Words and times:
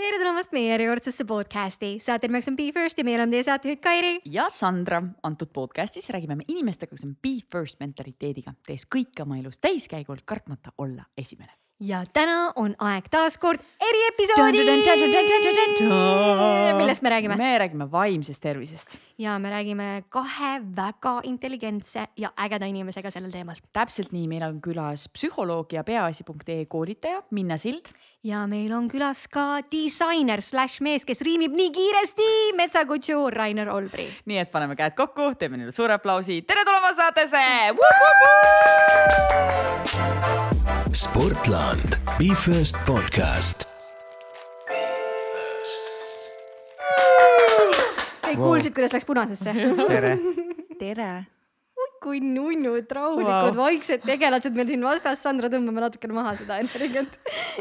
tere 0.00 0.16
tulemast 0.16 0.54
meie 0.56 0.70
järjekordsesse 0.70 1.26
podcasti, 1.28 1.90
saate 2.00 2.28
nimeks 2.30 2.48
on 2.48 2.54
Be 2.56 2.70
First 2.72 2.98
ja 2.98 3.04
meil 3.04 3.20
on 3.20 3.32
teie 3.34 3.44
saatejuht 3.44 3.82
Kairi. 3.84 4.12
ja 4.24 4.46
Sandra, 4.48 5.02
antud 5.22 5.50
podcastis 5.52 6.08
räägime 6.08 6.38
me 6.40 6.46
inimestega, 6.48 6.94
kes 6.94 7.04
on 7.04 7.16
Be 7.20 7.34
First 7.52 7.76
mentaliteediga, 7.84 8.54
tehes 8.66 8.86
kõike 8.88 9.26
oma 9.26 9.36
elus 9.42 9.60
täiskäigul, 9.60 10.22
kartmata 10.24 10.72
olla 10.78 11.04
esimene. 11.20 11.52
Ja 11.80 12.02
täna 12.12 12.52
on 12.60 12.74
aeg 12.84 13.06
taas 13.10 13.38
kord 13.40 13.60
eriepisoodi. 13.80 14.64
millest 16.76 17.02
me 17.02 17.10
räägime? 17.10 17.36
me 17.36 17.58
räägime 17.58 17.90
vaimsest 17.90 18.42
tervisest. 18.42 18.98
ja 19.18 19.38
me 19.38 19.50
räägime 19.50 20.02
kahe 20.08 20.60
väga 20.76 21.20
intelligentse 21.24 22.06
ja 22.16 22.32
ägeda 22.36 22.66
inimesega 22.66 23.10
sellel 23.10 23.30
teemal. 23.32 23.56
täpselt 23.72 24.12
nii, 24.12 24.28
meil 24.28 24.42
on 24.42 24.60
külas 24.60 25.08
psühholoog 25.08 25.72
ja 25.72 25.84
peaasi.ee 25.84 26.64
koolitaja 26.66 27.22
Minna 27.30 27.56
Sild 27.56 27.88
ja 28.22 28.46
meil 28.46 28.72
on 28.72 28.90
külas 28.90 29.28
ka 29.32 29.60
disainer 29.72 30.42
slaš 30.42 30.80
mees, 30.80 31.04
kes 31.04 31.20
riimib 31.20 31.56
nii 31.56 31.70
kiiresti, 31.72 32.52
metsakutsu 32.56 33.30
Rainer 33.30 33.68
Olbri. 33.72 34.10
nii 34.24 34.38
et 34.38 34.52
paneme 34.52 34.76
käed 34.76 34.92
kokku, 34.96 35.34
teeme 35.38 35.56
neile 35.56 35.72
suure 35.72 35.96
aplausi, 35.96 36.42
tere 36.42 36.64
tulemast 36.64 36.96
saatesse. 37.00 37.40
Sportland, 40.92 41.69
Be 41.70 42.34
First 42.34 42.74
podcast. 42.82 43.62
kõik 48.24 48.40
wow. 48.40 48.48
kuulsid, 48.48 48.74
kuidas 48.74 48.96
läks 48.96 49.06
punasesse 49.06 49.54
tere. 49.92 50.10
tere 50.80 51.06
kui 52.02 52.18
nunnud, 52.24 52.90
rahulikud 52.90 53.30
wow., 53.30 53.54
vaiksed 53.60 54.02
tegelased 54.02 54.58
meil 54.58 54.66
siin 54.72 54.82
vastas. 54.82 55.22
Sandra, 55.22 55.52
tõmbame 55.52 55.84
natukene 55.84 56.16
maha 56.16 56.34
seda 56.40 56.58
energiat 56.58 57.20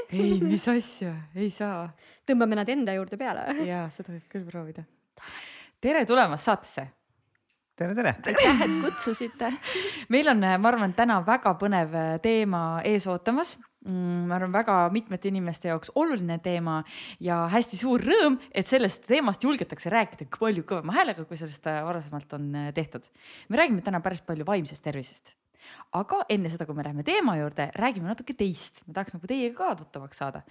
ei, 0.09 0.39
mis 0.41 0.65
asja, 0.73 1.13
ei 1.37 1.53
saa. 1.53 1.91
tõmbame 2.25 2.57
nad 2.57 2.73
enda 2.73 2.97
juurde 2.97 3.19
peale 3.19 3.45
või? 3.51 3.69
ja 3.69 3.85
seda 3.93 4.15
võib 4.15 4.25
küll 4.31 4.49
proovida. 4.49 4.89
tere 5.77 6.01
tulemast 6.09 6.49
saatesse. 6.49 6.89
tere, 7.77 7.93
tere. 7.93 8.17
aitäh, 8.25 8.65
et 8.65 8.77
kutsusite. 8.87 9.53
meil 10.09 10.33
on, 10.33 10.47
ma 10.49 10.73
arvan, 10.73 10.97
täna 10.97 11.21
väga 11.29 11.59
põnev 11.61 11.99
teema 12.25 12.79
ees 12.81 13.05
ootamas 13.05 13.59
ma 13.85 14.35
arvan, 14.35 14.51
väga 14.51 14.77
mitmete 14.91 15.29
inimeste 15.31 15.69
jaoks 15.71 15.91
oluline 15.95 16.39
teema 16.43 16.81
ja 17.23 17.45
hästi 17.51 17.79
suur 17.79 18.03
rõõm, 18.03 18.39
et 18.51 18.67
sellest 18.67 19.05
teemast 19.07 19.43
julgetakse 19.45 19.91
rääkida 19.93 20.27
palju 20.35 20.65
kõvema 20.67 20.97
häälega, 20.97 21.25
kui 21.25 21.39
sellest 21.39 21.67
äh, 21.71 21.81
varasemalt 21.85 22.33
on 22.35 22.49
äh, 22.55 22.71
tehtud. 22.75 23.07
me 23.49 23.61
räägime 23.61 23.85
täna 23.85 24.03
päris 24.03 24.21
palju 24.25 24.45
vaimsest 24.47 24.83
tervisest 24.83 25.35
aga 25.99 26.21
enne 26.29 26.51
seda, 26.51 26.67
kui 26.67 26.77
me 26.77 26.85
läheme 26.85 27.05
teema 27.07 27.35
juurde, 27.39 27.69
räägime 27.79 28.09
natuke 28.11 28.35
teist, 28.37 28.81
ma 28.87 28.97
tahaks 28.97 29.15
nagu 29.15 29.29
teiega 29.29 29.55
ka 29.57 29.69
tuttavaks 29.79 30.21
saada. 30.21 30.43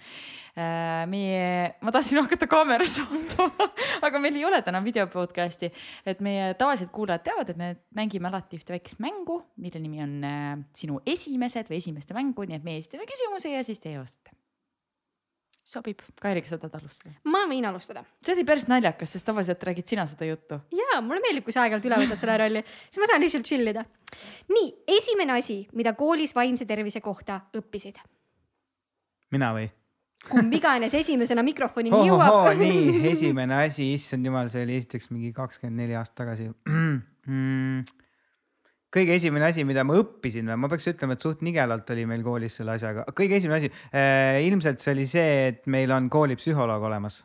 Äh, 0.55 1.05
meie, 1.11 1.75
ma 1.85 1.93
tahtsin 1.95 2.19
hakata 2.21 2.49
kaameras 2.51 2.97
vaatama 3.03 3.69
aga 4.07 4.23
meil 4.23 4.39
ei 4.39 4.47
ole 4.47 4.61
täna 4.65 4.83
video 4.85 5.07
podcast'i, 5.11 5.71
et 6.07 6.23
meie 6.25 6.51
tavalised 6.59 6.91
kuulajad 6.95 7.27
teavad, 7.29 7.53
et 7.53 7.61
me 7.61 7.71
mängime 7.97 8.31
alati 8.31 8.59
ühte 8.59 8.75
väikest 8.75 8.99
mängu, 9.03 9.41
mille 9.61 9.83
nimi 9.83 10.03
on 10.05 10.17
äh, 10.27 10.51
sinu 10.75 10.99
esimesed 11.05 11.71
või 11.71 11.79
esimeste 11.83 12.17
mängu, 12.17 12.47
nii 12.47 12.59
et 12.59 12.67
me 12.67 12.79
esitame 12.81 13.07
küsimuse 13.09 13.55
ja 13.55 13.63
siis 13.67 13.81
teie 13.83 14.01
vastate 14.01 14.38
sobib. 15.69 16.01
Kairi, 16.21 16.43
kas 16.43 16.55
sa 16.55 16.59
tahad 16.61 16.79
alustada? 16.79 17.13
ma 17.29 17.45
võin 17.49 17.67
alustada. 17.69 18.03
see 18.25 18.35
oli 18.35 18.45
päris 18.47 18.67
naljakas, 18.69 19.13
sest 19.15 19.27
tavaliselt 19.27 19.63
räägid 19.69 19.89
sina 19.91 20.05
seda 20.09 20.27
juttu. 20.29 20.59
ja 20.75 21.01
mulle 21.05 21.21
meeldib, 21.25 21.45
kui 21.47 21.55
sa 21.55 21.65
aeg-ajalt 21.65 21.89
üle 21.89 21.99
võtad 22.03 22.21
selle 22.21 22.37
rolli, 22.41 22.63
siis 22.89 23.01
ma 23.03 23.09
saan 23.11 23.23
lihtsalt 23.23 23.49
chill 23.49 23.73
ida. 23.73 23.85
nii, 24.53 24.71
esimene 24.99 25.37
asi, 25.37 25.61
mida 25.77 25.93
koolis 25.99 26.35
vaimse 26.35 26.67
tervise 26.69 27.03
kohta 27.05 27.41
õppisid? 27.57 28.01
mina 29.35 29.53
või? 29.57 29.69
kumb 30.29 30.53
iganes 30.53 30.93
esimesena 30.99 31.45
mikrofonini 31.47 32.03
jõuab. 32.09 32.51
nii, 32.63 32.99
esimene 33.13 33.63
asi, 33.63 33.93
issand 33.95 34.25
jumal, 34.25 34.51
see 34.51 34.65
oli 34.65 34.77
esiteks 34.81 35.13
mingi 35.13 35.31
kakskümmend 35.37 35.85
neli 35.85 35.97
aastat 35.99 36.25
tagasi 36.25 36.51
mm 37.29 38.07
kõige 38.93 39.15
esimene 39.19 39.49
asi, 39.49 39.65
mida 39.67 39.85
ma 39.85 39.97
õppisin 40.01 40.49
ma 40.57 40.69
peaks 40.71 40.89
ütlema, 40.91 41.15
et 41.17 41.25
suht 41.25 41.43
nigelalt 41.45 41.89
oli 41.93 42.05
meil 42.09 42.25
koolis 42.25 42.59
selle 42.59 42.77
asjaga, 42.77 43.05
kõige 43.15 43.39
esimene 43.39 43.61
asi 43.61 43.71
äh,, 43.93 44.41
ilmselt 44.47 44.81
see 44.81 44.95
oli 44.95 45.09
see, 45.09 45.33
et 45.53 45.65
meil 45.69 45.93
on 45.95 46.09
koolipsühholoog 46.13 46.87
olemas 46.89 47.23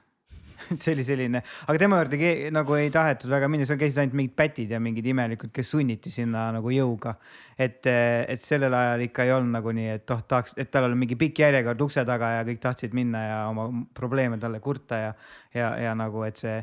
see 0.81 0.95
oli 0.95 1.05
selline, 1.07 1.41
aga 1.67 1.81
tema 1.81 1.99
juurde 2.01 2.31
nagu 2.55 2.77
ei 2.79 2.91
tahetud 2.93 3.33
väga 3.33 3.49
minna, 3.51 3.67
seal 3.69 3.79
käisid 3.81 4.01
ainult 4.03 4.17
mingid 4.19 4.37
pätid 4.39 4.73
ja 4.75 4.81
mingid 4.83 5.07
imelikud, 5.11 5.53
kes 5.55 5.73
sunniti 5.75 6.13
sinna 6.15 6.47
nagu 6.55 6.73
jõuga. 6.73 7.17
et, 7.59 7.87
et 7.87 8.41
sellel 8.41 8.75
ajal 8.75 9.05
ikka 9.07 9.27
ei 9.27 9.35
olnud 9.35 9.59
nagu 9.59 9.75
nii, 9.75 9.91
et 9.99 10.15
oh, 10.15 10.25
tahaks, 10.29 10.57
et 10.61 10.71
tal 10.73 10.89
oli 10.89 10.99
mingi 11.05 11.19
pikk 11.21 11.45
järjekord 11.45 11.85
ukse 11.87 12.05
taga 12.07 12.33
ja 12.39 12.49
kõik 12.49 12.63
tahtsid 12.63 12.97
minna 12.97 13.27
ja 13.27 13.39
oma 13.51 13.69
probleeme 13.95 14.39
talle 14.43 14.61
kurta 14.65 15.01
ja, 15.01 15.15
ja, 15.55 15.75
ja 15.89 15.95
nagu, 15.99 16.25
et 16.27 16.41
see 16.41 16.59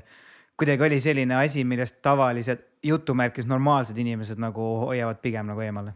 kuidagi 0.60 0.86
oli 0.86 1.00
selline 1.02 1.38
asi, 1.42 1.66
millest 1.66 2.02
tavalised 2.06 2.71
jutumärkis 2.84 3.46
normaalsed 3.46 3.98
inimesed 3.98 4.40
nagu 4.42 4.64
hoiavad 4.86 5.22
pigem 5.22 5.52
nagu 5.52 5.62
eemale. 5.62 5.94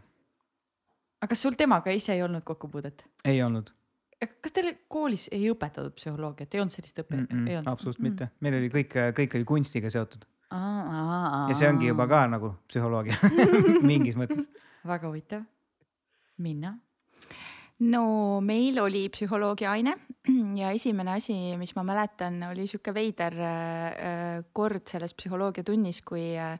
aga 1.20 1.30
kas 1.32 1.42
sul 1.42 1.56
temaga 1.58 1.90
ise 1.90 2.14
ei 2.14 2.22
olnud 2.22 2.44
kokkupuudet? 2.44 3.04
ei 3.24 3.42
olnud. 3.42 3.72
kas 4.20 4.52
teil 4.52 4.72
koolis 4.88 5.28
ei 5.32 5.50
õpetatud 5.50 5.96
psühholoogiat, 5.98 6.54
ei 6.54 6.62
olnud 6.62 6.76
sellist 6.76 7.02
õppe 7.02 7.16
mm? 7.16 7.26
-mm, 7.26 7.68
absoluutselt 7.72 8.02
mm. 8.02 8.10
mitte, 8.10 8.30
meil 8.40 8.58
oli 8.60 8.72
kõik, 8.72 8.96
kõik 9.18 9.36
oli 9.40 9.44
kunstiga 9.44 9.90
seotud. 9.90 10.24
ja 10.52 11.58
see 11.58 11.68
ongi 11.68 11.90
juba 11.92 12.08
ka 12.10 12.26
nagu 12.30 12.54
psühholoogia 12.70 13.18
mingis 13.92 14.16
mõttes. 14.16 14.50
väga 14.86 15.08
huvitav. 15.08 15.44
Minna 16.36 16.74
no 17.84 18.40
meil 18.40 18.78
oli 18.80 19.02
psühholoogia 19.12 19.74
aine 19.74 19.92
ja 20.60 20.70
esimene 20.72 21.12
asi, 21.18 21.34
mis 21.60 21.74
ma 21.76 21.84
mäletan, 21.84 22.38
oli 22.48 22.64
sihuke 22.68 22.94
veider 22.96 23.36
äh, 23.36 24.46
kord 24.56 24.86
selles 24.88 25.12
psühholoogiatunnis, 25.18 26.00
kui 26.06 26.30
äh, 26.40 26.56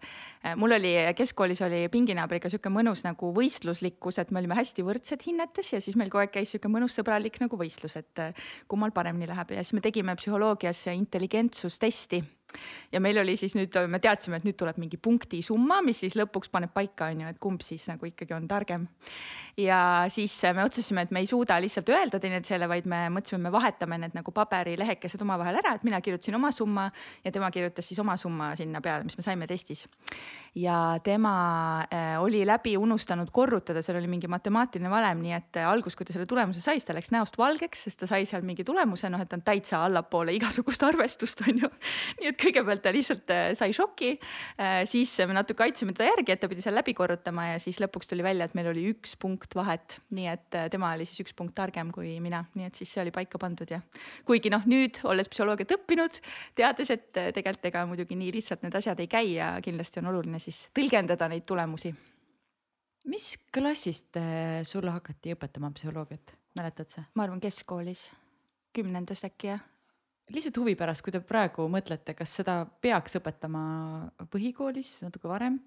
mul 0.60 0.76
oli 0.76 0.92
keskkoolis 1.16 1.62
oli 1.64 1.86
pinginaabriga 1.92 2.52
sihuke 2.52 2.72
mõnus 2.72 3.06
nagu 3.06 3.32
võistluslikkus, 3.36 4.20
et 4.20 4.32
me 4.32 4.42
olime 4.42 4.58
hästi 4.60 4.84
võrdsed 4.84 5.24
hinnetes 5.24 5.72
ja 5.72 5.80
siis 5.80 5.96
meil 5.96 6.12
kogu 6.12 6.26
aeg 6.26 6.34
käis 6.36 6.52
sihuke 6.52 6.70
mõnus 6.72 6.98
sõbralik 6.98 7.40
nagu 7.40 7.60
võistlus, 7.60 7.96
et 7.96 8.22
äh, 8.22 8.48
kummal 8.68 8.92
paremini 8.92 9.30
läheb. 9.30 9.56
Ja 9.56 9.64
siis 9.64 9.78
me 9.78 9.84
tegime 9.84 10.18
psühholoogias 10.20 10.84
intelligentsustesti 10.92 12.20
ja 12.92 13.00
meil 13.02 13.18
oli 13.20 13.36
siis 13.38 13.54
nüüd, 13.56 13.74
me 13.90 14.00
teadsime, 14.02 14.40
et 14.40 14.46
nüüd 14.46 14.56
tuleb 14.58 14.78
mingi 14.80 14.98
punkti 15.02 15.40
summa, 15.44 15.80
mis 15.84 16.00
siis 16.04 16.16
lõpuks 16.18 16.50
paneb 16.52 16.72
paika, 16.74 17.10
on 17.12 17.24
ju, 17.24 17.32
et 17.32 17.40
kumb 17.42 17.64
siis 17.64 17.86
nagu 17.90 18.08
ikkagi 18.08 18.36
on 18.36 18.46
targem. 18.48 18.86
ja 19.56 20.06
siis 20.12 20.34
me 20.54 20.64
otsustasime, 20.64 21.06
et 21.06 21.12
me 21.14 21.22
ei 21.24 21.28
suuda 21.28 21.58
lihtsalt 21.60 21.88
öelda 21.88 22.20
teineteisele, 22.20 22.68
vaid 22.68 22.86
me 22.90 23.06
mõtlesime, 23.12 23.46
me 23.46 23.52
vahetame 23.52 23.98
need 24.02 24.16
nagu 24.16 24.32
paberilehekesed 24.34 25.22
omavahel 25.24 25.60
ära, 25.62 25.76
et 25.76 25.86
mina 25.86 26.00
kirjutasin 26.04 26.36
oma 26.38 26.52
summa 26.52 26.90
ja 27.24 27.32
tema 27.32 27.50
kirjutas 27.54 27.88
siis 27.88 28.00
oma 28.02 28.16
summa 28.20 28.52
sinna 28.58 28.82
peale, 28.84 29.06
mis 29.08 29.16
me 29.16 29.24
saime 29.24 29.48
testis. 29.50 29.86
ja 30.54 30.96
tema 31.04 31.84
äh, 31.92 32.16
oli 32.22 32.44
läbi 32.46 32.76
unustanud 32.76 33.30
korrutada, 33.32 33.82
seal 33.82 33.98
oli 33.98 34.08
mingi 34.08 34.28
matemaatiline 34.28 34.90
valem, 34.90 35.22
nii 35.24 35.36
et 35.36 35.60
äh, 35.60 35.68
alguses, 35.68 35.96
kui 35.96 36.06
ta 36.06 36.14
selle 36.14 36.28
tulemuse 36.28 36.60
sai, 36.60 36.78
siis 36.78 36.88
ta 36.88 36.96
läks 36.96 37.10
näost 37.14 37.38
valgeks, 37.38 37.86
sest 37.88 38.00
ta 38.00 38.08
sai 38.10 38.24
seal 38.28 38.44
mingi 38.46 38.64
tulemuse, 38.64 39.10
noh, 39.12 39.20
et 39.20 39.30
ta 39.30 39.38
on 39.38 39.44
täitsa 39.46 39.82
allapoole 39.86 40.34
igasugust 40.36 40.84
arvestust, 40.90 41.42
on 41.48 41.64
ju. 41.64 41.72
nii 42.20 42.30
et 42.32 42.35
kõigepealt 42.40 42.82
ta 42.84 42.92
lihtsalt 42.94 43.32
äh, 43.34 43.50
sai 43.58 43.74
šoki, 43.76 44.12
äh, 44.60 44.80
siis 44.88 45.12
me 45.28 45.36
natuke 45.36 45.64
aitasime 45.66 45.94
teda 45.96 46.10
järgi, 46.10 46.34
et 46.34 46.42
ta 46.42 46.50
pidi 46.50 46.64
seal 46.64 46.76
läbi 46.76 46.94
korrutama 46.96 47.48
ja 47.52 47.60
siis 47.62 47.80
lõpuks 47.82 48.10
tuli 48.10 48.24
välja, 48.26 48.48
et 48.48 48.56
meil 48.58 48.70
oli 48.70 48.86
üks 48.92 49.16
punkt 49.20 49.56
vahet, 49.58 49.98
nii 50.16 50.28
et 50.32 50.58
äh, 50.58 50.68
tema 50.72 50.92
oli 50.96 51.06
siis 51.08 51.24
üks 51.24 51.36
punkt 51.36 51.56
targem 51.58 51.92
kui 51.94 52.16
mina, 52.22 52.44
nii 52.56 52.68
et 52.70 52.80
siis 52.80 52.92
see 52.94 53.04
oli 53.04 53.14
paika 53.14 53.40
pandud 53.42 53.70
ja 53.72 53.80
kuigi 54.28 54.52
noh, 54.52 54.64
nüüd 54.68 55.00
olles 55.08 55.30
psühholoogiat 55.32 55.76
õppinud, 55.78 56.20
teades, 56.58 56.92
et 56.94 57.08
tegelikult 57.12 57.70
ega 57.70 57.86
muidugi 57.88 58.18
nii 58.18 58.34
lihtsalt 58.36 58.66
need 58.66 58.76
asjad 58.78 59.00
ei 59.02 59.10
käi 59.10 59.36
ja 59.36 59.54
kindlasti 59.64 60.02
on 60.02 60.10
oluline 60.12 60.40
siis 60.42 60.66
tõlgendada 60.76 61.30
neid 61.32 61.46
tulemusi. 61.48 61.94
mis 63.12 63.30
klassist 63.54 64.18
sulle 64.66 64.90
hakati 64.90 65.36
õpetama 65.36 65.70
psühholoogiat, 65.76 66.36
mäletad 66.58 66.90
sa? 66.92 67.06
ma 67.14 67.26
arvan, 67.26 67.40
keskkoolis, 67.40 68.08
kümnendas 68.76 69.24
äkki 69.28 69.54
jah 69.54 69.64
lihtsalt 70.34 70.58
huvi 70.58 70.74
pärast, 70.78 71.04
kui 71.04 71.14
te 71.14 71.20
praegu 71.22 71.68
mõtlete, 71.70 72.14
kas 72.18 72.34
seda 72.40 72.60
peaks 72.82 73.18
õpetama 73.20 73.62
põhikoolis 74.32 74.98
natuke 75.06 75.30
varem? 75.30 75.60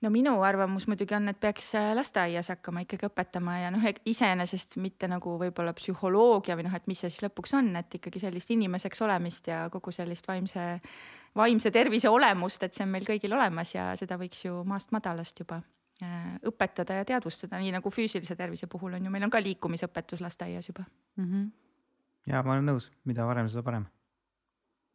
no 0.00 0.10
minu 0.12 0.32
arvamus 0.44 0.86
muidugi 0.88 1.14
on, 1.16 1.28
et 1.28 1.40
peaks 1.40 1.74
äh, 1.76 1.90
lasteaias 1.96 2.48
hakkama 2.54 2.84
ikkagi 2.86 3.08
õpetama 3.10 3.58
ja 3.60 3.72
noh, 3.74 3.84
iseenesest 4.08 4.78
mitte 4.80 5.08
nagu 5.10 5.34
võib-olla 5.42 5.74
psühholoogia 5.76 6.56
või 6.56 6.66
noh, 6.68 6.76
et 6.76 6.88
mis 6.90 7.02
see 7.02 7.12
siis 7.12 7.26
lõpuks 7.26 7.52
on, 7.58 7.68
et 7.80 7.98
ikkagi 8.00 8.22
sellist 8.22 8.52
inimeseks 8.54 9.04
olemist 9.04 9.50
ja 9.52 9.66
kogu 9.72 9.92
sellist 9.94 10.28
vaimse, 10.28 10.66
vaimse 11.36 11.74
tervise 11.74 12.08
olemust, 12.08 12.64
et 12.64 12.76
see 12.76 12.86
on 12.86 12.94
meil 12.94 13.04
kõigil 13.08 13.36
olemas 13.36 13.74
ja 13.74 13.90
seda 14.00 14.16
võiks 14.20 14.44
ju 14.46 14.62
maast 14.68 14.94
madalast 14.96 15.44
juba 15.44 15.60
äh, 16.02 16.36
õpetada 16.48 17.02
ja 17.02 17.08
teadvustada, 17.12 17.60
nii 17.60 17.76
nagu 17.76 17.92
füüsilise 17.92 18.38
tervise 18.40 18.72
puhul 18.72 18.96
on 18.96 19.04
ju, 19.04 19.12
meil 19.12 19.28
on 19.28 19.36
ka 19.36 19.42
liikumisõpetus 19.44 20.24
lasteaias 20.24 20.72
juba 20.72 20.88
mm. 20.88 21.26
-hmm 21.26 21.50
ja 22.28 22.42
ma 22.44 22.56
olen 22.56 22.70
nõus, 22.72 22.90
mida 23.08 23.26
varem, 23.28 23.48
seda 23.52 23.62
parem. 23.66 23.86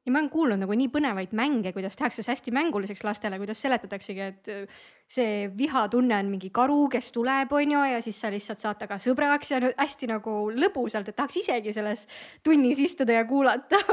ja 0.06 0.13
ma 0.13 0.19
olen 0.22 0.30
kuulnud 0.30 0.62
nagu 0.62 0.75
nii 0.77 0.92
põnevaid 0.94 1.31
mänge, 1.33 1.72
kuidas 1.74 1.98
tehakse 1.98 2.22
see 2.22 2.33
hästi 2.33 2.54
mänguliseks 2.54 3.01
lastele, 3.07 3.39
kuidas 3.42 3.62
seletataksegi, 3.66 4.22
et 4.22 4.51
äh, 4.54 4.83
see 5.10 5.48
vihatunne 5.57 6.19
on 6.19 6.30
mingi 6.36 6.51
karu, 6.54 6.86
kes 6.94 7.10
tuleb, 7.16 7.51
on 7.57 7.74
ju, 7.74 7.81
ja 7.95 8.04
siis 8.06 8.19
sa 8.22 8.30
lihtsalt 8.33 8.62
saad 8.62 8.81
temaga 8.81 9.01
sõbraks 9.01 9.56
ja 9.56 9.63
hästi 9.72 10.12
nagu 10.13 10.38
lõbusalt, 10.54 11.10
et 11.10 11.18
tahaks 11.18 11.42
isegi 11.42 11.74
selles 11.74 12.06
tunnis 12.45 12.81
istuda 12.86 13.18
ja 13.18 13.25
kuulata 13.30 13.81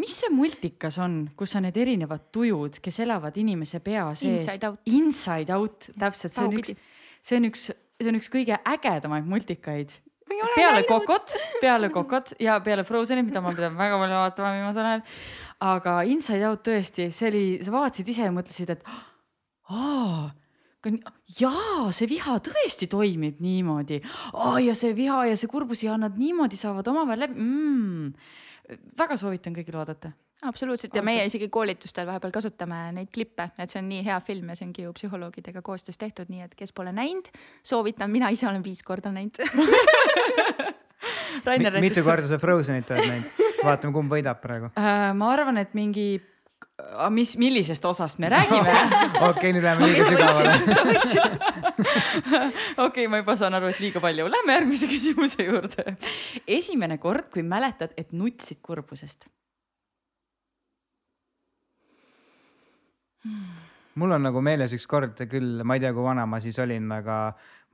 mis 0.00 0.16
see 0.20 0.32
multikas 0.32 0.98
on, 1.02 1.18
kus 1.36 1.56
on 1.56 1.66
need 1.66 1.76
erinevad 1.80 2.28
tujud, 2.34 2.80
kes 2.84 3.00
elavad 3.04 3.36
inimese 3.40 3.80
pea 3.84 4.08
sees? 4.14 4.44
Inside 4.44 4.68
Out. 4.68 4.80
Inside 4.92 5.56
Out, 5.56 5.90
täpselt, 5.98 6.36
see 6.36 6.44
on 6.44 6.58
üks, 6.60 6.74
see 7.24 7.40
on 7.40 7.48
üks, 7.48 7.68
see 8.00 8.12
on 8.12 8.20
üks 8.20 8.30
kõige 8.32 8.60
ägedamaid 8.74 9.28
multikaid 9.28 9.96
peale. 10.54 10.82
Kokot, 10.88 11.36
peale 11.60 11.90
Kokot 11.94 12.32
ja 12.42 12.58
peale 12.64 12.84
Frozenit, 12.84 13.26
mida 13.28 13.42
ma 13.44 13.52
pidan 13.54 13.76
väga 13.78 13.98
palju 14.00 14.22
vaatama 14.22 14.54
viimasel 14.56 14.88
ajal. 14.90 15.04
aga 15.66 16.00
Inside 16.12 16.48
Out 16.48 16.64
tõesti, 16.66 17.10
see 17.14 17.30
oli, 17.30 17.44
sa 17.64 17.74
vaatasid 17.74 18.10
ise 18.12 18.26
ja 18.26 18.34
mõtlesid, 18.34 18.74
et 18.74 18.82
aa, 19.70 20.30
jaa, 21.40 21.88
see 21.94 22.08
viha 22.10 22.36
tõesti 22.44 22.88
toimib 22.90 23.40
niimoodi. 23.42 24.00
ja 24.66 24.74
see 24.78 24.94
viha 24.96 25.24
ja 25.30 25.36
see 25.36 25.50
kurbus 25.50 25.82
ja 25.86 25.96
nad 26.00 26.18
niimoodi 26.18 26.58
saavad 26.60 26.86
omavahel 26.92 27.26
läbi 27.26 27.40
mm.. 27.40 28.12
väga 28.98 29.16
soovitan 29.16 29.56
kõigil 29.56 29.78
vaadata. 29.78 30.12
Absoluutselt 30.42 30.94
ja 30.94 31.02
meie 31.02 31.24
isegi 31.24 31.48
koolitustel 31.48 32.06
vahepeal 32.06 32.32
kasutame 32.34 32.92
neid 32.96 33.08
klippe, 33.14 33.48
et 33.58 33.72
see 33.72 33.80
on 33.80 33.88
nii 33.88 34.04
hea 34.04 34.18
film 34.20 34.52
ja 34.52 34.58
see 34.58 34.66
ongi 34.68 34.84
ju 34.84 34.92
psühholoogidega 34.96 35.62
koostöös 35.64 35.98
tehtud, 35.98 36.28
nii 36.32 36.44
et 36.44 36.54
kes 36.58 36.72
pole 36.76 36.92
näinud, 36.92 37.30
soovitan, 37.64 38.10
mina 38.12 38.28
ise 38.34 38.48
olen 38.48 38.64
viis 38.64 38.82
korda 38.86 39.12
näinud 39.14 39.40
Rainer 41.46 41.80
mitu 41.80 42.04
korda 42.04 42.28
sa 42.28 42.38
Frozenit 42.38 42.90
oled 42.90 43.08
näinud? 43.08 43.44
vaatame, 43.64 43.92
kumb 43.96 44.12
võidab 44.12 44.40
praegu. 44.42 44.72
äh, 44.78 45.12
ma 45.16 45.30
arvan, 45.32 45.60
et 45.62 45.72
mingi, 45.76 46.20
mis, 47.14 47.36
millisest 47.40 47.84
osast 47.88 48.20
me 48.22 48.30
räägime 48.32 48.76
okei, 49.30 49.54
nüüd 49.56 49.64
läheme 49.64 49.88
liiga 49.88 50.04
sügavale. 50.10 50.52
okei, 52.86 53.08
ma 53.08 53.22
juba 53.22 53.36
saan 53.40 53.56
aru, 53.58 53.72
et 53.72 53.80
liiga 53.82 54.02
palju. 54.04 54.28
Lähme 54.32 54.58
järgmise 54.58 54.90
küsimuse 54.90 55.48
juurde. 55.48 55.96
esimene 56.58 56.98
kord, 57.02 57.30
kui 57.32 57.44
mäletad, 57.46 57.96
et 57.96 58.12
nutsid 58.12 58.60
kurbusest. 58.62 59.28
Mul 63.96 64.12
on 64.16 64.26
nagu 64.28 64.42
meeles 64.44 64.74
üks 64.76 64.86
kord 64.90 65.20
küll, 65.30 65.62
ma 65.64 65.76
ei 65.76 65.82
tea, 65.82 65.92
kui 65.96 66.04
vana 66.04 66.26
ma 66.28 66.40
siis 66.44 66.58
olin, 66.62 66.88
aga 66.92 67.18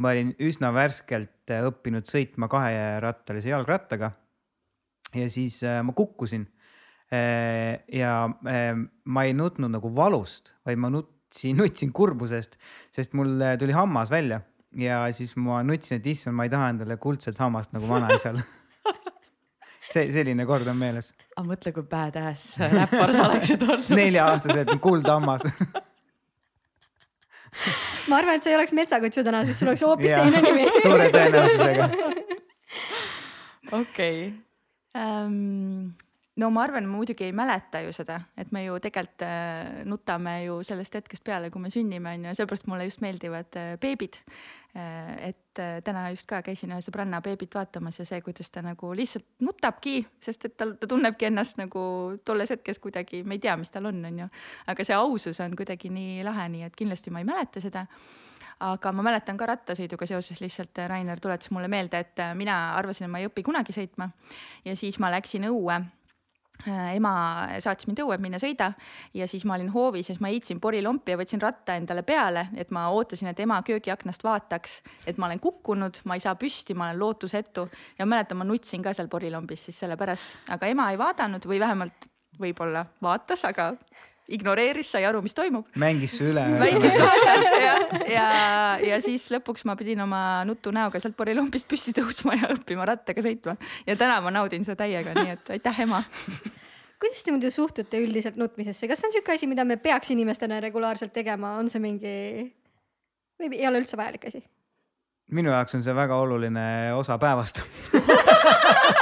ma 0.02 0.12
olin 0.14 0.32
üsna 0.42 0.72
värskelt 0.74 1.52
äh, 1.52 1.64
õppinud 1.68 2.08
sõitma 2.08 2.48
kaherattalise 2.52 3.52
jalgrattaga. 3.52 4.12
ja 5.14 5.28
siis 5.28 5.62
äh, 5.66 5.82
ma 5.84 5.92
kukkusin. 5.92 6.46
ja 7.12 8.12
äh, 8.48 8.70
ma 9.04 9.24
ei 9.28 9.34
nutnud 9.36 9.68
nagu 9.74 9.90
valust, 9.94 10.54
vaid 10.64 10.80
ma 10.80 10.88
nutsin, 10.88 11.56
nutsin 11.60 11.92
kurbusest, 11.92 12.56
sest 12.94 13.12
mul 13.12 13.36
tuli 13.60 13.76
hammas 13.76 14.10
välja 14.10 14.40
ja 14.72 15.04
siis 15.12 15.36
ma 15.36 15.60
nutsin, 15.66 16.00
et 16.00 16.06
issand, 16.06 16.36
ma 16.38 16.46
ei 16.48 16.52
taha 16.52 16.70
endale 16.72 16.96
kuldset 16.96 17.38
hammast 17.38 17.74
nagu 17.76 17.88
vanaisal 17.90 18.40
see, 19.92 20.10
selline 20.14 20.46
kord 20.48 20.68
on 20.70 20.78
meeles. 20.78 21.12
aga 21.36 21.46
mõtle, 21.46 21.72
kui 21.76 21.86
badass 21.88 22.56
räppar 22.60 23.14
sa 23.14 23.28
oleksid 23.28 23.64
olnud. 23.66 23.90
nelja-aastaselt 24.00 24.76
kuldhammas 24.82 25.46
ma 28.08 28.20
arvan, 28.20 28.38
et 28.38 28.44
sa 28.44 28.52
ei 28.52 28.58
oleks 28.58 28.74
metsakutsu 28.76 29.24
täna, 29.26 29.42
siis 29.48 29.60
sul 29.60 29.72
oleks 29.72 29.84
hoopis 29.86 30.14
teine 30.14 30.40
nimi 30.44 30.68
suure 30.86 31.10
tõenäosusega. 31.12 31.90
okei 33.80 34.16
ähm, 34.98 35.92
no 36.40 36.50
ma 36.54 36.64
arvan, 36.66 36.88
ma 36.88 37.00
muidugi 37.00 37.28
ei 37.28 37.36
mäleta 37.36 37.82
ju 37.84 37.92
seda, 37.96 38.22
et 38.40 38.52
me 38.54 38.64
ju 38.64 38.78
tegelikult 38.82 39.26
äh, 39.26 39.84
nutame 39.88 40.38
ju 40.46 40.62
sellest 40.66 41.00
hetkest 41.00 41.24
peale, 41.26 41.52
kui 41.52 41.62
me 41.62 41.72
sünnime, 41.72 42.16
on 42.16 42.26
ju, 42.26 42.32
ja 42.32 42.40
sellepärast 42.40 42.68
mulle 42.70 42.88
just 42.88 43.04
meeldivad 43.04 43.60
äh, 43.60 43.76
beebid 43.82 44.22
äh,. 44.22 44.42
Et 44.74 45.58
äh, 45.60 45.82
täna 45.84 46.06
just 46.10 46.24
ka 46.24 46.38
käisin 46.42 46.70
ühe 46.72 46.80
sõbranna 46.80 47.18
beebit 47.20 47.52
vaatamas 47.52 47.98
ja 48.00 48.06
see, 48.08 48.22
kuidas 48.24 48.48
ta 48.50 48.62
nagu 48.64 48.94
lihtsalt 48.96 49.26
nutabki, 49.44 49.98
sest 50.22 50.46
et 50.48 50.56
tal, 50.56 50.72
ta 50.80 50.88
tunnebki 50.88 51.28
ennast 51.28 51.60
nagu 51.60 51.82
tolles 52.24 52.54
hetkes 52.54 52.80
kuidagi, 52.80 53.20
me 53.28 53.36
ei 53.36 53.42
tea, 53.44 53.56
mis 53.60 53.72
tal 53.72 53.90
on, 53.90 54.00
on 54.08 54.22
ju. 54.24 54.28
aga 54.72 54.86
see 54.88 54.96
ausus 54.96 55.40
on 55.44 55.56
kuidagi 55.58 55.92
nii 55.92 56.24
lahe, 56.24 56.48
nii 56.54 56.64
et 56.70 56.78
kindlasti 56.78 57.12
ma 57.12 57.20
ei 57.20 57.28
mäleta 57.28 57.60
seda. 57.60 57.84
Aga 58.62 58.92
ma 58.94 59.02
mäletan 59.04 59.36
ka 59.36 59.48
rattasõiduga 59.50 60.06
seoses 60.08 60.40
lihtsalt 60.40 60.78
äh, 60.80 60.88
Rainer 60.88 61.20
tuletas 61.20 61.50
mulle 61.52 61.68
meelde, 61.68 62.00
et 62.00 62.20
äh, 62.22 62.32
mina 62.38 62.76
arvasin, 62.78 63.08
et 63.08 63.12
ma 63.12 63.20
ei 63.20 63.28
õpi 63.28 63.44
kunagi 63.44 63.74
sõitma. 63.76 64.08
Ja 64.64 64.76
siis 64.78 65.00
ma 65.02 65.10
läksin 65.12 65.50
õue. 65.50 65.82
Äh, 65.82 66.01
ema 66.66 67.12
saatis 67.62 67.88
mind 67.88 68.02
õue, 68.04 68.16
et 68.16 68.22
mine 68.22 68.38
sõida. 68.42 68.72
Ja 69.16 69.26
siis 69.30 69.44
ma 69.48 69.56
olin 69.56 69.72
hoovis 69.74 70.08
ja 70.08 70.14
siis 70.14 70.22
ma 70.22 70.30
heitsin 70.32 70.60
porilompi 70.62 71.14
ja 71.14 71.20
võtsin 71.20 71.42
ratta 71.42 71.76
endale 71.78 72.04
peale, 72.06 72.48
et 72.56 72.70
ma 72.74 72.88
ootasin, 72.94 73.32
et 73.32 73.40
ema 73.42 73.60
köögiaknast 73.66 74.24
vaataks, 74.24 74.78
et 75.06 75.18
ma 75.18 75.28
olen 75.28 75.42
kukkunud, 75.42 76.02
ma 76.04 76.18
ei 76.18 76.24
saa 76.24 76.36
püsti, 76.38 76.76
ma 76.78 76.90
olen 76.90 77.02
lootusetu. 77.02 77.68
Ja 77.98 78.06
mäletan, 78.06 78.38
ma 78.40 78.48
nutsin 78.48 78.82
ka 78.84 78.94
seal 78.96 79.10
porilombis 79.12 79.66
siis 79.68 79.82
sellepärast, 79.82 80.36
aga 80.54 80.70
ema 80.70 80.90
ei 80.92 81.00
vaadanud 81.00 81.46
või 81.48 81.60
vähemalt 81.62 82.08
võib-olla 82.40 82.86
vaatas, 83.02 83.44
aga 83.44 83.72
ignoreeris, 84.36 84.90
sai 84.94 85.04
aru, 85.08 85.22
mis 85.24 85.36
toimub 85.36 85.68
mängis 85.80 86.16
su 86.18 86.28
üle. 86.30 86.44
mängis 86.60 86.96
kaasa 86.96 87.34
ja, 87.66 87.74
ja, 88.08 88.26
ja 88.92 89.00
siis 89.04 89.28
lõpuks 89.34 89.66
ma 89.68 89.76
pidin 89.78 90.02
oma 90.04 90.22
nutu 90.48 90.72
näoga 90.74 91.00
sealt 91.02 91.16
porilombist 91.18 91.68
püsti 91.70 91.94
tõusma 91.96 92.36
ja 92.40 92.52
õppima 92.56 92.86
rattaga 92.88 93.24
sõitma. 93.24 93.56
ja 93.86 93.96
täna 94.00 94.20
ma 94.24 94.32
naudin 94.34 94.66
seda 94.66 94.82
täiega, 94.84 95.14
nii 95.18 95.36
et 95.36 95.52
aitäh, 95.58 95.84
ema. 95.86 96.02
kuidas 97.02 97.22
te 97.24 97.34
muidu 97.34 97.50
suhtute 97.52 98.00
üldiselt 98.02 98.40
nutmisesse, 98.40 98.88
kas 98.88 99.02
see 99.02 99.10
on 99.10 99.14
niisugune 99.16 99.38
asi, 99.38 99.50
mida 99.50 99.68
me 99.68 99.78
peaks 99.82 100.12
inimestena 100.14 100.60
regulaarselt 100.64 101.14
tegema, 101.14 101.56
on 101.60 101.70
see 101.72 101.82
mingi 101.82 102.16
või 103.42 103.58
ei 103.58 103.68
ole 103.68 103.82
üldse 103.82 103.98
vajalik 103.98 104.28
asi? 104.30 104.44
minu 105.32 105.52
jaoks 105.54 105.78
on 105.78 105.84
see 105.84 105.94
väga 105.96 106.16
oluline 106.20 106.64
osa 106.98 107.16
päevast 107.20 107.62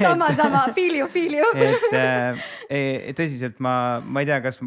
sama, 0.00 0.30
sama, 0.36 0.62
feel 0.76 0.96
you, 1.00 1.08
feel 1.12 1.36
you. 1.38 1.50
et 1.56 1.96
äh, 1.96 3.10
tõsiselt 3.18 3.60
ma, 3.62 3.74
ma 4.04 4.24
ei 4.24 4.30
tea, 4.30 4.40
kas, 4.44 4.60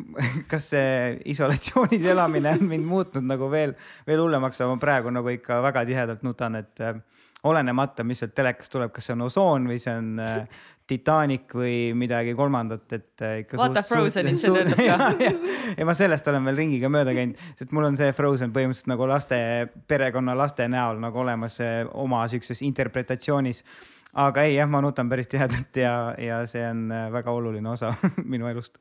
kas 0.51 0.69
see 0.73 1.17
isolatsioonis 1.33 2.05
elamine 2.13 2.55
on 2.57 2.67
mind 2.69 2.87
muutnud 2.89 3.25
nagu 3.27 3.49
veel, 3.51 3.75
veel 4.07 4.23
hullemaks, 4.23 4.61
aga 4.61 4.75
ma 4.75 4.81
praegu 4.81 5.13
nagu 5.13 5.33
ikka 5.33 5.61
väga 5.65 5.85
tihedalt 5.89 6.23
nutan, 6.27 6.61
et 6.61 6.83
äh, 6.83 7.01
olenemata, 7.43 8.03
mis 8.07 8.21
sealt 8.23 8.35
telekast 8.35 8.71
tuleb, 8.71 8.91
kas 8.95 9.09
see 9.09 9.15
on 9.17 9.25
osoon 9.25 9.67
või 9.67 9.79
see 9.81 9.93
on 9.99 10.19
äh, 10.23 10.61
Titanic 10.87 11.53
või 11.55 11.93
midagi 11.95 12.33
kolmandat, 12.35 12.85
et 12.95 13.23
äh, 13.23 13.37
ikka. 13.43 13.57
Vaata 13.59 13.83
Frozenit, 13.87 14.39
see 14.39 14.51
töötab 14.51 14.79
ka. 14.79 15.09
ja, 15.23 15.31
ja 15.79 15.87
ma 15.87 15.95
sellest 15.97 16.27
olen 16.31 16.47
veel 16.49 16.61
ringiga 16.63 16.91
mööda 16.91 17.15
käinud, 17.15 17.39
sest 17.59 17.71
mul 17.75 17.87
on 17.87 17.99
see 17.99 18.11
Frozen 18.15 18.51
põhimõtteliselt 18.55 18.91
nagu 18.91 19.07
laste, 19.11 19.39
perekonna 19.91 20.35
laste 20.39 20.67
näol 20.71 20.99
nagu 21.03 21.23
olemas 21.23 21.59
äh, 21.63 21.81
oma 22.03 22.23
siukses 22.31 22.63
interpretatsioonis 22.63 23.63
aga 24.13 24.45
ei 24.47 24.57
jah, 24.57 24.69
ma 24.69 24.81
nutan 24.83 25.09
päris 25.09 25.29
tihedalt 25.31 25.77
ja, 25.79 25.93
ja 26.21 26.41
see 26.49 26.63
on 26.69 26.89
äh, 26.93 27.07
väga 27.13 27.33
oluline 27.33 27.69
osa 27.73 27.93
minu 28.33 28.49
elust. 28.49 28.77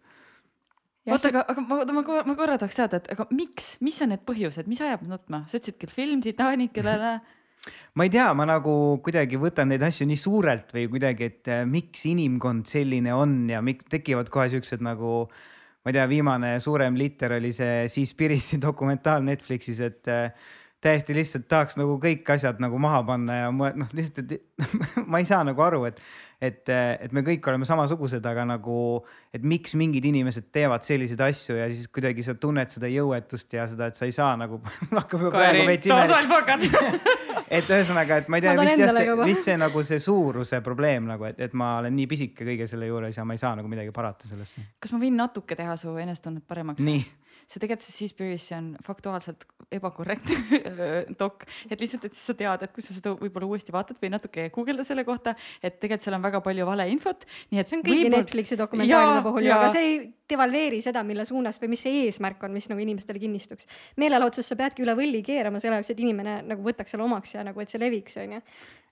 oota, 1.08 1.30
aga, 1.32 1.44
aga 1.48 1.64
ma, 1.66 1.78
ma, 1.84 2.18
ma 2.28 2.36
korra 2.38 2.58
tahaks 2.60 2.78
teada, 2.78 3.00
et 3.00 3.12
aga 3.16 3.26
miks, 3.32 3.76
mis 3.84 4.00
on 4.04 4.12
need 4.14 4.26
põhjused, 4.28 4.68
mis 4.70 4.82
ajab 4.84 5.06
nutma? 5.08 5.44
sa 5.48 5.58
ütlesid 5.60 5.80
küll 5.80 5.94
film 5.94 6.24
Titanic 6.24 6.82
la-la. 6.84 7.16
ma 7.96 8.08
ei 8.08 8.12
tea, 8.12 8.28
ma 8.36 8.46
nagu 8.48 8.74
kuidagi 9.04 9.40
võtan 9.40 9.72
neid 9.72 9.82
asju 9.86 10.08
nii 10.10 10.20
suurelt 10.20 10.76
või 10.76 10.88
kuidagi, 10.92 11.32
et 11.32 11.52
äh, 11.52 11.64
miks 11.68 12.04
inimkond 12.10 12.68
selline 12.70 13.16
on 13.16 13.40
ja 13.52 13.64
miks 13.64 13.88
tekivad 13.92 14.30
kohe 14.32 14.50
siuksed 14.52 14.84
nagu 14.84 15.22
ma 15.82 15.90
ei 15.90 15.96
tea, 15.96 16.08
viimane 16.10 16.56
suurem 16.62 16.94
liter 16.98 17.38
oli 17.38 17.50
see 17.56 17.86
Seaspiriti 17.90 18.60
dokumentaal 18.66 19.24
Netflixis, 19.26 19.80
et 19.80 20.12
äh, 20.12 20.50
täiesti 20.82 21.14
lihtsalt 21.14 21.46
tahaks 21.50 21.78
nagu 21.78 21.94
kõik 22.02 22.26
asjad 22.34 22.58
nagu 22.62 22.78
maha 22.82 23.02
panna 23.06 23.38
ja 23.44 23.50
ma 23.54 23.70
noh, 23.78 23.90
lihtsalt, 23.94 24.32
et 24.34 24.66
ma 25.10 25.20
ei 25.22 25.26
saa 25.28 25.42
nagu 25.46 25.62
aru, 25.62 25.84
et, 25.86 26.00
et, 26.42 26.72
et 26.72 27.14
me 27.14 27.22
kõik 27.26 27.46
oleme 27.50 27.68
samasugused, 27.68 28.24
aga 28.26 28.44
nagu, 28.48 28.76
et 29.34 29.44
miks 29.46 29.76
mingid 29.78 30.06
inimesed 30.10 30.50
teevad 30.54 30.82
selliseid 30.86 31.22
asju 31.28 31.58
ja 31.60 31.68
siis 31.70 31.86
kuidagi 31.92 32.26
sa 32.26 32.34
tunned 32.34 32.72
seda 32.74 32.90
jõuetust 32.90 33.54
ja 33.54 33.68
seda, 33.70 33.92
et 33.92 33.98
sa 33.98 34.08
ei 34.08 34.16
saa 34.16 34.34
nagu 34.40 34.58
et 37.58 37.70
ühesõnaga, 37.70 38.22
et 38.22 38.30
ma 38.32 38.40
ei 38.40 38.46
tea, 38.46 38.56
endale 38.58 39.06
see, 39.06 39.16
vist 39.22 39.50
see 39.50 39.58
nagu 39.60 39.86
see 39.86 40.02
suuruse 40.02 40.62
probleem 40.66 41.06
nagu, 41.14 41.30
et, 41.30 41.38
et 41.46 41.54
ma 41.58 41.76
olen 41.78 41.94
nii 41.94 42.10
pisike 42.10 42.46
kõige 42.48 42.66
selle 42.70 42.90
juures 42.90 43.18
ja 43.18 43.26
ma 43.28 43.38
ei 43.38 43.42
saa 43.42 43.54
nagu 43.58 43.70
midagi 43.70 43.94
parata 43.94 44.30
sellesse. 44.30 44.66
kas 44.82 44.94
ma 44.94 45.02
võin 45.02 45.18
natuke 45.20 45.58
teha 45.58 45.78
su 45.78 45.94
enesetunnet 45.94 46.46
paremaks? 46.48 46.82
nii 46.82 47.04
see 47.46 47.62
tegelikult 47.62 47.86
see 47.86 47.96
Seaspiracy 48.02 48.54
on 48.56 48.72
faktuaalselt 48.86 49.46
ebakorrektne 49.72 50.62
dok, 51.20 51.46
et 51.70 51.80
lihtsalt, 51.80 52.06
et 52.08 52.16
siis 52.16 52.32
sa 52.32 52.36
tead, 52.38 52.66
et 52.66 52.74
kui 52.74 52.84
sa 52.84 52.96
seda 52.96 53.14
võib-olla 53.18 53.50
uuesti 53.50 53.74
vaatad 53.74 54.00
või 54.02 54.12
natuke 54.14 54.48
guugelda 54.54 54.86
selle 54.88 55.06
kohta, 55.08 55.36
et 55.62 55.78
tegelikult 55.78 56.08
seal 56.08 56.18
on 56.18 56.26
väga 56.26 56.42
palju 56.44 56.68
valeinfot, 56.68 57.28
nii 57.52 57.62
et. 57.62 57.70
see 57.70 57.78
on 57.78 57.86
kõigi 57.86 58.10
Netflixi 58.12 58.58
dokumentaalide 58.60 59.24
puhul 59.26 59.48
ju, 59.48 59.54
aga 59.56 59.70
see 59.74 59.88
ei 59.88 60.02
devalveeri 60.30 60.80
seda, 60.84 61.02
mille 61.06 61.24
suunas 61.28 61.58
või 61.62 61.72
mis 61.74 61.82
see 61.86 62.04
eesmärk 62.06 62.42
on, 62.46 62.52
mis 62.54 62.68
nagu 62.70 62.82
inimestele 62.82 63.20
kinnistuks. 63.22 63.66
meelelahutuses 64.00 64.52
sa 64.52 64.56
peadki 64.58 64.84
üle 64.84 64.94
võlli 64.98 65.22
keerama 65.26 65.60
selle 65.60 65.80
jaoks, 65.80 65.90
et 65.90 66.00
inimene 66.00 66.40
nagu 66.46 66.62
võtaks 66.62 66.94
selle 66.94 67.04
omaks 67.04 67.34
ja 67.34 67.44
nagu, 67.46 67.60
et 67.60 67.72
see 67.72 67.80
leviks, 67.82 68.16
onju. 68.22 68.40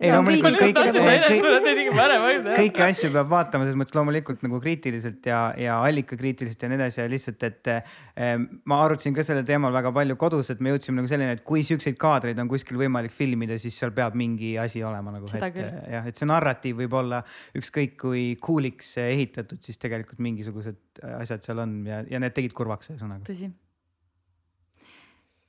Ei, 0.00 0.08
loomulikult 0.14 0.56
kõik- 0.56 0.78
kõik, 0.80 0.86
kõik, 1.28 2.46
kõiki 2.56 2.82
asju 2.86 3.10
peab 3.12 3.28
vaatama 3.28 3.66
selles 3.66 3.76
mõttes 3.76 3.92
loomulikult 3.98 4.40
nagu 4.46 4.60
kriitiliselt 4.62 5.26
ja, 5.28 5.40
ja 5.60 5.74
allikakriitiliselt 5.84 6.62
ja 6.64 6.70
nii 6.72 6.78
edasi 6.78 7.02
ja 7.02 7.08
lihtsalt, 7.12 7.44
et 7.44 7.68
eh, 7.68 8.40
ma 8.64 8.80
arutasin 8.86 9.12
ka 9.14 9.22
sellel 9.28 9.44
teemal 9.44 9.74
väga 9.76 9.92
palju 9.92 10.16
kodus, 10.16 10.48
et 10.54 10.60
me 10.64 10.72
jõudsime 10.72 11.02
nagu 11.02 11.10
selleni, 11.10 11.36
et 11.36 11.44
kui 11.44 11.60
siukseid 11.68 12.00
kaadreid 12.00 12.40
on 12.40 12.48
kuskil 12.48 12.80
võimalik 12.80 13.12
filmida, 13.12 13.58
siis 13.60 13.76
seal 13.76 13.92
peab 13.92 14.16
mingi 14.16 14.54
asi 14.58 14.80
olema 14.80 15.12
nagu, 15.18 15.28
et 15.36 15.60
jah, 15.60 16.08
et 16.08 16.16
see 16.16 16.28
narratiiv 16.32 16.80
võib 16.80 16.96
olla 17.02 17.20
ükskõik 17.60 17.98
kui 18.00 18.24
cool'iks 18.40 18.94
ehitatud, 19.04 19.60
siis 19.60 19.76
tegelikult 19.84 20.24
mingisugused 20.24 20.80
asjad 21.20 21.29
seal 21.38 21.62
on 21.62 21.80
ja, 21.86 22.02
ja 22.10 22.20
need 22.22 22.34
tegid 22.36 22.54
kurvaks 22.56 22.90
ühesõnaga. 22.90 23.24
tõsi. 23.28 23.50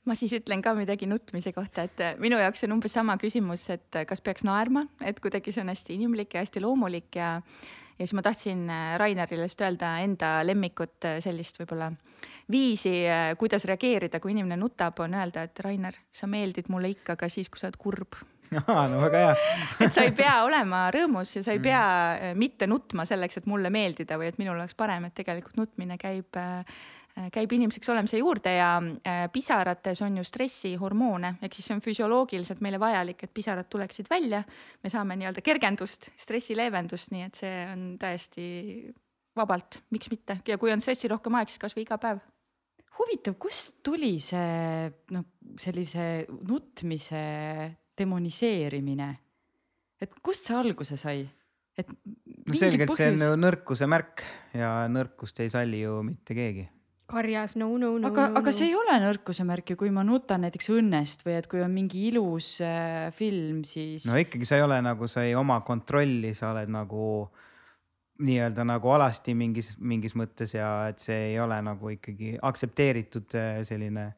ma 0.06 0.18
siis 0.18 0.34
ütlen 0.38 0.64
ka 0.66 0.74
midagi 0.78 1.10
nutmise 1.10 1.54
kohta, 1.56 1.86
et 1.90 2.02
äh, 2.04 2.18
minu 2.22 2.40
jaoks 2.42 2.66
on 2.68 2.78
umbes 2.78 2.94
sama 2.98 3.18
küsimus, 3.22 3.68
et 3.74 4.00
äh, 4.00 4.08
kas 4.10 4.22
peaks 4.22 4.46
naerma, 4.48 4.88
et 5.02 5.20
kuidagi 5.24 5.54
see 5.54 5.64
on 5.66 5.74
hästi 5.74 5.98
inimlik 5.98 6.36
ja 6.36 6.46
hästi 6.46 6.64
loomulik 6.64 7.16
ja 7.20 7.38
ja 7.42 8.06
siis 8.08 8.16
ma 8.18 8.24
tahtsin 8.26 8.66
äh, 8.70 8.96
Rainerile 9.02 9.46
just 9.50 9.62
öelda 9.62 9.98
enda 10.02 10.40
lemmikut 10.46 11.10
sellist 11.22 11.60
võib-olla 11.62 11.92
viisi, 12.52 12.92
kuidas 13.40 13.64
reageerida, 13.70 14.20
kui 14.20 14.34
inimene 14.34 14.58
nutab, 14.60 14.98
on 15.00 15.14
öelda, 15.16 15.46
et 15.48 15.60
Rainer, 15.64 15.96
sa 16.12 16.28
meeldid 16.28 16.68
mulle 16.68 16.90
ikka 16.92 17.16
ka 17.16 17.30
siis, 17.32 17.48
kui 17.48 17.62
sa 17.62 17.70
oled 17.70 17.78
kurb. 17.80 18.18
no 18.92 19.02
väga 19.06 19.20
hea. 19.26 19.36
et 19.86 19.94
sa 19.96 20.06
ei 20.06 20.16
pea 20.16 20.40
olema 20.44 20.86
rõõmus 20.94 21.36
ja 21.38 21.44
sa 21.46 21.54
ei 21.56 21.62
pea 21.64 21.84
äh, 22.14 22.32
mitte 22.38 22.68
nutma 22.68 23.06
selleks, 23.08 23.40
et 23.40 23.48
mulle 23.50 23.72
meeldida 23.74 24.18
või 24.20 24.32
et 24.32 24.42
minul 24.42 24.58
oleks 24.58 24.76
parem, 24.78 25.08
et 25.08 25.16
tegelikult 25.16 25.60
nutmine 25.60 25.98
käib, 26.02 26.40
käib 27.32 27.54
inimeseks 27.56 27.92
olemise 27.94 28.20
juurde 28.20 28.56
ja 28.58 28.74
äh, 28.82 29.24
pisarates 29.32 30.02
on 30.04 30.20
ju 30.20 30.26
stressihormoone, 30.28 31.36
ehk 31.42 31.56
siis 31.56 31.70
see 31.70 31.78
on 31.78 31.84
füsioloogiliselt 31.86 32.64
meile 32.64 32.80
vajalik, 32.82 33.24
et 33.24 33.34
pisarad 33.34 33.70
tuleksid 33.72 34.12
välja. 34.12 34.44
me 34.84 34.92
saame 34.92 35.16
nii-öelda 35.20 35.44
kergendust, 35.46 36.12
stressi 36.20 36.58
leevendust, 36.58 37.12
nii 37.16 37.24
et 37.28 37.42
see 37.44 37.56
on 37.72 37.88
täiesti 38.02 38.46
vabalt, 39.38 39.82
miks 39.96 40.12
mitte 40.12 40.42
ja 40.48 40.60
kui 40.60 40.74
on 40.74 40.84
stressirohkem 40.84 41.40
aeg, 41.40 41.52
siis 41.52 41.62
kasvõi 41.62 41.86
iga 41.86 41.98
päev. 42.02 42.20
huvitav, 43.00 43.40
kust 43.40 43.80
tuli 43.84 44.18
see 44.20 44.92
noh, 45.16 45.28
sellise 45.60 46.26
nutmise 46.48 47.22
demoniseerimine, 48.02 49.12
et 50.02 50.18
kust 50.26 50.50
see 50.50 50.58
alguse 50.58 50.98
sai? 51.00 51.24
et 51.80 51.88
no 51.88 52.58
selgelt 52.58 52.94
see 52.98 53.10
on 53.14 53.24
ju 53.24 53.40
nõrkuse 53.40 53.88
märk 53.90 54.24
ja 54.58 54.86
nõrkust 54.92 55.40
ei 55.44 55.52
salli 55.52 55.82
ju 55.86 56.02
mitte 56.06 56.36
keegi. 56.36 56.66
karjas 57.12 57.56
no 57.60 57.70
no 57.80 57.94
no. 58.00 58.08
aga, 58.08 58.30
aga 58.40 58.54
see 58.56 58.70
ei 58.70 58.76
ole 58.76 58.98
nõrkuse 59.04 59.46
märk 59.48 59.74
ju, 59.74 59.80
kui 59.80 59.92
ma 59.94 60.04
nutan 60.08 60.44
näiteks 60.46 60.72
õnnest 60.76 61.26
või 61.28 61.38
et 61.40 61.48
kui 61.52 61.64
on 61.64 61.72
mingi 61.74 62.08
ilus 62.10 62.58
äh, 62.66 63.08
film, 63.16 63.64
siis 63.68 64.08
no 64.10 64.20
ikkagi 64.20 64.48
sa 64.48 64.60
ei 64.60 64.68
ole 64.68 64.82
nagu, 64.84 65.08
sa 65.12 65.26
ei 65.28 65.36
oma 65.40 65.62
kontrolli, 65.68 66.34
sa 66.38 66.52
oled 66.56 66.72
nagu 66.72 67.06
nii-öelda 68.22 68.66
nagu 68.68 68.92
alasti 68.94 69.34
mingis, 69.38 69.74
mingis 69.80 70.16
mõttes 70.18 70.54
ja 70.56 70.92
et 70.92 71.02
see 71.02 71.32
ei 71.32 71.40
ole 71.42 71.58
nagu 71.66 71.94
ikkagi 71.96 72.36
aktsepteeritud 72.42 73.38
äh, 73.40 73.62
selline. 73.68 74.12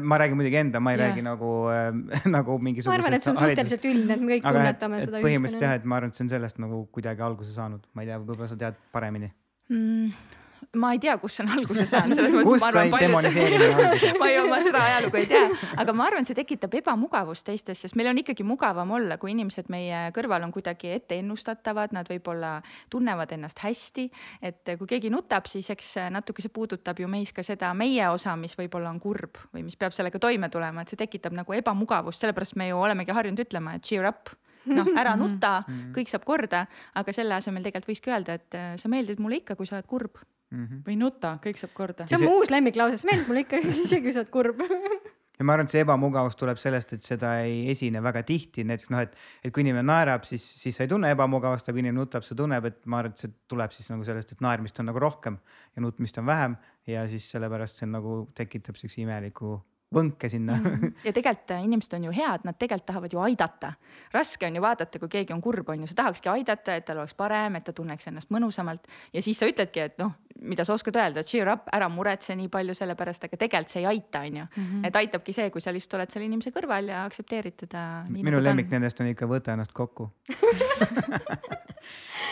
Ma 0.00 0.18
räägin 0.22 0.38
muidugi 0.38 0.60
enda, 0.60 0.80
ma 0.80 0.94
ei 0.94 0.98
yeah. 0.98 1.08
räägi 1.08 1.24
nagu 1.26 1.52
äh, 1.72 2.24
nagu 2.36 2.58
ma 2.58 2.68
mingisugusest. 2.68 2.98
arvan, 2.98 3.18
et 3.18 3.26
see 3.26 3.32
on 3.34 3.40
suhteliselt 3.42 3.86
üldine, 3.90 4.16
et 4.16 4.24
me 4.24 4.32
kõik 4.34 4.48
aga 4.48 4.58
et, 4.58 4.64
tunnetame 4.64 4.98
et 4.98 5.08
seda 5.08 5.22
põhimõtteliselt 5.24 5.66
jah, 5.68 5.76
et 5.80 5.86
ma 5.88 6.00
arvan, 6.00 6.14
et 6.14 6.18
see 6.18 6.26
on 6.26 6.32
sellest 6.34 6.60
nagu 6.64 6.82
kuidagi 6.94 7.24
alguse 7.28 7.54
saanud, 7.54 7.86
ma 7.94 8.04
ei 8.04 8.10
tea, 8.10 8.20
võib-olla 8.22 8.50
sa 8.50 8.58
tead 8.60 8.82
paremini. 8.94 9.32
mm,. 9.72 10.36
Ma 10.76 10.92
ei 10.92 10.98
tea, 11.00 11.14
see 11.24 11.44
on 11.44 11.52
alguse 11.54 11.84
saanud, 11.88 12.18
selles 12.18 12.34
mõttes 12.36 12.60
ma 12.60 12.68
arvan 12.68 12.92
alguse? 12.92 14.12
ma 14.20 14.28
ei, 14.28 14.40
ma 14.44 14.58
seda 14.64 14.82
ajalugu 14.84 15.20
ei 15.20 15.28
tea, 15.30 15.44
aga 15.80 15.94
ma 15.96 16.08
arvan, 16.10 16.26
see 16.28 16.36
tekitab 16.36 16.74
ebamugavust 16.80 17.46
teistes, 17.46 17.80
sest 17.84 17.96
meil 17.96 18.10
on 18.10 18.20
ikkagi 18.20 18.44
mugavam 18.46 18.92
olla, 18.98 19.16
kui 19.20 19.32
inimesed 19.32 19.70
meie 19.72 20.08
kõrval 20.16 20.44
on 20.44 20.52
kuidagi 20.52 20.92
etteennustatavad, 20.98 21.94
nad 21.96 22.10
võib-olla 22.10 22.58
tunnevad 22.92 23.32
ennast 23.36 23.62
hästi. 23.64 24.08
et 24.42 24.74
kui 24.78 24.90
keegi 24.90 25.12
nutab, 25.12 25.48
siis 25.48 25.70
eks 25.72 25.94
natuke 26.12 26.44
see 26.44 26.52
puudutab 26.52 27.00
ju 27.00 27.08
meis 27.08 27.32
ka 27.32 27.44
seda 27.46 27.72
meie 27.74 28.10
osa, 28.12 28.36
mis 28.36 28.56
võib-olla 28.58 28.92
on 28.92 29.00
kurb 29.00 29.40
või 29.54 29.64
mis 29.64 29.76
peab 29.76 29.96
sellega 29.96 30.20
toime 30.20 30.52
tulema, 30.52 30.84
et 30.84 30.92
see 30.92 31.00
tekitab 31.00 31.32
nagu 31.36 31.56
ebamugavust, 31.56 32.20
sellepärast 32.20 32.58
me 32.60 32.68
ju 32.68 32.80
olemegi 32.80 33.16
harjunud 33.16 33.40
ütlema, 33.46 33.78
et 33.78 33.88
cheer 33.88 34.08
up 34.08 34.34
noh, 34.68 34.88
ära 34.98 35.14
nuta, 35.16 35.62
kõik 35.96 36.10
saab 36.10 36.26
korda, 36.28 36.66
aga 36.98 37.14
selle 37.14 37.38
asemel 37.38 37.64
tegelikult 37.64 37.94
võikski 37.94 38.12
öelda, 38.12 38.36
et 38.36 38.58
sa 38.80 38.90
meeldid 38.92 39.22
mulle 39.22 39.40
ikka, 39.40 39.56
kui 39.56 39.68
sa 39.68 39.78
oled 39.78 39.88
kurb. 39.88 40.20
Või 40.50 40.96
nuta, 40.96 41.36
kõik 41.44 41.60
saab 41.60 41.74
korda. 41.76 42.06
see 42.08 42.16
on 42.16 42.24
mu 42.24 42.40
uus 42.40 42.50
lemmiklause, 42.52 43.00
see 43.00 43.10
meeldib 43.10 43.30
mulle 43.30 43.44
ikka, 43.44 43.60
isegi 43.84 44.02
kui 44.06 44.14
sa 44.14 44.22
oled 44.22 44.30
kurb. 44.32 44.62
ja 44.62 45.46
ma 45.46 45.54
arvan, 45.54 45.68
et 45.68 45.74
see 45.74 45.84
ebamugavus 45.84 46.38
tuleb 46.40 46.60
sellest, 46.60 46.94
et 46.96 47.04
seda 47.04 47.34
ei 47.44 47.68
esine 47.74 48.02
väga 48.04 48.24
tihti, 48.26 48.64
näiteks 48.68 48.90
noh, 48.94 49.04
et, 49.04 49.14
et 49.44 49.54
kui 49.54 49.62
inimene 49.66 49.86
naerab, 49.86 50.24
siis, 50.28 50.44
siis 50.62 50.76
sa 50.78 50.86
ei 50.86 50.92
tunne 50.92 51.12
ebamugavust, 51.14 51.68
aga 51.68 51.76
kui 51.76 51.84
inimene 51.84 52.00
nutab, 52.00 52.26
sa 52.26 52.36
tunneb, 52.38 52.70
et 52.70 52.80
ma 52.86 53.02
arvan, 53.02 53.16
et 53.16 53.24
see 53.24 53.34
tuleb 53.50 53.76
siis 53.76 53.92
nagu 53.92 54.08
sellest, 54.08 54.34
et 54.34 54.44
naermist 54.44 54.80
on 54.80 54.88
nagu 54.88 55.04
rohkem 55.04 55.38
ja 55.76 55.84
nutmist 55.84 56.20
on 56.22 56.28
vähem 56.28 56.56
ja 56.88 57.04
siis 57.10 57.28
sellepärast 57.30 57.80
see 57.82 57.88
on 57.90 57.98
nagu 58.00 58.20
tekitab 58.38 58.80
siukse 58.80 59.02
imeliku 59.04 59.58
võnke 59.94 60.28
sinna 60.28 60.56
mm. 60.56 60.64
-hmm. 60.64 60.92
ja 61.04 61.12
tegelikult 61.12 61.50
äh, 61.50 61.64
inimesed 61.64 61.92
on 61.96 62.04
ju 62.04 62.12
head, 62.12 62.44
nad 62.44 62.56
tegelikult 62.58 62.86
tahavad 62.86 63.12
ju 63.12 63.18
aidata. 63.18 63.72
raske 64.12 64.46
on 64.46 64.56
ju 64.56 64.62
vaadata, 64.62 64.98
kui 64.98 65.08
keegi 65.08 65.32
on 65.32 65.40
kurb, 65.40 65.68
on 65.68 65.80
ju, 65.80 65.86
sa 65.86 65.94
tahakski 65.94 66.28
aidata, 66.28 66.74
et 66.74 66.84
tal 66.84 66.98
oleks 66.98 67.14
parem, 67.14 67.56
et 67.56 67.64
ta 67.64 67.72
tunneks 67.72 68.06
ennast 68.08 68.30
mõnusamalt 68.30 68.88
ja 69.12 69.22
siis 69.22 69.38
sa 69.38 69.46
ütledki, 69.46 69.80
et 69.80 69.98
noh, 69.98 70.12
mida 70.42 70.64
sa 70.64 70.76
oskad 70.76 70.96
öelda, 70.96 71.24
cheer 71.26 71.48
up, 71.52 71.68
ära 71.74 71.88
muretse 71.92 72.36
nii 72.38 72.50
palju 72.52 72.76
selle 72.78 72.94
pärast, 72.98 73.24
aga 73.26 73.40
tegelikult 73.40 73.72
see 73.72 73.82
ei 73.82 73.88
aita, 73.90 74.22
on 74.26 74.40
ju. 74.42 74.46
et 74.86 74.98
aitabki 75.00 75.34
see, 75.34 75.50
kui 75.54 75.64
sa 75.64 75.74
lihtsalt 75.74 75.98
oled 75.98 76.14
selle 76.14 76.28
inimese 76.28 76.52
kõrval 76.54 76.92
ja 76.92 77.04
aktsepteerid 77.08 77.58
teda 77.66 77.84
minu 78.08 78.30
nagu 78.30 78.42
ta 78.42 78.50
lemmik 78.50 78.68
on. 78.70 78.78
nendest 78.78 79.02
on 79.02 79.10
ikka 79.12 79.30
võta 79.30 79.56
ennast 79.56 79.74
kokku. 79.76 80.10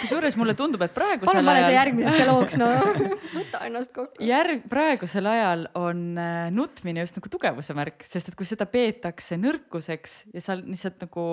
kusjuures 0.01 0.37
mulle 0.39 0.55
tundub, 0.57 0.83
et 0.85 0.93
palun 0.93 1.21
praegusel 1.21 1.41
pane 1.41 1.63
see 1.63 1.69
ajal, 1.69 1.77
järgmisesse 1.77 2.27
looks, 2.29 2.57
no 2.61 2.69
võta 3.39 3.63
ennast 3.69 3.93
kokku. 3.95 4.25
järg, 4.25 4.67
praegusel 4.71 5.31
ajal 5.31 5.65
on 5.79 6.03
äh, 6.21 6.35
nutmine 6.55 7.05
just 7.05 7.19
nagu 7.19 7.31
tugevuse 7.33 7.77
märk, 7.77 8.05
sest 8.09 8.31
et 8.31 8.39
kui 8.39 8.49
seda 8.49 8.69
peetakse 8.71 9.39
nõrkuseks 9.41 10.19
ja 10.35 10.45
sa 10.45 10.59
lihtsalt 10.59 11.01
nagu 11.07 11.27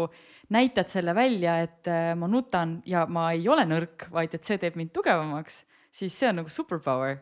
näitad 0.53 0.91
selle 0.93 1.15
välja, 1.17 1.59
et 1.65 1.91
äh, 1.91 2.13
ma 2.19 2.29
nutan 2.31 2.79
ja 2.89 3.05
ma 3.09 3.29
ei 3.35 3.47
ole 3.51 3.67
nõrk, 3.69 4.07
vaid 4.13 4.35
et 4.37 4.47
see 4.47 4.59
teeb 4.61 4.79
mind 4.79 4.93
tugevamaks, 4.95 5.63
siis 5.93 6.15
see 6.17 6.29
on 6.29 6.41
nagu 6.41 6.51
superpower. 6.51 7.21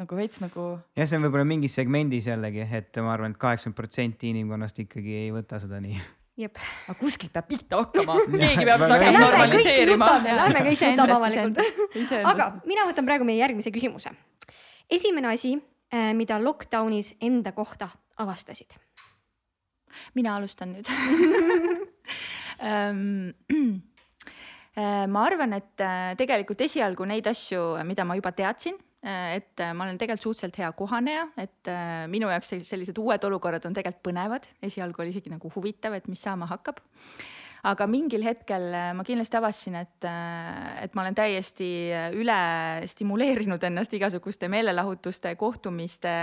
nagu 0.00 0.16
veits 0.16 0.40
nagu 0.40 0.64
jah, 0.96 1.06
see 1.06 1.18
on 1.18 1.26
võib-olla 1.26 1.44
mingis 1.48 1.76
segmendis 1.76 2.30
jällegi, 2.30 2.64
et 2.64 3.00
ma 3.04 3.12
arvan 3.14 3.34
et, 3.34 3.36
et 3.36 3.42
kaheksakümmend 3.42 3.76
protsenti 3.76 4.32
inimkonnast 4.32 4.80
ikkagi 4.86 5.16
ei 5.26 5.30
võta 5.34 5.60
seda 5.62 5.80
nii. 5.84 5.98
jep. 6.40 6.60
aga 6.88 6.98
kuskilt 7.00 7.34
peab 7.36 7.48
pihta 7.50 7.82
hakkama, 7.82 8.18
keegi 8.42 8.68
peab 8.68 8.84
seda 8.86 9.00
kõik 9.04 9.20
normaliseerima. 9.26 10.12
lähme 10.28 10.66
kõik 10.68 10.78
Iseendast, 10.78 11.14
nutame 11.14 11.48
avalikult. 11.48 12.30
aga 12.34 12.52
mina 12.64 12.86
võtan 12.90 13.10
praegu 13.10 13.28
meie 13.28 13.42
järgmise 13.42 13.74
küsimuse. 13.74 14.14
esimene 14.90 15.34
asi, 15.34 15.56
mida 16.16 16.40
lockdownis 16.40 17.14
enda 17.20 17.52
kohta 17.52 17.90
avastasid? 18.20 18.78
mina 20.14 20.38
alustan 20.38 20.72
nüüd 20.72 20.88
Ehm, 22.60 23.32
ma 24.76 25.24
arvan, 25.26 25.56
et 25.56 25.82
äh, 25.82 26.12
tegelikult 26.20 26.60
esialgu 26.62 27.06
neid 27.08 27.26
asju, 27.26 27.62
mida 27.88 28.04
ma 28.06 28.14
juba 28.18 28.30
teadsin, 28.36 28.76
et 29.02 29.60
äh, 29.60 29.72
ma 29.72 29.86
olen 29.86 29.98
tegelikult 29.98 30.28
suhteliselt 30.28 30.60
hea 30.60 30.70
kohaneja, 30.76 31.26
et 31.40 31.70
äh, 31.72 32.06
minu 32.12 32.28
jaoks 32.30 32.52
sel- 32.52 32.66
sellised 32.68 32.98
uued 33.00 33.24
olukorrad 33.24 33.64
on 33.66 33.76
tegelikult 33.76 34.04
põnevad, 34.10 34.48
esialgu 34.62 35.02
oli 35.02 35.14
isegi 35.14 35.32
nagu 35.32 35.50
huvitav, 35.54 35.96
et 35.96 36.08
mis 36.12 36.22
saama 36.22 36.48
hakkab 36.50 36.82
aga 37.68 37.86
mingil 37.90 38.24
hetkel 38.24 38.66
äh, 38.72 38.90
ma 38.96 39.04
kindlasti 39.06 39.38
avastasin, 39.38 39.78
et, 39.82 40.08
et 40.84 40.94
ma 40.96 41.04
olen 41.04 41.16
täiesti 41.16 41.70
äh, 41.92 42.08
üle 42.16 42.40
stimuleerinud 42.88 43.64
ennast 43.68 43.94
igasuguste 43.96 44.48
meelelahutuste, 44.52 45.34
kohtumiste 45.40 46.14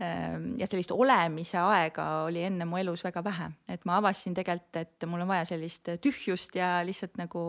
ähm, 0.00 0.52
ja 0.60 0.68
sellist 0.68 0.94
olemise 0.96 1.60
aega 1.60 2.08
oli 2.28 2.44
enne 2.48 2.68
mu 2.68 2.80
elus 2.80 3.04
väga 3.04 3.24
vähe, 3.24 3.50
et 3.68 3.84
ma 3.88 3.98
avastasin 4.00 4.36
tegelikult, 4.38 4.80
et 4.80 5.08
mul 5.08 5.24
on 5.24 5.32
vaja 5.34 5.50
sellist 5.52 5.92
tühjust 6.02 6.56
ja 6.56 6.78
lihtsalt 6.86 7.20
nagu 7.20 7.44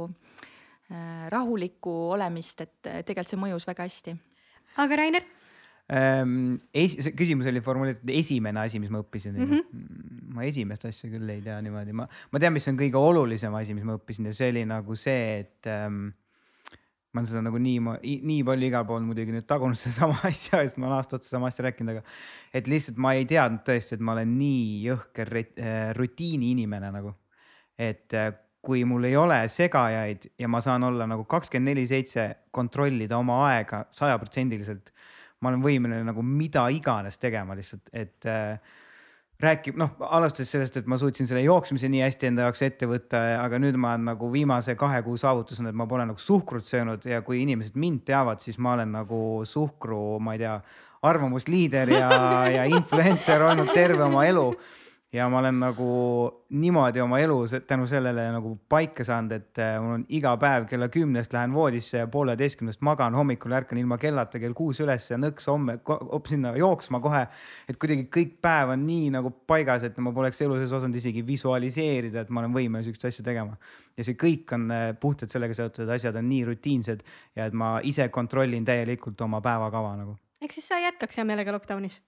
äh, 0.91 1.29
rahulikku 1.31 1.93
olemist, 2.17 2.65
et 2.65 2.91
äh, 2.91 3.01
tegelikult 3.07 3.35
see 3.35 3.43
mõjus 3.45 3.67
väga 3.69 3.87
hästi. 3.87 4.17
aga 4.83 4.99
Rainer, 4.99 5.25
Ähm, 5.91 6.61
esi-, 6.71 7.03
see 7.03 7.11
küsimus 7.11 7.47
oli 7.49 7.59
formuleeritud 7.61 8.11
esimene 8.15 8.61
asi, 8.63 8.79
mis 8.79 8.91
ma 8.93 9.01
õppisin 9.03 9.33
mm. 9.35 9.43
Mhm. 9.43 9.57
-hmm. 9.59 10.33
ma 10.37 10.45
esimest 10.47 10.85
asja 10.87 11.09
küll 11.11 11.29
ei 11.29 11.41
tea 11.43 11.57
niimoodi, 11.61 11.91
ma, 11.91 12.07
ma 12.07 12.39
tean, 12.39 12.53
mis 12.55 12.67
on 12.71 12.79
kõige 12.79 12.99
olulisem 12.99 13.53
asi, 13.59 13.75
mis 13.75 13.83
ma 13.83 13.97
õppisin 13.99 14.29
ja 14.29 14.35
see 14.37 14.53
oli 14.53 14.63
nagu 14.69 14.95
see, 14.95 15.41
et 15.43 15.67
ähm, 15.67 16.05
ma 17.13 17.21
olen 17.21 17.29
seda 17.29 17.43
nagu 17.45 17.59
nii, 17.61 17.81
nii 18.25 18.45
palju 18.47 18.69
igal 18.69 18.85
pool 18.89 19.03
muidugi 19.05 19.35
nüüd 19.35 19.45
tagunud 19.49 19.77
sedasama 19.81 20.17
asja, 20.29 20.63
sest 20.63 20.79
ma 20.79 20.87
olen 20.87 20.97
aasta 21.01 21.19
otsa 21.19 21.35
sama 21.35 21.51
asja 21.51 21.67
rääkinud, 21.67 21.97
aga 21.97 22.05
et 22.55 22.69
lihtsalt 22.71 22.97
ma 23.03 23.13
ei 23.19 23.27
teadnud 23.29 23.65
tõesti, 23.67 23.97
et 23.97 24.05
ma 24.07 24.15
olen 24.15 24.33
nii 24.39 24.63
jõhker 24.87 25.35
äh, 25.43 25.91
rutiini 25.99 26.53
inimene 26.55 26.93
nagu. 26.95 27.13
et 27.77 28.13
äh, 28.13 28.31
kui 28.63 28.85
mul 28.87 29.03
ei 29.09 29.15
ole 29.19 29.41
segajaid 29.51 30.29
ja 30.39 30.47
ma 30.47 30.61
saan 30.63 30.85
olla 30.87 31.07
nagu 31.09 31.25
kakskümmend 31.27 31.73
neli 31.73 31.83
seitse 31.89 32.29
kontrollida 32.55 33.17
oma 33.19 33.41
aega 33.49 33.83
sajaprotsendiliselt. 33.91 34.93
Ma 35.43 35.51
olen 35.51 35.65
võimeline 35.65 36.07
nagu 36.07 36.23
mida 36.23 36.65
iganes 36.71 37.19
tegema 37.21 37.57
lihtsalt, 37.57 37.91
et 37.91 38.29
äh, 38.29 38.55
räägib, 39.43 39.77
noh, 39.79 39.95
alustades 40.07 40.51
sellest, 40.53 40.77
et 40.79 40.87
ma 40.89 40.97
suutsin 40.99 41.27
selle 41.27 41.43
jooksmise 41.43 41.89
nii 41.91 42.03
hästi 42.05 42.29
enda 42.29 42.47
jaoks 42.47 42.63
ette 42.65 42.87
võtta, 42.89 43.21
aga 43.41 43.59
nüüd 43.61 43.77
ma 43.79 43.95
olen 43.95 44.07
nagu 44.13 44.29
viimase 44.31 44.77
kahe 44.79 45.01
kuu 45.05 45.17
saavutus 45.19 45.59
on, 45.61 45.67
et 45.71 45.77
ma 45.77 45.87
pole 45.89 46.05
nagu 46.07 46.21
suhkrut 46.21 46.67
söönud 46.67 47.03
ja 47.09 47.21
kui 47.25 47.41
inimesed 47.43 47.75
mind 47.79 48.05
teavad, 48.07 48.43
siis 48.43 48.59
ma 48.61 48.77
olen 48.77 48.93
nagu 48.95 49.19
suhkru, 49.47 50.19
ma 50.23 50.37
ei 50.37 50.43
tea, 50.45 50.55
arvamusliider 51.03 51.89
ja, 51.91 52.07
ja 52.47 52.63
influencer 52.71 53.43
olnud 53.43 53.73
terve 53.75 54.05
oma 54.05 54.23
elu 54.29 54.45
ja 55.13 55.27
ma 55.29 55.39
olen 55.39 55.59
nagu 55.61 55.87
niimoodi 56.57 57.01
oma 57.03 57.19
elu 57.21 57.35
tänu 57.67 57.85
sellele 57.89 58.25
nagu 58.33 58.55
paika 58.69 59.05
saanud, 59.05 59.35
et 59.35 59.59
äh, 59.61 59.75
mul 59.81 59.99
on 59.99 60.05
iga 60.17 60.31
päev 60.41 60.65
kella 60.69 60.87
kümnest 60.93 61.33
lähen 61.35 61.53
voodisse 61.53 62.01
ja 62.01 62.07
pooleteistkümnest 62.11 62.81
magan, 62.85 63.13
hommikul 63.17 63.53
ärkan 63.53 63.77
ilma 63.77 63.99
kellata 64.01 64.41
kell 64.41 64.55
kuus 64.57 64.81
üles 64.81 65.11
ja 65.11 65.19
nõks 65.21 65.45
homme 65.51 65.77
hoopis 65.85 66.33
sinna 66.33 66.55
jooksma 66.57 67.01
kohe. 67.03 67.27
et 67.69 67.77
kuidagi 67.77 68.07
kõik 68.13 68.39
päev 68.41 68.73
on 68.73 68.87
nii 68.87 69.11
nagu 69.13 69.29
paigas, 69.47 69.85
et 69.85 69.97
ma 70.01 70.13
poleks 70.15 70.41
elu 70.41 70.57
sees 70.61 70.73
osanud 70.73 70.97
isegi 70.97 71.25
visualiseerida, 71.27 72.25
et 72.25 72.33
ma 72.33 72.41
olen 72.41 72.57
võimeline 72.57 72.83
sihukest 72.87 73.05
asja 73.11 73.25
tegema. 73.25 73.57
ja 73.97 74.07
see 74.07 74.17
kõik 74.17 74.55
on 74.57 74.65
äh, 74.73 74.87
puhtalt 74.99 75.31
sellega 75.31 75.53
seotud, 75.53 75.89
asjad 75.93 76.17
on 76.17 76.25
nii 76.29 76.41
rutiinsed 76.49 77.05
ja 77.35 77.45
et 77.45 77.53
ma 77.53 77.75
ise 77.83 78.09
kontrollin 78.09 78.65
täielikult 78.65 79.21
oma 79.21 79.41
päevakava 79.45 79.93
nagu. 80.01 80.17
eks 80.41 80.57
siis 80.57 80.73
sa 80.73 80.81
jätkaks 80.81 81.21
hea 81.21 81.29
meelega 81.29 81.53
lockdown'is 81.53 82.01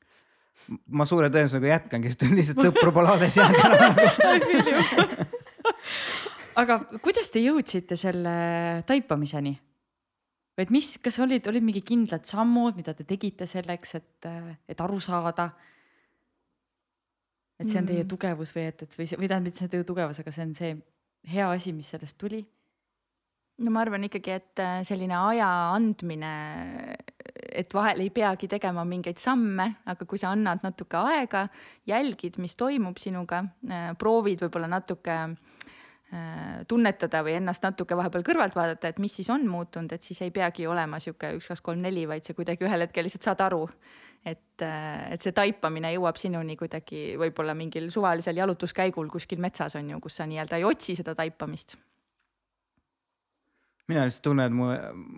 ma 0.68 1.06
suure 1.06 1.30
tõenäosusega 1.30 1.68
jätkangi, 1.72 2.12
sest 2.12 2.26
lihtsalt 2.32 2.64
sõpru 2.70 2.94
pole 2.96 3.12
alles 3.14 3.36
jäänud 3.38 3.60
aga 6.62 6.80
kuidas 7.04 7.30
te 7.34 7.44
jõudsite 7.44 7.98
selle 8.00 8.36
taipamiseni? 8.88 9.54
või 10.56 10.64
et 10.64 10.72
mis, 10.72 10.94
kas 11.04 11.20
olid, 11.20 11.48
olid 11.52 11.66
mingi 11.68 11.82
kindlad 11.84 12.24
sammud, 12.30 12.78
mida 12.80 12.94
te 12.96 13.04
tegite 13.04 13.48
selleks, 13.50 13.96
et, 14.00 14.28
et 14.72 14.82
aru 14.82 15.02
saada? 15.04 15.50
et 17.60 17.70
see 17.70 17.80
on 17.80 17.88
teie 17.88 18.04
mm. 18.04 18.12
tugevus 18.12 18.52
või 18.56 18.70
et, 18.72 18.84
et 18.84 18.98
või, 18.98 19.08
või 19.08 19.30
tähendab, 19.30 19.48
mitte 19.50 19.64
see 19.64 19.72
teie 19.72 19.88
tugevus, 19.88 20.20
aga 20.20 20.32
see 20.36 20.44
on 20.44 20.54
see 20.56 20.72
hea 21.32 21.50
asi, 21.52 21.74
mis 21.76 21.90
sellest 21.92 22.18
tuli? 22.20 22.42
No 23.64 23.72
ma 23.72 23.84
arvan 23.86 24.08
ikkagi, 24.08 24.36
et 24.36 24.62
äh, 24.64 24.80
selline 24.88 25.16
aja 25.16 25.48
andmine, 25.76 26.32
et 27.56 27.72
vahel 27.76 28.04
ei 28.04 28.12
peagi 28.14 28.50
tegema 28.52 28.84
mingeid 28.88 29.22
samme, 29.22 29.70
aga 29.88 30.08
kui 30.08 30.20
sa 30.20 30.34
annad 30.36 30.66
natuke 30.66 31.00
aega, 31.00 31.46
jälgid, 31.88 32.40
mis 32.44 32.58
toimub 32.60 33.00
sinuga, 33.02 33.46
äh, 33.70 33.92
proovid 34.00 34.44
võib-olla 34.44 34.68
natuke 34.72 35.16
äh, 35.16 36.66
tunnetada 36.68 37.24
või 37.26 37.38
ennast 37.40 37.64
natuke 37.64 37.96
vahepeal 37.98 38.28
kõrvalt 38.28 38.60
vaadata, 38.60 38.92
et 38.92 39.00
mis 39.04 39.16
siis 39.22 39.32
on 39.32 39.48
muutunud, 39.48 39.96
et 39.96 40.04
siis 40.04 40.20
ei 40.26 40.36
peagi 40.36 40.68
olema 40.68 41.00
sihuke 41.04 41.32
üks, 41.40 41.48
kaks, 41.54 41.64
kolm, 41.64 41.86
neli, 41.86 42.04
vaid 42.12 42.28
sa 42.28 42.36
kuidagi 42.36 42.68
ühel 42.68 42.88
hetkel 42.88 43.08
lihtsalt 43.08 43.32
saad 43.32 43.48
aru, 43.48 43.64
et, 44.28 44.60
et 44.60 45.22
see 45.22 45.36
taipamine 45.38 45.96
jõuab 45.96 46.20
sinuni 46.20 46.60
kuidagi 46.60 47.14
võib-olla 47.22 47.56
mingil 47.56 47.88
suvalisel 47.94 48.44
jalutuskäigul 48.44 49.08
kuskil 49.14 49.40
metsas 49.40 49.80
on 49.80 49.96
ju, 49.96 50.04
kus 50.04 50.20
sa 50.20 50.28
nii-öelda 50.28 50.60
ei 50.60 50.68
otsi 50.68 51.00
seda 51.00 51.16
taipamist 51.16 51.80
mina 53.92 54.06
lihtsalt 54.08 54.24
tunnen, 54.25 54.50
et 54.50 54.56
mu, 54.56 54.70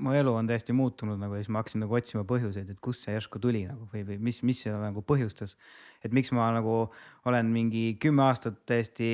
mu 0.04 0.16
elu 0.18 0.34
on 0.36 0.50
täiesti 0.50 0.76
muutunud 0.76 1.20
nagu 1.22 1.38
ja 1.38 1.44
siis 1.44 1.52
ma 1.54 1.62
hakkasin 1.62 1.84
nagu 1.86 1.96
otsima 1.96 2.24
põhjuseid, 2.28 2.72
et 2.74 2.82
kust 2.84 3.06
see 3.06 3.16
järsku 3.16 3.40
tuli 3.44 3.64
nagu 3.68 3.88
või, 3.94 4.04
või 4.08 4.18
mis, 4.30 4.42
mis 4.48 4.64
seda 4.66 4.82
nagu 4.82 5.04
põhjustas. 5.08 5.56
Et 6.04 6.14
miks 6.14 6.32
ma 6.36 6.52
nagu 6.56 6.88
olen 7.28 7.50
mingi 7.52 7.98
kümme 8.02 8.24
aastat 8.30 8.62
täiesti 8.66 9.10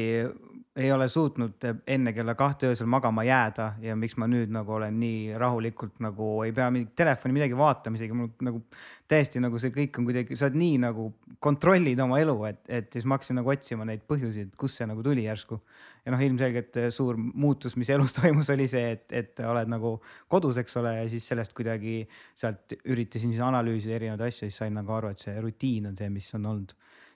ei 0.76 0.92
ole 0.92 1.08
suutnud 1.08 1.66
enne 1.88 2.14
kella 2.14 2.34
kahte 2.36 2.72
öösel 2.72 2.88
magama 2.90 3.24
jääda 3.24 3.74
ja 3.82 3.94
miks 3.96 4.16
ma 4.18 4.26
nüüd 4.30 4.50
nagu 4.54 4.74
olen 4.74 4.96
nii 4.98 5.36
rahulikult 5.38 6.00
nagu 6.02 6.30
ei 6.48 6.54
pea 6.56 6.70
mingit 6.74 6.96
telefoni 6.98 7.36
midagi 7.36 7.58
vaatama, 7.58 8.00
isegi 8.00 8.18
mul 8.18 8.32
nagu 8.48 8.64
täiesti 9.10 9.42
nagu 9.44 9.62
see 9.62 9.70
kõik 9.76 10.00
on 10.00 10.08
kuidagi, 10.08 10.38
sa 10.38 10.48
oled 10.48 10.58
nii 10.58 10.80
nagu 10.82 11.12
kontrollid 11.44 12.02
oma 12.02 12.18
elu, 12.24 12.36
et, 12.50 12.62
et 12.80 12.90
siis 12.96 13.06
ma 13.06 13.20
hakkasin 13.20 13.38
nagu 13.38 13.54
otsima 13.54 13.86
neid 13.86 14.02
põhjusi, 14.10 14.48
et 14.48 14.58
kust 14.58 14.80
see 14.80 14.88
nagu 14.90 15.04
tuli 15.06 15.28
järsku. 15.28 15.60
Ja 16.04 16.12
noh, 16.12 16.24
ilmselgelt 16.26 16.80
eh, 16.82 16.90
suur 16.92 17.20
muutus, 17.20 17.78
mis 17.80 17.92
elus 17.94 18.16
toimus, 18.18 18.50
oli 18.54 18.66
see, 18.72 18.96
et, 18.98 19.06
et 19.14 19.44
oled 19.46 19.70
nagu 19.72 19.94
kodus, 20.32 20.58
eks 20.64 20.82
ole, 20.82 20.96
ja 21.04 21.06
siis 21.12 21.28
sellest 21.30 21.54
kuidagi 21.56 22.02
sealt 22.34 22.74
üritasin 22.82 23.30
siis 23.30 23.44
analüüsida 23.46 24.00
erinevaid 24.00 24.26
asju, 24.26 24.50
siis 24.50 24.58
sain 24.64 24.74
nagu 24.74 24.98
aru, 24.98 25.14
et 25.14 25.22
see 25.22 25.38
rutiin 25.38 25.92
on 25.92 26.00
see, 26.00 26.10
mis 26.14 26.34
on 26.40 26.50
olnud 26.56 26.74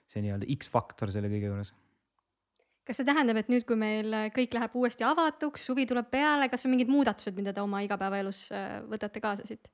see 0.08 0.24
nii-öelda 0.24 0.48
X-faktor 0.56 1.12
selle 1.14 1.30
kõige 1.32 1.52
juures 1.52 1.74
kas 2.88 2.96
see 2.96 3.04
tähendab, 3.04 3.36
et 3.36 3.50
nüüd, 3.52 3.66
kui 3.68 3.76
meil 3.76 4.14
kõik 4.32 4.54
läheb 4.56 4.76
uuesti 4.80 5.04
avatuks, 5.04 5.66
suvi 5.68 5.84
tuleb 5.88 6.06
peale, 6.08 6.46
kas 6.48 6.64
on 6.64 6.72
mingid 6.72 6.88
muudatused, 6.88 7.34
mida 7.36 7.52
te 7.52 7.60
oma 7.60 7.82
igapäevaelus 7.84 8.46
eh, 8.48 8.78
võtate 8.88 9.20
kaasa 9.20 9.44
siit? 9.48 9.68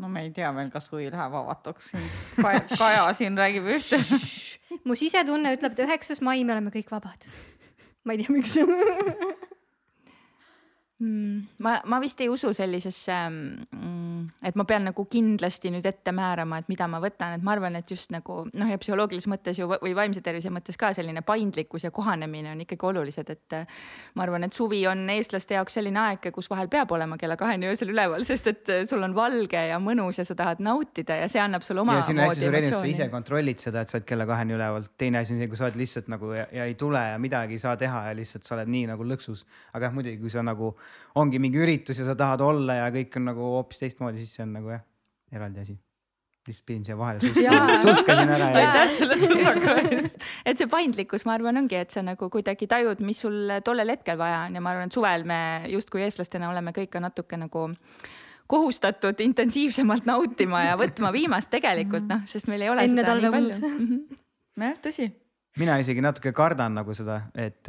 no 0.00 0.08
me 0.08 0.24
ei 0.26 0.32
tea 0.34 0.50
veel, 0.56 0.70
kas 0.72 0.88
suvi 0.90 1.10
läheb 1.12 1.34
avatuks. 1.42 1.92
Kaja, 2.40 2.62
Kaja 2.72 3.06
siin 3.16 3.38
räägib 3.38 3.68
ühte 3.76 3.98
mu 4.86 4.96
sisetunne 4.98 5.54
ütleb, 5.56 5.74
et 5.74 5.84
üheksas 5.86 6.22
mai 6.24 6.44
me 6.44 6.54
oleme 6.56 6.72
kõik 6.74 6.90
vabad. 6.92 7.26
ma 8.04 8.16
ei 8.16 8.22
tea, 8.22 8.34
miks. 8.34 8.56
ma, 11.00 11.78
ma 11.88 11.98
vist 12.02 12.20
ei 12.20 12.28
usu 12.28 12.50
sellisesse 12.52 13.14
mm,, 13.30 14.26
et 14.44 14.56
ma 14.58 14.66
pean 14.68 14.84
nagu 14.90 15.04
kindlasti 15.08 15.70
nüüd 15.72 15.86
ette 15.88 16.12
määrama, 16.12 16.58
et 16.60 16.68
mida 16.68 16.84
ma 16.90 17.00
võtan, 17.00 17.38
et 17.38 17.44
ma 17.44 17.54
arvan, 17.54 17.78
et 17.78 17.88
just 17.88 18.12
nagu 18.12 18.42
noh, 18.52 18.68
ja 18.68 18.76
psühholoogilises 18.80 19.30
mõttes 19.32 19.60
ju 19.60 19.68
või 19.70 19.94
vaimse 19.96 20.20
tervise 20.24 20.52
mõttes 20.52 20.76
ka 20.80 20.92
selline 20.96 21.22
paindlikkus 21.24 21.86
ja 21.86 21.92
kohanemine 21.94 22.52
on 22.52 22.60
ikkagi 22.66 22.88
olulised, 22.90 23.32
et 23.32 23.56
äh, 23.56 23.80
ma 24.18 24.26
arvan, 24.26 24.44
et 24.44 24.56
suvi 24.56 24.82
on 24.90 25.06
eestlaste 25.14 25.56
jaoks 25.56 25.78
selline 25.78 26.02
aeg, 26.02 26.28
kus 26.34 26.50
vahel 26.52 26.68
peab 26.72 26.92
olema 26.92 27.16
kella 27.20 27.38
kaheni 27.40 27.70
öösel 27.70 27.94
üleval, 27.94 28.26
sest 28.30 28.52
et 28.52 28.72
äh, 28.72 28.84
sul 28.88 29.00
on 29.06 29.16
valge 29.16 29.64
ja 29.70 29.80
mõnus 29.80 30.20
ja 30.20 30.28
sa 30.28 30.36
tahad 30.36 30.60
nautida 30.64 31.16
ja 31.22 31.30
see 31.32 31.40
annab 31.40 31.64
sulle 31.64 31.84
oma. 31.84 31.96
ja 32.00 32.04
siin 32.10 32.20
on 32.20 32.26
hästi 32.28 32.44
suur 32.44 32.60
erinevus, 32.60 32.84
sa 32.84 32.92
ise 32.92 33.08
kontrollid 33.12 33.64
seda, 33.64 33.86
et 33.86 33.92
sa 33.92 33.96
oled 33.96 34.08
kella 34.12 34.28
kaheni 34.28 34.58
üleval, 34.58 34.90
teine 35.00 35.24
asi 35.24 35.32
on 35.36 35.40
see, 35.40 35.48
kui 35.48 35.62
sa 35.62 35.70
oled 35.70 35.80
lihtsalt 35.80 36.12
nagu 36.12 36.34
ja, 36.36 36.44
ja 36.60 36.68
ei 36.68 36.76
tule 36.76 37.06
ja 37.14 37.16
midagi 37.22 37.56
ei 37.56 37.64
saa 37.64 37.76
teha 37.80 38.04
ja 38.10 38.20
lihtsalt 38.20 38.44
sa 38.44 38.58
oled 38.58 38.68
nii 38.76 38.92
nagu 38.92 39.08
lõksus. 39.08 39.46
aga 39.72 39.88
jah, 39.88 39.96
muidugi, 39.96 40.20
kui 40.20 40.32
sa 40.32 40.44
nagu 40.44 40.74
ongi 41.20 41.42
mingi 41.42 41.60
üritus 41.60 42.00
ja 42.00 42.08
sa 42.08 42.16
tahad 42.18 42.42
olla 42.44 42.80
ja 42.84 42.90
kõik 42.94 43.20
on 43.20 43.30
nagu 43.32 43.52
hoopis 43.56 43.84
teistmoodi, 43.84 44.22
siis 44.22 44.36
see 44.38 44.46
on 44.46 44.58
nagu 44.58 44.74
jah, 44.74 44.84
eraldi 45.34 45.64
asi 45.64 45.78
lihtsalt 46.48 46.66
pidin 46.66 46.84
siia 46.84 46.96
vahele 46.98 47.20
suskama, 47.20 47.74
suskasin 47.82 48.32
ära. 48.36 48.48
aitäh 48.56 48.94
selle 48.96 49.18
sutsaka 49.20 49.74
eest. 49.82 50.24
et 50.46 50.60
see 50.60 50.70
paindlikkus, 50.70 51.26
ma 51.28 51.36
arvan, 51.36 51.60
ongi, 51.60 51.76
et 51.76 51.92
sa 51.94 52.02
nagu 52.04 52.30
kuidagi 52.32 52.68
tajud, 52.70 53.02
mis 53.04 53.20
sul 53.24 53.54
tollel 53.66 53.92
hetkel 53.94 54.18
vaja 54.20 54.46
on 54.48 54.56
ja 54.56 54.64
ma 54.64 54.72
arvan, 54.74 54.90
et 54.90 54.96
suvel 54.96 55.26
me 55.28 55.40
justkui 55.72 56.04
eestlastena 56.06 56.50
oleme 56.50 56.74
kõik 56.76 56.92
ka 56.94 57.02
natuke 57.04 57.38
nagu 57.40 57.68
kohustatud 58.50 59.20
intensiivsemalt 59.22 60.08
nautima 60.08 60.64
ja 60.66 60.78
võtma 60.80 61.12
viimast 61.14 61.52
tegelikult 61.52 62.08
noh, 62.10 62.24
sest 62.26 62.48
meil 62.50 62.64
ei 62.66 62.72
ole 62.72 62.86
enne 62.88 63.06
talve 63.06 63.30
palju. 63.36 63.74
jah, 64.64 64.78
tõsi. 64.82 65.10
mina 65.60 65.78
isegi 65.82 66.02
natuke 66.04 66.32
kardan 66.36 66.80
nagu 66.80 66.96
seda, 66.96 67.22
et, 67.34 67.68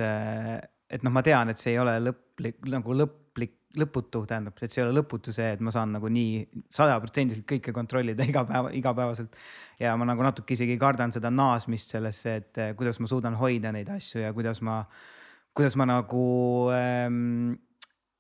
et 0.92 1.04
noh, 1.06 1.14
ma 1.14 1.24
tean, 1.26 1.52
et 1.52 1.60
see 1.60 1.76
ei 1.76 1.82
ole 1.82 1.96
lõplik 2.04 2.62
nagu 2.72 2.96
lõplik 2.98 3.58
lõputu, 3.80 4.26
tähendab, 4.28 4.58
et 4.60 4.72
see 4.72 4.82
ei 4.82 4.86
ole 4.88 4.98
lõputu 4.98 5.32
see, 5.32 5.54
et 5.56 5.62
ma 5.64 5.72
saan 5.72 5.94
nagu 5.96 6.10
nii 6.12 6.42
sajaprotsendiliselt 6.76 7.48
kõike 7.48 7.74
kontrollida 7.76 8.26
iga 8.30 8.44
päev, 8.48 8.72
igapäevaselt. 8.76 9.38
ja 9.80 9.96
ma 10.00 10.08
nagu 10.10 10.26
natuke 10.26 10.58
isegi 10.58 10.78
kardan 10.82 11.14
seda 11.16 11.32
naasmist 11.34 11.96
sellesse, 11.96 12.36
et 12.42 12.62
eh, 12.62 12.74
kuidas 12.78 13.00
ma 13.00 13.10
suudan 13.12 13.38
hoida 13.40 13.72
neid 13.72 13.90
asju 13.94 14.26
ja 14.26 14.34
kuidas 14.36 14.60
ma, 14.68 14.82
kuidas 15.56 15.78
ma 15.80 15.88
nagu 15.88 16.26
ähm, 16.76 17.54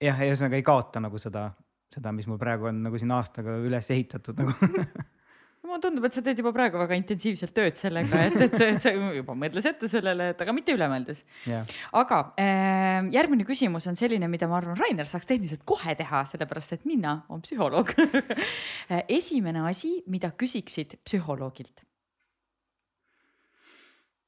jah, 0.01 0.23
ühesõnaga 0.27 0.59
ei 0.59 0.65
kaota 0.65 1.03
nagu 1.03 1.19
seda, 1.21 1.49
seda, 1.91 2.15
mis 2.15 2.29
mul 2.31 2.39
praegu 2.41 2.71
on 2.71 2.85
nagu 2.87 3.01
siin 3.01 3.11
aastaga 3.15 3.59
üles 3.59 3.91
ehitatud 3.91 4.39
nagu 4.39 4.55
mulle 5.71 5.83
tundub, 5.83 6.05
et 6.07 6.15
sa 6.15 6.23
teed 6.25 6.39
juba 6.41 6.53
praegu 6.55 6.79
väga 6.81 6.97
intensiivselt 6.99 7.53
tööd 7.55 7.79
sellega, 7.79 8.25
et, 8.27 8.37
et, 8.47 8.57
et 8.67 8.83
sa 8.83 8.93
juba 8.93 9.35
mõtles 9.37 9.67
ette 9.69 9.89
sellele, 9.91 10.31
et 10.33 10.43
aga 10.43 10.55
mitte 10.55 10.75
üle 10.75 10.87
mõeldes 10.91 11.23
yeah.. 11.49 11.67
aga 11.97 12.21
äh, 12.41 13.11
järgmine 13.15 13.47
küsimus 13.47 13.87
on 13.89 13.99
selline, 13.99 14.29
mida 14.31 14.49
ma 14.51 14.59
arvan, 14.59 14.79
Rainer 14.79 15.09
saaks 15.09 15.29
tehniliselt 15.29 15.63
kohe 15.67 15.95
teha, 15.99 16.25
sellepärast 16.31 16.75
et 16.77 16.83
mina 16.89 17.21
olen 17.29 17.45
psühholoog. 17.45 17.95
Esimene 19.19 19.63
asi, 19.69 19.97
mida 20.11 20.33
küsiksid 20.37 20.99
psühholoogilt? 21.07 21.85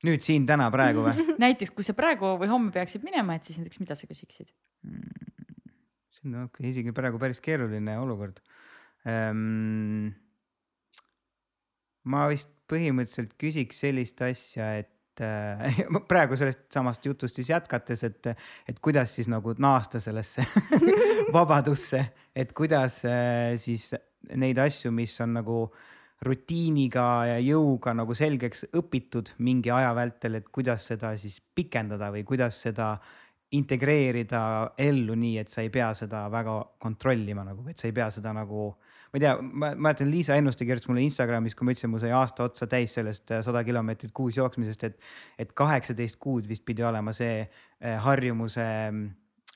nüüd 0.03 0.23
siin 0.23 0.47
täna 0.47 0.67
praegu 0.73 1.05
või? 1.05 1.27
Näiteks, 1.43 1.71
kui 1.75 1.85
sa 1.87 1.95
praegu 1.95 2.33
või 2.41 2.49
homme 2.51 2.73
peaksid 2.75 3.05
minema, 3.05 3.37
et 3.37 3.47
siis 3.47 3.59
näiteks, 3.61 3.79
mida 3.83 3.95
sa 3.99 4.09
küsiksid? 4.09 4.49
Mm,? 4.87 5.31
see 6.13 6.29
on 6.29 6.67
isegi 6.69 6.93
praegu 6.95 7.19
päris 7.19 7.41
keeruline 7.43 7.95
olukord. 7.99 8.37
Um, 9.09 10.13
ma 12.09 12.25
vist 12.31 12.49
põhimõtteliselt 12.71 13.35
küsiks 13.39 13.81
sellist 13.83 14.21
asja, 14.25 14.69
et 14.81 15.23
äh, 15.23 15.81
praegu 16.11 16.37
sellest 16.39 16.65
samast 16.73 17.05
jutust 17.05 17.39
siis 17.39 17.51
jätkates, 17.53 18.05
et, 18.07 18.31
et 18.69 18.79
kuidas 18.83 19.15
siis 19.17 19.29
nagu 19.31 19.55
naasta 19.61 20.01
sellesse 20.03 20.45
vabadusse, 21.35 22.05
et 22.35 22.53
kuidas 22.55 23.01
äh, 23.09 23.53
siis 23.61 23.91
neid 24.39 24.59
asju, 24.63 24.93
mis 24.95 25.15
on 25.23 25.37
nagu 25.39 25.57
rutiiniga 26.23 27.07
ja 27.27 27.39
jõuga 27.43 27.91
nagu 27.97 28.15
selgeks 28.15 28.69
õpitud 28.79 29.33
mingi 29.43 29.73
aja 29.75 29.91
vältel, 29.97 30.39
et 30.39 30.47
kuidas 30.55 30.87
seda 30.87 31.11
siis 31.19 31.41
pikendada 31.55 32.13
või 32.13 32.23
kuidas 32.27 32.61
seda 32.63 32.95
integreerida 33.53 34.43
ellu 34.81 35.17
nii, 35.19 35.37
et 35.43 35.51
sa 35.51 35.61
ei 35.61 35.69
pea 35.73 35.91
seda 35.97 36.25
väga 36.31 36.55
kontrollima 36.81 37.43
nagu, 37.45 37.67
et 37.69 37.77
sa 37.77 37.89
ei 37.89 37.95
pea 37.95 38.07
seda 38.13 38.33
nagu 38.33 38.71
ma 39.13 39.19
ei 39.19 39.21
tea, 39.21 39.33
ma 39.41 39.73
mäletan, 39.77 40.09
Liisa 40.09 40.35
Ennuste 40.35 40.65
kirjutas 40.65 40.89
mulle 40.89 41.03
Instagramis, 41.05 41.53
kui 41.53 41.67
ma 41.67 41.73
ütlesin, 41.75 41.91
mul 41.93 42.01
sai 42.01 42.13
aasta 42.17 42.47
otsa 42.47 42.65
täis 42.69 42.95
sellest 42.97 43.29
äh, 43.29 43.43
sada 43.45 43.61
kilomeetrit 43.63 44.13
kuus 44.15 44.39
jooksmisest, 44.39 44.87
et, 44.89 45.11
et 45.37 45.51
kaheksateist 45.53 46.17
kuud 46.21 46.49
vist 46.49 46.65
pidi 46.65 46.81
olema 46.83 47.13
see 47.13 47.43
äh, 47.43 47.99
harjumuse 48.01 48.65
mm, 48.89 49.11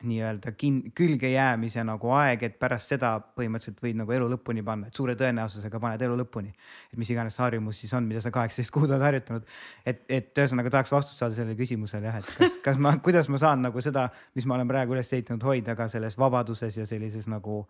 nii-öelda 0.06 0.52
külge 0.94 1.32
jäämise 1.32 1.82
nagu 1.82 2.12
aeg, 2.14 2.44
et 2.46 2.60
pärast 2.62 2.92
seda 2.94 3.16
põhimõtteliselt 3.18 3.82
võid 3.82 3.98
nagu 3.98 4.14
elu 4.14 4.28
lõpuni 4.36 4.62
panna, 4.66 4.92
et 4.92 5.00
suure 5.00 5.16
tõenäosusega 5.18 5.82
paned 5.82 6.06
elu 6.06 6.20
lõpuni. 6.20 6.54
et 6.92 7.02
mis 7.02 7.10
iganes 7.10 7.38
harjumus 7.42 7.82
siis 7.82 7.94
on, 7.98 8.06
mida 8.06 8.22
sa 8.22 8.30
kaheksateist 8.32 8.74
kuud 8.76 8.92
oled 8.92 9.02
harjutanud. 9.02 9.50
et, 9.86 10.06
et 10.06 10.38
ühesõnaga 10.38 10.70
tahaks 10.70 10.94
vastust 10.94 11.18
saada 11.18 11.34
sellele 11.34 11.58
küsimusele 11.58 12.06
jah, 12.06 12.22
et 12.22 12.30
kas, 12.38 12.62
kas 12.70 12.78
ma, 12.78 12.94
kuidas 13.02 13.30
ma 13.34 13.42
saan 13.42 13.66
nagu 13.66 13.82
seda, 13.82 14.12
mis 14.38 14.46
ma 14.46 14.60
olen 14.60 14.70
praegu 14.70 14.94
üles 14.94 15.14
ehitanud, 15.14 15.42
hoida 15.50 15.76
ka 15.76 15.90
selles 15.90 16.18
vabaduses 16.18 16.78
ja 16.78 16.86
sellises 16.86 17.26
nagu 17.26 17.64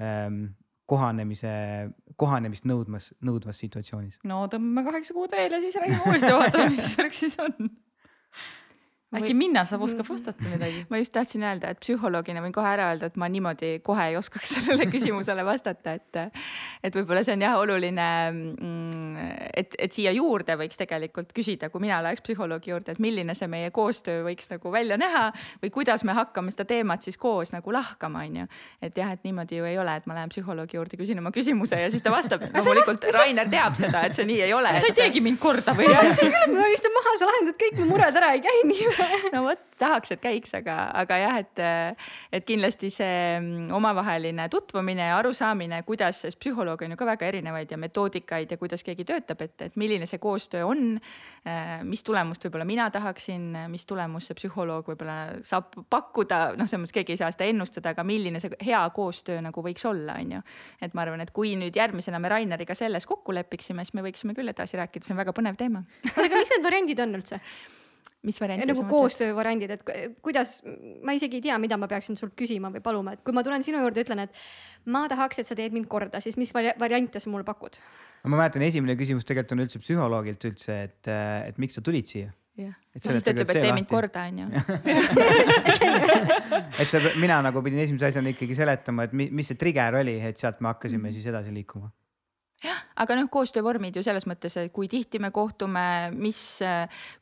ähm, 0.00 0.46
kohanemise, 0.90 1.52
kohanemist 2.20 2.66
nõudmas, 2.68 3.12
nõudvas 3.24 3.60
situatsioonis. 3.62 4.18
no 4.28 4.44
tõmbame 4.52 4.84
kaheksa 4.90 5.16
kuud 5.16 5.32
veel 5.32 5.56
ja 5.56 5.62
siis 5.62 5.78
räägime 5.80 6.02
uuesti, 6.04 6.32
vaatame, 6.32 6.70
mis 6.74 6.98
värk 6.98 7.16
siis 7.16 7.38
on 7.42 7.70
äkki 9.18 9.34
Minna 9.36 9.64
saab, 9.68 9.84
oskab 9.86 10.08
vastata 10.08 10.46
midagi? 10.48 10.84
ma 10.90 11.00
just 11.00 11.12
tahtsin 11.14 11.44
öelda, 11.46 11.72
et 11.74 11.80
psühholoogina 11.82 12.42
võin 12.44 12.54
kohe 12.54 12.68
ära 12.68 12.90
öelda, 12.92 13.10
et 13.10 13.18
ma 13.20 13.28
niimoodi 13.30 13.78
kohe 13.86 14.08
ei 14.10 14.18
oskaks 14.18 14.54
sellele 14.58 14.88
küsimusele 14.94 15.44
vastata, 15.46 15.96
et, 15.98 16.20
et 16.84 16.96
võib-olla 16.96 17.24
see 17.26 17.36
on 17.36 17.44
jah 17.46 17.56
oluline, 17.60 18.08
mm, 18.32 19.30
et, 19.62 19.76
et 19.86 19.96
siia 19.96 20.12
juurde 20.14 20.56
võiks 20.60 20.78
tegelikult 20.80 21.32
küsida, 21.36 21.70
kui 21.72 21.84
mina 21.84 22.00
läheks 22.04 22.24
psühholoogi 22.24 22.72
juurde, 22.72 22.94
et 22.94 23.02
milline 23.02 23.36
see 23.38 23.48
meie 23.50 23.70
koostöö 23.74 24.24
võiks 24.28 24.50
nagu 24.52 24.72
välja 24.74 24.98
näha 25.00 25.26
või 25.62 25.72
kuidas 25.74 26.04
me 26.04 26.16
hakkame 26.16 26.54
seda 26.54 26.66
teemat 26.68 27.06
siis 27.06 27.18
koos 27.20 27.54
nagu 27.54 27.74
lahkama, 27.74 28.24
on 28.28 28.42
ju. 28.42 28.48
et 28.82 28.98
jah, 28.98 29.12
et 29.14 29.24
niimoodi 29.26 29.60
ju 29.60 29.68
ei 29.68 29.78
ole, 29.78 29.96
et 29.96 30.06
ma 30.10 30.18
lähen 30.18 30.32
psühholoogi 30.32 30.78
juurde, 30.78 30.98
küsin 31.00 31.20
oma 31.22 31.32
küsimuse 31.34 31.78
ja 31.80 31.90
siis 31.92 32.02
ta 32.02 32.12
vastab. 32.14 32.46
loomulikult 32.54 33.06
Rainer 33.14 33.48
teab 33.50 33.78
seda, 33.78 34.04
et 34.08 34.16
see 34.16 34.26
nii 34.28 34.40
ei 34.48 34.52
ole. 34.56 34.74
sa 34.78 34.90
ei 34.90 34.96
teegi 34.96 35.22
mind 35.24 35.40
korda 35.42 35.76
või? 35.76 35.88
ma 35.92 36.02
mõtlesin 36.02 36.32
küll, 36.32 36.46
et 36.48 36.56
ma 36.56 36.68
istun 36.74 36.96
maha, 36.98 37.16
sa 37.20 37.30
lahendad 37.30 37.58
kõik 37.60 37.80
mu 37.80 37.90
mured 37.92 38.20
ära, 38.20 38.32
ei 38.36 38.42
käi 38.44 38.64
nii? 38.68 38.88
no 39.34 39.42
vot, 39.46 39.60
tahaks, 39.78 40.14
et 40.14 40.22
käiks, 40.22 40.52
aga, 40.56 40.76
aga 41.02 41.18
jah, 41.18 41.38
et, 41.42 41.62
et 42.34 42.46
kindlasti 42.46 42.90
see 42.92 43.38
mm, 43.38 43.70
omavaheline 43.74 44.46
tutvumine 44.52 45.08
ja 45.10 45.18
arusaamine, 45.18 45.82
kuidas, 45.88 46.22
sest 46.24 46.38
psühholooge 46.40 46.86
on 46.86 46.94
ju 46.94 46.98
ka 47.00 47.08
väga 47.08 47.28
erinevaid 47.30 47.72
ja 47.74 47.78
metoodikaid 47.80 48.54
ja 48.54 48.58
kuidas 48.60 48.84
keegi 48.86 49.06
töötab, 49.08 49.42
et, 49.44 49.56
et 49.68 49.78
milline 49.80 50.08
see 50.10 50.22
koostöö 50.22 50.66
on. 50.68 50.98
mis 51.84 52.00
tulemust 52.02 52.44
võib-olla 52.46 52.64
mina 52.64 52.86
tahaksin, 52.90 53.50
mis 53.68 53.84
tulemust 53.86 54.30
see 54.30 54.38
psühholoog 54.38 54.86
võib-olla 54.88 55.16
saab 55.44 55.74
pakkuda, 55.92 56.54
noh, 56.56 56.68
selles 56.68 56.86
mõttes 56.86 56.96
keegi 56.96 57.12
ei 57.12 57.20
saa 57.20 57.32
seda 57.34 57.48
ennustada, 57.50 57.92
aga 57.92 58.06
milline 58.06 58.40
see 58.40 58.54
hea 58.64 58.80
koostöö 58.96 59.42
nagu 59.44 59.64
võiks 59.64 59.84
olla, 59.88 60.16
on 60.22 60.38
ju. 60.38 60.42
et 60.80 60.96
ma 60.96 61.04
arvan, 61.04 61.20
et 61.20 61.34
kui 61.36 61.52
nüüd 61.60 61.76
järgmisena 61.76 62.22
me 62.22 62.32
Raineriga 62.32 62.76
selles 62.78 63.06
kokku 63.06 63.34
lepiksime, 63.36 63.84
siis 63.84 63.98
me 63.98 64.06
võiksime 64.06 64.36
küll 64.36 64.48
edasi 64.54 64.80
rääkida, 64.80 65.04
see 65.04 65.16
on 65.16 65.20
väga 65.20 65.36
põnev 65.36 65.60
teema. 65.60 65.84
oota, 66.14 66.28
aga 66.30 66.40
mis 66.40 66.54
need 66.56 66.70
variandid 66.70 67.04
on 67.04 67.18
üldse? 67.20 67.40
Mis 68.24 68.38
varianti 68.40 68.66
nagu 68.70 68.84
koostöövariandid, 68.88 69.74
et 69.76 69.82
kuidas, 70.24 70.56
ma 71.04 71.12
isegi 71.16 71.40
ei 71.40 71.44
tea, 71.48 71.56
mida 71.62 71.76
ma 71.80 71.88
peaksin 71.90 72.18
sult 72.20 72.34
küsima 72.38 72.68
või 72.74 72.82
paluma, 72.84 73.10
et 73.16 73.22
kui 73.24 73.32
ma 73.36 73.40
tulen 73.46 73.62
sinu 73.66 73.78
juurde, 73.82 73.98
ütlen, 74.04 74.20
et 74.24 74.32
ma 74.90 75.00
tahaks, 75.10 75.36
et 75.42 75.48
sa 75.48 75.54
teed 75.58 75.72
mind 75.76 75.88
korda, 75.90 76.16
siis 76.24 76.36
mis 76.40 76.52
variante 76.54 77.22
sa 77.22 77.32
mulle 77.32 77.46
pakud? 77.46 77.74
ma 78.24 78.38
mäletan, 78.38 78.62
esimene 78.64 78.94
küsimus 78.96 79.26
tegelikult 79.28 79.52
on 79.52 79.62
üldse 79.66 79.78
psühholoogilt 79.82 80.42
üldse, 80.48 80.72
et, 80.88 81.02
et 81.50 81.56
miks 81.60 81.74
sa 81.76 81.82
tulid 81.84 82.06
siia? 82.08 82.28
jah, 82.56 82.72
siis 82.96 83.26
ta 83.26 83.34
ütleb, 83.34 83.50
et 83.50 83.60
tee 83.60 83.74
mind 83.74 83.88
korda, 83.90 84.20
onju. 84.30 84.46
et 86.80 86.88
sa, 86.88 86.96
mina 87.20 87.36
nagu 87.44 87.60
pidin 87.66 87.80
esimese 87.84 88.08
asjana 88.12 88.32
ikkagi 88.32 88.54
seletama, 88.56 89.00
et 89.08 89.12
mis 89.12 89.46
see 89.50 89.58
trigger 89.60 89.92
oli, 90.00 90.16
et 90.24 90.36
sealt 90.40 90.58
me 90.64 90.72
hakkasime 90.72 91.02
mm 91.02 91.06
-hmm. 91.10 91.18
siis 91.18 91.26
edasi 91.34 91.50
liikuma 91.54 91.88
jah, 92.64 92.80
aga 93.00 93.16
noh, 93.18 93.28
koostöövormid 93.32 93.96
ju 93.96 94.04
selles 94.04 94.26
mõttes, 94.28 94.56
kui 94.74 94.88
tihti 94.90 95.20
me 95.22 95.30
kohtume, 95.34 95.84
mis, 96.16 96.40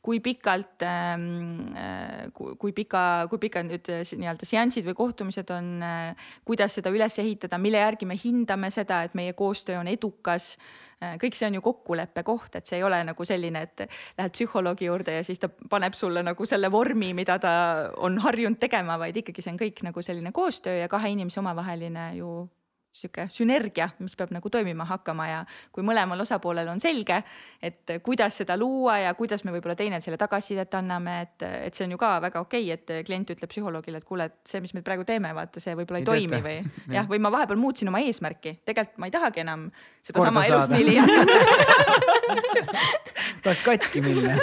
kui 0.05 0.21
pikalt, 0.23 0.85
ähm, 0.87 1.73
äh, 1.77 2.29
kui 2.33 2.71
pika, 2.75 3.25
kui 3.31 3.41
pikad 3.43 3.67
nüüd 3.69 3.91
nii-öelda 3.91 4.47
seansid 4.47 4.87
või 4.87 4.97
kohtumised 4.97 5.51
on, 5.55 5.75
äh, 5.83 6.31
kuidas 6.47 6.79
seda 6.79 6.93
üles 6.93 7.17
ehitada, 7.19 7.59
mille 7.61 7.83
järgi 7.83 8.09
me 8.09 8.17
hindame 8.19 8.71
seda, 8.73 9.03
et 9.03 9.17
meie 9.19 9.35
koostöö 9.37 9.81
on 9.81 9.91
edukas 9.91 10.53
kõik 11.19 11.35
see 11.35 11.49
on 11.49 11.57
ju 11.57 11.61
kokkuleppe 11.65 12.23
koht, 12.23 12.53
et 12.55 12.69
see 12.69 12.77
ei 12.77 12.83
ole 12.87 13.01
nagu 13.03 13.25
selline, 13.27 13.65
et 13.65 13.81
lähed 14.15 14.35
psühholoogi 14.37 14.87
juurde 14.87 15.17
ja 15.17 15.23
siis 15.27 15.41
ta 15.41 15.49
paneb 15.51 15.97
sulle 15.99 16.23
nagu 16.23 16.47
selle 16.47 16.71
vormi, 16.71 17.09
mida 17.17 17.35
ta 17.43 17.53
on 17.99 18.21
harjunud 18.23 18.55
tegema, 18.61 18.95
vaid 19.01 19.19
ikkagi 19.19 19.43
see 19.43 19.51
on 19.51 19.59
kõik 19.59 19.83
nagu 19.83 20.05
selline 20.05 20.31
koostöö 20.31 20.77
ja 20.79 20.87
kahe 20.87 21.11
inimese 21.11 21.41
omavaheline 21.43 22.13
ju 22.21 22.31
sihuke 22.93 23.25
sünergia, 23.33 23.87
mis 24.03 24.13
peab 24.17 24.29
nagu 24.35 24.49
toimima 24.53 24.85
hakkama 24.85 25.25
ja 25.27 25.39
kui 25.73 25.81
mõlemal 25.85 26.19
osapoolel 26.21 26.67
on 26.69 26.79
selge, 26.81 27.23
et 27.63 27.89
kuidas 28.05 28.37
seda 28.37 28.57
luua 28.59 28.99
ja 29.01 29.13
kuidas 29.17 29.41
me 29.43 29.51
võib-olla 29.55 29.75
teineteisele 29.79 30.17
tagasisidet 30.21 30.75
anname, 30.77 31.15
et, 31.25 31.45
et 31.69 31.73
see 31.73 31.85
on 31.87 31.95
ju 31.95 31.99
ka 32.01 32.11
väga 32.27 32.43
okei 32.45 32.63
okay,, 32.69 32.77
et 32.77 32.85
klient 33.07 33.29
ütleb 33.33 33.49
psühholoogile, 33.49 33.97
et 34.01 34.07
kuule, 34.07 34.23
et 34.29 34.37
see, 34.49 34.61
mis 34.61 34.73
me 34.77 34.81
praegu 34.85 35.03
teeme, 35.09 35.29
vaata, 35.33 35.57
see 35.63 35.73
võib-olla 35.79 35.99
ei, 36.03 36.05
ei 36.05 36.09
toimi 36.11 36.39
või 36.45 36.57
jah, 36.97 37.05
või 37.09 37.19
ma 37.23 37.29
vahepeal 37.33 37.59
muutsin 37.61 37.89
oma 37.89 38.03
eesmärki, 38.05 38.51
tegelikult 38.67 39.01
ma 39.01 39.05
ei 39.09 39.15
tahagi 39.17 39.39
enam 39.43 39.61
sedasama 40.05 40.45
elustiili 40.45 40.95
tahaks 43.43 43.65
katki 43.65 44.05
minna. 44.05 44.37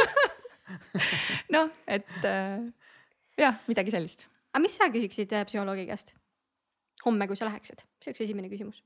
Noh, 1.55 1.71
et 1.87 2.27
äh, 2.27 2.59
jah, 3.39 3.63
midagi 3.71 3.95
sellist. 3.95 4.27
aga 4.53 4.65
mis 4.65 4.75
sa 4.77 4.91
küsiksid 4.93 5.33
äh, 5.37 5.47
psühholoogi 5.49 5.87
käest? 5.91 6.15
Homme, 7.07 7.27
kui 7.27 7.39
sa 7.39 7.49
läheksid? 7.49 7.85
see 8.01 8.13
oleks 8.13 8.25
esimene 8.27 8.53
küsimus. 8.53 8.83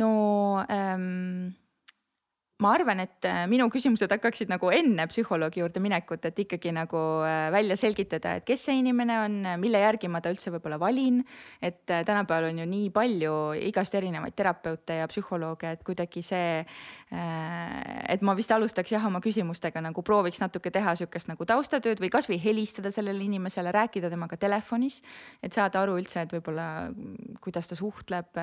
no 0.00 0.10
ähm, 0.70 1.52
ma 2.60 2.74
arvan, 2.76 3.00
et 3.04 3.24
äh, 3.28 3.44
minu 3.50 3.66
küsimused 3.72 4.10
hakkaksid 4.12 4.50
nagu 4.52 4.70
enne 4.74 5.06
psühholoogi 5.10 5.62
juurde 5.62 5.80
minekut, 5.82 6.24
et 6.28 6.38
ikkagi 6.44 6.72
nagu 6.76 7.00
äh, 7.24 7.48
välja 7.54 7.76
selgitada, 7.80 8.36
et 8.36 8.46
kes 8.48 8.66
see 8.68 8.76
inimene 8.82 9.16
on, 9.24 9.38
mille 9.62 9.80
järgi 9.80 10.10
ma 10.12 10.20
ta 10.20 10.32
üldse 10.32 10.52
võib-olla 10.52 10.78
valin. 10.80 11.22
et 11.62 11.90
äh, 11.90 12.04
tänapäeval 12.06 12.50
on 12.50 12.60
ju 12.62 12.68
nii 12.68 12.90
palju 12.94 13.36
igast 13.70 13.94
erinevaid 13.96 14.36
terapeute 14.36 15.00
ja 15.00 15.08
psühholooge, 15.08 15.72
et 15.72 15.84
kuidagi 15.86 16.22
see, 16.24 16.64
et 17.10 18.22
ma 18.22 18.36
vist 18.38 18.52
alustaks 18.54 18.92
jah 18.92 19.02
oma 19.06 19.18
küsimustega 19.22 19.80
nagu 19.82 20.02
prooviks 20.06 20.38
natuke 20.38 20.70
teha 20.70 20.92
sihukest 20.98 21.26
nagu 21.26 21.46
taustatööd 21.48 21.98
või 22.02 22.10
kasvõi 22.12 22.38
helistada 22.38 22.92
sellele 22.94 23.24
inimesele, 23.24 23.72
rääkida 23.74 24.10
temaga 24.12 24.38
telefonis, 24.38 25.00
et 25.42 25.54
saada 25.56 25.82
aru 25.82 25.96
üldse, 25.98 26.22
et 26.22 26.34
võib-olla 26.36 26.68
kuidas 27.42 27.66
ta 27.66 27.78
suhtleb. 27.78 28.38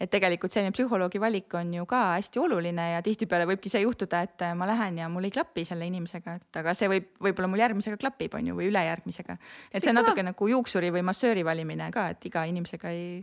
et 0.00 0.10
tegelikult 0.10 0.52
selline 0.52 0.72
psühholoogi 0.72 1.20
valik 1.20 1.52
on 1.54 1.74
ju 1.74 1.84
ka 1.86 2.00
hästi 2.14 2.40
oluline 2.40 2.88
ja 2.94 3.02
tihtipeale 3.04 3.44
võibki 3.50 3.68
see 3.72 3.84
juhtuda, 3.84 4.22
et 4.24 4.46
äh, 4.46 4.54
ma 4.56 4.66
lähen 4.70 4.98
ja 4.98 5.10
mul 5.12 5.28
ei 5.28 5.34
klapi 5.34 5.66
selle 5.68 5.86
inimesega, 5.86 6.38
et 6.40 6.60
aga 6.62 6.74
see 6.78 6.88
võib, 6.88 7.12
võib-olla 7.20 7.52
mul 7.52 7.60
järgmisega 7.60 8.00
klapib, 8.00 8.40
on 8.40 8.48
ju, 8.48 8.56
või 8.56 8.70
ülejärgmisega. 8.72 9.36
et 9.36 9.76
see, 9.76 9.84
see 9.84 9.92
on 9.92 10.00
natuke 10.00 10.24
nagu 10.24 10.48
juuksuri 10.48 10.92
või 10.96 11.04
massööri 11.12 11.44
valimine 11.44 11.90
ka, 11.92 12.08
et 12.16 12.24
iga 12.32 12.46
inimesega 12.48 12.96
ei 12.96 13.20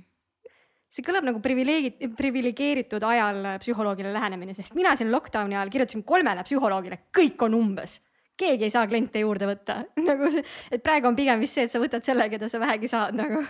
see 0.90 1.06
kõlab 1.06 1.28
nagu 1.28 1.42
privileegi-, 1.44 2.10
priviligeeritud 2.18 3.04
ajal 3.06 3.44
psühholoogile 3.62 4.14
lähenemine, 4.16 4.56
sest 4.58 4.76
mina 4.78 4.96
siin 4.98 5.14
lockdown'i 5.14 5.58
ajal 5.58 5.74
kirjutasin 5.74 6.06
kolmele 6.08 6.46
psühholoogile, 6.48 7.04
kõik 7.16 7.48
on 7.48 7.58
umbes. 7.62 8.00
keegi 8.40 8.64
ei 8.64 8.72
saa 8.72 8.88
kliente 8.88 9.20
juurde 9.20 9.50
võtta. 9.50 9.82
Nagu 10.10 10.30
see, 10.32 10.44
et 10.72 10.84
praegu 10.84 11.10
on 11.10 11.18
pigem 11.18 11.42
vist 11.42 11.58
see, 11.58 11.68
et 11.68 11.74
sa 11.74 11.82
võtad 11.82 12.06
selle, 12.06 12.30
keda 12.32 12.48
sa 12.50 12.62
vähegi 12.62 12.88
saad 12.88 13.18
nagu. 13.20 13.44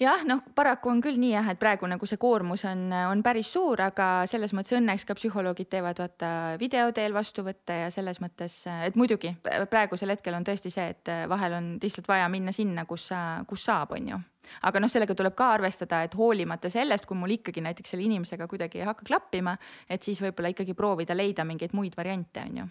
Jah, 0.00 0.22
noh, 0.24 0.38
paraku 0.56 0.88
on 0.88 1.02
küll 1.04 1.18
nii 1.20 1.34
jah, 1.34 1.48
et 1.52 1.58
praegu 1.60 1.84
nagu 1.90 2.06
see 2.08 2.16
koormus 2.16 2.62
on, 2.64 2.86
on 2.88 3.20
päris 3.20 3.50
suur, 3.52 3.82
aga 3.84 4.22
selles 4.30 4.54
mõttes 4.56 4.78
õnneks 4.78 5.04
ka 5.04 5.12
psühholoogid 5.18 5.68
teevad 5.74 6.00
vaata 6.00 6.30
video 6.62 6.86
teel 6.96 7.12
vastuvõtte 7.12 7.82
ja 7.82 7.90
selles 7.92 8.22
mõttes, 8.24 8.62
et 8.86 8.96
muidugi 8.96 9.34
praegusel 9.44 10.14
hetkel 10.14 10.38
on 10.38 10.46
tõesti 10.48 10.72
see, 10.72 10.88
et 10.94 11.12
vahel 11.28 11.58
on 11.58 11.72
lihtsalt 11.82 12.08
vaja 12.08 12.32
minna 12.32 12.54
sinna, 12.56 12.86
kus 12.88 13.10
sa, 13.10 13.20
kus 13.50 13.66
saab, 13.68 13.92
on 13.98 14.14
ju 14.14 14.22
aga 14.62 14.82
noh, 14.82 14.90
sellega 14.90 15.14
tuleb 15.16 15.36
ka 15.38 15.52
arvestada, 15.56 16.02
et 16.06 16.14
hoolimata 16.18 16.70
sellest, 16.72 17.06
kui 17.06 17.18
mul 17.18 17.38
ikkagi 17.38 17.64
näiteks 17.64 17.94
selle 17.94 18.06
inimesega 18.06 18.48
kuidagi 18.50 18.82
ei 18.82 18.88
hakka 18.88 19.06
klappima, 19.06 19.56
et 19.88 20.02
siis 20.02 20.20
võib-olla 20.22 20.52
ikkagi 20.54 20.74
proovida 20.78 21.16
leida 21.16 21.46
mingeid 21.46 21.74
muid 21.76 21.96
variante, 21.96 22.44
on 22.46 22.60
ju 22.62 22.68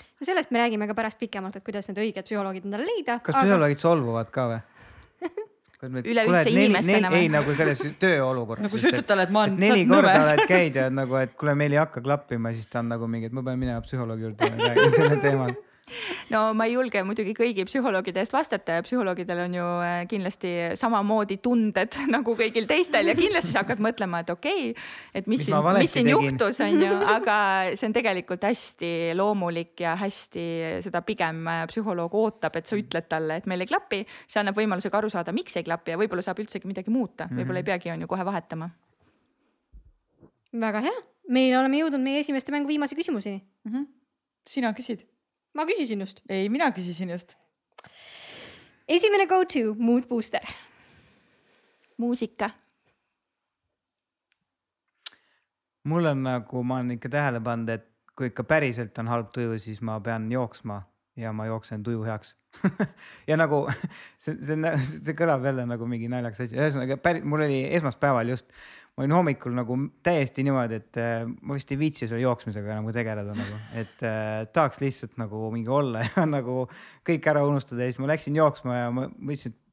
no 0.00 0.26
sellest 0.26 0.50
me 0.50 0.58
räägime 0.58 0.88
ka 0.88 0.94
pärast 0.96 1.20
pikemalt, 1.20 1.56
et 1.56 1.64
kuidas 1.64 1.88
need 1.88 2.00
õiged 2.00 2.26
psühholoogid 2.26 2.66
endale 2.68 2.88
leida. 2.88 3.20
kas 3.20 3.34
aga... 3.34 3.46
psühholoogid 3.46 3.82
solvuvad 3.82 4.34
ka 4.34 4.48
või 4.50 4.60
üleüldse 6.12 6.52
inimestena 6.52 7.10
või? 7.12 7.24
ei, 7.24 7.32
nagu 7.32 7.54
selles 7.56 7.80
tööolukorras. 8.00 8.64
nagu 8.66 8.80
sa 8.80 8.92
ütled 8.92 9.08
talle, 9.08 9.26
et 9.28 9.34
ma 9.34 9.46
olen. 9.46 9.56
neli 9.60 9.86
korda 9.88 10.14
oled 10.26 10.44
käinud 10.50 10.78
ja 10.82 10.86
nagu, 10.92 11.16
et 11.20 11.34
kuule, 11.40 11.56
meil 11.58 11.76
ei 11.76 11.80
hakka 11.80 12.04
klappima, 12.04 12.52
siis 12.56 12.68
ta 12.68 12.82
on 12.84 12.92
nagu 12.92 13.08
mingi, 13.10 13.30
et 13.30 13.36
ma 13.36 13.44
pean 13.46 13.60
minema 13.60 13.80
psühholoogi 13.84 14.28
juurde 14.28 14.50
ja 14.50 14.70
räägin 14.70 14.96
sellel 14.98 15.22
teemal 15.24 15.56
no 16.34 16.42
ma 16.56 16.66
ei 16.68 16.74
julge 16.76 17.02
muidugi 17.06 17.34
kõigi 17.36 17.66
psühholoogide 17.68 18.22
eest 18.22 18.34
vastata 18.34 18.78
ja 18.78 18.84
psühholoogidel 18.86 19.44
on 19.46 19.56
ju 19.58 19.66
äh, 19.84 19.96
kindlasti 20.10 20.52
samamoodi 20.78 21.40
tunded 21.42 21.96
nagu 22.14 22.34
kõigil 22.38 22.68
teistel 22.70 23.12
ja 23.12 23.16
kindlasti 23.18 23.54
sa 23.54 23.64
hakkad 23.64 23.82
mõtlema, 23.82 24.22
et 24.24 24.32
okei 24.32 24.70
okay,, 24.70 24.88
et 25.14 25.30
mis, 25.30 25.40
Mis 25.40 25.48
siin, 25.48 25.56
mis 25.78 25.92
siin 25.94 26.08
tegin? 26.08 26.12
juhtus, 26.16 26.60
on 26.64 26.82
ju, 26.84 26.96
aga 27.16 27.36
see 27.74 27.88
on 27.88 27.96
tegelikult 27.96 28.44
hästi 28.46 28.92
loomulik 29.18 29.84
ja 29.84 29.94
hästi 30.00 30.46
seda 30.84 31.02
pigem 31.06 31.42
äh, 31.50 31.62
psühholoog 31.70 32.14
ootab, 32.20 32.58
et 32.60 32.70
sa 32.70 32.78
ütled 32.78 33.08
talle, 33.10 33.40
et 33.40 33.48
meil 33.50 33.64
ei 33.64 33.70
klapi. 33.70 34.02
see 34.26 34.42
annab 34.42 34.58
võimaluse 34.58 34.92
ka 34.92 35.00
aru 35.00 35.10
saada, 35.12 35.34
miks 35.36 35.56
ei 35.58 35.66
klapi 35.66 35.94
ja 35.94 36.00
võib-olla 36.00 36.24
saab 36.24 36.42
üldsegi 36.42 36.68
midagi 36.70 36.92
muuta, 36.94 37.28
võib-olla 37.32 37.62
ei 37.62 37.68
peagi, 37.70 37.92
on 37.94 38.04
ju, 38.04 38.10
kohe 38.10 38.26
vahetama. 38.26 38.70
väga 40.66 40.84
hea, 40.88 40.98
meil 41.30 41.56
oleme 41.58 41.80
jõudnud 41.82 42.02
meie 42.02 42.20
esimeste 42.24 42.52
mängu 42.54 42.70
viimase 42.70 42.98
küsimuseni. 42.98 43.42
sina 44.48 44.74
küsid? 44.74 45.06
Ma 45.54 45.66
küsisin 45.66 46.00
just. 46.00 46.20
ei, 46.28 46.48
mina 46.48 46.70
küsisin 46.72 47.10
just. 47.10 47.36
esimene 48.88 49.26
go 49.26 49.44
to 49.44 49.74
mood 49.78 50.08
booster. 50.08 50.44
muusika. 51.98 52.50
mul 55.84 56.04
on 56.04 56.22
nagu, 56.22 56.62
ma 56.62 56.76
olen 56.76 56.90
ikka 56.90 57.08
tähele 57.08 57.40
pannud, 57.40 57.68
et 57.68 57.88
kui 58.16 58.26
ikka 58.26 58.44
päriselt 58.44 58.98
on 58.98 59.08
halb 59.08 59.32
tuju, 59.32 59.58
siis 59.58 59.80
ma 59.80 60.00
pean 60.00 60.32
jooksma 60.32 60.82
ja 61.16 61.32
ma 61.32 61.46
jooksen 61.46 61.82
tuju 61.82 62.02
heaks 62.04 62.36
ja 63.30 63.38
nagu 63.40 63.62
see, 64.22 64.36
see, 64.44 64.74
see 64.90 65.16
kõlab 65.18 65.46
jälle 65.46 65.66
nagu 65.68 65.88
mingi 65.90 66.10
naljakas 66.12 66.46
asi, 66.46 66.58
ühesõnaga 66.58 66.98
päris, 67.02 67.24
mul 67.26 67.46
oli 67.46 67.62
esmaspäeval 67.78 68.32
just, 68.32 68.50
ma 68.96 69.04
olin 69.04 69.16
hommikul 69.16 69.54
nagu 69.56 69.78
täiesti 70.06 70.44
niimoodi, 70.46 70.80
et 70.82 71.00
äh, 71.00 71.24
ma 71.24 71.56
vist 71.56 71.70
ei 71.72 71.80
viitsi 71.80 72.08
selle 72.10 72.24
jooksmisega 72.24 72.76
nagu 72.80 72.92
tegeleda 72.94 73.36
nagu, 73.36 73.62
et 73.80 74.04
äh, 74.06 74.44
tahaks 74.52 74.82
lihtsalt 74.82 75.16
nagu 75.20 75.48
mingi 75.54 75.72
olla 75.72 76.04
ja 76.08 76.26
nagu 76.28 76.66
kõik 77.06 77.30
ära 77.32 77.44
unustada. 77.46 77.84
Ja 77.84 77.92
siis 77.92 78.02
ma 78.02 78.10
läksin 78.10 78.38
jooksma 78.38 78.78
ja 78.82 78.94
ma 78.94 79.08
mõtlesin, 79.14 79.54
et 79.54 79.66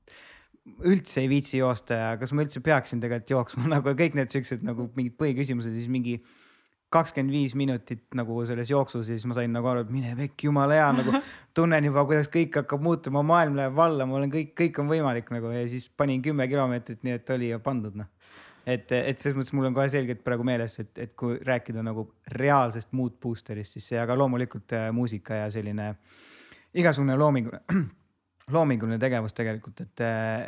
üldse 0.87 1.21
ei 1.23 1.29
viitsi 1.31 1.61
joosta 1.61 1.95
ja 1.95 2.07
kas 2.19 2.33
ma 2.35 2.43
üldse 2.43 2.59
peaksin 2.63 2.99
tegelikult 3.03 3.31
jooksma 3.31 3.69
nagu 3.71 3.93
kõik 3.97 4.17
need 4.19 4.33
siuksed 4.33 4.65
nagu 4.67 4.89
mingid 4.97 5.15
põhiküsimused 5.19 5.71
ja 5.71 5.79
siis 5.79 5.91
mingi 5.91 6.17
kakskümmend 6.93 7.33
viis 7.35 7.53
minutit 7.59 8.03
nagu 8.15 8.37
selles 8.47 8.69
jooksus 8.71 9.09
ja 9.09 9.17
siis 9.17 9.25
ma 9.27 9.35
sain 9.35 9.51
nagu 9.51 9.67
aru, 9.67 9.83
et 9.83 9.89
mine 9.91 10.13
pekki, 10.15 10.47
jumala 10.47 10.77
hea 10.77 10.87
nagu 10.95 11.15
tunnen 11.57 11.89
juba, 11.89 12.05
kuidas 12.07 12.29
kõik 12.31 12.55
hakkab 12.61 12.83
muutuma, 12.83 13.23
maailm 13.27 13.57
läheb 13.59 13.75
valla, 13.75 14.07
mul 14.07 14.27
on 14.27 14.31
kõik, 14.33 14.53
kõik 14.57 14.79
on 14.83 14.91
võimalik 14.91 15.31
nagu 15.35 15.51
ja 15.51 15.65
siis 15.67 15.89
panin 15.99 16.23
kümme 16.23 16.47
kilomeetrit, 16.47 17.01
nii 17.03 17.17
et 17.19 17.35
oli 17.35 17.51
ja 17.51 17.59
pandud 17.63 17.97
noh. 17.99 18.07
et, 18.63 18.87
et 18.91 19.19
selles 19.19 19.35
mõttes 19.35 19.55
mul 19.57 19.67
on 19.67 19.75
kohe 19.75 19.89
selgelt 19.91 20.23
praegu 20.23 20.47
meeles, 20.47 20.79
et, 20.83 20.93
et 21.03 21.13
kui 21.19 21.35
rääkida 21.43 21.83
nagu 21.83 22.07
reaalsest 22.39 22.95
mood 22.95 23.19
booster'ist, 23.23 23.75
siis 23.77 23.91
see, 23.91 23.99
aga 23.99 24.15
loomulikult 24.15 24.77
äh, 24.77 24.89
muusika 24.95 25.43
ja 25.43 25.51
selline 25.51 25.93
igasugune 26.77 27.19
loominguline 27.19 27.63
loominguline 28.53 28.95
tegevus 28.99 29.35
tegelikult, 29.35 29.81
et, 29.83 30.03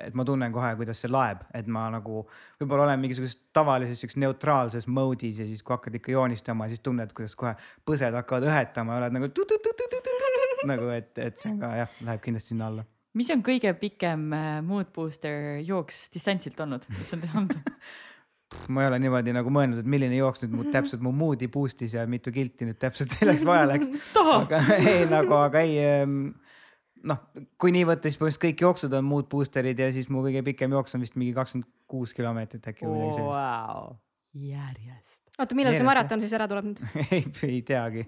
et 0.08 0.16
ma 0.16 0.24
tunnen 0.28 0.54
kohe, 0.56 0.70
kuidas 0.80 1.02
see 1.04 1.12
laeb, 1.12 1.42
et 1.56 1.68
ma 1.68 1.88
nagu 1.92 2.22
võib-olla 2.62 2.86
olen 2.86 3.02
mingisuguses 3.02 3.36
tavalises 3.56 4.00
siukses 4.00 4.20
neutraalses 4.24 4.88
mode'is 4.88 5.42
ja 5.42 5.48
siis, 5.50 5.64
kui 5.66 5.76
hakkad 5.76 5.98
ikka 6.00 6.14
joonistama, 6.16 6.70
siis 6.72 6.84
tunned, 6.86 7.12
kuidas 7.16 7.36
kohe 7.40 7.56
põsed 7.88 8.16
hakkavad 8.16 8.48
õhetama 8.48 8.96
ja 8.96 9.04
oled 9.04 9.18
nagu 9.18 9.32
tu-tu-tu-tu-tu-tu-tu, 9.36 10.68
nagu, 10.70 10.88
et, 10.96 11.12
et 11.20 11.44
see 11.44 11.52
on 11.52 11.60
ka 11.60 11.74
jah, 11.82 12.00
läheb 12.08 12.24
kindlasti 12.24 12.56
sinna 12.56 12.72
alla. 12.72 12.88
mis 13.20 13.34
on 13.36 13.44
kõige 13.44 13.74
pikem 13.82 14.30
mood 14.64 14.94
booster 14.96 15.60
jooks 15.68 16.06
distantsilt 16.16 16.60
olnud, 16.64 16.88
mis 16.96 17.12
on 17.18 17.26
teil 17.26 17.36
olnud? 17.44 17.74
ma 18.74 18.86
ei 18.86 18.94
ole 18.94 19.04
niimoodi 19.04 19.34
nagu 19.36 19.52
mõelnud, 19.54 19.84
et 19.84 19.90
milline 19.92 20.16
jooks 20.18 20.46
nüüd 20.46 20.56
mu 20.56 20.72
täpselt 20.72 21.04
mu 21.04 21.12
mood'i 21.12 21.52
boost'is 21.52 22.00
ja 22.00 22.08
mitu 22.10 22.32
kilti 22.32 22.66
nüüd 22.66 22.80
täpselt 22.80 23.12
selleks 23.20 23.44
vaja 23.46 23.68
läks. 23.76 23.92
aga 24.24 24.64
ei 24.80 25.04
nagu, 25.12 25.36
aga 25.36 25.68
ei 25.68 25.76
noh, 27.08 27.20
kui 27.62 27.74
nii 27.76 27.86
võtta, 27.88 28.10
siis 28.10 28.20
põhimõtteliselt 28.20 28.46
kõik 28.46 28.64
jooksud 28.66 28.96
on 28.98 29.06
mood 29.08 29.30
booster'id 29.32 29.80
ja 29.80 29.92
siis 29.96 30.10
mu 30.12 30.24
kõige 30.26 30.44
pikem 30.52 30.74
jooks 30.76 30.96
on 30.98 31.06
vist 31.06 31.20
mingi 31.20 31.36
kakskümmend 31.38 31.70
kuus 31.90 32.16
kilomeetrit 32.18 32.72
äkki 32.72 32.88
või 32.88 33.00
midagi 33.00 33.20
sellist 33.20 33.38
wow. 33.38 33.96
järjest. 34.50 35.16
oota, 35.40 35.58
millal 35.58 35.78
see 35.78 35.88
maraton 35.88 36.24
siis 36.24 36.36
ära 36.38 36.48
tuleb 36.52 36.70
nüüd? 36.70 36.84
ei, 37.16 37.24
ei 37.48 37.60
teagi, 37.66 38.06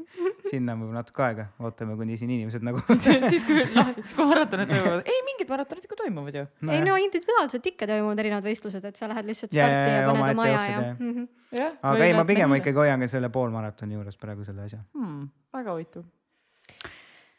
sinna 0.50 0.76
on 0.76 0.84
võib-olla 0.84 1.02
natuke 1.02 1.26
aega, 1.26 1.48
ootame, 1.64 1.98
kuni 2.00 2.20
siin 2.20 2.34
inimesed 2.36 2.66
nagu 2.68 2.84
siis 3.32 3.48
kui, 3.48 3.66
noh, 3.76 3.92
siis 3.98 4.16
kui 4.18 4.30
maratonid 4.30 4.72
toimuvad, 4.74 5.04
ei 5.16 5.26
mingid 5.32 5.52
maratonid 5.56 5.90
ikka 5.90 6.00
toimuvad 6.04 6.40
ju. 6.42 6.48
no, 6.62 6.78
ei 6.78 6.86
no 6.86 7.02
individuaalselt 7.02 7.74
ikka 7.74 7.90
toimuvad 7.94 8.24
erinevad 8.26 8.48
võistlused, 8.52 8.88
et 8.92 9.00
sa 9.00 9.12
lähed 9.12 9.30
lihtsalt 9.32 9.54
starti 9.54 9.76
ja, 9.76 9.84
ja, 9.88 10.00
ja, 10.02 10.08
paned 10.12 10.36
oma 10.36 10.48
aja 10.50 10.64
ja 10.68 10.82
mm. 10.94 11.12
-hmm. 11.12 11.78
aga 11.94 12.10
ei, 12.10 12.18
ma 12.18 12.28
pigem 12.28 12.58
ikkagi 12.60 12.84
hoian 12.84 13.06
ka 13.06 13.12
selle 13.12 13.32
poolmaratoni 13.34 14.00
juures 14.00 14.20
praegu 14.20 14.48
selle 14.48 14.68
asja. 14.68 14.84
hmm,. 14.98 15.30
väga 15.56 15.78
huvitav. 15.78 16.10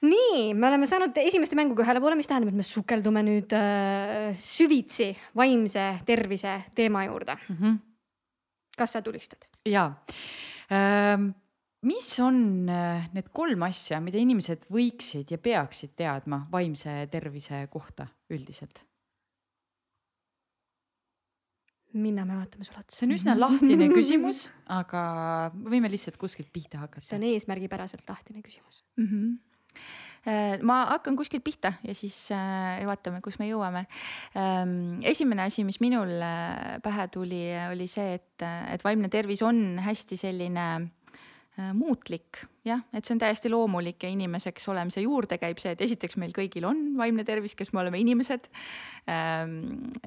Nii, 0.03 0.53
me 0.59 0.69
oleme 0.69 0.89
saanud 0.91 1.17
esimeste 1.23 1.57
mänguga 1.59 1.85
ühele 1.85 2.03
poole, 2.03 2.17
mis 2.19 2.31
tähendab, 2.31 2.53
et 2.53 2.59
me 2.59 2.67
sukeldume 2.67 3.23
nüüd 3.27 3.55
äh, 3.57 4.33
süvitsi 4.43 5.13
vaimse 5.39 5.87
tervise 6.09 6.59
teema 6.75 7.05
juurde. 7.07 7.37
Mm 7.49 7.57
-hmm. 7.61 7.79
kas 8.77 8.93
sa 8.93 9.03
tulistad? 9.03 9.47
ja 9.67 9.93
ähm, 10.73 11.31
mis 11.83 12.21
on 12.21 12.69
äh, 12.69 13.11
need 13.13 13.29
kolm 13.33 13.63
asja, 13.63 14.01
mida 14.01 14.19
inimesed 14.19 14.67
võiksid 14.71 15.31
ja 15.31 15.39
peaksid 15.39 15.95
teadma 15.97 16.47
vaimse 16.53 17.07
tervise 17.11 17.67
kohta 17.71 18.07
üldiselt? 18.31 18.85
minna, 21.93 22.25
me 22.25 22.37
vaatame 22.37 22.65
sulle 22.65 22.79
otsa. 22.79 22.97
see 22.97 23.07
on 23.07 23.15
üsna 23.15 23.39
lahtine 23.39 23.89
küsimus, 23.99 24.51
aga 24.67 25.53
me 25.55 25.71
võime 25.71 25.91
lihtsalt 25.93 26.17
kuskilt 26.17 26.49
pihta 26.53 26.79
see 26.79 26.81
hakata. 26.81 27.17
on 27.17 27.23
eesmärgipäraselt 27.23 28.09
lahtine 28.09 28.43
küsimus. 28.43 28.85
mm. 28.97 29.07
-hmm 29.07 29.52
ma 30.63 30.77
hakkan 30.87 31.17
kuskilt 31.19 31.43
pihta 31.43 31.73
ja 31.83 31.95
siis 31.99 32.15
äh, 32.31 32.79
vaatame, 32.87 33.19
kus 33.25 33.41
me 33.41 33.49
jõuame. 33.49 33.89
esimene 35.03 35.49
asi, 35.49 35.65
mis 35.67 35.81
minul 35.83 36.15
äh, 36.23 36.79
pähe 36.85 37.09
tuli, 37.11 37.43
oli 37.73 37.89
see, 37.91 38.21
et, 38.21 38.45
et 38.71 38.85
vaimne 38.87 39.11
tervis 39.11 39.43
on 39.43 39.81
hästi 39.83 40.21
selline 40.21 40.67
äh, 40.77 41.02
muutlik, 41.77 42.39
jah, 42.65 42.81
et 42.97 43.05
see 43.05 43.13
on 43.13 43.19
täiesti 43.21 43.51
loomulik 43.53 44.01
ja 44.01 44.09
inimeseks 44.09 44.65
olemise 44.73 45.03
juurde 45.05 45.37
käib 45.37 45.59
see, 45.61 45.75
et 45.75 45.83
esiteks 45.85 46.17
meil 46.17 46.33
kõigil 46.33 46.65
on 46.65 46.79
vaimne 46.97 47.27
tervis, 47.29 47.53
kes 47.59 47.75
me 47.75 47.83
oleme 47.83 47.99
inimesed. 48.01 48.47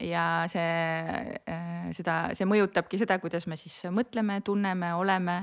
ja 0.02 0.24
see, 0.50 1.44
seda, 1.94 2.16
see 2.34 2.48
mõjutabki 2.50 2.98
seda, 2.98 3.20
kuidas 3.22 3.46
me 3.52 3.60
siis 3.62 3.76
mõtleme, 3.94 4.40
tunneme, 4.48 4.90
oleme. 4.98 5.36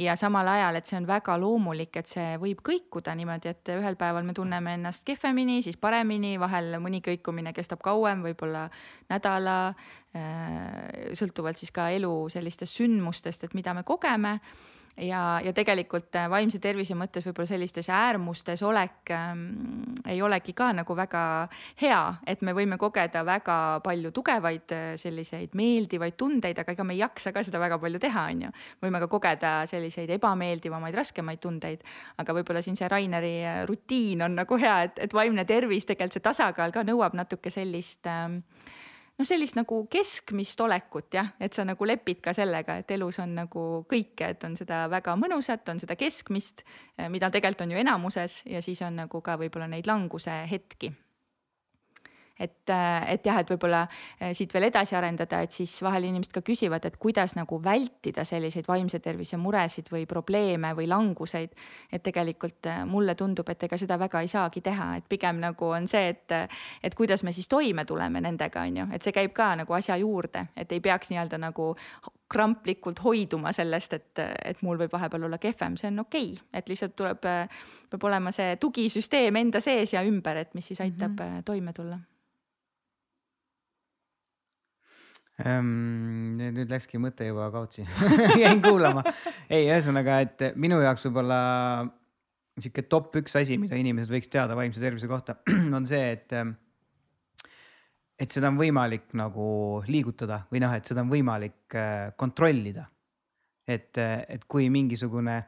ja 0.00 0.14
samal 0.16 0.48
ajal, 0.48 0.78
et 0.80 0.88
see 0.88 0.96
on 0.96 1.08
väga 1.10 1.36
loomulik, 1.42 2.00
et 2.00 2.08
see 2.08 2.38
võib 2.40 2.62
kõikuda 2.64 3.12
niimoodi, 3.18 3.52
et 3.52 3.72
ühel 3.76 3.98
päeval 4.00 4.24
me 4.24 4.32
tunneme 4.38 4.78
ennast 4.78 5.04
kehvemini, 5.04 5.58
siis 5.66 5.76
paremini, 5.76 6.38
vahel 6.40 6.78
mõni 6.80 7.02
kõikumine 7.04 7.52
kestab 7.52 7.84
kauem, 7.84 8.24
võib-olla 8.24 8.70
nädala. 9.12 9.74
sõltuvalt 11.12 11.58
siis 11.60 11.68
ka 11.76 11.90
elu 11.92 12.14
sellistest 12.32 12.78
sündmustest, 12.78 13.42
et 13.44 13.52
mida 13.52 13.74
me 13.76 13.82
kogeme 13.84 14.38
ja, 14.96 15.40
ja 15.44 15.52
tegelikult 15.56 16.14
äh, 16.16 16.28
vaimse 16.30 16.58
tervise 16.62 16.96
mõttes 16.96 17.26
võib-olla 17.26 17.48
sellistes 17.48 17.88
äärmustes 17.92 18.62
olek 18.64 19.12
ähm, 19.12 19.42
ei 20.08 20.22
olegi 20.24 20.54
ka 20.56 20.70
nagu 20.76 20.96
väga 20.96 21.22
hea, 21.80 22.00
et 22.26 22.42
me 22.46 22.54
võime 22.56 22.78
kogeda 22.80 23.24
väga 23.26 23.58
palju 23.84 24.12
tugevaid 24.16 24.74
äh, 24.76 24.86
selliseid 25.00 25.56
meeldivaid 25.58 26.16
tundeid, 26.16 26.58
aga 26.62 26.72
ega 26.72 26.86
me 26.86 26.96
ei 26.96 27.02
jaksa 27.02 27.32
ka 27.36 27.44
seda 27.46 27.60
väga 27.62 27.78
palju 27.82 28.00
teha, 28.02 28.26
on 28.32 28.46
ju. 28.46 28.52
võime 28.86 29.02
ka 29.04 29.10
kogeda 29.12 29.52
selliseid 29.68 30.10
ebameeldivamaid, 30.16 30.96
raskemaid 30.96 31.42
tundeid, 31.44 31.84
aga 32.22 32.38
võib-olla 32.38 32.64
siin 32.64 32.78
see 32.78 32.88
Raineri 32.90 33.36
äh, 33.44 33.60
rutiin 33.68 34.24
on 34.26 34.40
nagu 34.40 34.60
hea, 34.60 34.78
et, 34.88 35.04
et 35.08 35.16
vaimne 35.16 35.44
tervis, 35.48 35.84
tegelikult 35.84 36.16
see 36.16 36.24
tasakaal 36.24 36.72
ka 36.72 36.86
nõuab 36.86 37.16
natuke 37.18 37.52
sellist 37.52 38.08
ähm, 38.08 38.40
noh, 39.16 39.26
sellist 39.26 39.56
nagu 39.56 39.82
keskmist 39.90 40.60
olekut 40.60 41.14
jah, 41.14 41.32
et 41.40 41.56
sa 41.56 41.64
nagu 41.64 41.88
lepid 41.88 42.20
ka 42.24 42.34
sellega, 42.36 42.78
et 42.82 42.90
elus 42.96 43.20
on 43.22 43.34
nagu 43.40 43.64
kõike, 43.88 44.32
et 44.34 44.44
on 44.44 44.56
seda 44.58 44.84
väga 44.92 45.16
mõnusat, 45.20 45.66
on 45.72 45.80
seda 45.82 45.96
keskmist, 45.96 46.66
mida 47.12 47.30
tegelikult 47.32 47.66
on 47.66 47.74
ju 47.74 47.82
enamuses 47.82 48.42
ja 48.50 48.62
siis 48.64 48.82
on 48.84 49.02
nagu 49.04 49.22
ka 49.24 49.38
võib-olla 49.40 49.70
neid 49.72 49.88
languse 49.88 50.42
hetki 50.50 50.92
et, 52.38 52.70
et 53.08 53.26
jah, 53.26 53.38
et 53.40 53.50
võib-olla 53.50 53.82
eh, 54.20 54.32
siit 54.36 54.52
veel 54.54 54.68
edasi 54.68 54.96
arendada, 54.96 55.40
et 55.44 55.54
siis 55.54 55.72
vahel 55.84 56.08
inimesed 56.08 56.34
ka 56.34 56.42
küsivad, 56.44 56.84
et 56.84 56.98
kuidas 57.00 57.36
nagu 57.36 57.58
vältida 57.64 58.24
selliseid 58.28 58.68
vaimse 58.68 59.00
tervise 59.04 59.38
muresid 59.40 59.88
või 59.92 60.04
probleeme 60.08 60.74
või 60.76 60.88
languseid. 60.90 61.54
et 61.92 62.02
tegelikult 62.02 62.66
eh, 62.66 62.84
mulle 62.84 63.14
tundub, 63.14 63.48
et 63.48 63.62
ega 63.62 63.78
seda 63.80 63.98
väga 63.98 64.20
ei 64.20 64.28
saagi 64.28 64.60
teha, 64.60 64.96
et 64.96 65.08
pigem 65.08 65.40
nagu 65.40 65.70
on 65.72 65.88
see, 65.88 66.08
et, 66.12 66.36
et 66.82 66.94
kuidas 66.94 67.22
me 67.24 67.32
siis 67.32 67.48
toime 67.48 67.84
tuleme 67.84 68.20
nendega, 68.20 68.66
on 68.66 68.82
ju, 68.82 68.88
et 68.92 69.02
see 69.02 69.16
käib 69.16 69.32
ka 69.36 69.54
nagu 69.56 69.72
asja 69.72 69.96
juurde, 69.96 70.46
et 70.56 70.72
ei 70.72 70.80
peaks 70.80 71.10
nii-öelda 71.10 71.40
nagu 71.40 71.72
kramplikult 72.28 73.00
hoiduma 73.04 73.52
sellest, 73.54 73.92
et, 73.92 74.24
et 74.44 74.62
mul 74.66 74.80
võib 74.80 74.92
vahepeal 74.92 75.28
olla 75.28 75.38
kehvem, 75.38 75.76
see 75.78 75.92
on 75.92 76.02
okei 76.02 76.32
okay., 76.34 76.58
et 76.58 76.68
lihtsalt 76.68 76.96
tuleb, 76.98 77.22
peab 77.22 78.04
olema 78.10 78.32
see 78.34 78.56
tugisüsteem 78.60 79.38
enda 79.40 79.62
sees 79.62 79.94
ja 79.94 80.02
ümber, 80.04 80.42
et 80.42 80.54
mis 80.54 80.66
siis 80.66 80.82
aitab 80.82 81.14
mm 81.14 81.22
-hmm. 81.22 81.46
toime 81.46 81.72
tulla 81.72 81.98
ähm,. 85.44 86.36
nüüd 86.40 86.70
läkski 86.70 87.00
mõte 87.02 87.28
juba 87.28 87.50
kaotsi 87.54 87.84
jäin 88.44 88.62
kuulama. 88.64 89.04
ei, 89.50 89.66
ühesõnaga, 89.66 90.20
et 90.24 90.50
minu 90.56 90.80
jaoks 90.84 91.08
võib-olla 91.08 91.40
sihuke 92.56 92.86
top 92.88 93.16
üks 93.20 93.36
asi, 93.36 93.58
mida 93.60 93.76
inimesed 93.76 94.12
võiks 94.12 94.30
teada 94.32 94.56
vaimse 94.56 94.80
tervise 94.80 95.08
kohta, 95.10 95.36
on 95.76 95.88
see, 95.88 96.14
et 96.16 96.32
et 98.16 98.32
seda 98.32 98.48
on 98.48 98.58
võimalik 98.60 99.12
nagu 99.18 99.46
liigutada 99.88 100.42
või 100.52 100.62
noh, 100.64 100.72
et 100.76 100.88
seda 100.88 101.04
on 101.04 101.12
võimalik 101.12 101.76
äh, 101.76 102.12
kontrollida. 102.16 102.88
et, 103.66 103.98
et 103.98 104.44
kui 104.48 104.68
mingisugune, 104.70 105.40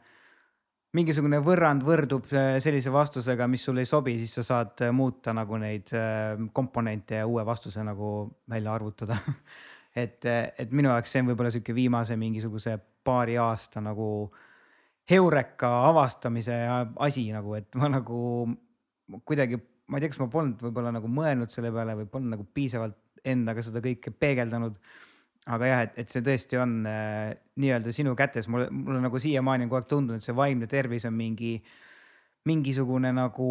mingisugune 0.98 1.38
võrrand 1.44 1.85
võrdub 1.87 2.27
äh, 2.35 2.59
sellise 2.61 2.90
vastusega, 2.92 3.46
mis 3.48 3.64
sulle 3.64 3.85
ei 3.87 3.88
sobi, 3.88 4.18
siis 4.18 4.35
sa 4.40 4.44
saad 4.44 4.85
äh, 4.85 4.92
muuta 4.92 5.33
nagu 5.33 5.57
neid 5.57 5.92
komponente 6.53 7.22
ja 7.22 7.27
uue 7.27 7.44
vastuse 7.46 7.85
nagu 7.87 8.29
välja 8.51 8.74
arvutada 8.74 9.16
et, 9.98 10.28
et 10.28 10.70
minu 10.74 10.92
jaoks 10.92 11.14
see 11.14 11.22
on 11.24 11.32
võib-olla 11.32 11.50
sihuke 11.54 11.74
viimase 11.76 12.16
mingisuguse 12.20 12.76
paari 13.04 13.38
aasta 13.40 13.82
nagu 13.84 14.28
heureka 15.08 15.70
avastamise 15.88 16.61
asi 17.00 17.28
nagu, 17.32 17.56
et 17.58 17.74
ma 17.80 17.88
nagu 17.92 18.20
kuidagi 19.24 19.58
ma 19.88 19.96
ei 19.96 20.04
tea, 20.04 20.12
kas 20.12 20.20
ma 20.20 20.28
polnud 20.32 20.62
võib-olla 20.62 20.92
nagu 20.94 21.08
mõelnud 21.11 21.52
selle 21.52 21.72
peale 21.72 21.96
või 21.98 22.08
polnud 22.12 22.34
nagu 22.37 22.44
piisavalt 22.54 22.98
endaga 23.28 23.64
seda 23.64 23.82
kõike 23.84 24.12
peegeldanud. 24.14 24.76
aga 25.48 25.68
jah, 25.70 25.82
et, 25.87 25.94
et 26.02 26.12
see 26.12 26.20
tõesti 26.24 26.58
on 26.61 26.82
äh, 26.87 27.32
nii-öelda 27.56 27.92
sinu 27.94 28.12
kätes, 28.18 28.50
mulle, 28.52 28.66
mulle 28.68 29.00
nagu 29.00 29.18
siiamaani 29.22 29.64
on 29.64 29.70
kogu 29.70 29.78
aeg 29.80 29.87
tundunud, 29.88 30.20
et 30.20 30.26
see 30.26 30.37
vaimne 30.37 30.68
tervis 30.68 31.06
on 31.08 31.14
mingi, 31.16 31.54
mingisugune 32.48 33.11
nagu 33.14 33.50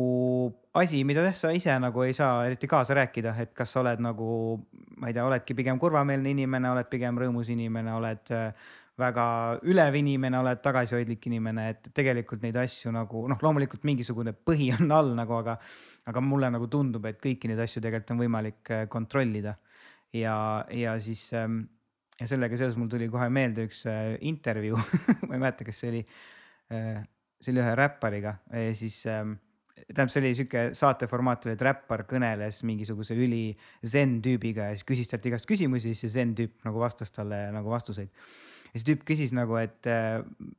asi, 0.77 1.03
mida 1.07 1.25
sa 1.33 1.51
ise 1.55 1.73
nagu 1.81 2.03
ei 2.05 2.15
saa 2.17 2.45
eriti 2.47 2.69
kaasa 2.69 2.97
rääkida, 2.97 3.35
et 3.43 3.53
kas 3.57 3.73
sa 3.73 3.81
oled 3.83 4.01
nagu, 4.03 4.57
ma 5.01 5.09
ei 5.09 5.15
tea, 5.15 5.25
oledki 5.25 5.55
pigem 5.57 5.79
kurvameelne 5.81 6.33
inimene, 6.33 6.71
oled 6.73 6.89
pigem 6.91 7.17
rõõmus 7.21 7.51
inimene, 7.53 7.93
oled 7.97 8.33
äh, 8.35 8.67
väga 8.97 9.27
ülev 9.69 9.97
inimene, 9.99 10.39
oled 10.41 10.61
tagasihoidlik 10.65 11.29
inimene, 11.29 11.69
et 11.73 11.89
tegelikult 11.97 12.45
neid 12.45 12.57
asju 12.61 12.93
nagu 12.93 13.23
noh, 13.29 13.41
loomulikult 13.41 13.85
mingisugune 13.87 14.33
põhi 14.33 14.71
on 14.77 14.93
all 14.93 15.13
nagu, 15.17 15.37
aga 15.41 15.59
aga 16.07 16.23
mulle 16.23 16.47
nagu 16.53 16.69
tundub, 16.71 17.03
et 17.09 17.17
kõiki 17.19 17.49
neid 17.51 17.59
asju 17.59 17.81
tegelikult 17.83 18.13
on 18.15 18.21
võimalik 18.23 18.71
äh, 18.73 18.85
kontrollida. 18.91 19.57
ja, 20.15 20.37
ja 20.71 20.95
siis 21.03 21.27
ähm, 21.35 21.65
ja 22.17 22.29
sellega 22.29 22.57
seoses 22.57 22.77
mul 22.79 22.89
tuli 22.89 23.09
kohe 23.11 23.27
meelde 23.29 23.67
üks 23.67 23.83
äh, 23.89 24.15
intervjuu 24.25 24.79
ma 25.27 25.35
ei 25.35 25.41
mäleta, 25.41 25.67
kas 25.67 25.83
see 25.83 25.91
oli, 25.91 26.03
see 27.41 27.53
oli 27.53 27.61
ühe 27.61 27.75
räppariga, 27.77 28.37
siis 28.77 29.01
ähm, 29.11 29.35
tähendab, 29.85 30.11
see 30.13 30.21
oli 30.23 30.33
sihuke 30.37 30.63
saateformaat 30.77 31.45
oli, 31.45 31.55
et 31.57 31.65
räppar 31.67 32.03
kõneles 32.09 32.63
mingisuguse 32.67 33.17
üli 33.17 33.51
zen 33.85 34.17
tüübiga 34.25 34.71
ja 34.71 34.77
siis 34.77 34.87
küsis 34.87 35.11
talt 35.11 35.27
igast 35.29 35.47
küsimusi, 35.49 35.93
siis 35.93 36.07
see 36.07 36.15
zen 36.19 36.33
tüüp 36.37 36.65
nagu 36.67 36.81
vastas 36.81 37.13
talle 37.13 37.47
nagu 37.55 37.71
vastuseid. 37.71 38.09
ja 38.73 38.79
see 38.79 38.87
tüüp 38.89 39.05
küsis 39.07 39.35
nagu, 39.37 39.59
et 39.61 39.87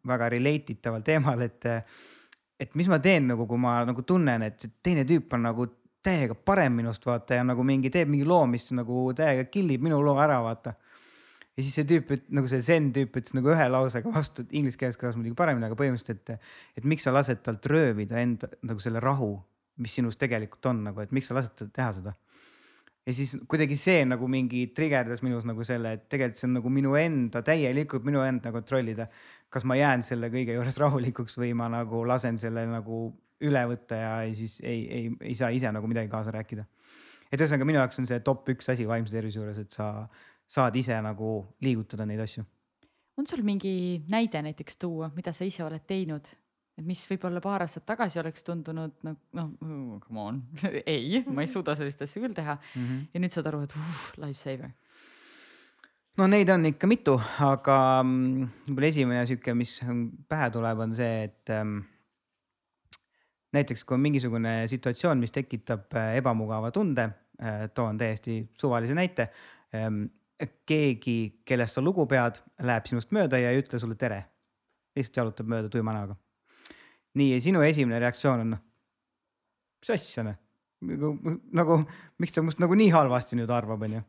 väga 0.06 0.30
relate 0.36 0.76
itaval 0.76 1.04
teemal, 1.06 1.42
et 1.44 1.66
et 2.58 2.72
mis 2.74 2.88
ma 2.90 2.98
teen 2.98 3.28
nagu, 3.30 3.46
kui 3.46 3.60
ma 3.60 3.80
nagu 3.86 4.02
tunnen, 4.02 4.42
et 4.42 4.64
teine 4.82 5.04
tüüp 5.06 5.34
on 5.36 5.44
nagu 5.46 5.68
täiega 6.04 6.34
parem 6.34 6.78
minust 6.78 7.04
vaata 7.06 7.38
ja 7.38 7.44
nagu 7.46 7.64
mingi 7.66 7.90
teeb 7.90 8.10
mingi 8.10 8.26
loo, 8.26 8.46
mis 8.50 8.68
nagu 8.74 9.08
täiega 9.16 9.46
kill 9.50 9.74
ib 9.74 9.84
minu 9.86 10.00
loo 10.04 10.18
ära 10.22 10.40
vaata. 10.44 10.74
Ja 11.58 11.64
siis 11.66 11.74
see 11.74 11.88
tüüp, 11.90 12.14
nagu 12.38 12.46
see 12.50 12.62
zen 12.62 12.92
tüüp 12.94 13.18
ütles 13.18 13.34
nagu 13.34 13.50
ühe 13.50 13.66
lausega 13.66 14.12
vastu, 14.14 14.46
inglise 14.54 14.78
keeles 14.78 14.98
kõlas 15.00 15.18
muidugi 15.18 15.36
paremini, 15.38 15.66
aga 15.66 15.78
põhimõtteliselt, 15.78 16.36
et, 16.36 16.54
et 16.78 16.86
miks 16.86 17.08
sa 17.08 17.14
lased 17.14 17.42
talt 17.42 17.66
röövida 17.66 18.20
enda 18.22 18.50
nagu 18.62 18.82
selle 18.82 19.02
rahu, 19.02 19.34
mis 19.82 19.98
sinus 19.98 20.18
tegelikult 20.20 20.70
on 20.70 20.86
nagu, 20.86 21.02
et 21.02 21.14
miks 21.14 21.30
sa 21.30 21.36
lased 21.38 21.58
tal 21.58 21.72
teha 21.74 21.90
seda. 21.98 22.14
ja 23.08 23.16
siis 23.16 23.34
kuidagi 23.50 23.76
see 23.80 24.04
nagu 24.06 24.28
mingi 24.30 24.66
trigerdas 24.76 25.24
minus 25.26 25.46
nagu 25.48 25.66
selle, 25.66 25.96
et 25.98 26.06
tegelikult 26.12 26.38
see 26.38 26.48
on 26.48 26.56
nagu 26.60 26.70
minu 26.70 26.94
enda, 27.00 27.42
täielikult 27.42 28.06
minu 28.06 28.22
enda 28.22 28.54
kontrollida 28.54 29.08
kas 29.52 29.64
ma 29.64 29.76
jään 29.78 30.04
selle 30.04 30.30
kõige 30.32 30.56
juures 30.56 30.78
rahulikuks 30.84 31.38
või 31.40 31.54
ma 31.56 31.68
nagu 31.72 32.04
lasen 32.08 32.38
selle 32.40 32.66
nagu 32.68 33.08
üle 33.44 33.62
võtta 33.70 33.98
ja 33.98 34.12
siis 34.34 34.58
ei, 34.66 34.80
ei, 34.90 35.10
ei 35.30 35.36
saa 35.38 35.52
ise 35.54 35.70
nagu 35.72 35.86
midagi 35.90 36.10
kaasa 36.10 36.34
rääkida. 36.34 36.64
et 37.30 37.40
ühesõnaga 37.40 37.68
minu 37.68 37.78
jaoks 37.78 38.00
on 38.00 38.08
see 38.10 38.20
top 38.24 38.48
üks 38.50 38.70
asi 38.72 38.86
vaimse 38.88 39.14
tervise 39.14 39.38
juures, 39.38 39.58
et 39.58 39.70
sa 39.70 40.08
saad 40.48 40.76
ise 40.76 40.96
nagu 41.04 41.32
liigutada 41.64 42.06
neid 42.08 42.20
asju. 42.24 42.44
on 43.18 43.26
sul 43.26 43.42
mingi 43.42 44.04
näide 44.08 44.42
näiteks 44.42 44.76
tuua, 44.76 45.10
mida 45.14 45.32
sa 45.32 45.44
ise 45.44 45.64
oled 45.64 45.84
teinud, 45.86 46.28
et 46.78 46.86
mis 46.86 47.04
võib-olla 47.10 47.42
paar 47.44 47.64
aastat 47.66 47.86
tagasi 47.86 48.20
oleks 48.22 48.46
tundunud 48.46 48.94
noh, 49.04 49.16
noh 49.34 50.00
come 50.04 50.20
on 50.20 50.42
ei, 50.86 51.24
ma 51.26 51.44
ei 51.44 51.50
suuda 51.50 51.74
sellist 51.78 52.02
asja 52.02 52.22
küll 52.22 52.36
teha 52.36 52.54
mm. 52.58 52.84
-hmm. 52.84 53.06
ja 53.14 53.20
nüüd 53.20 53.34
saad 53.34 53.50
aru, 53.50 53.64
et 53.66 53.74
uh, 53.76 54.04
lifesaver 54.16 54.70
no 56.18 56.26
neid 56.26 56.50
on 56.50 56.66
ikka 56.72 56.90
mitu, 56.90 57.14
aga 57.46 57.76
mm, 58.02 58.48
võib-olla 58.68 58.90
esimene 58.90 59.22
sihuke, 59.28 59.54
mis 59.54 59.76
pähe 60.28 60.50
tuleb, 60.54 60.82
on 60.82 60.94
see, 60.98 61.28
et 61.28 61.52
ähm, 61.54 61.78
näiteks 63.54 63.84
kui 63.86 63.96
on 63.96 64.04
mingisugune 64.04 64.54
situatsioon, 64.70 65.20
mis 65.22 65.34
tekitab 65.34 65.94
äh, 65.96 66.16
ebamugava 66.20 66.72
tunde 66.74 67.06
äh,, 67.08 67.66
toon 67.74 68.00
täiesti 68.00 68.40
suvalise 68.58 68.96
näite. 68.98 69.30
Keegi, 70.68 71.42
kellest 71.46 71.78
sa 71.78 71.82
lugu 71.82 72.06
pead, 72.10 72.40
läheb 72.62 72.86
sinust 72.86 73.14
mööda 73.14 73.40
ja 73.40 73.52
ei 73.52 73.62
ütle 73.62 73.80
sulle 73.80 73.96
tere. 73.98 74.24
lihtsalt 74.96 75.16
jalutab 75.16 75.48
mööda 75.50 75.68
tuima 75.68 75.94
näoga. 75.94 76.16
nii, 77.14 77.32
ja 77.34 77.40
sinu 77.40 77.62
esimene 77.62 77.98
reaktsioon 77.98 78.44
on 78.44 78.50
noh, 78.54 78.62
mis 79.82 79.90
asja 79.90 80.22
noh, 80.26 80.38
nagu, 80.86 81.16
nagu 81.52 81.80
miks 82.18 82.32
ta 82.32 82.42
must 82.42 82.62
nagu 82.62 82.74
nii 82.74 82.90
halvasti 82.94 83.36
nüüd 83.36 83.50
arvab, 83.50 83.82
onju 83.82 84.04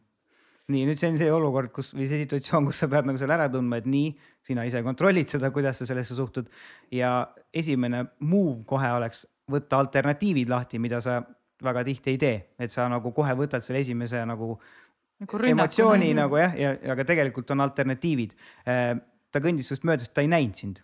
nii, 0.70 0.86
nüüd 0.86 1.00
see 1.00 1.10
on 1.10 1.18
see 1.18 1.32
olukord, 1.34 1.72
kus 1.74 1.92
või 1.96 2.08
see 2.10 2.22
situatsioon, 2.24 2.68
kus 2.70 2.82
sa 2.84 2.90
pead 2.92 3.08
nagu 3.10 3.20
selle 3.22 3.36
ära 3.36 3.48
tundma, 3.52 3.80
et 3.82 3.88
nii, 3.90 4.12
sina 4.46 4.66
ise 4.70 4.84
kontrollid 4.86 5.30
seda, 5.32 5.50
kuidas 5.56 5.82
sa 5.82 5.88
sellesse 5.90 6.18
suhtud. 6.18 6.50
ja 6.94 7.30
esimene 7.54 8.06
move 8.20 8.64
kohe 8.70 8.92
oleks 9.00 9.26
võtta 9.50 9.80
alternatiivid 9.82 10.50
lahti, 10.50 10.80
mida 10.80 11.02
sa 11.02 11.24
väga 11.64 11.84
tihti 11.88 12.14
ei 12.14 12.22
tee, 12.22 12.38
et 12.60 12.72
sa 12.72 12.88
nagu 12.92 13.12
kohe 13.16 13.34
võtad 13.36 13.66
selle 13.66 13.82
esimese 13.82 14.22
nagu, 14.30 14.60
nagu 15.20 15.44
emotsiooni 15.52 16.12
nagu 16.18 16.40
jah, 16.40 16.58
ja, 16.58 16.74
ja 16.84 16.96
aga 16.96 17.06
tegelikult 17.08 17.52
on 17.56 17.66
alternatiivid. 17.66 18.36
Äh, 18.68 18.94
ta 19.30 19.42
kõndis 19.44 19.70
sinust 19.70 19.86
mööda, 19.86 20.06
sest 20.06 20.16
ta 20.16 20.26
ei 20.26 20.32
näinud 20.32 20.58
sind. 20.58 20.84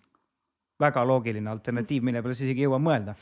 väga 0.76 1.00
loogiline 1.08 1.48
alternatiiv, 1.48 2.02
mille 2.04 2.20
peale 2.20 2.34
sa 2.36 2.44
isegi 2.44 2.60
ei 2.60 2.66
jõua 2.68 2.78
mõelda 2.82 3.14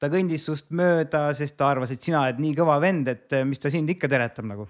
ta 0.00 0.08
kõndis 0.10 0.42
sinust 0.46 0.70
mööda, 0.74 1.28
sest 1.36 1.54
ta 1.60 1.68
arvas, 1.70 1.92
et 1.92 2.02
sina 2.02 2.22
oled 2.24 2.40
nii 2.40 2.54
kõva 2.56 2.78
vend, 2.82 3.08
et 3.12 3.34
mis 3.46 3.60
ta 3.60 3.70
sind 3.70 3.90
ikka 3.92 4.08
teretab 4.08 4.48
nagu 4.48 4.64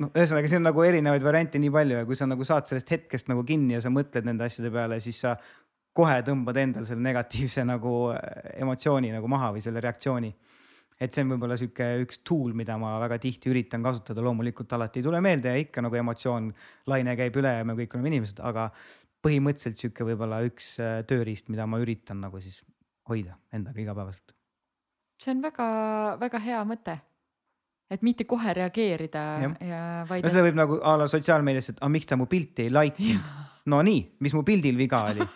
noh, 0.00 0.10
ühesõnaga, 0.10 0.50
siin 0.50 0.62
on 0.62 0.68
nagu 0.70 0.84
erinevaid 0.84 1.24
variante 1.24 1.60
nii 1.62 1.72
palju 1.74 1.98
ja 2.00 2.06
kui 2.08 2.18
sa 2.18 2.28
nagu 2.28 2.46
saad 2.46 2.68
sellest 2.70 2.92
hetkest 2.94 3.30
nagu 3.30 3.44
kinni 3.46 3.76
ja 3.76 3.82
sa 3.84 3.92
mõtled 3.92 4.26
nende 4.26 4.46
asjade 4.46 4.72
peale, 4.74 5.00
siis 5.04 5.20
sa 5.24 5.36
kohe 5.96 6.20
tõmbad 6.26 6.58
endal 6.62 6.86
selle 6.88 7.02
negatiivse 7.04 7.64
nagu 7.66 7.94
äh, 8.14 8.54
emotsiooni 8.62 9.12
nagu 9.14 9.30
maha 9.30 9.52
või 9.56 9.64
selle 9.64 9.82
reaktsiooni. 9.84 10.30
Et 11.00 11.14
see 11.14 11.24
on 11.24 11.32
võib-olla 11.32 11.56
sihuke 11.56 11.86
üks 12.02 12.20
tool, 12.26 12.52
mida 12.56 12.76
ma 12.80 12.92
väga 13.00 13.16
tihti 13.22 13.50
üritan 13.52 13.84
kasutada, 13.84 14.22
loomulikult 14.24 14.72
alati 14.76 15.00
ei 15.00 15.06
tule 15.06 15.20
meelde 15.24 15.54
ja 15.54 15.62
ikka 15.62 15.84
nagu 15.86 15.96
emotsioon, 15.96 16.50
laine 16.92 17.16
käib 17.18 17.38
üle 17.40 17.54
ja 17.56 17.66
me 17.66 17.76
kõik 17.78 17.96
oleme 17.96 18.12
inimesed, 18.12 18.42
aga 18.44 18.68
põhimõtteliselt 19.24 19.80
sihuke 19.80 20.06
võib-olla 20.08 20.42
üks 20.46 20.74
äh, 20.80 21.00
tööriist, 21.08 21.48
mida 21.52 21.66
ma 21.68 21.80
üritan 21.80 22.20
nagu 22.24 22.40
siis 22.40 22.60
hoida 23.08 23.38
endaga 23.52 23.80
igapäevaselt. 23.80 24.36
see 25.20 25.32
on 25.34 25.42
väga-väga 25.44 26.40
hea 26.44 26.60
mõte 26.68 27.00
et 27.90 28.04
mitte 28.06 28.24
kohe 28.28 28.52
reageerida 28.54 29.22
ja, 29.42 29.50
ja 29.66 29.82
vaid. 30.08 30.24
no 30.24 30.30
seda 30.32 30.44
võib 30.46 30.58
nagu 30.60 30.78
a 30.84 30.96
la 31.00 31.08
sotsiaalmeedias, 31.10 31.72
et 31.72 31.80
aga 31.80 31.90
miks 31.92 32.08
ta 32.08 32.18
mu 32.20 32.28
pilti 32.30 32.68
ei 32.68 32.74
like 32.74 33.02
inud. 33.02 33.30
no 33.72 33.80
nii, 33.86 34.04
mis 34.20 34.36
mu 34.36 34.44
pildil 34.46 34.78
viga 34.78 35.04
oli? 35.10 35.26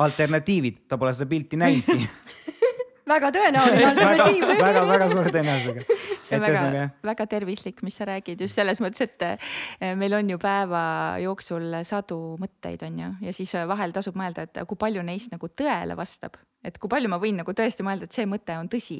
alternatiivid, 0.00 0.86
ta 0.88 0.96
pole 0.96 1.12
seda 1.12 1.28
pilti 1.28 1.58
näinudki 1.60 2.08
väga 3.08 3.30
tõenäoline 3.34 3.86
alternatiiv 3.90 4.46
väga, 4.48 4.64
väga, 4.64 4.84
väga 4.90 5.08
suure 5.12 5.32
tõenäosusega. 5.34 5.98
see 6.26 6.36
on 6.36 6.44
väga, 6.44 6.84
väga 7.10 7.26
tervislik, 7.30 7.82
mis 7.86 7.96
sa 8.00 8.08
räägid 8.10 8.44
just 8.44 8.58
selles 8.58 8.82
mõttes, 8.82 9.08
et 9.08 9.26
eh, 9.26 9.94
meil 9.98 10.14
on 10.18 10.34
ju 10.34 10.38
päeva 10.40 10.84
jooksul 11.22 11.80
sadu 11.86 12.20
mõtteid, 12.40 12.84
on 12.86 13.02
ju, 13.04 13.10
ja 13.26 13.34
siis 13.36 13.54
vahel 13.70 13.96
tasub 13.96 14.18
mõelda, 14.18 14.46
et 14.46 14.62
kui 14.68 14.80
palju 14.80 15.04
neist 15.06 15.32
nagu 15.34 15.48
tõele 15.48 15.96
vastab 15.98 16.38
et 16.64 16.76
kui 16.76 16.90
palju 16.92 17.08
ma 17.08 17.16
võin 17.20 17.38
nagu 17.40 17.52
tõesti 17.56 17.84
mõelda, 17.86 18.04
et 18.04 18.16
see 18.16 18.26
mõte 18.28 18.52
on 18.60 18.68
tõsi. 18.68 18.98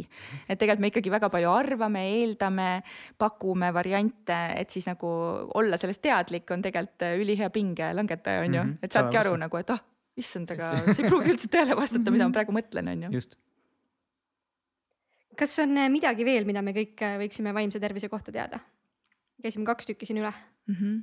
et 0.49 0.59
tegelikult 0.59 0.81
me 0.81 0.91
ikkagi 0.93 1.13
väga 1.13 1.29
palju 1.33 1.51
arvame, 1.53 2.07
eeldame, 2.17 2.71
pakume 3.21 3.69
variante, 3.77 4.39
et 4.57 4.71
siis 4.71 4.89
nagu 4.89 5.11
olla 5.61 5.77
sellest 5.81 6.03
teadlik 6.03 6.51
on 6.51 6.65
tegelikult 6.65 7.05
ülihea 7.21 7.51
pinge 7.53 7.93
langetaja, 7.95 8.47
on 8.47 8.55
ju, 8.55 8.65
mhm. 8.65 8.79
et 8.83 8.97
saabki 8.97 9.21
aru 9.21 9.37
nagu, 9.41 9.61
et 9.61 9.71
ah 9.71 9.81
oh,, 9.81 9.87
issand, 10.21 10.51
aga 10.57 10.73
see 10.95 11.05
ei 11.05 11.13
pruugi 11.13 11.35
üldse 11.35 11.53
tõele 11.53 11.77
vastata, 11.77 12.13
mida 12.13 12.29
ma 12.29 12.37
praegu 12.39 12.57
mõtlen, 12.57 12.93
on 12.95 13.09
ju. 13.09 13.15
just 13.21 13.37
kas 15.39 15.59
on 15.63 15.77
äh, 15.77 15.91
midagi 15.93 16.25
veel, 16.25 16.47
mida 16.49 16.63
me 16.63 16.75
kõik 16.77 17.03
äh, 17.07 17.19
võiksime 17.21 17.55
vaimse 17.57 17.81
tervise 17.81 18.09
kohta 18.09 18.33
teada? 18.33 18.61
käisime 19.41 19.65
kaks 19.65 19.87
tükki 19.89 20.05
siin 20.05 20.19
üle 20.21 20.33
mm. 20.69 20.75
-hmm. 20.75 20.97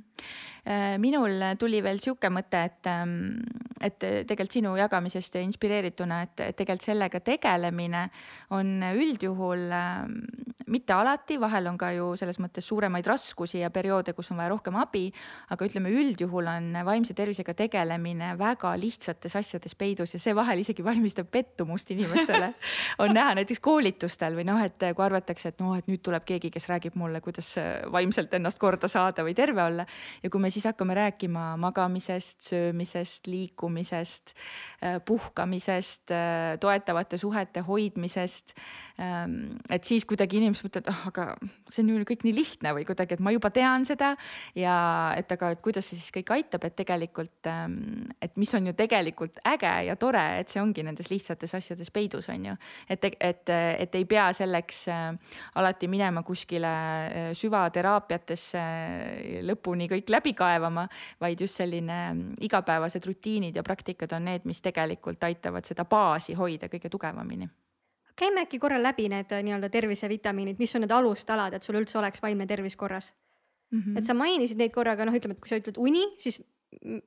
Minul 1.00 1.42
tuli 1.58 1.80
veel 1.84 2.00
sihuke 2.02 2.28
mõte, 2.32 2.60
et, 2.68 2.88
ähm, 2.90 3.38
et 3.80 3.98
tegelikult 3.98 4.52
sinu 4.58 4.74
jagamisest 4.76 5.38
inspireerituna, 5.40 6.22
et 6.26 6.42
tegelikult 6.58 6.90
sellega 6.90 7.20
tegelemine 7.24 8.08
on 8.56 8.82
üldjuhul 8.92 9.64
ähm, 9.72 10.18
mitte 10.68 10.92
alati, 10.92 11.38
vahel 11.40 11.68
on 11.70 11.78
ka 11.80 11.90
ju 11.96 12.10
selles 12.18 12.38
mõttes 12.42 12.66
suuremaid 12.68 13.06
raskusi 13.08 13.62
ja 13.62 13.70
perioode, 13.72 14.12
kus 14.16 14.30
on 14.32 14.40
vaja 14.40 14.52
rohkem 14.52 14.76
abi. 14.80 15.06
aga 15.48 15.66
ütleme, 15.66 15.90
üldjuhul 15.90 16.48
on 16.50 16.68
vaimse 16.84 17.14
tervisega 17.16 17.54
tegelemine 17.56 18.34
väga 18.38 18.74
lihtsates 18.80 19.36
asjades 19.36 19.74
peidus 19.78 20.14
ja 20.14 20.20
see 20.20 20.34
vahel 20.36 20.60
isegi 20.62 20.84
valmistab 20.84 21.30
pettumust 21.32 21.90
inimestele 21.94 22.52
on 23.02 23.14
näha 23.14 23.34
näiteks 23.40 23.62
koolitustel 23.64 24.36
või 24.38 24.46
noh, 24.48 24.60
et 24.64 24.76
kui 24.78 25.04
arvatakse, 25.04 25.52
et 25.52 25.62
noh, 25.62 25.76
et 25.78 25.88
nüüd 25.88 26.02
tuleb 26.04 26.26
keegi, 26.28 26.50
kes 26.54 26.68
räägib 26.70 26.98
mulle, 26.98 27.22
kuidas 27.24 27.54
vaimselt 27.92 28.34
ennast 28.36 28.60
korda 28.60 28.90
saada 28.90 29.24
või 29.26 29.36
terve 29.38 29.64
olla. 29.64 29.86
ja 30.22 30.30
kui 30.30 30.42
me 30.42 30.50
siis 30.50 30.57
hakkame 30.64 30.94
rääkima 30.94 31.56
magamisest, 31.56 32.40
söömisest, 32.40 33.26
liikumisest, 33.26 34.34
puhkamisest, 35.04 36.10
toetavate 36.60 37.18
suhete 37.18 37.60
hoidmisest 37.60 38.54
et 38.98 39.86
siis 39.86 40.02
kuidagi 40.08 40.40
inimesed 40.40 40.66
mõtlevad, 40.66 40.88
ah, 40.90 41.02
aga 41.12 41.24
see 41.70 41.84
on 41.84 41.90
ju 41.92 42.06
kõik 42.08 42.24
nii 42.26 42.34
lihtne 42.34 42.72
või 42.74 42.86
kuidagi, 42.88 43.14
et 43.14 43.22
ma 43.22 43.30
juba 43.30 43.50
tean 43.54 43.84
seda 43.86 44.08
ja 44.58 44.74
et 45.18 45.30
aga, 45.30 45.52
et 45.54 45.60
kuidas 45.62 45.86
see 45.86 45.98
siis 46.00 46.10
kõik 46.16 46.32
aitab, 46.34 46.66
et 46.66 46.74
tegelikult, 46.80 47.46
ehm, 47.46 48.08
et 48.22 48.34
mis 48.40 48.50
on 48.58 48.66
ju 48.66 48.74
tegelikult 48.78 49.38
äge 49.46 49.70
ja 49.86 49.94
tore, 50.00 50.24
et 50.40 50.50
see 50.50 50.62
ongi 50.62 50.82
nendes 50.82 51.12
lihtsates 51.12 51.54
asjades 51.54 51.92
peidus, 51.94 52.26
on 52.34 52.48
ju. 52.50 52.56
et, 52.90 53.06
et, 53.20 53.54
et 53.84 53.94
ei 54.00 54.08
pea 54.08 54.26
selleks 54.34 54.82
ehm, 54.90 55.20
alati 55.62 55.90
minema 55.90 56.24
kuskile 56.26 56.74
süvateraapiatesse 57.38 58.64
lõpuni 59.46 59.86
kõik 59.94 60.10
läbi 60.10 60.34
kaevama, 60.34 60.88
vaid 61.22 61.46
just 61.46 61.62
selline 61.62 62.34
igapäevased 62.42 63.06
rutiinid 63.06 63.54
ja 63.54 63.62
praktikad 63.62 64.18
on 64.18 64.26
need, 64.32 64.42
mis 64.48 64.58
tegelikult 64.64 65.22
aitavad 65.22 65.70
seda 65.70 65.86
baasi 65.86 66.34
hoida 66.34 66.66
kõige 66.66 66.90
tugevamini 66.90 67.46
käime 68.18 68.44
äkki 68.46 68.58
korra 68.58 68.80
läbi 68.82 69.08
need 69.12 69.32
äh, 69.32 69.42
nii-öelda 69.46 69.70
tervisevitamiinid, 69.72 70.58
mis 70.58 70.74
on 70.76 70.84
need 70.84 70.94
alustalad, 70.94 71.54
et 71.54 71.66
sul 71.66 71.78
üldse 71.80 71.98
oleks 72.00 72.22
vaimne 72.22 72.46
tervis 72.46 72.76
korras 72.76 73.12
mm. 73.70 73.80
-hmm. 73.80 73.98
et 73.98 74.04
sa 74.04 74.14
mainisid 74.14 74.58
neid 74.58 74.74
korraga, 74.74 75.06
noh, 75.06 75.14
ütleme, 75.14 75.36
et 75.36 75.40
kui 75.40 75.50
sa 75.52 75.60
ütled 75.60 75.78
uni, 75.78 76.04
siis 76.18 76.40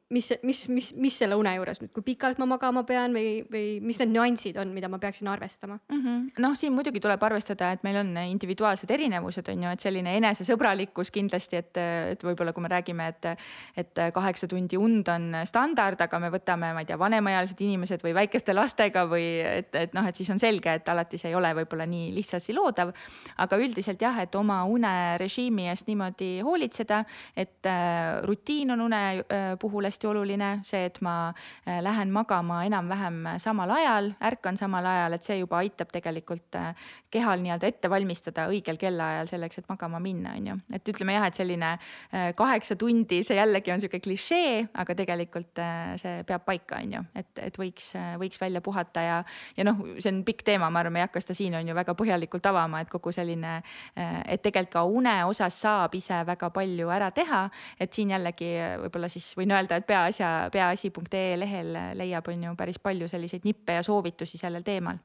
mis, 0.10 0.34
mis, 0.42 0.70
mis, 0.70 0.88
mis 0.98 1.16
selle 1.22 1.36
une 1.38 1.52
juures 1.54 1.80
nüüd, 1.84 1.92
kui 1.94 2.04
pikalt 2.06 2.40
ma 2.42 2.48
magama 2.50 2.82
pean 2.88 3.14
või, 3.14 3.44
või 3.52 3.66
mis 3.86 4.00
need 4.02 4.10
nüansid 4.10 4.58
on, 4.58 4.72
mida 4.74 4.90
ma 4.90 4.98
peaksin 5.02 5.30
arvestama 5.30 5.78
mm? 5.78 6.00
-hmm. 6.00 6.24
noh, 6.42 6.56
siin 6.58 6.74
muidugi 6.74 7.00
tuleb 7.04 7.22
arvestada, 7.24 7.70
et 7.76 7.84
meil 7.86 8.00
on 8.02 8.10
individuaalsed 8.24 8.90
erinevused, 8.92 9.52
on 9.54 9.66
ju, 9.66 9.74
et 9.76 9.86
selline 9.86 10.16
enesesõbralikkus 10.18 11.14
kindlasti, 11.14 11.62
et, 11.62 11.78
et 12.14 12.26
võib-olla 12.26 12.54
kui 12.58 12.66
me 12.66 12.72
räägime, 12.74 13.08
et, 13.14 13.30
et 13.78 14.02
kaheksa 14.14 14.50
tundi 14.50 14.80
und 14.82 15.08
on 15.14 15.30
standard, 15.46 16.02
aga 16.02 16.20
me 16.20 16.34
võtame, 16.34 16.74
ma 16.74 16.82
ei 16.82 16.90
tea, 16.90 16.98
vanemaealised 16.98 17.62
inimesed 17.62 18.02
või 18.02 18.16
väikeste 18.18 18.58
lastega 18.58 19.06
või 19.06 19.28
et, 19.46 19.70
et 19.78 19.94
noh, 19.94 20.10
et 20.10 20.18
siis 20.18 20.30
on 20.34 20.42
selge, 20.42 20.74
et 20.74 20.90
alati 20.90 21.22
see 21.22 21.30
ei 21.30 21.38
ole 21.38 21.54
võib-olla 21.62 21.86
nii 21.86 22.10
lihtsasti 22.18 22.58
loodav. 22.58 22.96
aga 23.38 23.62
üldiselt 23.62 24.02
jah, 24.02 24.18
et 24.26 24.36
oma 24.36 24.64
unerežiimi 24.66 25.70
eest 25.70 25.88
niimoodi 25.88 26.34
hoolitseda, 26.42 27.04
et 27.38 27.70
äh, 27.70 28.26
rutiin 28.26 28.72
on 28.74 28.88
une 28.90 29.04
äh, 29.22 29.51
puhul 29.60 29.88
hästi 29.88 30.08
oluline, 30.08 30.52
see, 30.68 30.86
et 30.90 31.00
ma 31.02 31.16
äh, 31.32 31.82
lähen 31.84 32.12
magama 32.14 32.62
enam-vähem 32.68 33.20
samal 33.42 33.72
ajal, 33.76 34.12
ärkan 34.32 34.58
samal 34.58 34.86
ajal, 34.86 35.18
et 35.18 35.28
see 35.28 35.38
juba 35.40 35.62
aitab 35.62 35.92
tegelikult 35.94 36.58
äh, 36.60 36.72
kehal 37.12 37.44
nii-öelda 37.44 37.68
ette 37.68 37.90
valmistada 37.92 38.48
õigel 38.52 38.80
kellaajal 38.82 39.30
selleks, 39.32 39.62
et 39.62 39.70
magama 39.70 40.00
minna, 40.04 40.36
on 40.38 40.48
ju. 40.52 40.58
et 40.74 40.94
ütleme 40.94 41.18
jah, 41.18 41.28
et 41.28 41.40
selline 41.40 41.72
äh, 41.76 42.32
kaheksa 42.38 42.78
tundi, 42.80 43.22
see 43.28 43.38
jällegi 43.40 43.74
on 43.74 43.84
sihuke 43.84 44.02
klišee, 44.04 44.68
aga 44.84 44.96
tegelikult 44.98 45.60
see 46.02 46.22
peab 46.28 46.46
paika, 46.48 46.80
on 46.82 46.98
ju, 46.98 47.04
et, 47.18 47.32
et 47.50 47.58
võiks, 47.60 47.92
võiks 48.22 48.40
välja 48.42 48.62
puhata 48.64 49.04
ja, 49.06 49.20
ja 49.58 49.68
noh, 49.68 49.84
see 50.00 50.12
on 50.14 50.24
pikk 50.28 50.46
teema, 50.48 50.72
ma 50.72 50.82
arvan, 50.82 50.96
me 50.96 51.04
ei 51.04 51.08
hakka 51.08 51.24
seda 51.24 51.36
siin 51.38 51.56
on 51.60 51.68
ju 51.68 51.76
väga 51.76 51.96
põhjalikult 51.98 52.46
avama, 52.50 52.82
et 52.82 52.92
kogu 52.92 53.14
selline, 53.16 53.60
et 53.96 54.42
tegelikult 54.42 54.72
ka 54.72 54.84
une 54.88 55.14
osas 55.28 55.58
saab 55.62 55.96
ise 55.98 56.22
väga 56.28 56.50
palju 56.54 56.90
ära 56.94 57.12
teha, 57.16 57.44
et 57.82 57.94
siin 57.94 58.14
jällegi 58.14 58.52
võib-olla 58.86 59.10
siis 59.12 59.28
võin 59.42 59.56
öelda, 59.58 59.82
et 59.82 59.88
peaasja, 59.90 60.50
peaasi.ee 60.54 61.38
lehel 61.40 61.74
leiab, 62.00 62.30
on 62.32 62.50
ju 62.50 62.58
päris 62.60 62.80
palju 62.80 63.10
selliseid 63.12 63.48
nippe 63.48 63.80
ja 63.80 63.86
soovitusi 63.86 64.40
sellel 64.42 64.66
teemal 64.66 65.02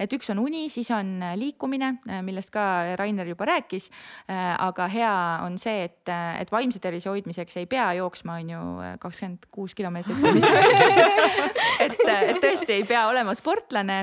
et 0.00 0.12
üks 0.16 0.30
on 0.32 0.40
uni, 0.42 0.66
siis 0.72 0.88
on 0.94 1.20
liikumine, 1.38 1.92
millest 2.26 2.52
ka 2.54 2.64
Rainer 2.98 3.28
juba 3.28 3.46
rääkis. 3.48 3.88
aga 4.28 4.88
hea 4.90 5.14
on 5.46 5.58
see, 5.60 5.86
et, 5.88 6.12
et 6.40 6.52
vaimse 6.52 6.80
tervise 6.82 7.10
hoidmiseks 7.10 7.60
ei 7.60 7.68
pea 7.70 7.92
jooksma, 8.00 8.38
on 8.42 8.52
ju 8.54 8.62
kakskümmend 9.02 9.48
kuus 9.54 9.76
kilomeetrit 9.78 10.18
et, 11.84 11.98
et 12.02 12.42
tõesti 12.42 12.78
ei 12.80 12.86
pea 12.88 13.06
olema 13.10 13.34
sportlane, 13.38 14.00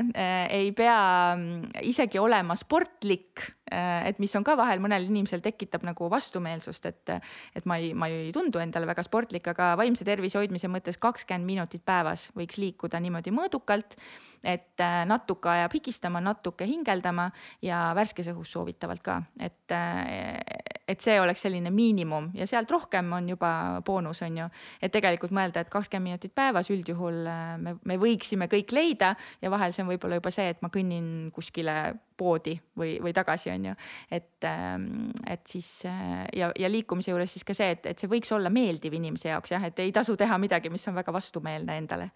ei 0.49 0.71
pea 0.75 0.99
isegi 1.85 2.21
olema 2.21 2.57
sportlik 2.59 3.49
et 3.71 4.19
mis 4.19 4.33
on 4.37 4.45
ka 4.45 4.55
vahel 4.57 4.81
mõnel 4.81 5.05
inimesel 5.09 5.43
tekitab 5.45 5.83
nagu 5.87 6.09
vastumeelsust, 6.11 6.85
et, 6.89 7.13
et 7.55 7.67
ma 7.69 7.77
ei, 7.81 7.91
ma 7.93 8.09
ei 8.11 8.31
tundu 8.35 8.61
endale 8.61 8.89
väga 8.89 9.03
sportlik, 9.05 9.47
aga 9.51 9.73
vaimse 9.79 10.07
tervise 10.07 10.39
hoidmise 10.39 10.69
mõttes 10.71 10.99
kakskümmend 11.01 11.47
minutit 11.47 11.85
päevas 11.85 12.29
võiks 12.37 12.59
liikuda 12.61 13.01
niimoodi 13.03 13.33
mõõdukalt. 13.35 13.97
et 14.39 14.79
äh, 14.79 15.01
natuke 15.03 15.49
ajab 15.51 15.73
higistama, 15.75 16.21
natuke 16.23 16.63
hingeldama 16.63 17.25
ja 17.61 17.89
värskes 17.95 18.29
õhus 18.31 18.53
soovitavalt 18.55 19.01
ka, 19.03 19.17
et, 19.35 19.71
äh, 19.75 20.39
et 20.87 21.01
see 21.03 21.19
oleks 21.19 21.41
selline 21.43 21.69
miinimum 21.69 22.31
ja 22.33 22.47
sealt 22.47 22.71
rohkem 22.71 23.11
on 23.13 23.27
juba 23.29 23.81
boonus, 23.85 24.21
on 24.23 24.37
ju. 24.37 24.45
et 24.81 24.91
tegelikult 24.95 25.35
mõelda, 25.35 25.59
et 25.59 25.69
kakskümmend 25.69 26.13
minutit 26.13 26.35
päevas 26.35 26.71
üldjuhul 26.71 27.27
me, 27.59 27.75
me 27.83 27.97
võiksime 27.99 28.47
kõik 28.47 28.71
leida 28.71 29.15
ja 29.41 29.51
vahel 29.51 29.75
see 29.75 29.83
on 29.83 29.91
võib-olla 29.91 30.21
juba 30.21 30.31
see, 30.31 30.47
et 30.55 30.61
ma 30.63 30.71
kõnnin 30.71 31.33
kuskile 31.35 31.99
poodi 32.19 32.55
või, 32.77 32.97
või 33.03 33.13
tagasi, 33.15 33.51
on 33.51 33.58
ju. 33.58 33.58
Et, 34.11 34.45
ähm, 34.47 35.09
et 35.27 35.41
siis 35.47 35.67
äh, 35.85 36.27
ja, 36.35 36.51
ja 36.59 36.69
liikumise 36.71 37.11
juures 37.11 37.33
siis 37.33 37.45
ka 37.47 37.53
see, 37.57 37.71
et, 37.75 37.85
et 37.85 37.99
see 37.99 38.11
võiks 38.11 38.31
olla 38.35 38.51
meeldiv 38.53 38.93
inimese 38.93 39.29
jaoks 39.29 39.51
jah, 39.51 39.65
et 39.65 39.79
ei 39.79 39.91
tasu 39.95 40.15
teha 40.19 40.37
midagi, 40.37 40.69
mis 40.69 40.87
on 40.87 40.97
väga 40.99 41.13
vastumeelne 41.15 41.77
endale. 41.77 42.09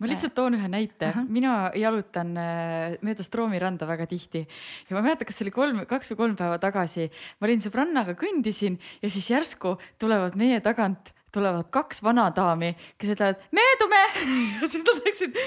Ma 0.00 0.08
lihtsalt 0.08 0.32
toon 0.32 0.56
ühe 0.56 0.68
näite. 0.72 1.10
Uh, 1.10 1.16
-huh. 1.16 1.26
mina 1.28 1.70
jalutan 1.76 2.32
äh, 2.36 2.96
mööda 3.04 3.22
Stroomi 3.22 3.58
randa 3.60 3.86
väga 3.86 4.06
tihti. 4.08 4.46
Ja 4.88 4.96
ma 4.96 5.02
ei 5.02 5.10
mäleta, 5.10 5.24
kas 5.28 5.36
see 5.36 5.44
oli 5.44 5.52
kolm, 5.52 5.84
kaks 5.86 6.12
või 6.12 6.16
kolm 6.16 6.36
päeva 6.36 6.58
tagasi, 6.58 7.10
ma 7.40 7.46
olin 7.46 7.60
sõbrannaga 7.60 8.16
kõndisin 8.16 8.78
ja 9.02 9.10
siis 9.10 9.28
järsku 9.30 9.76
tulevad 9.98 10.36
meie 10.40 10.60
tagant 10.60 11.12
tulevad 11.34 11.68
kaks 11.74 12.02
vanadaami, 12.04 12.72
kes 13.00 13.14
ütlevad 13.14 13.44
möödume 13.54 14.00
ja 14.60 14.68
siis 14.68 14.84
nad 14.86 15.00
läksid, 15.04 15.38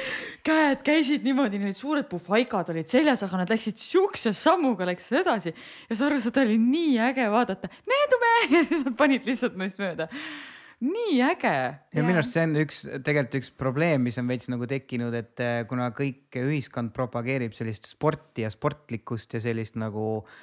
käed 0.46 0.86
käisid 0.86 1.28
niimoodi, 1.28 1.60
need 1.62 1.80
suured 1.80 2.08
puhvaikad 2.12 2.72
olid 2.74 2.90
seljas, 2.92 3.26
aga 3.26 3.44
nad 3.44 3.54
läksid 3.54 3.82
siukse 3.82 4.34
sammuga 4.38 4.88
läksid 4.90 5.22
edasi. 5.24 5.54
Ja 5.90 5.98
sa 6.00 6.08
arvad, 6.08 6.24
seda 6.26 6.46
oli 6.46 6.58
nii 6.62 6.96
äge 7.10 7.28
vaadata, 7.34 7.72
möödume 7.90 8.34
ja 8.56 8.64
siis 8.64 8.88
nad 8.88 8.98
panid 9.00 9.30
lihtsalt 9.30 9.60
meist 9.60 9.82
mööda. 9.84 10.10
Nii 10.84 11.20
äge. 11.24 11.52
ja 11.96 12.04
minu 12.04 12.20
arust 12.20 12.36
see 12.36 12.44
on 12.44 12.58
üks, 12.60 12.82
tegelikult 13.06 13.38
üks 13.40 13.54
probleem, 13.56 14.02
mis 14.04 14.18
on 14.20 14.28
veits 14.28 14.50
nagu 14.52 14.68
tekkinud, 14.68 15.16
et 15.16 15.44
eh, 15.44 15.62
kuna 15.70 15.94
kõik 15.96 16.36
ühiskond 16.42 16.92
propageerib 16.96 17.56
sellist 17.56 17.88
sporti 17.88 18.44
ja 18.44 18.52
sportlikkust 18.52 19.38
ja 19.38 19.40
sellist 19.46 19.80
nagu 19.80 20.08
äh, 20.18 20.42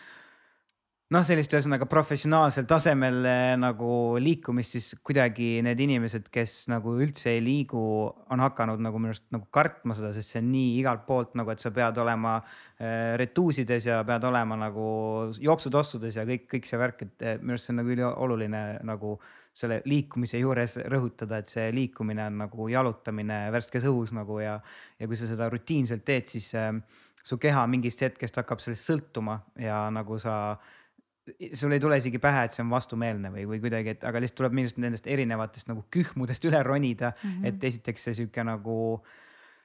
noh, 1.10 1.24
sellist 1.26 1.50
ühesõnaga 1.54 1.88
professionaalsel 1.90 2.66
tasemel 2.70 3.24
eh, 3.26 3.54
nagu 3.58 3.90
liikumist, 4.22 4.76
siis 4.76 4.92
kuidagi 5.06 5.58
need 5.66 5.82
inimesed, 5.82 6.28
kes 6.30 6.68
nagu 6.70 6.94
üldse 7.02 7.32
ei 7.34 7.42
liigu, 7.42 7.82
on 8.30 8.44
hakanud 8.44 8.82
nagu 8.84 9.00
minu 9.02 9.10
arust 9.10 9.26
nagu 9.34 9.48
kartma 9.54 9.96
seda, 9.98 10.12
sest 10.14 10.36
see 10.36 10.42
on 10.42 10.52
nii 10.52 10.78
igalt 10.78 11.02
poolt 11.08 11.34
nagu, 11.38 11.50
et 11.50 11.62
sa 11.62 11.74
pead 11.74 11.98
olema 12.02 12.36
äh, 12.38 13.18
retuusides 13.20 13.90
ja 13.90 14.00
pead 14.06 14.28
olema 14.30 14.58
nagu 14.62 14.86
jooksutossudes 15.42 16.20
ja 16.20 16.26
kõik, 16.30 16.46
kõik 16.54 16.70
see 16.70 16.82
värk, 16.84 17.06
et 17.08 17.26
eh, 17.26 17.36
minu 17.42 17.58
arust 17.58 17.66
see 17.66 17.74
on 17.74 17.82
nagu 17.82 17.94
ülioluline 17.98 18.64
nagu 18.86 19.18
selle 19.60 19.82
liikumise 19.90 20.38
juures 20.38 20.78
rõhutada, 20.86 21.42
et 21.42 21.50
see 21.50 21.72
liikumine 21.74 22.28
on 22.30 22.42
nagu 22.46 22.70
jalutamine 22.70 23.48
värskes 23.50 23.82
õhus 23.90 24.14
nagu 24.14 24.38
ja, 24.38 24.60
ja 25.00 25.10
kui 25.10 25.18
sa 25.18 25.26
seda 25.26 25.50
rutiinselt 25.50 26.06
teed, 26.06 26.30
siis 26.30 26.52
äh, 26.54 26.70
su 27.26 27.34
keha 27.42 27.66
mingist 27.66 28.06
hetkest 28.06 28.38
hakkab 28.38 28.62
sellest 28.62 28.86
sõltuma 28.86 29.40
ja 29.58 29.88
nagu 29.92 30.22
sa 30.22 30.36
äh, 30.54 30.76
sul 31.54 31.72
ei 31.72 31.80
tule 31.82 31.98
isegi 32.00 32.20
pähe, 32.22 32.44
et 32.46 32.54
see 32.54 32.62
on 32.64 32.70
vastumeelne 32.72 33.32
või, 33.34 33.46
või 33.48 33.62
kuidagi, 33.62 33.96
et 33.96 34.04
aga 34.08 34.22
lihtsalt 34.22 34.42
tuleb 34.42 34.56
minust 34.60 34.78
nendest 34.82 35.08
erinevatest 35.10 35.70
nagu 35.70 35.84
kühmudest 35.92 36.44
üle 36.48 36.62
ronida 36.66 37.12
mm. 37.12 37.30
-hmm. 37.30 37.50
et 37.50 37.64
esiteks 37.70 38.08
see 38.08 38.18
sihuke 38.20 38.44
nagu 38.46 38.76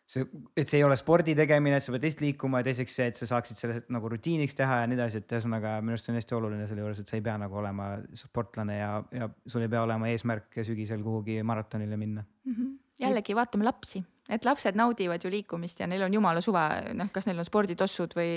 see, 0.06 0.26
et 0.56 0.70
see 0.70 0.80
ei 0.80 0.86
ole 0.88 0.98
spordi 1.00 1.36
tegemine, 1.38 1.80
sa 1.82 1.94
pead 1.94 2.08
lihtsalt 2.08 2.26
liikuma 2.26 2.62
ja 2.62 2.70
teiseks 2.70 2.98
see, 3.00 3.10
et 3.12 3.20
sa 3.20 3.30
saaksid 3.30 3.62
selle 3.62 3.84
nagu 3.94 4.10
rutiiniks 4.12 4.58
teha 4.58 4.82
ja 4.82 4.90
nii 4.90 5.00
edasi, 5.00 5.22
et 5.24 5.38
ühesõnaga 5.38 5.78
minu 5.82 5.96
arust 5.96 6.08
see 6.08 6.14
on 6.16 6.22
hästi 6.22 6.40
oluline 6.40 6.68
selle 6.70 6.86
juures, 6.86 7.02
et 7.02 7.12
sa 7.12 7.18
ei 7.20 7.26
pea 7.26 7.38
nagu 7.42 7.62
olema 7.62 7.92
sportlane 8.20 8.80
ja, 8.80 8.92
ja 9.12 9.30
sul 9.48 9.66
ei 9.66 9.72
pea 9.72 9.86
olema 9.86 10.12
eesmärk 10.14 10.62
sügisel 10.68 11.04
kuhugi 11.06 11.42
maratonile 11.44 11.98
minna 11.98 12.24
mm. 12.24 12.54
-hmm. 12.54 12.76
jällegi 13.06 13.36
vaatame 13.36 13.68
lapsi 13.68 14.06
et 14.30 14.46
lapsed 14.46 14.78
naudivad 14.78 15.22
ju 15.22 15.30
liikumist 15.30 15.80
ja 15.80 15.88
neil 15.88 16.02
on 16.06 16.14
jumala 16.14 16.42
suva, 16.42 16.66
noh, 16.98 17.10
kas 17.14 17.28
neil 17.30 17.38
on 17.42 17.46
sporditossud 17.46 18.16
või 18.18 18.30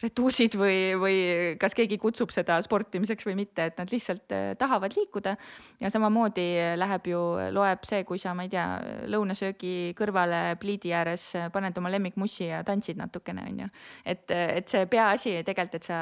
retuusid 0.00 0.54
või, 0.56 0.78
või 0.96 1.18
kas 1.60 1.76
keegi 1.76 1.98
kutsub 2.00 2.32
seda 2.32 2.56
sportimiseks 2.64 3.26
või 3.28 3.36
mitte, 3.42 3.66
et 3.68 3.76
nad 3.76 3.92
lihtsalt 3.92 4.32
eh, 4.32 4.46
tahavad 4.56 4.96
liikuda. 4.96 5.36
ja 5.80 5.90
samamoodi 5.92 6.46
läheb 6.80 7.10
ju, 7.12 7.20
loeb 7.52 7.84
see, 7.84 8.04
kui 8.08 8.18
sa, 8.18 8.32
ma 8.34 8.46
ei 8.46 8.52
tea, 8.52 8.64
lõunasöögi 9.12 9.92
kõrvale 9.98 10.56
pliidi 10.60 10.94
ääres 10.96 11.28
paned 11.52 11.76
oma 11.76 11.92
lemmikmussi 11.92 12.48
ja 12.48 12.62
tantsid 12.64 12.96
natukene, 12.96 13.44
on 13.50 13.60
ju. 13.66 13.68
et, 14.04 14.24
et 14.32 14.72
see 14.72 14.88
peaasi 14.88 15.36
tegelikult, 15.44 15.76
et 15.76 15.84
sa 15.84 16.00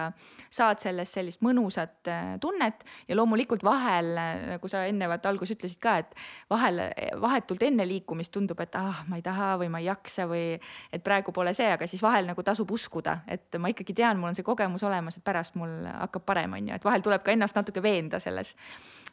saad 0.53 0.79
sellest 0.83 1.19
sellist 1.19 1.43
mõnusat 1.43 2.13
eh, 2.13 2.31
tunnet 2.41 2.87
ja 3.09 3.19
loomulikult 3.19 3.67
vahel, 3.67 4.15
nagu 4.55 4.71
sa 4.71 4.87
enne 4.87 5.11
vaata 5.11 5.33
alguses 5.33 5.59
ütlesid 5.59 5.83
ka, 5.83 5.99
et 6.05 6.15
vahel 6.51 6.85
vahetult 7.19 7.67
enne 7.67 7.83
liikumist 7.89 8.31
tundub, 8.35 8.63
et 8.63 8.79
ah, 8.79 9.03
ma 9.11 9.19
ei 9.19 9.24
taha 9.25 9.55
või 9.61 9.71
ma 9.73 9.81
ei 9.83 9.89
jaksa 9.89 10.27
või 10.31 10.59
et 10.93 11.05
praegu 11.05 11.33
pole 11.35 11.55
see, 11.57 11.71
aga 11.77 11.89
siis 11.91 12.03
vahel 12.05 12.29
nagu 12.31 12.45
tasub 12.47 12.71
uskuda, 12.75 13.21
et 13.31 13.59
ma 13.61 13.71
ikkagi 13.73 13.97
tean, 13.97 14.21
mul 14.21 14.33
on 14.33 14.39
see 14.39 14.47
kogemus 14.47 14.85
olemas, 14.87 15.19
et 15.19 15.25
pärast 15.27 15.57
mul 15.61 15.89
hakkab 15.89 16.27
parem, 16.27 16.59
on 16.59 16.71
ju, 16.71 16.77
et 16.77 16.87
vahel 16.87 17.05
tuleb 17.05 17.25
ka 17.25 17.35
ennast 17.35 17.57
natuke 17.59 17.83
veenda 17.85 18.21
selles. 18.23 18.55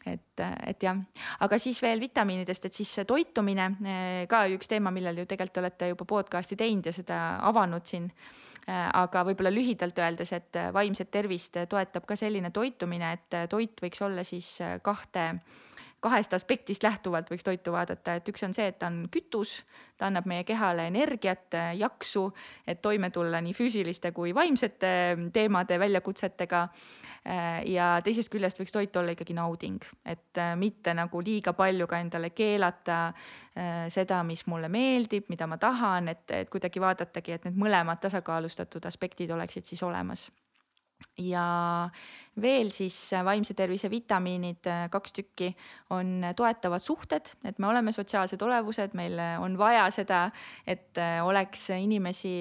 et, 0.05 0.41
et 0.65 0.83
jah, 0.83 0.97
aga 1.45 1.57
siis 1.61 1.77
veel 1.81 1.99
vitamiinidest, 2.01 2.63
et 2.65 2.73
siis 2.73 2.93
toitumine 3.07 3.67
ka 4.29 4.45
üks 4.49 4.69
teema, 4.71 4.89
millel 4.91 5.21
ju 5.21 5.27
tegelikult 5.29 5.61
olete 5.61 5.91
juba 5.91 6.07
podcast'i 6.09 6.57
teinud 6.57 6.89
ja 6.89 6.93
seda 6.95 7.19
avanud 7.49 7.85
siin 7.85 8.09
aga 8.71 9.23
võib-olla 9.25 9.51
lühidalt 9.53 9.97
öeldes, 9.99 10.31
et 10.37 10.57
vaimset 10.73 11.09
tervist 11.11 11.57
toetab 11.69 12.05
ka 12.05 12.15
selline 12.15 12.51
toitumine, 12.53 13.13
et 13.17 13.49
toit 13.49 13.81
võiks 13.81 14.01
olla 14.05 14.23
siis 14.27 14.57
kahte 14.85 15.25
kahest 16.01 16.33
aspektist 16.33 16.83
lähtuvalt 16.83 17.29
võiks 17.29 17.45
toitu 17.45 17.73
vaadata, 17.75 18.17
et 18.17 18.29
üks 18.31 18.41
on 18.45 18.55
see, 18.57 18.65
et 18.71 18.79
ta 18.81 18.89
on 18.89 19.03
kütus, 19.13 19.59
ta 19.97 20.07
annab 20.09 20.25
meie 20.29 20.43
kehale 20.47 20.87
energiat, 20.89 21.53
jaksu, 21.77 22.25
et 22.67 22.81
toime 22.81 23.11
tulla 23.13 23.41
nii 23.41 23.53
füüsiliste 23.53 24.11
kui 24.15 24.33
vaimsete 24.35 24.91
teemade, 25.33 25.79
väljakutsetega. 25.79 26.67
ja 27.69 27.87
teisest 28.01 28.31
küljest 28.33 28.57
võiks 28.57 28.73
toit 28.73 28.95
olla 28.97 29.13
ikkagi 29.13 29.35
nauding, 29.37 29.83
et 30.09 30.39
mitte 30.57 30.93
nagu 30.97 31.21
liiga 31.21 31.53
palju 31.53 31.85
ka 31.87 31.99
endale 32.01 32.31
keelata 32.33 33.13
seda, 33.93 34.23
mis 34.25 34.41
mulle 34.47 34.69
meeldib, 34.73 35.29
mida 35.29 35.45
ma 35.47 35.61
tahan, 35.61 36.07
et, 36.07 36.25
et 36.31 36.49
kuidagi 36.49 36.81
vaadatagi, 36.81 37.37
et 37.37 37.45
need 37.45 37.61
mõlemad 37.61 38.01
tasakaalustatud 38.01 38.89
aspektid 38.89 39.29
oleksid 39.37 39.69
siis 39.69 39.83
olemas 39.85 40.31
ja 41.21 41.45
veel 42.41 42.69
siis 42.71 42.95
vaimse 43.25 43.53
tervise 43.57 43.89
vitamiinid, 43.91 44.67
kaks 44.91 45.13
tükki, 45.15 45.49
on 45.91 46.23
toetavad 46.37 46.83
suhted, 46.83 47.27
et 47.45 47.57
me 47.59 47.67
oleme 47.67 47.91
sotsiaalsed 47.91 48.41
olevused, 48.41 48.95
meil 48.97 49.19
on 49.43 49.57
vaja 49.59 49.83
seda, 49.91 50.21
et 50.63 50.99
oleks 51.25 51.67
inimesi, 51.75 52.33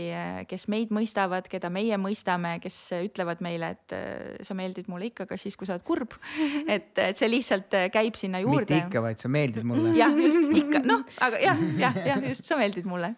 kes 0.50 0.68
meid 0.70 0.94
mõistavad, 0.94 1.48
keda 1.50 1.72
meie 1.74 1.98
mõistame, 2.00 2.56
kes 2.62 2.76
ütlevad 3.00 3.42
meile, 3.44 3.72
et 3.74 4.46
sa 4.46 4.54
meeldid 4.56 4.90
mulle 4.90 5.10
ikka 5.10 5.26
ka 5.30 5.38
siis, 5.40 5.58
kui 5.58 5.68
sa 5.68 5.74
oled 5.76 5.86
kurb. 5.86 6.14
et, 6.76 6.92
et 6.94 7.18
see 7.18 7.30
lihtsalt 7.30 7.74
käib 7.92 8.18
sinna 8.18 8.42
juurde. 8.44 8.70
mitte 8.70 8.86
ikka, 8.86 9.02
vaid 9.04 9.22
sa 9.22 9.32
meeldid 9.32 9.66
mulle. 9.66 9.96
jah, 9.98 10.14
just 10.14 10.54
ikka, 10.62 10.84
noh, 10.86 11.02
aga 11.18 11.42
jah, 11.42 11.64
jah, 11.80 11.98
jah, 12.12 12.22
just 12.30 12.46
sa 12.46 12.60
meeldid 12.60 12.86
mulle. 12.88 13.16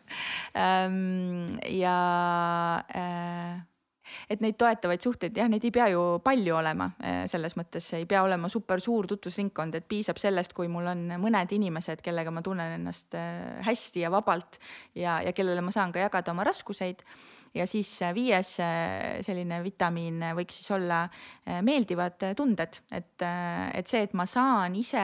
Ehm, 0.56 1.60
ja 1.68 1.98
äh, 2.96 3.60
et 4.30 4.42
neid 4.42 4.56
toetavaid 4.60 5.02
suhteid, 5.04 5.36
jah, 5.36 5.50
neid 5.50 5.64
ei 5.66 5.72
pea 5.74 5.88
ju 5.92 6.02
palju 6.24 6.56
olema, 6.58 6.88
eh, 7.02 7.22
selles 7.30 7.56
mõttes 7.58 7.86
ei 7.98 8.06
pea 8.08 8.22
olema 8.26 8.50
super 8.52 8.82
suur 8.82 9.08
tutvusringkond, 9.10 9.76
et 9.78 9.88
piisab 9.88 10.20
sellest, 10.20 10.54
kui 10.56 10.70
mul 10.72 10.90
on 10.92 11.04
mõned 11.22 11.54
inimesed, 11.58 12.02
kellega 12.04 12.32
ma 12.34 12.42
tunnen 12.44 12.78
ennast 12.78 13.14
eh, 13.18 13.60
hästi 13.66 14.06
ja 14.06 14.10
vabalt 14.12 14.58
ja, 14.94 15.20
ja 15.22 15.34
kellele 15.36 15.64
ma 15.64 15.74
saan 15.74 15.94
ka 15.94 16.02
jagada 16.02 16.34
oma 16.34 16.46
raskuseid. 16.48 17.04
Ja 17.52 17.66
siis 17.68 17.90
äh, 18.00 18.14
viies 18.16 18.54
selline 18.56 19.58
vitamiin 19.60 20.22
võiks 20.38 20.56
siis 20.56 20.70
olla 20.72 21.02
meeldivad 21.44 22.24
tunded, 22.32 22.78
et, 22.88 23.24
et 23.76 23.92
see, 23.92 24.06
et 24.06 24.14
ma 24.16 24.24
saan 24.24 24.72
ise 24.80 25.02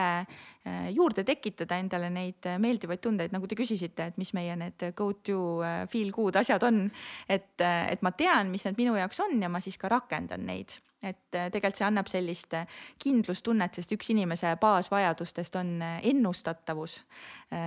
juurde 0.93 1.23
tekitada 1.23 1.77
endale 1.79 2.09
neid 2.13 2.45
meeldivaid 2.59 3.01
tundeid, 3.01 3.31
nagu 3.33 3.47
te 3.47 3.55
küsisite, 3.57 4.09
et 4.11 4.19
mis 4.19 4.33
meie 4.37 4.55
need 4.59 4.89
go 4.97 5.11
to 5.13 5.63
feel 5.91 6.11
good 6.15 6.35
asjad 6.35 6.63
on. 6.67 6.89
et, 7.27 7.55
et 7.61 8.03
ma 8.05 8.11
tean, 8.11 8.51
mis 8.51 8.65
need 8.67 8.77
minu 8.77 8.97
jaoks 8.99 9.23
on 9.25 9.41
ja 9.41 9.49
ma 9.49 9.63
siis 9.63 9.79
ka 9.79 9.89
rakendan 9.91 10.45
neid 10.45 10.75
et 10.99 11.31
tegelikult 11.31 11.79
see 11.79 11.87
annab 11.87 12.09
sellist 12.11 12.55
kindlustunnet, 12.99 13.77
sest 13.77 13.93
üks 13.95 14.09
inimese 14.11 14.51
baasvajadustest 14.59 15.55
on 15.59 15.77
ennustatavus. 15.81 16.97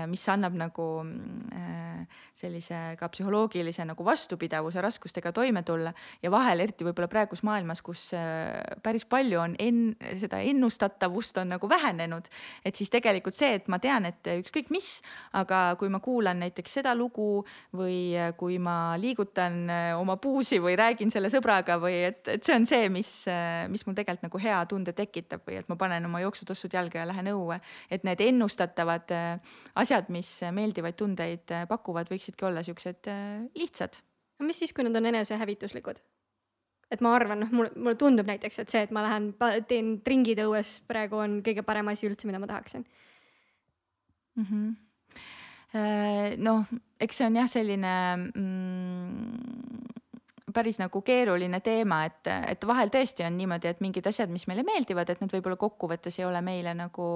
Mis 0.07 0.23
annab 0.31 0.55
nagu 0.55 0.85
sellise 2.39 2.81
ka 3.01 3.09
psühholoogilise 3.11 3.87
nagu 3.89 4.05
vastupidavuse 4.07 4.85
raskustega 4.85 5.33
toime 5.35 5.65
tulla 5.67 5.95
ja 6.23 6.31
vahel 6.31 6.63
eriti 6.63 6.87
võib-olla 6.87 7.09
praeguses 7.11 7.43
maailmas, 7.49 7.83
kus 7.83 8.11
päris 8.85 9.09
palju 9.09 9.41
on 9.43 9.57
en-, 9.59 9.97
seda 10.21 10.43
ennustatavust 10.53 11.41
on 11.43 11.57
nagu 11.57 11.73
vähenenud, 11.73 12.29
et 12.65 12.79
siis 12.79 12.92
tegelikult 12.93 13.37
see, 13.37 13.57
et 13.59 13.69
ma 13.73 13.81
tean, 13.83 14.07
et 14.09 14.31
ükskõik 14.37 14.71
mis, 14.75 14.89
aga 15.39 15.75
kui 15.81 15.91
ma 15.93 16.03
kuulan 16.05 16.43
näiteks 16.43 16.79
seda 16.81 16.95
lugu 16.99 17.43
või 17.77 18.15
kui 18.39 18.59
ma 18.63 18.95
liigutan 19.01 19.65
oma 19.99 20.17
puusi 20.23 20.61
või 20.63 20.77
räägin 20.79 21.11
selle 21.13 21.31
sõbraga 21.33 21.79
või 21.83 21.99
et, 22.11 22.23
et 22.29 22.45
see 22.45 22.57
on 22.57 22.69
see, 22.69 22.89
mis, 22.93 23.11
mis 23.73 23.87
mul 23.87 23.97
tegelikult 23.99 24.29
nagu 24.29 24.43
hea 24.43 24.61
tunde 24.71 24.95
tekitab 24.97 25.47
või 25.49 25.59
et 25.61 25.69
ma 25.73 25.79
panen 25.81 26.07
oma 26.09 26.23
jooksutossud 26.25 26.75
jalga 26.77 27.03
ja 27.03 27.09
lähen 27.09 27.33
õue, 27.33 27.59
et 27.91 28.05
need 28.07 28.23
ennustatavad 28.25 29.13
asjad, 29.79 30.09
mis 30.13 30.31
meeldivaid 30.55 30.99
tundeid 30.99 31.53
äh, 31.55 31.67
pakuvad, 31.71 32.11
võiksidki 32.13 32.49
olla 32.49 32.65
siuksed 32.67 33.11
äh, 33.11 33.45
lihtsad. 33.59 34.01
mis 34.43 34.59
siis, 34.59 34.73
kui 34.75 34.85
nad 34.85 34.97
on 34.99 35.07
enesehävituslikud? 35.13 36.03
Et 36.93 37.01
ma 37.05 37.15
arvan, 37.17 37.41
noh, 37.45 37.53
mulle, 37.57 37.73
mulle 37.77 37.97
tundub 38.01 38.29
näiteks, 38.29 38.63
et 38.63 38.73
see, 38.73 38.85
et 38.87 38.93
ma 38.95 39.05
lähen 39.07 39.33
teen 39.69 39.95
tringid 40.05 40.43
õues, 40.45 40.79
praegu 40.89 41.23
on 41.25 41.41
kõige 41.47 41.65
parem 41.67 41.89
asi 41.93 42.09
üldse, 42.09 42.29
mida 42.29 42.41
ma 42.43 42.51
tahaksin 42.51 42.85
mm. 44.37 44.47
-hmm 44.47 44.73
noh, 45.73 46.67
eks 47.01 47.17
see 47.17 47.27
on 47.27 47.37
jah, 47.41 47.49
selline 47.49 47.93
mm, 48.37 49.53
päris 50.53 50.79
nagu 50.81 51.01
keeruline 51.05 51.61
teema, 51.65 52.03
et, 52.09 52.29
et 52.53 52.67
vahel 52.69 52.93
tõesti 52.93 53.25
on 53.25 53.37
niimoodi, 53.39 53.71
et 53.71 53.81
mingid 53.85 54.07
asjad, 54.09 54.31
mis 54.33 54.45
meile 54.51 54.65
meeldivad, 54.67 55.09
et 55.09 55.23
need 55.23 55.33
võib-olla 55.33 55.57
kokkuvõttes 55.61 56.19
ei 56.21 56.27
ole 56.29 56.43
meile 56.45 56.75
nagu 56.77 57.09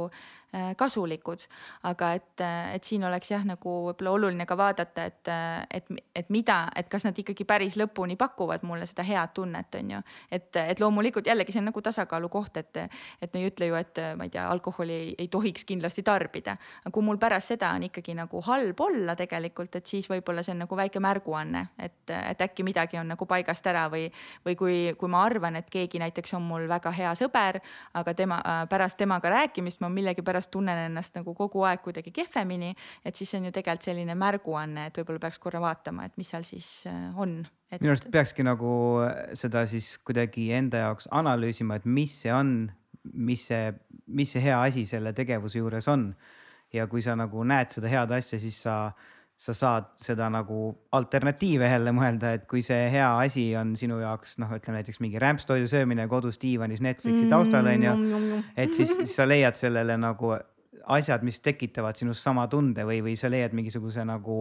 kasulikud. 0.77 1.43
aga 1.83 2.13
et, 2.15 2.43
et 2.75 2.85
siin 2.85 3.05
oleks 3.05 3.31
jah, 3.31 3.45
nagu 3.45 3.73
võib-olla 3.89 4.13
oluline 4.15 4.47
ka 4.47 4.57
vaadata, 4.57 5.05
et, 5.05 5.31
et, 5.71 5.91
et 6.15 6.31
mida, 6.31 6.69
et 6.77 6.89
kas 6.89 7.05
nad 7.05 7.19
ikkagi 7.19 7.45
päris 7.45 7.77
lõpuni 7.77 8.17
pakuvad 8.17 8.63
mulle 8.65 8.87
seda 8.87 9.05
head 9.05 9.35
tunnet, 9.35 9.75
on 9.75 9.91
ju. 9.91 10.01
et, 10.31 10.57
et 10.57 10.81
loomulikult 10.81 11.27
jällegi 11.27 11.53
see 11.53 11.61
on 11.61 11.69
nagu 11.71 11.83
tasakaalu 11.83 12.31
koht, 12.33 12.57
et, 12.57 12.81
et 13.23 13.35
me 13.35 13.43
ei 13.43 13.51
ütle 13.51 13.69
ju, 13.71 13.77
et 13.77 14.01
ma 14.17 14.29
ei 14.29 14.33
tea, 14.33 14.47
alkoholi 14.49 14.95
ei, 14.95 15.11
ei 15.19 15.29
tohiks 15.29 15.67
kindlasti 15.69 16.03
tarbida. 16.07 16.57
aga 16.85 16.95
kui 16.95 17.05
mul 17.05 17.21
pärast 17.21 17.53
seda 17.53 17.73
on 17.77 17.89
ikkagi 17.91 18.17
nagu 18.17 18.41
halb 18.47 18.81
olla 18.81 19.17
tegelikult, 19.19 19.77
et 19.77 19.87
siis 19.87 20.09
võib-olla 20.11 20.47
see 20.47 20.55
on 20.55 20.65
nagu 20.65 20.79
väike 20.79 21.03
märguanne, 21.03 21.67
et, 21.79 22.01
et 22.17 22.47
äkki 22.49 22.65
midagi 22.67 23.01
on 23.03 23.13
nagu 23.13 23.27
paigast 23.29 23.67
ära 23.67 23.87
või, 23.93 24.07
või 24.47 24.57
kui, 24.57 24.79
kui 24.99 25.13
ma 25.13 25.25
arvan, 25.27 25.61
et 25.61 25.71
keegi 25.71 26.01
näiteks 26.01 26.35
on 26.39 26.47
mul 26.47 26.69
väga 26.71 26.95
hea 26.97 27.13
sõber, 27.19 27.61
aga 27.95 28.15
tema 28.15 28.41
pärast 28.71 28.97
temaga 28.97 29.31
rääkimist 29.33 29.83
ma 29.83 29.91
millegipärast 29.93 30.36
pärast 30.37 30.53
tunnen 30.53 30.85
ennast 30.87 31.17
nagu 31.17 31.35
kogu 31.37 31.65
aeg 31.67 31.81
kuidagi 31.85 32.13
kehvemini, 32.15 32.75
et 33.05 33.17
siis 33.17 33.33
on 33.39 33.49
ju 33.49 33.53
tegelikult 33.57 33.89
selline 33.89 34.17
märguanne, 34.19 34.89
et 34.91 35.01
võib-olla 35.01 35.23
peaks 35.27 35.41
korra 35.43 35.63
vaatama, 35.65 36.07
et 36.07 36.17
mis 36.21 36.29
seal 36.33 36.45
siis 36.47 36.69
äh, 36.91 37.09
on 37.17 37.39
et.... 37.71 37.81
minu 37.81 37.95
arust 37.95 38.11
peakski 38.13 38.45
nagu 38.47 38.71
seda 39.39 39.65
siis 39.71 39.97
kuidagi 40.05 40.51
enda 40.57 40.85
jaoks 40.87 41.09
analüüsima, 41.17 41.81
et 41.81 41.89
mis 41.89 42.15
see 42.23 42.35
on, 42.35 42.57
mis 43.15 43.49
see, 43.49 43.73
mis 44.07 44.37
see 44.37 44.45
hea 44.45 44.61
asi 44.69 44.85
selle 44.89 45.15
tegevuse 45.17 45.63
juures 45.63 45.89
on. 45.89 46.11
ja 46.75 46.85
kui 46.91 47.01
sa 47.01 47.15
nagu 47.17 47.45
näed 47.47 47.71
seda 47.73 47.89
head 47.89 48.11
asja, 48.13 48.39
siis 48.43 48.59
sa 48.67 48.91
sa 49.37 49.53
saad 49.53 49.89
seda 50.01 50.31
nagu 50.33 50.71
alternatiive 50.97 51.69
jälle 51.69 51.93
mõelda, 51.93 52.33
et 52.39 52.47
kui 52.49 52.63
see 52.65 52.87
hea 52.93 53.09
asi 53.21 53.51
on 53.61 53.75
sinu 53.77 53.99
jaoks 54.01 54.39
noh, 54.41 54.55
ütleme 54.57 54.81
näiteks 54.81 55.01
mingi 55.05 55.21
rämpstoidu 55.21 55.69
söömine 55.69 56.07
kodus 56.09 56.41
diivanis 56.41 56.81
Netflixi 56.85 57.29
taustal 57.29 57.69
on 57.69 57.85
ju. 57.85 57.97
et 58.57 58.73
siis, 58.73 58.95
siis 58.97 59.13
sa 59.19 59.29
leiad 59.29 59.57
sellele 59.59 59.99
nagu 60.01 60.33
asjad, 60.97 61.25
mis 61.27 61.41
tekitavad 61.45 61.99
sinust 61.99 62.25
sama 62.25 62.47
tunde 62.49 62.87
või, 62.89 63.03
või 63.05 63.17
sa 63.21 63.29
leiad 63.29 63.53
mingisuguse 63.57 64.05
nagu 64.09 64.39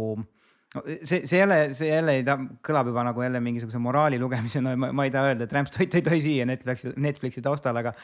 no 0.76 0.84
see, 1.08 1.24
see 1.26 1.40
jälle, 1.40 1.60
see 1.78 1.90
jälle 1.90 2.20
ei 2.20 2.24
ta 2.28 2.38
kõlab 2.66 2.92
juba 2.92 3.06
nagu 3.08 3.26
jälle 3.26 3.42
mingisuguse 3.44 3.82
moraali 3.82 4.20
lugemisena, 4.22 4.76
ma, 4.80 4.92
ma 4.96 5.08
ei 5.08 5.14
taha 5.14 5.34
öelda, 5.34 5.48
et 5.48 5.58
rämpstoit 5.58 6.00
ei 6.00 6.06
tohi 6.06 6.24
süüa 6.26 6.48
Netflixi, 6.50 6.94
Netflixi 7.02 7.44
taustal, 7.46 7.80
aga 7.82 7.96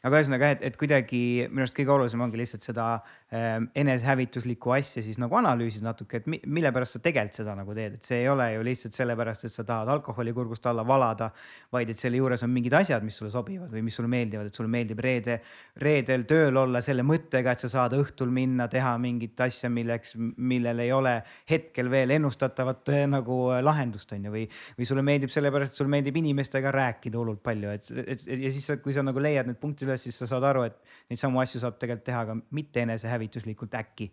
aga 0.00 0.16
ühesõnaga, 0.16 0.48
et, 0.54 0.62
et 0.64 0.76
kuidagi 0.80 1.18
minu 1.50 1.66
arust 1.66 1.76
kõige 1.76 1.92
olulisem 1.92 2.22
ongi 2.24 2.38
lihtsalt 2.40 2.64
seda 2.64 2.86
äh, 2.96 3.58
enesehävituslikku 3.82 4.72
asja 4.72 5.02
siis 5.04 5.18
nagu 5.20 5.36
analüüsida 5.36 5.90
natuke, 5.90 6.22
et 6.22 6.28
mi, 6.30 6.38
mille 6.48 6.72
pärast 6.72 6.96
sa 6.96 7.02
tegelikult 7.04 7.36
seda 7.42 7.54
nagu 7.58 7.74
teed, 7.76 7.98
et 7.98 8.08
see 8.08 8.22
ei 8.22 8.30
ole 8.32 8.46
ju 8.54 8.64
lihtsalt 8.64 8.96
sellepärast, 8.96 9.44
et 9.44 9.52
sa 9.52 9.64
tahad 9.68 9.90
alkoholi 9.92 10.32
kurgust 10.36 10.64
alla 10.70 10.86
valada, 10.88 11.28
vaid 11.72 11.92
et 11.92 12.00
selle 12.00 12.20
juures 12.20 12.44
on 12.46 12.52
mingid 12.52 12.78
asjad, 12.80 13.04
mis 13.04 13.18
sulle 13.20 13.32
sobivad 13.34 13.68
või 13.74 13.84
mis 13.84 13.98
sulle 13.98 14.08
meeldivad, 14.12 14.48
et 14.48 14.56
sulle 14.56 14.72
meeldib 14.72 15.04
reede, 15.04 15.36
reedel 15.84 16.24
tööl 16.30 16.62
olla 16.62 16.80
selle 16.84 17.04
mõttega, 17.04 17.52
et 17.52 17.66
sa 17.66 17.72
saad 17.72 17.98
õhtul 17.98 18.32
minna, 18.32 18.70
teha 18.72 18.96
mingit 19.02 19.44
asja, 19.44 19.68
milleks, 19.72 20.16
millel 20.16 20.80
ei 20.80 20.94
ole 20.96 21.18
hetkel 21.50 21.92
veel 21.92 22.16
ennustatavat 22.20 22.92
äh, 22.92 23.06
nagu 23.10 23.40
äh, 23.50 23.62
lahendust 23.64 24.12
on 24.14 24.28
ju, 24.28 24.34
või, 24.34 24.44
või 24.78 24.88
sulle 24.88 25.04
meeldib 25.06 25.32
sellepärast, 25.34 25.74
et 25.74 25.80
sulle 25.80 25.92
meeldib 25.96 26.20
inimestega 26.20 26.72
rääkida 26.76 27.18
hullult 27.18 27.42
palju, 27.42 27.72
et, 27.74 27.90
et 28.04 28.26
ja 28.46 28.52
siis, 28.54 28.68
kui 28.84 28.94
sa 28.96 29.04
nagu 29.06 29.22
leiad 29.22 29.50
need 29.50 29.58
punktid 29.60 29.88
üles, 29.88 30.04
siis 30.06 30.20
sa 30.20 30.28
saad 30.30 30.46
aru, 30.52 30.68
et 30.68 30.78
neid 31.10 31.20
samu 31.20 31.42
asju 31.42 31.62
saab 31.64 31.80
tegelikult 31.80 32.06
teha 32.06 32.22
ka 32.28 32.38
mitte 32.56 32.84
enesehävituslikult 32.84 33.74
äkki. 33.80 34.10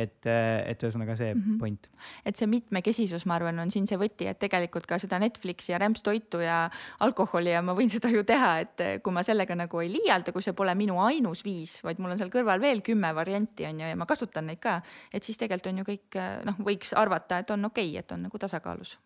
Et, 0.00 0.26
et 0.26 0.82
ühesõnaga 0.82 1.16
see 1.18 1.34
mm 1.34 1.40
-hmm. 1.40 1.58
point. 1.60 1.88
et 2.24 2.36
see 2.36 2.48
mitmekesisus, 2.50 3.26
ma 3.26 3.36
arvan, 3.38 3.58
on 3.58 3.70
siin 3.70 3.86
see 3.86 3.98
võti, 4.00 4.28
et 4.30 4.38
tegelikult 4.38 4.86
ka 4.86 4.98
seda 4.98 5.18
Netflixi 5.18 5.72
ja 5.72 5.78
rämpstoitu 5.78 6.40
ja 6.44 6.70
alkoholi 7.00 7.50
ja 7.50 7.62
ma 7.62 7.74
võin 7.74 7.90
seda 7.90 8.08
ju 8.08 8.24
teha, 8.24 8.58
et 8.60 9.02
kui 9.02 9.12
ma 9.12 9.22
sellega 9.22 9.54
nagu 9.54 9.80
ei 9.80 9.92
liialda, 9.92 10.32
kui 10.32 10.42
see 10.42 10.56
pole 10.56 10.74
minu 10.74 11.00
ainus 11.00 11.44
viis, 11.44 11.80
vaid 11.84 11.98
mul 11.98 12.10
on 12.16 12.18
seal 12.18 12.30
kõrval 12.30 12.60
veel 12.60 12.82
kümme 12.82 13.14
varianti 13.14 13.66
on 13.66 13.80
ju 13.80 13.86
ja 13.86 13.96
ma 13.96 14.06
kasutan 14.06 14.46
neid 14.46 14.60
ka, 14.60 14.80
et 15.12 15.22
siis 15.22 15.38
tegelikult 15.38 15.72
on 15.72 15.78
ju 15.78 15.84
kõik 15.84 16.20
noh, 16.44 16.58
võiks 16.58 16.92
arvata, 16.96 17.38
et 17.38 17.50
on 17.50 17.64
okei 17.64 17.90
okay,, 17.90 17.98
et 17.98 18.12
on 18.12 18.22
nagu 18.22 18.38
tasakaalus 18.38 18.98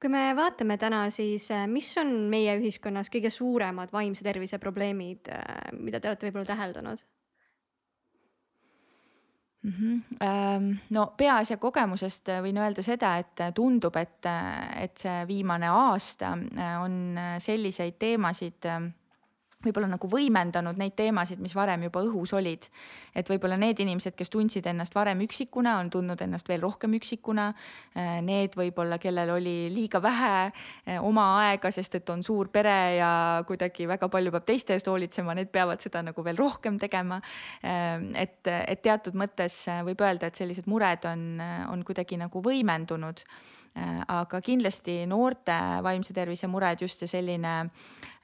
kui 0.00 0.10
me 0.12 0.30
vaatame 0.38 0.78
täna, 0.78 1.02
siis 1.10 1.48
äh, 1.54 1.66
mis 1.70 1.90
on 2.00 2.12
meie 2.30 2.54
ühiskonnas 2.60 3.10
kõige 3.10 3.32
suuremad 3.34 3.92
vaimse 3.94 4.24
tervise 4.26 4.60
probleemid, 4.62 5.30
äh, 5.34 5.70
mida 5.74 6.00
te 6.00 6.10
olete 6.10 6.28
võib-olla 6.28 6.52
täheldanud? 6.52 7.02
Mm 9.68 10.02
-hmm. 10.18 10.76
no 10.90 11.02
peaasja 11.16 11.56
kogemusest 11.56 12.28
võin 12.42 12.56
öelda 12.56 12.82
seda, 12.82 13.16
et 13.18 13.42
tundub, 13.54 13.96
et, 13.96 14.26
et 14.76 14.96
see 14.96 15.26
viimane 15.28 15.68
aasta 15.68 16.30
on 16.80 17.18
selliseid 17.38 17.98
teemasid 17.98 18.64
võib-olla 19.64 19.88
nagu 19.90 20.06
võimendanud 20.10 20.78
neid 20.78 20.94
teemasid, 20.98 21.40
mis 21.42 21.54
varem 21.56 21.82
juba 21.88 22.02
õhus 22.06 22.32
olid. 22.36 22.68
et 23.14 23.26
võib-olla 23.26 23.56
need 23.58 23.80
inimesed, 23.82 24.14
kes 24.14 24.30
tundsid 24.30 24.66
ennast 24.70 24.94
varem 24.94 25.18
üksikuna, 25.24 25.78
on 25.80 25.90
tundnud 25.90 26.20
ennast 26.22 26.48
veel 26.48 26.60
rohkem 26.62 26.94
üksikuna. 26.94 27.48
Äh, 27.96 28.20
need 28.22 28.54
võib-olla, 28.54 29.00
kellel 29.02 29.32
oli 29.34 29.56
liiga 29.74 29.98
vähe 30.02 30.30
äh, 30.46 31.02
oma 31.02 31.24
aega, 31.40 31.72
sest 31.74 31.98
et 31.98 32.10
on 32.14 32.22
suur 32.22 32.52
pere 32.54 32.96
ja 33.00 33.10
kuidagi 33.46 33.88
väga 33.90 34.08
palju 34.08 34.30
peab 34.36 34.46
teiste 34.46 34.76
eest 34.76 34.86
hoolitsema, 34.86 35.34
need 35.34 35.50
peavad 35.50 35.82
seda 35.82 36.04
nagu 36.06 36.22
veel 36.22 36.38
rohkem 36.38 36.78
tegema. 36.78 37.18
Äh, 37.62 37.98
et, 38.22 38.38
et 38.46 38.82
teatud 38.82 39.18
mõttes 39.18 39.64
võib 39.84 40.06
öelda, 40.06 40.30
et 40.30 40.38
sellised 40.38 40.70
mured 40.70 41.02
on, 41.10 41.42
on 41.72 41.82
kuidagi 41.86 42.20
nagu 42.20 42.42
võimendunud 42.44 43.26
aga 43.78 44.40
kindlasti 44.42 45.04
noorte 45.06 45.54
vaimse 45.84 46.14
tervise 46.16 46.48
mured 46.50 46.80
just 46.82 47.04
ja 47.04 47.06
selline 47.10 47.52
Äh, 47.68 48.17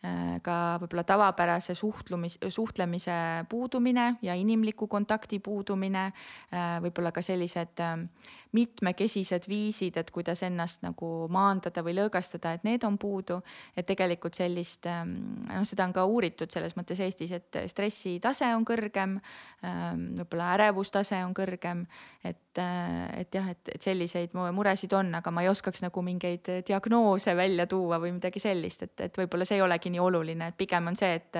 ka 0.45 0.55
võib-olla 0.83 1.05
tavapärase 1.09 1.75
suhtlumis, 1.75 2.39
suhtlemise 2.49 3.15
puudumine 3.49 4.15
ja 4.23 4.35
inimliku 4.37 4.89
kontakti 4.91 5.39
puudumine, 5.41 6.11
äh, 6.53 6.77
võib-olla 6.85 7.13
ka 7.13 7.23
sellised 7.25 7.81
ähm, 7.81 8.09
mitmekesised 8.55 9.49
viisid, 9.51 9.97
et 9.99 10.11
kuidas 10.15 10.43
ennast 10.47 10.85
nagu 10.85 11.27
maandada 11.33 11.83
või 11.85 11.97
lõõgastada, 11.99 12.55
et 12.55 12.65
need 12.67 12.85
on 12.87 12.99
puudu. 12.99 13.41
et 13.77 13.87
tegelikult 13.87 14.35
sellist, 14.35 14.87
ähm, 14.87 15.15
noh, 15.49 15.65
seda 15.67 15.85
on 15.85 15.93
ka 15.93 16.05
uuritud 16.07 16.51
selles 16.51 16.77
mõttes 16.77 17.01
Eestis, 17.01 17.33
et 17.33 17.59
stressitase 17.67 18.47
on 18.55 18.65
kõrgem, 18.65 19.19
ähm, 19.65 20.05
võib-olla 20.19 20.53
ärevustase 20.55 21.19
on 21.25 21.35
kõrgem, 21.35 21.87
et, 22.25 22.59
äh, 22.59 23.21
et 23.21 23.35
jah, 23.35 23.49
et, 23.51 23.69
et 23.75 23.83
selliseid 23.83 24.35
muresid 24.35 24.93
on, 24.93 25.15
aga 25.15 25.31
ma 25.31 25.43
ei 25.43 25.49
oskaks 25.49 25.83
nagu 25.83 26.03
mingeid 26.03 26.51
diagnoose 26.67 27.37
välja 27.37 27.67
tuua 27.67 27.99
või 27.99 28.13
midagi 28.13 28.41
sellist, 28.41 28.83
et, 28.83 29.01
et 29.01 29.19
võib-olla 29.19 29.45
see 29.45 29.59
ei 29.59 29.67
olegi 29.67 29.91
nii 29.91 30.01
oluline, 30.01 30.49
et 30.49 30.57
pigem 30.57 30.93
on 30.93 30.97
see, 30.97 31.15
et, 31.15 31.37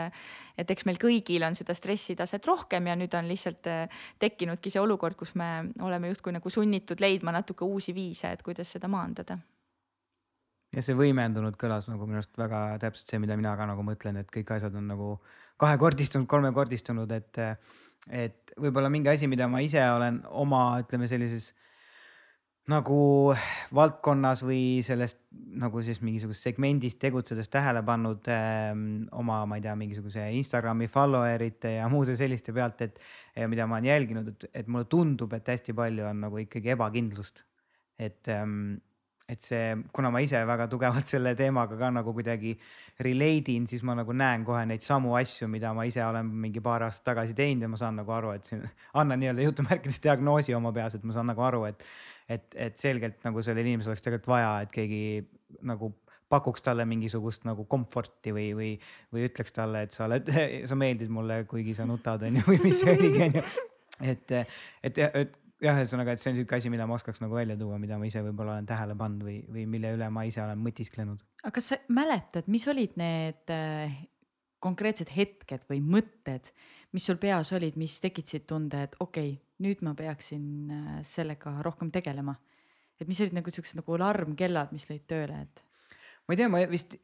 et 0.59 0.71
eks 0.71 0.87
meil 0.89 0.99
kõigil 1.03 1.45
on 1.47 1.57
seda 1.59 1.75
stressitaset 1.77 2.47
rohkem 2.47 2.87
ja 2.91 2.97
nüüd 2.99 3.15
on 3.19 3.29
lihtsalt 3.31 3.67
äh, 3.71 4.05
tekkinudki 4.23 4.73
see 4.73 4.83
olukord, 4.83 5.17
kus 5.19 5.35
me 5.39 5.71
oleme 5.83 6.13
justkui 6.13 6.35
nagu 6.37 6.51
sunnitud 6.51 7.03
leidma 7.03 7.35
natuke 7.35 7.67
uusi 7.67 7.95
viise, 7.97 8.31
et 8.35 8.45
kuidas 8.47 8.71
seda 8.77 8.91
maandada. 8.91 9.39
Ja 10.75 10.83
see 10.83 10.97
võimendunud 10.99 11.55
kõlas 11.59 11.87
nagu 11.87 12.07
minu 12.07 12.19
arust 12.19 12.35
väga 12.39 12.67
täpselt 12.83 13.11
see, 13.11 13.21
mida 13.23 13.37
mina 13.39 13.53
ka 13.59 13.67
nagu 13.71 13.85
mõtlen, 13.87 14.19
et 14.19 14.31
kõik 14.35 14.57
asjad 14.57 14.75
on 14.75 14.89
nagu 14.91 15.11
kahekordistunud, 15.63 16.27
kolmekordistunud, 16.31 17.13
et, 17.15 17.39
et 18.11 18.55
võib-olla 18.59 18.91
mingi 18.91 19.13
asi, 19.13 19.29
mida 19.31 19.47
ma 19.51 19.63
ise 19.63 19.85
olen 19.95 20.25
oma, 20.35 20.65
ütleme 20.83 21.07
sellises 21.11 21.53
nagu 22.73 22.99
valdkonnas 23.77 24.41
või 24.47 24.81
sellest 24.85 25.19
nagu 25.61 25.83
siis 25.85 26.01
mingisugusest 26.03 26.49
segmendist 26.49 26.99
tegutsedes 27.03 27.51
tähele 27.53 27.83
pannud 27.87 28.31
ähm, 28.33 29.05
oma, 29.13 29.43
ma 29.47 29.59
ei 29.59 29.65
tea, 29.67 29.75
mingisuguse 29.79 30.25
Instagrami 30.39 30.89
follower 30.91 31.45
ite 31.45 31.77
ja 31.77 31.91
muude 31.93 32.17
selliste 32.19 32.55
pealt, 32.57 32.81
et 32.87 32.99
mida 33.51 33.69
ma 33.69 33.79
olen 33.79 33.91
jälginud, 33.91 34.33
et, 34.33 34.49
et 34.63 34.71
mulle 34.71 34.89
tundub, 34.91 35.37
et 35.37 35.53
hästi 35.55 35.77
palju 35.77 36.09
on 36.09 36.25
nagu 36.27 36.41
ikkagi 36.47 36.75
ebakindlust. 36.75 37.45
et 37.99 38.33
ähm, 38.33 38.81
et 39.29 39.41
see, 39.41 39.73
kuna 39.95 40.11
ma 40.13 40.21
ise 40.21 40.41
väga 40.45 40.67
tugevalt 40.69 41.09
selle 41.15 41.33
teemaga 41.39 41.79
ka 41.81 41.91
nagu 41.95 42.13
kuidagi 42.17 42.53
relate 43.05 43.55
in, 43.57 43.67
siis 43.71 43.85
ma 43.87 43.97
nagu 43.97 44.13
näen 44.13 44.45
kohe 44.45 44.65
neid 44.69 44.85
samu 44.85 45.15
asju, 45.17 45.49
mida 45.49 45.73
ma 45.77 45.87
ise 45.89 46.03
olen 46.05 46.29
mingi 46.45 46.61
paar 46.65 46.85
aastat 46.89 47.07
tagasi 47.13 47.37
teinud 47.37 47.65
ja 47.65 47.71
ma 47.73 47.81
saan 47.81 47.97
nagu 48.03 48.13
aru, 48.13 48.35
et 48.37 48.51
siin 48.51 48.65
annan 49.01 49.23
nii-öelda 49.23 49.47
jutumärkides 49.49 50.03
diagnoosi 50.05 50.57
oma 50.57 50.75
peas, 50.77 50.99
et 50.99 51.07
ma 51.09 51.17
saan 51.17 51.31
nagu 51.33 51.45
aru, 51.47 51.65
et, 51.71 51.87
et, 52.29 52.49
et 52.57 52.81
selgelt 52.81 53.21
nagu 53.27 53.43
sellel 53.45 53.67
inimesel 53.67 53.93
oleks 53.93 54.05
tegelikult 54.05 54.33
vaja, 54.33 54.57
et 54.65 54.73
keegi 54.75 55.03
nagu 55.67 55.93
pakuks 56.33 56.65
talle 56.65 56.87
mingisugust 56.89 57.45
nagu 57.47 57.67
komforti 57.71 58.33
või, 58.35 58.49
või, 58.57 58.73
või 59.15 59.29
ütleks 59.29 59.55
talle, 59.55 59.85
et 59.87 59.95
sa 59.95 60.07
oled, 60.09 60.31
sa 60.71 60.79
meeldid 60.79 61.13
mulle, 61.13 61.43
kuigi 61.51 61.77
sa 61.77 61.87
nutad, 61.89 62.25
onju, 62.29 62.45
või 62.49 62.61
mis 62.65 62.81
see 62.81 62.97
oligi, 62.97 63.25
onju. 63.29 63.45
et, 64.13 64.37
et, 64.89 65.03
et 65.05 65.41
jah, 65.65 65.79
ühesõnaga, 65.79 66.15
et 66.15 66.23
see 66.23 66.33
on 66.33 66.41
sihuke 66.41 66.59
asi, 66.59 66.73
mida 66.73 66.87
ma 66.89 66.97
oskaks 66.99 67.23
nagu 67.23 67.37
välja 67.37 67.57
tuua, 67.61 67.79
mida 67.83 67.99
ma 68.01 68.09
ise 68.09 68.23
võib-olla 68.25 68.57
olen 68.59 68.69
tähele 68.69 68.97
pannud 68.99 69.27
või, 69.27 69.39
või 69.53 69.67
mille 69.71 69.95
üle 69.97 70.09
ma 70.13 70.25
ise 70.29 70.43
olen 70.45 70.61
mõtisklenud. 70.65 71.23
aga 71.45 71.55
kas 71.59 71.71
sa 71.73 71.81
mäletad, 71.93 72.49
mis 72.53 72.67
olid 72.71 72.97
need 73.01 73.55
äh, 73.55 73.95
konkreetsed 74.65 75.13
hetked 75.15 75.69
või 75.71 75.83
mõtted, 75.85 76.51
mis 76.95 77.07
sul 77.09 77.19
peas 77.21 77.51
olid, 77.57 77.77
mis 77.81 77.99
tekitasid 78.03 78.47
tunde, 78.47 78.85
et 78.87 78.97
okei 79.01 79.35
okay,, 79.35 79.41
nüüd 79.65 79.85
ma 79.87 79.95
peaksin 79.99 80.49
äh, 80.71 80.99
sellega 81.07 81.59
rohkem 81.67 81.93
tegelema? 81.95 82.37
et 83.01 83.09
mis 83.11 83.21
olid 83.21 83.35
nagu 83.35 83.51
siuksed 83.51 83.81
nagu 83.81 83.97
alarmkellad, 83.97 84.71
mis 84.75 84.87
lõid 84.91 85.07
tööle, 85.11 85.45
et? 85.47 85.65
ma 86.25 86.35
ei 86.35 86.41
tea, 86.41 86.51
ma 86.51 86.63
vist, 86.71 86.99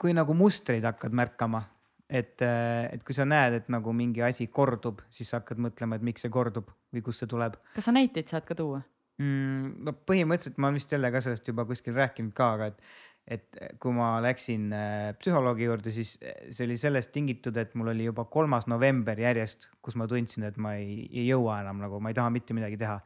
kui 0.00 0.14
nagu 0.16 0.36
mustreid 0.36 0.84
hakkad 0.86 1.16
märkama 1.16 1.64
et, 2.12 2.42
äh, 2.44 2.92
et 2.92 3.02
kui 3.06 3.16
sa 3.16 3.24
näed, 3.28 3.56
et 3.56 3.68
nagu 3.72 3.92
mingi 3.96 4.22
asi 4.24 4.46
kordub, 4.52 5.00
siis 5.12 5.32
sa 5.32 5.40
hakkad 5.40 5.60
mõtlema, 5.64 5.96
et 5.96 6.04
miks 6.04 6.24
see 6.24 6.32
kordub 6.32 6.68
või 6.92 7.04
kust 7.04 7.24
see 7.24 7.30
tuleb. 7.30 7.56
kas 7.76 7.88
sa 7.88 7.94
näiteid 7.96 8.28
saad 8.28 8.48
ka 8.48 8.56
tuua 8.58 8.82
mm,? 9.22 9.78
no 9.86 9.94
põhimõtteliselt 10.08 10.60
ma 10.60 10.68
olen 10.68 10.80
vist 10.80 10.92
jälle 10.92 11.12
ka 11.14 11.22
sellest 11.24 11.48
juba 11.48 11.64
kuskil 11.68 11.96
rääkinud 11.96 12.34
ka, 12.36 12.52
aga 12.58 12.70
et, 12.72 12.84
et 13.26 13.58
kui 13.80 13.94
ma 13.94 14.16
läksin 14.24 14.70
äh, 14.74 15.12
psühholoogi 15.18 15.68
juurde, 15.68 15.92
siis 15.94 16.16
äh, 16.22 16.48
see 16.50 16.66
oli 16.66 16.78
sellest 16.80 17.12
tingitud, 17.14 17.56
et 17.60 17.76
mul 17.78 17.92
oli 17.92 18.08
juba 18.08 18.24
kolmas 18.30 18.66
november 18.70 19.18
järjest, 19.18 19.70
kus 19.82 19.96
ma 20.00 20.08
tundsin, 20.10 20.48
et 20.48 20.58
ma 20.58 20.74
ei, 20.80 21.04
ei 21.12 21.28
jõua 21.28 21.60
enam 21.62 21.84
nagu, 21.84 22.02
ma 22.02 22.10
ei 22.12 22.18
taha 22.18 22.32
mitte 22.34 22.56
midagi 22.56 22.80
teha. 22.80 22.98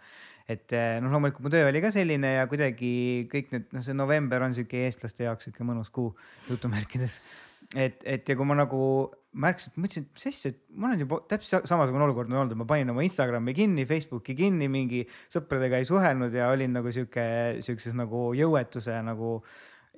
Et 0.47 0.71
noh, 1.03 1.11
loomulikult 1.11 1.43
mu 1.43 1.51
töö 1.51 1.67
oli 1.67 1.81
ka 1.83 1.89
selline 1.91 2.37
ja 2.37 2.45
kuidagi 2.47 2.89
kõik 3.33 3.49
need, 3.51 3.65
noh, 3.75 3.83
see 3.83 3.97
november 3.99 4.45
on 4.47 4.53
sihuke 4.55 4.85
eestlaste 4.87 5.27
jaoks 5.27 5.49
sihuke 5.49 5.67
mõnus 5.67 5.91
kuu 5.91 6.13
jutumärkides. 6.47 7.19
Et, 7.75 7.99
et 8.07 8.29
ja 8.31 8.37
kui 8.39 8.47
ma 8.47 8.55
nagu 8.55 8.81
märkasin, 9.43 9.73
et 9.73 9.81
mõtlesin, 9.83 10.07
et 10.07 10.17
mis 10.17 10.27
asja, 10.31 10.53
et 10.53 10.61
ma 10.71 10.91
olen 10.91 11.03
juba 11.03 11.19
täpselt 11.29 11.67
samasugune 11.69 12.07
olukord 12.07 12.31
on 12.31 12.39
olnud, 12.41 12.55
et 12.55 12.61
ma 12.61 12.67
panin 12.69 12.93
oma 12.93 13.05
Instagrami 13.05 13.55
kinni, 13.57 13.87
Facebooki 13.89 14.37
kinni, 14.39 14.69
mingi 14.73 15.03
sõpradega 15.33 15.81
ei 15.81 15.89
suhelnud 15.89 16.35
ja 16.37 16.49
olin 16.55 16.77
nagu 16.79 16.93
sihuke, 16.95 17.27
sihukeses 17.65 17.97
nagu 17.99 18.29
jõuetuse 18.39 19.01
nagu 19.07 19.41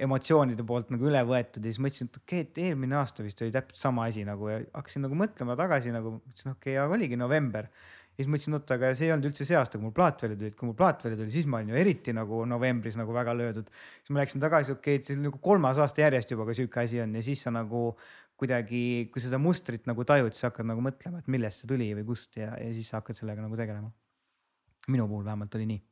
emotsioonide 0.05 0.64
poolt 0.66 0.92
nagu 0.94 1.09
üle 1.11 1.20
võetud 1.26 1.64
ja 1.64 1.72
siis 1.72 1.82
mõtlesin, 1.82 2.11
et 2.11 2.18
okei 2.20 2.42
okay,, 2.42 2.49
et 2.49 2.61
eelmine 2.68 2.99
aasta 3.01 3.24
vist 3.26 3.40
oli 3.42 3.55
täpselt 3.55 3.80
sama 3.80 4.07
asi 4.09 4.24
nagu 4.26 4.51
ja 4.51 4.59
hakkasin 4.76 5.05
nagu 5.07 5.18
mõtlema 5.18 5.57
tagasi 5.59 5.94
nagu, 5.94 6.18
mõtlesin 6.20 6.53
okei 6.53 6.76
okay,, 6.76 6.82
aga 6.84 6.94
oligi 6.99 7.18
november 7.18 7.66
ja 7.68 8.22
siis 8.22 8.30
mõtlesin, 8.30 8.57
oota, 8.59 8.78
aga 8.78 8.92
see 8.99 9.09
ei 9.09 9.14
olnud 9.14 9.28
üldse 9.30 9.46
see 9.46 9.59
aasta, 9.59 9.78
kui 9.78 9.88
mul 9.88 9.94
plaat 9.96 10.22
välja 10.24 10.38
tuli, 10.38 10.53
et 10.53 10.59
kui 10.59 10.70
mul 10.70 10.78
plaat 10.78 11.03
välja 11.07 11.18
tuli, 11.20 11.34
siis 11.34 11.51
ma 11.51 11.61
olin 11.61 11.74
ju 11.74 11.80
eriti 11.82 12.14
nagu 12.14 12.40
novembris 12.51 12.99
nagu 12.99 13.14
väga 13.14 13.34
löödud. 13.38 13.68
siis 13.74 14.14
ma 14.14 14.22
läksin 14.22 14.42
tagasi, 14.42 14.74
okei 14.74 14.96
okay,, 14.96 15.03
et 15.03 15.11
see 15.11 15.18
on 15.18 15.28
nagu 15.28 15.42
kolmas 15.42 15.82
aasta 15.82 16.03
järjest 16.07 16.34
juba, 16.34 16.46
kui 16.49 16.59
sihuke 16.59 16.82
asi 16.82 17.03
on 17.03 17.14
ja 17.18 17.22
siis 17.26 17.42
sa 17.46 17.55
nagu 17.55 17.84
kuidagi, 18.38 19.11
kui 19.11 19.22
seda 19.22 19.38
mustrit 19.42 19.86
nagu 19.90 20.07
tajud, 20.07 20.34
siis 20.34 20.46
hakkad 20.46 20.66
nagu 20.66 20.82
mõtlema, 20.84 21.22
et 21.22 21.30
millest 21.30 21.64
see 21.64 21.70
tuli 21.70 21.90
või 21.99 22.07
kust 22.11 22.38
ja, 22.38 22.53
ja 22.59 22.70
siis 22.74 22.90
hakkad 22.94 23.18
sellega 23.18 23.42
nagu 23.42 23.59
tegelema. 23.59 23.90
minu 24.88 25.07
puhul 25.11 25.24
vähemalt 25.26 25.55
oli 25.59 25.66
nii 25.74 25.88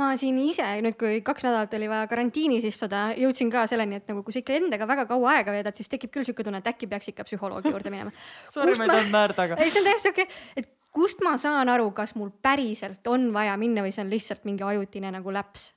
ma 0.00 0.12
siin 0.16 0.38
ise 0.40 0.64
nüüd, 0.84 0.96
kui 1.00 1.20
kaks 1.24 1.44
nädalat 1.46 1.74
oli 1.76 1.88
vaja 1.90 2.06
karantiinis 2.10 2.64
istuda, 2.68 3.10
jõudsin 3.18 3.50
ka 3.52 3.66
selleni, 3.70 4.00
et 4.00 4.08
nagu 4.08 4.22
kui 4.24 4.34
sa 4.34 4.40
ikka 4.40 4.56
endaga 4.56 4.88
väga 4.88 5.04
kaua 5.10 5.36
aega 5.36 5.52
veedad, 5.54 5.76
siis 5.76 5.90
tekib 5.92 6.14
küll 6.14 6.24
sihuke 6.28 6.46
tunne, 6.46 6.62
et 6.62 6.70
äkki 6.72 6.88
peaks 6.88 7.12
ikka 7.12 7.26
psühholoogi 7.28 7.72
juurde 7.72 7.92
minema. 7.92 8.14
Sorry, 8.54 8.76
ma 8.78 8.88
ei 8.88 8.94
tahtnud 8.94 9.12
naerda, 9.18 9.48
aga 9.48 9.60
ei, 9.60 9.74
see 9.74 9.82
on 9.82 9.90
täiesti 9.90 10.14
okei 10.14 10.28
okay., 10.28 10.62
et 10.62 10.72
kust 10.92 11.22
ma 11.24 11.36
saan 11.40 11.68
aru, 11.72 11.90
kas 11.96 12.16
mul 12.16 12.32
päriselt 12.44 13.06
on 13.12 13.30
vaja 13.36 13.56
minna 13.60 13.84
või 13.84 13.94
see 13.94 14.04
on 14.04 14.12
lihtsalt 14.12 14.48
mingi 14.48 14.64
ajutine 14.66 15.12
nagu 15.12 15.32
läps 15.34 15.70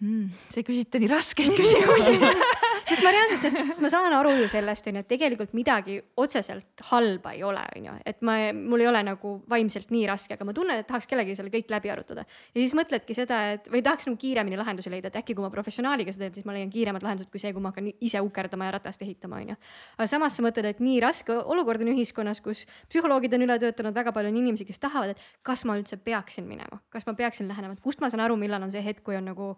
mm,. 0.00 0.30
see 0.52 0.64
küsite 0.66 1.00
nii 1.00 1.10
raskeid 1.12 1.52
küsimusi 1.60 2.16
sest 2.90 3.04
ma 3.04 3.12
reaalselt, 3.14 3.44
sest 3.70 3.82
ma 3.82 3.90
saan 3.92 4.14
aru 4.16 4.32
ju 4.34 4.48
sellest 4.50 4.88
onju, 4.90 5.02
et 5.04 5.08
tegelikult 5.10 5.52
midagi 5.56 5.98
otseselt 6.20 6.84
halba 6.90 7.34
ei 7.36 7.42
ole, 7.46 7.62
onju, 7.78 7.96
et 8.08 8.20
ma, 8.26 8.36
mul 8.56 8.82
ei 8.82 8.88
ole 8.90 9.02
nagu 9.06 9.34
vaimselt 9.50 9.92
nii 9.94 10.06
raske, 10.10 10.34
aga 10.34 10.46
ma 10.48 10.54
tunnen, 10.56 10.82
et 10.82 10.88
tahaks 10.88 11.08
kellelegi 11.10 11.36
selle 11.38 11.52
kõik 11.52 11.70
läbi 11.72 11.92
arutada. 11.92 12.24
ja 12.26 12.58
siis 12.58 12.74
mõtledki 12.78 13.16
seda, 13.16 13.40
et 13.56 13.68
või 13.72 13.82
tahaks 13.86 14.08
nagu 14.08 14.18
kiiremini 14.20 14.58
lahendusi 14.60 14.92
leida, 14.92 15.12
et 15.12 15.20
äkki 15.22 15.36
kui 15.38 15.44
ma 15.44 15.52
professionaaliga 15.54 16.14
seda 16.14 16.26
teen, 16.26 16.38
siis 16.40 16.48
ma 16.48 16.56
leian 16.56 16.72
kiiremad 16.72 17.04
lahendused 17.06 17.30
kui 17.32 17.42
see, 17.42 17.52
kui 17.54 17.62
ma 17.62 17.72
hakkan 17.74 17.90
ise 17.92 18.22
ukerdama 18.24 18.70
ja 18.70 18.76
ratast 18.78 19.02
ehitama, 19.06 19.42
onju. 19.44 19.58
aga 19.98 20.08
samas 20.10 20.36
sa 20.36 20.46
mõtled, 20.46 20.70
et 20.74 20.82
nii 20.82 21.00
raske 21.04 21.36
olukord 21.40 21.84
on 21.84 21.92
ühiskonnas, 21.94 22.42
kus 22.44 22.64
psühholoogid 22.90 23.36
on 23.38 23.46
üle 23.46 23.58
töötanud, 23.62 23.94
väga 23.96 24.14
palju 24.16 24.32
on 24.32 24.40
inimesi, 24.42 24.66
kes 24.68 24.82
tahavad, 24.82 25.14
et 25.14 25.44
kas 25.46 25.64
ma 25.68 25.78
üldse 25.78 26.00
peaksin 26.00 26.48
minema, 26.48 26.82
kas 26.90 27.06
ma 27.06 27.14
peaksin 27.18 27.48
lähenema, 27.50 27.78
et 27.78 27.84
kust 27.84 28.02
ma 28.02 28.10
saan 28.10 28.24
aru, 28.26 28.38
millal 28.40 28.66
on 28.66 28.74
see 28.74 28.82
hetk, 28.84 29.04
kui 29.06 29.18
on 29.18 29.30
nagu 29.30 29.54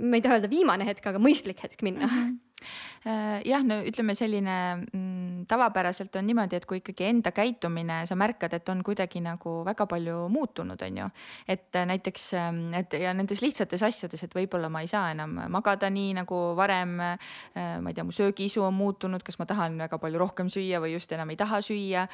ma 0.00 0.18
ei 0.18 0.24
taha 0.24 0.38
öelda 0.38 0.50
viimane 0.50 0.86
hetk, 0.88 1.06
aga 1.06 1.22
mõistlik 1.22 1.62
hetk 1.62 1.82
minna 1.86 2.06
mm. 2.06 2.18
-hmm 2.18 2.40
jah, 3.04 3.64
no 3.66 3.80
ütleme 3.84 4.14
selline 4.16 4.56
mm, 4.80 5.44
tavapäraselt 5.50 6.16
on 6.16 6.26
niimoodi, 6.28 6.56
et 6.56 6.66
kui 6.68 6.80
ikkagi 6.80 7.08
enda 7.10 7.32
käitumine, 7.34 8.02
sa 8.08 8.16
märkad, 8.18 8.54
et 8.56 8.68
on 8.72 8.82
kuidagi 8.86 9.20
nagu 9.24 9.56
väga 9.66 9.86
palju 9.90 10.28
muutunud, 10.32 10.80
on 10.86 11.00
ju. 11.02 11.08
et 11.48 11.80
näiteks, 11.90 12.28
ähm, 12.40 12.62
et 12.74 12.92
ja 13.00 13.12
nendes 13.14 13.42
lihtsates 13.42 13.82
asjades, 13.82 14.22
et 14.24 14.34
võib-olla 14.34 14.70
ma 14.72 14.84
ei 14.84 14.88
saa 14.90 15.10
enam 15.12 15.36
magada 15.52 15.90
nii 15.90 16.14
nagu 16.20 16.40
varem. 16.56 16.96
Äh, 17.00 17.76
ma 17.80 17.90
ei 17.90 17.94
tea, 17.94 18.04
mu 18.04 18.14
söögiisu 18.14 18.64
on 18.64 18.74
muutunud, 18.74 19.22
kas 19.22 19.38
ma 19.38 19.46
tahan 19.46 19.78
väga 19.78 19.98
palju 19.98 20.18
rohkem 20.20 20.50
süüa 20.52 20.80
või 20.82 20.94
just 20.96 21.12
enam 21.12 21.30
ei 21.30 21.40
taha 21.40 21.60
süüa 21.64 22.08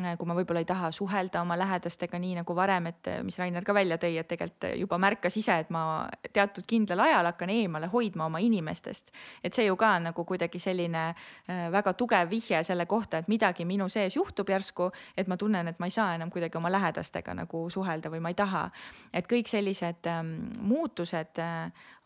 Äh, 0.00 0.14
kui 0.16 0.24
ma 0.24 0.32
võib-olla 0.32 0.62
ei 0.62 0.64
taha 0.64 0.88
suhelda 0.88 1.42
oma 1.44 1.52
lähedastega 1.60 2.16
nii 2.16 2.38
nagu 2.38 2.54
varem, 2.56 2.86
et 2.88 3.08
äh, 3.12 3.18
mis 3.20 3.36
Rainer 3.36 3.64
ka 3.66 3.74
välja 3.76 3.98
tõi, 4.00 4.14
et 4.16 4.28
tegelikult 4.30 4.64
juba 4.80 4.96
märkas 4.96 5.34
ise, 5.36 5.58
et 5.60 5.72
ma 5.74 6.06
teatud 6.32 6.64
kindlal 6.64 7.02
ajal 7.04 7.28
hakkan 7.28 7.52
eemale 7.52 7.90
hoidma 7.92 8.24
oma 8.30 8.40
inimestest. 8.40 9.12
et 9.44 9.52
see 9.52 9.66
ju 9.66 9.76
ka 9.76 9.91
on 9.96 10.08
nagu 10.10 10.24
kuidagi 10.24 10.58
selline 10.62 11.04
äh, 11.08 11.68
väga 11.72 11.94
tugev 11.98 12.30
vihje 12.30 12.62
selle 12.64 12.86
kohta, 12.86 13.22
et 13.22 13.28
midagi 13.28 13.64
minu 13.68 13.88
sees 13.92 14.16
juhtub 14.16 14.48
järsku, 14.48 14.90
et 15.16 15.28
ma 15.28 15.36
tunnen, 15.36 15.68
et 15.68 15.78
ma 15.78 15.88
ei 15.88 15.94
saa 15.94 16.14
enam 16.14 16.30
kuidagi 16.30 16.58
oma 16.58 16.72
lähedastega 16.72 17.34
nagu 17.34 17.64
suhelda 17.70 18.10
või 18.12 18.20
ma 18.20 18.32
ei 18.32 18.38
taha. 18.38 18.70
et 19.12 19.26
kõik 19.28 19.48
sellised 19.48 20.06
ähm, 20.06 20.34
muutused 20.60 21.38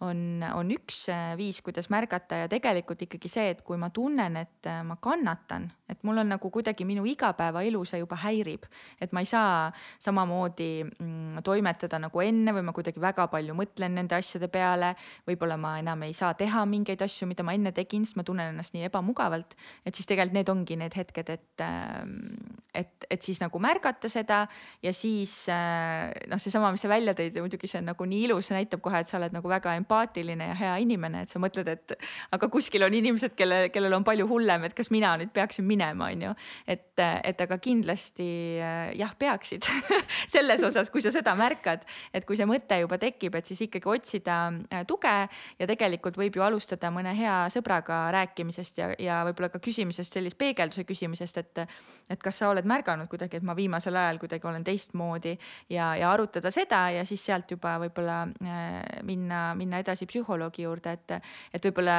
on, 0.00 0.44
on 0.54 0.70
üks 0.74 1.06
viis, 1.38 1.60
kuidas 1.64 1.90
märgata. 1.92 2.42
Ja 2.44 2.50
tegelikult 2.52 3.02
ikkagi 3.06 3.30
see, 3.30 3.50
et 3.54 3.62
kui 3.66 3.78
ma 3.80 3.90
tunnen, 3.94 4.36
et 4.40 4.68
ma 4.84 4.98
kannatan, 5.02 5.70
et 5.88 6.02
mul 6.06 6.20
on 6.20 6.34
nagu 6.34 6.50
kuidagi 6.52 6.84
minu 6.88 7.06
igapäevaelu 7.08 7.66
elu 7.66 7.82
see 7.88 8.00
juba 8.02 8.18
häirib, 8.20 8.66
et 9.02 9.12
ma 9.16 9.22
ei 9.22 9.28
saa 9.28 9.70
samamoodi 10.02 10.70
mm, 10.84 11.42
toimetada 11.46 12.00
nagu 12.02 12.22
enne 12.22 12.54
või 12.56 12.64
ma 12.66 12.74
kuidagi 12.76 13.00
väga 13.02 13.28
palju 13.32 13.56
mõtlen 13.56 13.96
nende 13.98 14.16
asjade 14.18 14.48
peale. 14.52 14.94
võib-olla 15.26 15.56
ma 15.60 15.76
enam 15.80 16.04
ei 16.06 16.14
saa 16.16 16.34
teha 16.34 16.64
mingeid 16.68 17.02
asju, 17.02 17.28
mida 17.30 17.42
ma 17.46 17.54
enne 17.56 17.72
tegin, 17.72 18.04
sest 18.04 18.18
ma 18.18 18.24
tunnen 18.26 18.52
ennast 18.52 18.74
nii 18.76 18.86
ebamugavalt, 18.90 19.56
et 19.84 19.94
siis 19.94 20.06
tegelikult 20.06 20.36
need 20.36 20.52
ongi 20.52 20.76
need 20.76 20.94
hetked, 20.96 21.30
et, 21.32 21.64
ähm, 21.64 22.36
et, 22.74 23.08
et 23.10 23.22
siis 23.22 23.40
nagu 23.40 23.58
märgata 23.62 24.08
seda. 24.12 24.44
Ja 24.82 24.92
siis 24.92 25.46
äh, 25.52 26.12
noh, 26.30 26.40
seesama, 26.42 26.72
mis 26.74 26.84
sa 26.84 26.90
välja 26.90 27.14
tõid, 27.16 27.38
muidugi 27.40 27.70
see 27.70 27.80
on 27.80 27.90
nagu 27.92 28.08
nii 28.08 28.26
ilus, 28.28 28.50
see 28.50 28.58
näitab 28.58 28.82
kohe, 28.84 29.00
et 29.00 29.10
sa 29.10 29.18
oled 29.20 29.34
nagu 29.34 29.48
väga 29.50 29.74
empaatiline 29.80 29.85
ja 29.88 30.54
hea 30.54 30.76
inimene, 30.82 31.22
et 31.22 31.32
sa 31.32 31.40
mõtled, 31.42 31.68
et 31.68 31.94
aga 32.32 32.48
kuskil 32.48 32.84
on 32.86 32.94
inimesed, 32.94 33.34
kelle, 33.36 33.68
kellel 33.74 33.94
on 33.96 34.04
palju 34.04 34.26
hullem, 34.28 34.64
et 34.64 34.74
kas 34.74 34.90
mina 34.90 35.16
nüüd 35.16 35.32
peaksin 35.34 35.64
minema, 35.66 36.10
on 36.12 36.22
ju. 36.22 36.34
et, 36.66 36.98
et 36.98 37.40
aga 37.40 37.58
kindlasti 37.58 38.58
äh, 38.60 38.92
jah, 38.98 39.14
peaksid 39.18 39.66
selles 40.34 40.62
osas, 40.66 40.90
kui 40.90 41.02
sa 41.04 41.12
seda 41.14 41.34
märkad, 41.38 41.84
et 42.12 42.26
kui 42.26 42.36
see 42.36 42.46
mõte 42.48 42.78
juba 42.80 42.98
tekib, 42.98 43.34
et 43.38 43.46
siis 43.46 43.62
ikkagi 43.66 43.88
otsida 43.88 44.38
äh, 44.70 44.84
tuge 44.86 45.14
ja 45.58 45.68
tegelikult 45.68 46.16
võib 46.18 46.36
ju 46.36 46.44
alustada 46.46 46.90
mõne 46.94 47.14
hea 47.16 47.36
sõbraga 47.52 48.06
rääkimisest 48.14 48.80
ja, 48.80 48.90
ja 48.98 49.20
võib-olla 49.28 49.50
ka 49.52 49.60
küsimisest, 49.62 50.16
sellist 50.16 50.38
peegelduse 50.38 50.86
küsimisest, 50.88 51.42
et, 51.42 51.62
et 52.10 52.22
kas 52.22 52.40
sa 52.40 52.50
oled 52.52 52.66
märganud 52.68 53.10
kuidagi, 53.10 53.40
et 53.40 53.46
ma 53.46 53.56
viimasel 53.56 53.96
ajal 53.96 54.20
kuidagi 54.22 54.48
olen 54.48 54.64
teistmoodi 54.66 55.36
ja, 55.72 55.92
ja 55.98 56.10
arutada 56.12 56.52
seda 56.54 56.86
ja 56.94 57.04
siis 57.08 57.24
sealt 57.26 57.50
juba 57.50 57.76
võib-olla 57.82 58.22
äh, 58.26 59.02
minna, 59.06 59.50
minna 59.76 59.84
edasi 59.84 60.08
psühholoogi 60.08 60.64
juurde, 60.64 60.96
et, 60.96 61.16
et 61.54 61.68
võib-olla 61.68 61.96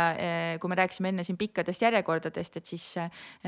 kui 0.62 0.70
me 0.70 0.78
rääkisime 0.80 1.14
enne 1.14 1.24
siin 1.24 1.38
pikkadest 1.38 1.82
järjekordadest, 1.82 2.58
et 2.58 2.66
siis 2.66 2.86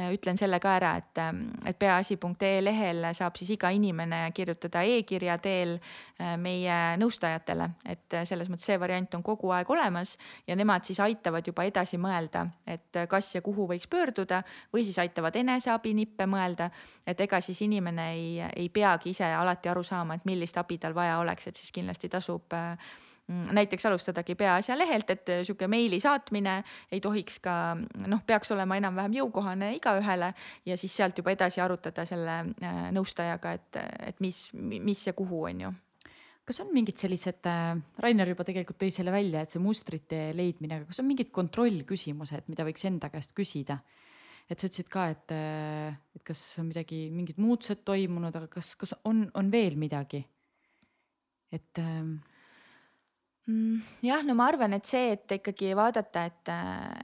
ütlen 0.09 0.38
selle 0.38 0.59
ka 0.61 0.75
ära, 0.77 0.95
et, 1.01 1.21
et 1.65 1.80
peaasi 1.80 2.09
peaasi.ee 2.17 2.63
lehel 2.63 3.07
saab 3.13 3.38
siis 3.38 3.51
iga 3.55 3.69
inimene 3.73 4.32
kirjutada 4.36 4.84
e-kirja 4.84 5.38
teel 5.41 5.75
äh, 5.77 6.36
meie 6.38 6.77
nõustajatele, 7.01 7.69
et 7.86 8.13
äh, 8.17 8.25
selles 8.27 8.49
mõttes 8.49 8.67
see 8.69 8.80
variant 8.80 9.17
on 9.17 9.23
kogu 9.25 9.51
aeg 9.55 9.69
olemas 9.69 10.15
ja 10.47 10.55
nemad 10.55 10.86
siis 10.88 10.99
aitavad 11.03 11.47
juba 11.47 11.65
edasi 11.67 11.99
mõelda, 12.01 12.45
et 12.67 12.95
äh, 12.95 13.07
kas 13.09 13.34
ja 13.36 13.41
kuhu 13.45 13.67
võiks 13.69 13.89
pöörduda 13.89 14.43
või 14.73 14.86
siis 14.88 14.99
aitavad 14.99 15.36
eneseabinippe 15.36 16.27
mõelda. 16.30 16.69
et 17.05 17.21
ega 17.21 17.41
siis 17.41 17.61
inimene 17.61 18.11
ei, 18.13 18.41
ei 18.55 18.69
peagi 18.69 19.09
ise 19.09 19.25
alati 19.25 19.69
aru 19.69 19.84
saama, 19.84 20.15
et 20.15 20.25
millist 20.25 20.57
abi 20.57 20.77
tal 20.77 20.93
vaja 20.93 21.19
oleks, 21.19 21.47
et 21.47 21.55
siis 21.55 21.71
kindlasti 21.71 22.09
tasub 22.09 22.53
Mm, 22.53 23.09
näiteks 23.30 23.86
alustadagi 23.86 24.36
Peaasja 24.36 24.77
lehelt, 24.77 25.09
et 25.13 25.30
äh, 25.30 25.43
sihuke 25.45 25.67
meili 25.69 25.99
saatmine 26.01 26.59
ei 26.91 27.01
tohiks 27.01 27.38
ka 27.43 27.53
noh, 27.77 28.23
peaks 28.25 28.51
olema 28.55 28.80
enam-vähem 28.80 29.19
jõukohane 29.19 29.73
igaühele 29.77 30.32
ja 30.65 30.77
siis 30.77 30.95
sealt 30.97 31.17
juba 31.17 31.36
edasi 31.36 31.61
arutada 31.61 32.05
selle 32.09 32.39
äh, 32.49 32.80
nõustajaga, 32.95 33.53
et, 33.59 33.80
et 34.09 34.23
mis, 34.25 34.47
mis 34.53 35.05
ja 35.07 35.13
kuhu 35.17 35.45
on 35.51 35.67
ju 35.67 35.75
kas 36.49 36.63
on 36.63 36.71
mingid 36.73 36.97
sellised, 36.97 37.45
äh, 37.45 37.75
Rainer 38.01 38.32
juba 38.34 38.45
tegelikult 38.47 38.80
tõi 38.82 38.89
selle 38.93 39.13
välja, 39.13 39.43
et 39.45 39.53
see 39.53 39.61
mustrite 39.61 40.21
leidmine, 40.34 40.80
aga 40.80 40.89
kas 40.89 41.03
on 41.03 41.09
mingid 41.11 41.30
kontrollküsimused, 41.36 42.49
mida 42.49 42.65
võiks 42.65 42.88
enda 42.89 43.11
käest 43.13 43.36
küsida? 43.38 43.77
et 44.49 44.57
sa 44.57 44.65
ütlesid 44.65 44.88
ka, 44.89 45.03
et, 45.13 45.30
et 46.17 46.23
kas 46.25 46.39
on 46.57 46.71
midagi, 46.71 47.03
mingid 47.13 47.38
muutused 47.38 47.84
toimunud, 47.86 48.34
aga 48.34 48.47
kas, 48.49 48.71
kas 48.82 48.95
on, 49.05 49.27
on 49.38 49.51
veel 49.53 49.77
midagi? 49.77 50.23
et 51.53 51.77
ähm, 51.77 52.15
Mm, 52.17 52.28
jah, 54.03 54.23
no 54.27 54.35
ma 54.37 54.45
arvan, 54.49 54.73
et 54.77 54.85
see, 54.87 55.13
et 55.15 55.33
ikkagi 55.39 55.71
vaadata, 55.77 56.25
et, 56.29 56.51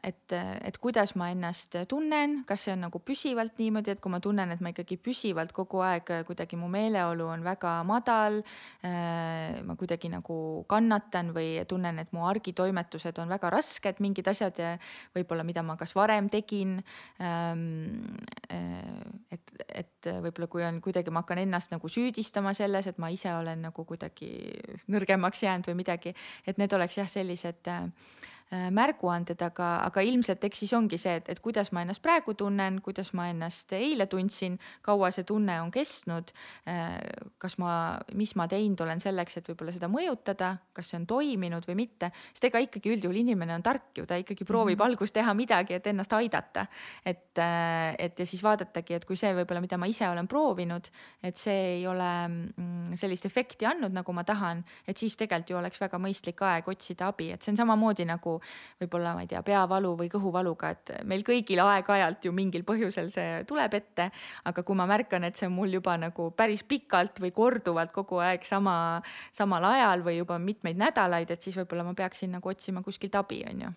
et, 0.06 0.36
et 0.70 0.78
kuidas 0.82 1.16
ma 1.20 1.30
ennast 1.34 1.78
tunnen, 1.90 2.42
kas 2.48 2.66
see 2.66 2.74
on 2.76 2.84
nagu 2.86 3.00
püsivalt 3.02 3.58
niimoodi, 3.62 3.94
et 3.96 4.02
kui 4.04 4.14
ma 4.14 4.20
tunnen, 4.24 4.52
et 4.54 4.62
ma 4.64 4.72
ikkagi 4.74 4.98
püsivalt 5.02 5.54
kogu 5.56 5.82
aeg 5.86 6.12
kuidagi 6.28 6.60
mu 6.60 6.70
meeleolu 6.72 7.28
on 7.32 7.46
väga 7.46 7.78
madal 7.88 8.42
äh,. 8.86 9.62
ma 9.66 9.78
kuidagi 9.80 10.12
nagu 10.14 10.38
kannatan 10.70 11.32
või 11.36 11.64
tunnen, 11.70 12.00
et 12.04 12.14
mu 12.16 12.28
argitoimetused 12.30 13.18
on 13.24 13.32
väga 13.32 13.52
rasked, 13.54 14.02
mingid 14.04 14.28
asjad 14.30 14.60
võib-olla, 15.16 15.46
mida 15.48 15.64
ma 15.66 15.78
kas 15.80 15.96
varem 15.98 16.30
tegin 16.34 16.78
ähm,. 17.22 18.20
et, 19.32 19.56
et 19.70 20.12
võib-olla, 20.22 20.50
kui 20.52 20.66
on 20.68 20.82
kuidagi, 20.84 21.14
ma 21.14 21.24
hakkan 21.26 21.42
ennast 21.46 21.74
nagu 21.74 21.90
süüdistama 21.90 22.54
selles, 22.58 22.92
et 22.92 23.02
ma 23.02 23.10
ise 23.14 23.34
olen 23.34 23.66
nagu 23.70 23.86
kuidagi 23.88 24.32
nõrgemaks 24.92 25.46
jäänud 25.48 25.72
või 25.72 25.80
midagi 25.82 26.14
et 26.48 26.58
need 26.58 26.74
oleks 26.74 26.98
jah, 26.98 27.08
sellised 27.10 27.68
äh, 27.68 27.88
märguanded, 28.52 29.42
aga, 29.42 29.70
aga 29.88 30.02
ilmselt 30.06 30.44
eks 30.46 30.60
siis 30.62 30.74
ongi 30.78 31.00
see, 31.02 31.16
et, 31.20 31.30
et 31.34 31.40
kuidas 31.42 31.72
ma 31.74 31.82
ennast 31.82 32.02
praegu 32.04 32.36
tunnen, 32.38 32.78
kuidas 32.86 33.10
ma 33.18 33.28
ennast 33.32 33.74
eile 33.74 34.06
tundsin, 34.12 34.60
kaua 34.86 35.10
see 35.14 35.26
tunne 35.28 35.58
on 35.64 35.72
kestnud. 35.74 36.32
Äh, 36.70 37.00
kas 37.42 37.58
ma, 37.62 37.98
mis 38.14 38.36
ma 38.38 38.48
teinud 38.52 38.82
olen 38.86 39.02
selleks, 39.02 39.40
et 39.40 39.50
võib-olla 39.50 39.74
seda 39.76 39.90
mõjutada, 39.92 40.52
kas 40.76 40.92
see 40.92 41.00
on 41.00 41.08
toiminud 41.10 41.66
või 41.68 41.78
mitte, 41.82 42.12
sest 42.34 42.50
ega 42.52 42.62
ikkagi 42.64 42.94
üldjuhul 42.94 43.20
inimene 43.24 43.56
on 43.58 43.66
tark 43.66 43.98
ju, 43.98 44.06
ta 44.06 44.20
ikkagi 44.22 44.46
proovib 44.46 44.78
mm 44.78 44.82
-hmm. 44.82 44.94
alguses 44.94 45.16
teha 45.16 45.34
midagi, 45.34 45.74
et 45.80 45.88
ennast 45.88 46.14
aidata. 46.14 46.68
et, 47.06 47.38
äh, 47.38 47.96
et 48.00 48.20
ja 48.20 48.26
siis 48.26 48.44
vaadatagi, 48.44 48.94
et 48.94 49.06
kui 49.06 49.16
see 49.16 49.34
võib-olla, 49.34 49.62
mida 49.62 49.78
ma 49.78 49.86
ise 49.86 50.08
olen 50.10 50.28
proovinud, 50.28 50.88
et 51.24 51.38
see 51.38 51.78
ei 51.78 51.88
ole 51.88 52.28
mm, 52.28 52.94
sellist 52.96 53.26
efekti 53.26 53.66
andnud, 53.66 53.92
nagu 53.92 54.14
ma 54.14 54.24
tahan, 54.24 54.64
et 54.88 54.98
siis 54.98 55.18
tegelikult 55.18 55.50
ju 55.50 55.58
oleks 55.58 55.82
väga 55.82 55.98
mõistlik 55.98 56.42
aeg 56.42 56.68
otsida 56.68 57.08
abi, 57.08 57.32
et 57.32 57.42
see 57.44 57.52
on 57.52 57.58
samamoodi 57.58 58.06
nagu 58.06 58.40
võib-olla, 58.82 59.14
ma 59.18 59.24
ei 59.26 59.30
tea, 59.32 59.42
peavalu 59.46 59.94
või 60.00 60.10
kõhuvaluga, 60.12 60.72
et 60.76 60.94
meil 61.08 61.24
kõigil 61.28 61.62
aeg-ajalt 61.64 62.28
ju 62.28 62.34
mingil 62.36 62.66
põhjusel 62.68 63.10
see 63.14 63.44
tuleb 63.48 63.78
ette. 63.78 64.10
aga 64.46 64.64
kui 64.64 64.76
ma 64.76 64.88
märkan, 64.90 65.24
et 65.24 65.36
see 65.36 65.48
on 65.48 65.56
mul 65.56 65.74
juba 65.78 65.98
nagu 65.98 66.30
päris 66.38 66.64
pikalt 66.64 67.20
või 67.24 67.32
korduvalt 67.36 67.92
kogu 67.96 68.20
aeg 68.24 68.46
sama, 68.46 69.02
samal 69.32 69.64
ajal 69.72 70.06
või 70.06 70.20
juba 70.20 70.40
mitmeid 70.40 70.78
nädalaid, 70.78 71.32
et 71.32 71.42
siis 71.42 71.58
võib-olla 71.58 71.88
ma 71.88 71.94
peaksin 71.94 72.32
nagu 72.32 72.50
otsima 72.50 72.84
kuskilt 72.86 73.16
abi, 73.16 73.44
on 73.50 73.68
ju. 73.68 73.74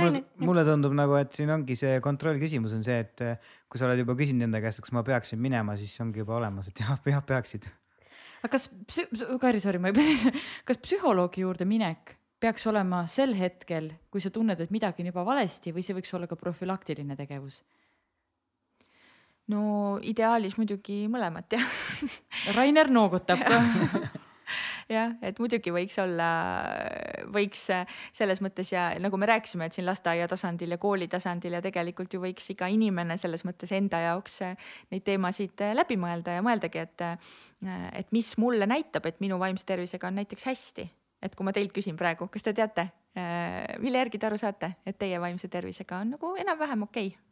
Mulle, 0.00 0.22
mulle 0.40 0.62
tundub 0.64 0.94
nagu, 0.96 1.16
et 1.18 1.34
siin 1.36 1.50
ongi 1.52 1.74
see 1.76 1.98
kontrollküsimus 2.04 2.72
on 2.76 2.84
see, 2.86 3.00
et 3.02 3.22
kui 3.68 3.80
sa 3.80 3.88
oled 3.88 4.00
juba 4.00 4.14
küsinud 4.16 4.46
enda 4.46 4.62
käest, 4.62 4.80
kas 4.84 4.94
ma 4.96 5.02
peaksin 5.06 5.40
minema, 5.42 5.76
siis 5.76 5.92
ongi 6.00 6.22
juba 6.22 6.38
olemas, 6.38 6.70
et 6.70 6.80
jah, 6.80 6.96
jah 7.10 7.24
peaksid. 7.26 7.68
Aga 8.40 8.54
kas 8.54 8.70
Kairi, 9.42 9.60
sorry, 9.60 9.82
ma 9.82 9.92
juba 9.92 10.04
siis, 10.08 10.24
kas 10.68 10.80
psühholoogi 10.80 11.44
juurde 11.44 11.68
minek 11.68 12.14
peaks 12.40 12.66
olema 12.66 13.04
sel 13.10 13.34
hetkel, 13.36 13.90
kui 14.10 14.22
sa 14.24 14.32
tunned, 14.32 14.60
et 14.60 14.72
midagi 14.72 15.04
on 15.04 15.10
juba 15.12 15.24
valesti 15.28 15.74
või 15.76 15.84
see 15.84 15.96
võiks 15.98 16.14
olla 16.16 16.30
ka 16.30 16.40
profülaktiline 16.40 17.16
tegevus? 17.18 17.60
no 19.50 19.98
ideaalis 20.06 20.54
muidugi 20.60 21.04
mõlemat 21.10 21.56
jah 21.56 21.72
Rainer 22.54 22.90
noogutab 22.92 23.40
jah, 24.90 25.14
et 25.22 25.38
muidugi 25.42 25.72
võiks 25.74 25.96
olla, 26.02 26.28
võiks 27.34 27.64
selles 28.16 28.42
mõttes 28.44 28.72
ja 28.72 28.90
nagu 29.02 29.18
me 29.20 29.28
rääkisime, 29.30 29.68
et 29.68 29.76
siin 29.76 29.86
lasteaia 29.88 30.28
tasandil 30.30 30.74
ja 30.74 30.80
kooli 30.82 31.08
tasandil 31.10 31.56
ja 31.58 31.62
tegelikult 31.64 32.14
ju 32.14 32.22
võiks 32.22 32.50
iga 32.54 32.70
inimene 32.70 33.16
selles 33.20 33.44
mõttes 33.46 33.72
enda 33.76 34.02
jaoks 34.06 34.40
neid 34.90 35.06
teemasid 35.06 35.66
läbi 35.78 35.98
mõelda 36.00 36.38
ja 36.38 36.46
mõeldagi, 36.46 36.86
et, 36.86 37.06
et 38.02 38.16
mis 38.16 38.32
mulle 38.42 38.68
näitab, 38.70 39.06
et 39.06 39.20
minu 39.22 39.38
vaimse 39.42 39.66
tervisega 39.66 40.10
on 40.10 40.20
näiteks 40.22 40.50
hästi. 40.50 40.88
Et 41.22 41.34
kui 41.36 41.44
ma 41.44 41.52
teilt 41.56 41.72
küsin 41.76 41.96
praegu, 42.00 42.28
kas 42.32 42.42
te 42.46 42.54
teate, 42.56 42.88
mille 43.82 44.04
järgi 44.04 44.18
te 44.20 44.30
aru 44.30 44.38
saate, 44.40 44.74
et 44.86 44.98
teie 44.98 45.18
vaimse 45.20 45.48
tervisega 45.48 46.04
on 46.04 46.16
nagu 46.16 46.36
enam-vähem 46.40 46.88
okei 46.88 47.12
okay? 47.12 47.26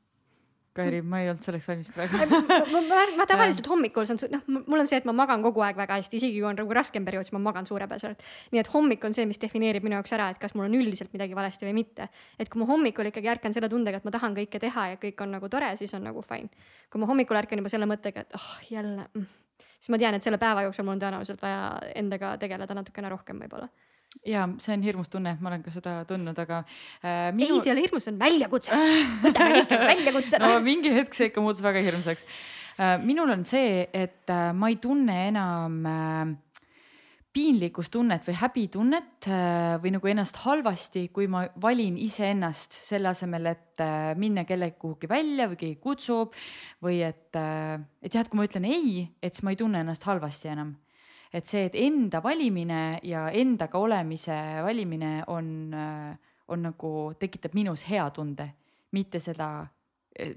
Kairi, 0.78 1.00
ma 1.02 1.22
ei 1.22 1.28
olnud 1.30 1.42
selleks 1.42 1.66
valmis 1.66 1.88
praegu 1.94 2.18
ma, 2.20 2.40
ma, 2.70 2.80
ma, 2.86 3.00
ma 3.18 3.26
tavaliselt 3.30 3.66
hommikul 3.70 4.06
saan, 4.06 4.20
noh, 4.30 4.44
mul 4.68 4.82
on 4.82 4.88
see, 4.88 5.00
et 5.00 5.08
ma 5.08 5.14
magan 5.16 5.42
kogu 5.42 5.62
aeg 5.64 5.78
väga 5.80 5.96
hästi, 5.98 6.20
isegi 6.20 6.38
kui 6.38 6.46
on 6.46 6.58
nagu 6.60 6.76
raskem 6.76 7.06
periood, 7.06 7.26
siis 7.26 7.34
ma 7.34 7.40
magan 7.48 7.66
suurepäraselt. 7.66 8.22
nii 8.54 8.62
et 8.62 8.70
hommik 8.74 9.06
on 9.08 9.16
see, 9.16 9.26
mis 9.28 9.40
defineerib 9.42 9.86
minu 9.86 9.98
jaoks 9.98 10.14
ära, 10.14 10.28
et 10.34 10.38
kas 10.42 10.54
mul 10.54 10.68
on 10.68 10.76
üldiselt 10.78 11.10
midagi 11.16 11.34
valesti 11.38 11.66
või 11.66 11.74
mitte. 11.80 12.08
et 12.38 12.52
kui 12.52 12.62
ma 12.62 12.68
hommikul 12.70 13.10
ikkagi 13.10 13.32
ärkan 13.34 13.56
selle 13.56 13.70
tundega, 13.72 13.98
et 13.98 14.06
ma 14.06 14.14
tahan 14.14 14.36
kõike 14.38 14.62
teha 14.62 14.86
ja 14.92 15.02
kõik 15.02 15.26
on 15.26 15.34
nagu 15.38 15.50
tore, 15.50 15.72
siis 15.80 15.94
on 15.98 16.06
nagu 16.06 16.22
fine. 16.26 16.52
kui 16.92 17.02
ma 17.02 17.10
hommikul 17.10 17.40
ärkan 17.42 17.64
juba 17.64 17.72
selle 17.74 17.90
mõttega, 17.90 18.26
et 18.26 18.38
oh 18.38 18.48
jälle 18.70 19.08
mm., 19.08 19.28
siis 19.78 19.92
ma 19.94 20.00
tean, 20.00 20.16
et 20.18 20.24
selle 20.24 20.38
päeva 20.42 20.66
jooksul 20.66 20.86
mul 20.86 20.96
on 20.96 21.04
tõenäoliselt 21.04 21.42
vaja 21.42 21.78
endaga 21.94 22.36
tegeleda 22.40 22.76
natukene 22.78 23.12
rohkem 23.12 23.40
võib-olla 23.44 23.70
ja 24.26 24.46
see 24.62 24.74
on 24.74 24.84
hirmus 24.84 25.10
tunne, 25.12 25.36
ma 25.40 25.50
olen 25.50 25.64
ka 25.64 25.72
seda 25.72 25.98
tundnud, 26.08 26.38
aga 26.40 26.62
äh, 26.64 27.28
minu.... 27.36 27.58
ei, 27.58 27.64
see 27.64 27.70
ei 27.70 27.74
ole 27.74 27.84
hirmus, 27.84 28.06
see 28.06 28.14
on 28.14 28.20
väljakutse. 28.22 28.78
võtame 29.24 29.58
kõik 29.58 29.74
väljakutse 29.92 30.40
no 30.44 30.54
mingi 30.64 30.94
hetk 30.94 31.16
see 31.16 31.30
ikka 31.30 31.44
muutus 31.44 31.64
väga 31.64 31.82
hirmsaks 31.84 32.24
äh,. 32.78 32.96
minul 33.04 33.30
on 33.34 33.44
see, 33.48 33.84
et 33.92 34.32
äh, 34.32 34.50
ma 34.56 34.72
ei 34.72 34.78
tunne 34.82 35.18
enam 35.28 35.80
äh, 35.86 36.34
piinlikkustunnet 37.38 38.24
või 38.26 38.34
häbitunnet 38.40 39.28
äh, 39.30 39.76
või 39.82 39.92
nagu 39.94 40.10
ennast 40.10 40.40
halvasti, 40.42 41.04
kui 41.14 41.28
ma 41.30 41.44
valin 41.62 41.98
iseennast 42.02 42.74
selle 42.88 43.12
asemel, 43.12 43.46
et 43.52 43.82
äh, 43.84 44.10
minna 44.18 44.42
kellegi 44.48 44.74
kuhugi 44.80 45.10
välja 45.10 45.46
või 45.50 45.60
keegi 45.60 45.78
kutsub 45.82 46.34
või 46.82 46.98
et, 47.06 47.30
äh, 47.38 47.78
et 48.02 48.14
jah, 48.14 48.24
et 48.24 48.32
kui 48.32 48.40
ma 48.40 48.48
ütlen 48.48 48.66
ei, 48.66 49.06
et 49.22 49.36
siis 49.36 49.46
ma 49.46 49.54
ei 49.54 49.60
tunne 49.60 49.84
ennast 49.84 50.06
halvasti 50.08 50.50
enam 50.50 50.74
et 51.28 51.46
see, 51.46 51.66
et 51.68 51.76
enda 51.78 52.22
valimine 52.24 52.98
ja 53.06 53.28
endaga 53.36 53.78
olemise 53.78 54.34
valimine 54.64 55.12
on, 55.28 55.48
on 56.48 56.62
nagu, 56.64 56.92
tekitab 57.20 57.54
minus 57.54 57.84
hea 57.84 58.06
tunde, 58.16 58.48
mitte 58.96 59.20
seda 59.20 59.50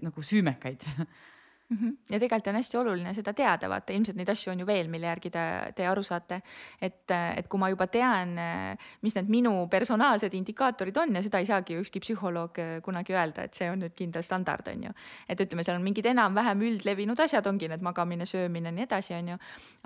nagu 0.03 0.21
süümekaid. 0.21 0.83
ja 1.71 2.19
tegelikult 2.19 2.47
on 2.51 2.57
hästi 2.59 2.77
oluline 2.77 3.13
seda 3.15 3.33
teada, 3.33 3.69
vaata 3.71 3.93
ilmselt 3.95 4.17
neid 4.19 4.29
asju 4.31 4.51
on 4.51 4.59
ju 4.63 4.67
veel, 4.67 4.89
mille 4.91 5.07
järgi 5.07 5.31
te, 5.31 5.43
te 5.75 5.85
aru 5.87 6.03
saate. 6.03 6.41
et, 6.81 7.11
et 7.11 7.47
kui 7.47 7.59
ma 7.59 7.69
juba 7.71 7.87
tean, 7.87 8.35
mis 9.01 9.15
need 9.15 9.31
minu 9.31 9.53
personaalsed 9.71 10.33
indikaatorid 10.35 10.97
on 10.97 11.15
ja 11.15 11.23
seda 11.23 11.39
ei 11.39 11.47
saagi 11.47 11.77
ükski 11.79 12.01
psühholoog 12.03 12.59
kunagi 12.83 13.15
öelda, 13.15 13.47
et 13.47 13.55
see 13.55 13.69
on 13.71 13.79
nüüd 13.85 13.95
kindel 13.95 14.25
standard, 14.25 14.67
on 14.67 14.83
ju. 14.89 14.93
et 15.29 15.45
ütleme, 15.45 15.63
seal 15.63 15.79
on 15.79 15.87
mingid 15.87 16.11
enam-vähem 16.11 16.67
üldlevinud 16.67 17.19
asjad 17.23 17.47
ongi 17.47 17.71
need 17.71 17.85
magamine, 17.85 18.27
söömine, 18.27 18.75
nii 18.75 18.87
edasi, 18.89 19.15
on 19.15 19.33
ju. 19.33 19.41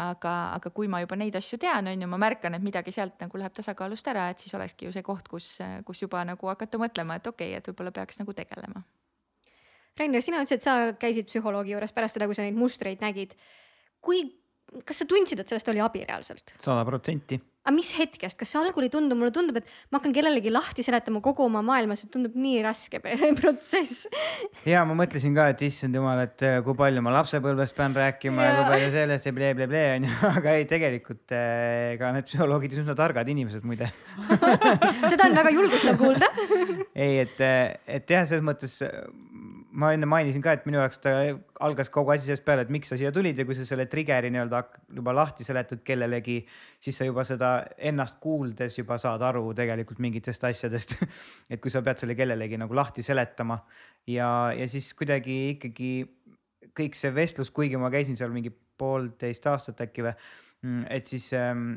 aga, 0.09 0.35
aga 0.57 0.73
kui 0.73 0.89
ma 0.91 1.03
juba 1.05 1.19
neid 1.21 1.37
asju 1.37 1.61
tean, 1.61 1.93
on 1.93 2.01
ju, 2.01 2.09
ma 2.09 2.21
märkan, 2.27 2.57
et 2.57 2.65
midagi 2.65 2.95
sealt 2.95 3.21
nagu 3.21 3.41
läheb 3.41 3.53
tasakaalust 3.53 4.13
ära, 4.13 4.29
et 4.33 4.41
siis 4.41 4.57
olekski 4.57 4.89
ju 4.89 4.95
see 4.95 5.05
koht, 5.05 5.29
kus, 5.29 5.57
kus 5.85 6.01
juba 6.01 6.25
nagu 6.25 6.53
hakata 6.53 6.81
mõtlema, 6.81 7.21
et 7.21 7.27
okei 7.27 7.53
okay,, 7.53 7.61
et 7.61 7.73
võib-olla 7.73 7.93
peaks 7.93 8.23
nagu 8.23 8.33
tegelema 8.33 8.81
Rainer, 9.95 10.23
sina 10.23 10.43
ütlesid, 10.43 10.59
et 10.59 10.67
sa 10.67 10.77
käisid 10.99 11.29
psühholoogi 11.29 11.75
juures 11.75 11.95
pärast 11.95 12.17
seda, 12.17 12.27
kui 12.27 12.35
sa 12.35 12.43
neid 12.43 12.57
mustreid 12.59 13.03
nägid. 13.03 13.35
kui, 14.05 14.19
kas 14.85 14.99
sa 15.01 15.05
tundsid, 15.09 15.39
et 15.41 15.49
sellest 15.49 15.69
oli 15.71 15.79
abi 15.81 16.03
reaalselt? 16.03 16.51
sada 16.59 16.83
protsenti. 16.85 17.39
aga 17.63 17.73
mis 17.73 17.93
hetkest, 17.95 18.35
kas 18.37 18.51
see 18.51 18.59
algul 18.59 18.85
ei 18.85 18.91
tundu, 18.91 19.15
mulle 19.15 19.31
tundub, 19.33 19.61
et 19.61 19.71
ma 19.89 20.01
hakkan 20.01 20.13
kellelegi 20.13 20.51
lahti 20.51 20.83
seletama 20.85 21.21
kogu 21.23 21.45
oma 21.47 21.63
maailma, 21.65 21.95
see 21.95 22.11
tundub 22.11 22.35
nii 22.35 22.59
raske 22.67 22.99
protsess. 23.39 24.03
ja 24.67 24.83
ma 24.85 24.99
mõtlesin 24.99 25.33
ka, 25.37 25.47
et 25.55 25.63
issand 25.65 25.95
jumal, 25.95 26.19
et 26.27 26.43
äh, 26.43 26.59
kui 26.67 26.75
palju 26.83 27.05
ma 27.05 27.15
lapsepõlvest 27.15 27.79
pean 27.79 27.95
rääkima 27.95 28.43
ja, 28.43 28.51
ja 28.51 28.59
kui 28.59 28.75
palju 28.75 28.93
sellest 28.99 29.31
ja 29.31 29.35
ble-ble-ble 29.39 29.85
onju, 29.95 30.15
aga 30.35 30.57
ei, 30.59 30.67
tegelikult 30.75 31.37
äh, 31.39 31.93
ega 31.95 32.11
need 32.17 32.27
psühholoogid 32.27 32.75
on 32.75 32.83
üsna 32.83 32.99
targad 32.99 33.31
inimesed 33.31 33.63
muide 33.63 33.87
seda 35.13 35.31
on 35.31 35.39
väga 35.39 35.55
julgustav 35.55 36.03
kuulda 36.03 36.33
ei, 36.91 37.23
et, 37.23 37.39
äh, 37.39 37.79
et 37.95 38.11
jah, 38.11 38.27
selles 38.27 38.43
mõttes 38.43 38.75
ma 39.75 39.91
enne 39.95 40.07
mainisin 40.07 40.43
ka, 40.43 40.53
et 40.55 40.65
minu 40.67 40.79
jaoks 40.79 41.01
ta 41.03 41.13
algas 41.65 41.89
kogu 41.93 42.13
asi 42.13 42.29
sellest 42.29 42.45
peale, 42.47 42.63
et 42.65 42.71
miks 42.71 42.91
sa 42.91 42.97
siia 42.99 43.11
tulid 43.15 43.37
ja 43.39 43.45
kui 43.47 43.57
sa 43.57 43.65
selle 43.67 43.87
trigger'i 43.91 44.31
nii-öelda 44.31 44.61
juba 44.97 45.13
lahti 45.15 45.47
seletad 45.47 45.81
kellelegi, 45.85 46.37
siis 46.83 46.99
sa 46.99 47.07
juba 47.07 47.25
seda 47.27 47.51
ennast 47.91 48.17
kuuldes 48.23 48.79
juba 48.79 48.97
saad 49.01 49.23
aru 49.27 49.49
tegelikult 49.57 49.99
mingitest 50.03 50.47
asjadest. 50.47 50.95
Et 51.51 51.61
kui 51.61 51.73
sa 51.73 51.83
pead 51.85 51.99
selle 52.01 52.15
kellelegi 52.17 52.59
nagu 52.59 52.75
lahti 52.77 53.03
seletama 53.05 53.59
ja, 54.07 54.29
ja 54.55 54.67
siis 54.71 54.93
kuidagi 54.97 55.35
ikkagi 55.55 55.91
kõik 56.75 56.97
see 56.97 57.11
vestlus, 57.15 57.51
kuigi 57.55 57.79
ma 57.79 57.91
käisin 57.93 58.17
seal 58.19 58.33
mingi 58.33 58.53
poolteist 58.79 59.45
aastat 59.47 59.85
äkki 59.85 60.03
või, 60.07 60.15
mm, 60.65 60.87
et 60.91 61.07
siis 61.07 61.29
ähm, 61.37 61.75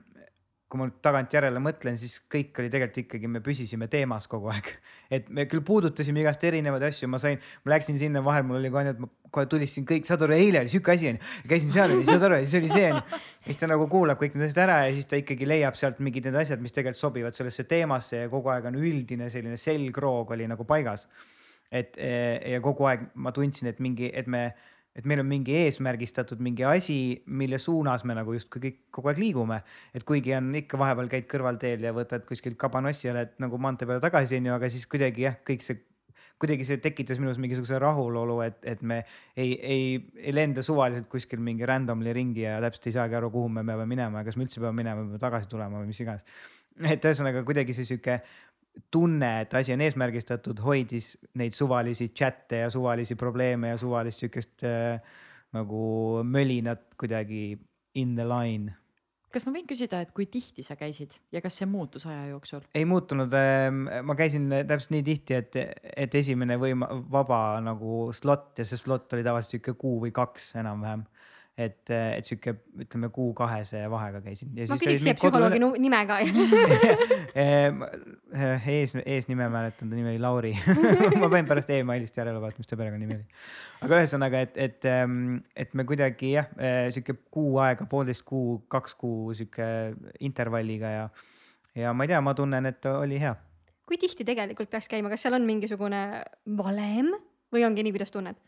kui 0.69 0.81
ma 0.83 0.87
tagantjärele 1.05 1.61
mõtlen, 1.65 1.97
siis 1.97 2.19
kõik 2.29 2.59
oli 2.61 2.69
tegelikult 2.69 3.01
ikkagi, 3.07 3.29
me 3.33 3.41
püsisime 3.45 3.87
teemas 3.89 4.27
kogu 4.29 4.51
aeg. 4.53 4.69
et 5.17 5.31
me 5.33 5.47
küll 5.49 5.65
puudutasime 5.65 6.21
igast 6.21 6.45
erinevaid 6.45 6.85
asju, 6.91 7.09
ma 7.09 7.21
sain, 7.23 7.41
ma 7.65 7.73
läksin 7.73 7.97
sinna 8.01 8.21
vahel, 8.25 8.45
mul 8.45 8.61
oli 8.61 8.73
kohe 8.75 8.85
nii, 8.85 8.97
et 8.97 9.01
ma 9.01 9.09
kohe 9.33 9.49
tulistasin 9.49 9.87
kõik, 9.89 10.05
saad 10.09 10.25
aru, 10.27 10.37
eile 10.37 10.63
oli 10.63 10.73
sihuke 10.73 10.93
asi 10.93 11.11
onju, 11.11 11.33
käisin 11.49 11.73
seal 11.73 11.97
saad 12.09 12.29
aru, 12.29 12.41
siis 12.45 12.61
oli 12.61 12.71
see 12.73 12.87
onju. 12.93 13.21
siis 13.49 13.61
ta 13.61 13.71
nagu 13.71 13.89
kuulab 13.93 14.21
kõik 14.21 14.37
need 14.37 14.49
asjad 14.49 14.63
ära 14.67 14.79
ja 14.87 14.95
siis 14.97 15.09
ta 15.09 15.21
ikkagi 15.21 15.49
leiab 15.49 15.77
sealt 15.81 16.01
mingid 16.05 16.29
need 16.29 16.39
asjad, 16.43 16.63
mis 16.65 16.77
tegelikult 16.77 17.01
sobivad 17.01 17.37
sellesse 17.37 17.65
teemasse 17.69 18.25
ja 18.25 18.31
kogu 18.33 18.53
aeg 18.53 18.69
on 18.69 18.79
üldine 18.81 19.29
selline 19.33 19.61
selgroog 19.61 20.33
oli 20.37 20.49
nagu 20.49 20.69
paigas. 20.69 21.09
et 21.69 21.97
ja 22.01 22.61
kogu 22.65 22.89
aeg 22.89 23.11
ma 23.21 23.33
tundsin, 23.37 23.69
et 23.69 23.81
mingi, 23.85 24.09
et 24.13 24.27
me 24.27 24.51
et 24.99 25.07
meil 25.07 25.23
on 25.23 25.29
mingi 25.31 25.55
eesmärgistatud 25.63 26.41
mingi 26.43 26.65
asi, 26.67 26.99
mille 27.27 27.61
suunas 27.63 28.03
me 28.09 28.17
nagu 28.19 28.35
justkui 28.35 28.63
kõik 28.65 28.79
kogu 28.95 29.13
aeg 29.13 29.21
liigume. 29.23 29.61
et 29.95 30.05
kuigi 30.05 30.35
on 30.35 30.51
ikka 30.59 30.79
vahepeal 30.81 31.11
käid 31.13 31.29
kõrvalteel 31.31 31.87
ja 31.87 31.93
võtad 31.95 32.27
kuskilt 32.27 32.59
kabanossi 32.59 33.07
ja 33.07 33.15
lähed 33.15 33.37
nagu 33.39 33.59
maantee 33.63 33.87
peale 33.87 34.03
tagasi, 34.03 34.41
onju, 34.41 34.57
aga 34.57 34.71
siis 34.73 34.89
kuidagi 34.91 35.29
jah, 35.29 35.39
kõik 35.47 35.63
see, 35.63 35.79
kuidagi 36.43 36.67
see 36.67 36.83
tekitas 36.83 37.23
minus 37.23 37.39
mingisuguse 37.39 37.79
rahulolu, 37.83 38.41
et, 38.47 38.59
et 38.67 38.83
me 38.83 39.05
ei, 39.37 39.55
ei, 39.55 39.89
ei 40.19 40.35
lenda 40.35 40.67
suvaliselt 40.67 41.09
kuskil 41.11 41.43
mingi 41.43 41.67
randomly 41.67 42.15
ringi 42.15 42.43
ja 42.43 42.59
täpselt 42.65 42.91
ei 42.91 42.99
saagi 42.99 43.19
aru, 43.19 43.31
kuhu 43.35 43.55
me 43.55 43.67
peame 43.67 43.87
minema 43.91 44.23
ja 44.23 44.29
kas 44.29 44.39
me 44.39 44.49
üldse 44.49 44.63
peame 44.63 44.83
minema 44.83 45.07
või 45.07 45.23
tagasi 45.23 45.51
tulema 45.51 45.79
või 45.79 45.93
mis 45.93 46.03
iganes. 46.03 46.27
et 46.95 47.07
ühesõnaga 47.07 47.43
kuidagi 47.47 47.75
see 47.75 47.87
sihuke 47.87 48.21
tunne, 48.91 49.31
et 49.43 49.55
asi 49.55 49.75
on 49.75 49.83
eesmärgistatud, 49.85 50.61
hoidis 50.65 51.15
neid 51.39 51.55
suvalisi 51.57 52.11
chat'e 52.11 52.65
ja 52.65 52.71
suvalisi 52.71 53.17
probleeme 53.19 53.75
ja 53.75 53.79
suvalist 53.81 54.23
sihukest 54.23 54.65
äh, 54.67 55.01
nagu 55.57 55.83
mölinat 56.25 56.85
kuidagi 57.01 57.59
in 57.95 58.15
the 58.17 58.27
line. 58.27 58.75
kas 59.29 59.45
ma 59.45 59.53
võin 59.53 59.67
küsida, 59.69 60.01
et 60.01 60.13
kui 60.17 60.25
tihti 60.33 60.65
sa 60.65 60.75
käisid 60.79 61.19
ja 61.33 61.43
kas 61.45 61.59
see 61.61 61.69
muutus 61.69 62.07
aja 62.09 62.27
jooksul? 62.31 62.65
ei 62.75 62.87
muutunud 62.89 63.35
äh,, 63.37 63.69
ma 64.03 64.17
käisin 64.19 64.49
täpselt 64.49 64.95
nii 64.97 65.05
tihti, 65.07 65.37
et, 65.37 65.59
et 65.97 66.15
esimene 66.21 66.57
võim-, 66.61 66.87
vaba 67.13 67.59
nagu 67.65 68.09
slot 68.17 68.63
ja 68.63 68.69
see 68.69 68.81
slot 68.81 69.13
oli 69.17 69.27
tavaliselt 69.27 69.59
sihuke 69.59 69.77
kuu 69.81 69.99
või 70.07 70.15
kaks 70.17 70.55
enam-vähem 70.63 71.05
et, 71.59 71.91
et 71.91 72.27
sihuke, 72.27 72.53
ütleme 72.85 73.09
kuu-kahese 73.15 73.81
vahega 73.91 74.21
käisin. 74.23 74.51
ma 74.55 74.77
küsiks 74.79 75.03
siia 75.03 75.15
psühholoogi 75.19 75.59
kodule... 75.59 75.81
nime 75.83 76.01
ka 76.07 76.19
ees, 78.75 78.95
eesnime 79.03 79.49
mäletan, 79.51 79.91
ta 79.91 79.95
nimi 79.97 80.13
oli 80.13 80.21
Lauri 80.23 80.53
ma 81.21 81.27
panin 81.27 81.49
pärast 81.51 81.71
emailist 81.75 82.15
järele 82.19 82.39
vaatama, 82.43 82.63
mis 82.63 82.71
ta 82.71 82.79
perekonnanimi 82.79 83.15
oli. 83.19 83.27
aga 83.87 83.93
ühesõnaga, 84.03 84.37
et, 84.47 84.55
et, 84.69 84.81
et 85.65 85.71
me 85.75 85.83
kuidagi 85.89 86.29
jah, 86.37 86.47
sihuke 86.95 87.15
kuu 87.35 87.59
aega, 87.65 87.89
poolteist 87.91 88.25
kuu, 88.29 88.49
kaks 88.71 88.95
kuu 89.01 89.35
sihuke 89.39 89.67
intervalliga 90.31 90.89
ja, 90.95 91.05
ja 91.79 91.87
ma 91.95 92.01
ei 92.07 92.11
tea, 92.15 92.21
ma 92.23 92.33
tunnen, 92.39 92.65
et 92.71 92.83
oli 92.93 93.19
hea. 93.25 93.35
kui 93.89 93.97
tihti 93.99 94.23
tegelikult 94.29 94.71
peaks 94.71 94.89
käima, 94.93 95.11
kas 95.11 95.27
seal 95.27 95.35
on 95.41 95.49
mingisugune 95.49 96.03
valem 96.61 97.09
või 97.55 97.63
ongi 97.67 97.83
nii, 97.83 97.95
kuidas 97.99 98.15
tunned? 98.15 98.39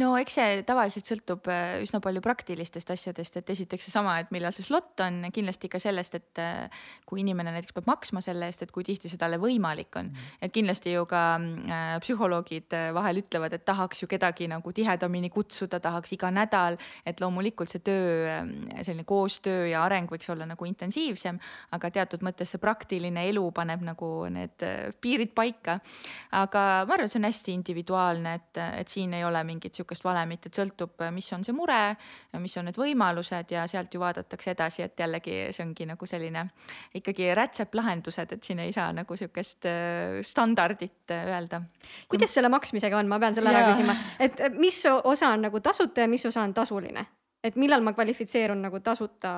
No 0.00 0.14
eks 0.18 0.34
see 0.38 0.62
tavaliselt 0.66 1.06
sõltub 1.06 1.46
äh, 1.52 1.76
üsna 1.84 2.00
palju 2.02 2.18
praktilistest 2.24 2.90
asjadest, 2.90 3.36
et 3.38 3.50
esiteks 3.54 3.86
seesama, 3.86 4.16
et 4.22 4.32
millal 4.34 4.54
see 4.54 4.66
slot 4.66 4.98
on, 5.04 5.20
kindlasti 5.34 5.70
ka 5.70 5.78
sellest, 5.82 6.16
et 6.18 6.40
äh, 6.42 6.80
kui 7.06 7.22
inimene 7.22 7.52
näiteks 7.54 7.76
peab 7.76 7.86
maksma 7.92 8.22
selle 8.24 8.48
eest, 8.50 8.64
et 8.66 8.72
kui 8.74 8.86
tihti 8.86 9.10
see 9.10 9.20
talle 9.20 9.38
võimalik 9.42 9.94
on. 10.00 10.10
et 10.42 10.52
kindlasti 10.54 10.96
ju 10.96 11.04
ka 11.10 11.22
äh, 11.38 11.84
psühholoogid 12.02 12.74
äh, 12.74 12.88
vahel 12.96 13.22
ütlevad, 13.22 13.54
et 13.54 13.64
tahaks 13.66 14.02
ju 14.02 14.08
kedagi 14.10 14.48
nagu 14.50 14.72
tihedamini 14.74 15.30
kutsuda, 15.34 15.78
tahaks 15.84 16.16
iga 16.16 16.32
nädal, 16.34 16.78
et 17.06 17.22
loomulikult 17.22 17.70
see 17.70 17.84
töö, 17.86 18.40
selline 18.82 19.06
koostöö 19.06 19.68
ja 19.70 19.84
areng 19.86 20.10
võiks 20.10 20.26
olla 20.34 20.48
nagu 20.48 20.66
intensiivsem, 20.66 21.38
aga 21.76 21.92
teatud 21.94 22.26
mõttes 22.26 22.50
see 22.50 22.62
praktiline 22.62 23.28
elu 23.30 23.46
paneb 23.54 23.86
nagu 23.86 24.10
need 24.32 24.66
piirid 25.00 25.34
paika. 25.38 25.78
aga 26.34 26.66
ma 26.88 26.98
arvan, 26.98 27.08
see 27.08 27.22
on 27.22 27.30
hästi 27.30 27.54
individuaalne, 27.54 28.34
et, 28.40 28.62
et 28.82 28.90
siin 28.90 29.14
ei 29.14 29.24
ole 29.24 29.42
mingit 29.46 29.83
niisugust 29.84 30.04
valemit, 30.04 30.46
et 30.48 30.56
sõltub, 30.56 31.04
mis 31.12 31.28
on 31.36 31.44
see 31.44 31.54
mure, 31.54 31.96
mis 32.40 32.56
on 32.58 32.68
need 32.68 32.78
võimalused 32.80 33.52
ja 33.52 33.66
sealt 33.70 33.94
ju 33.94 34.00
vaadatakse 34.00 34.54
edasi, 34.54 34.82
et 34.82 34.98
jällegi 34.98 35.36
see 35.52 35.64
ongi 35.64 35.86
nagu 35.86 36.06
selline 36.08 36.46
ikkagi 36.94 37.32
rätseplahendused, 37.36 38.32
et 38.32 38.44
siin 38.44 38.62
ei 38.64 38.72
saa 38.72 38.92
nagu 38.96 39.14
niisugust 39.14 39.68
äh, 39.68 40.22
standardit 40.26 41.10
äh, 41.10 41.28
öelda. 41.28 41.62
kuidas 42.08 42.34
selle 42.34 42.48
maksmisega 42.48 42.98
on, 42.98 43.08
ma 43.08 43.20
pean 43.20 43.34
selle 43.34 43.52
ära 43.52 43.66
Jaa. 43.66 43.74
küsima, 43.74 43.98
et 44.18 44.40
mis 44.58 44.80
osa 44.86 45.34
on 45.34 45.46
nagu 45.48 45.60
tasuta 45.60 46.04
ja 46.04 46.08
mis 46.08 46.26
osa 46.26 46.42
on 46.42 46.54
tasuline? 46.54 47.06
Et 47.44 47.56
millal 47.60 47.84
ma 47.84 47.92
kvalifitseerun 47.92 48.62
nagu 48.64 48.80
tasuta 48.80 49.34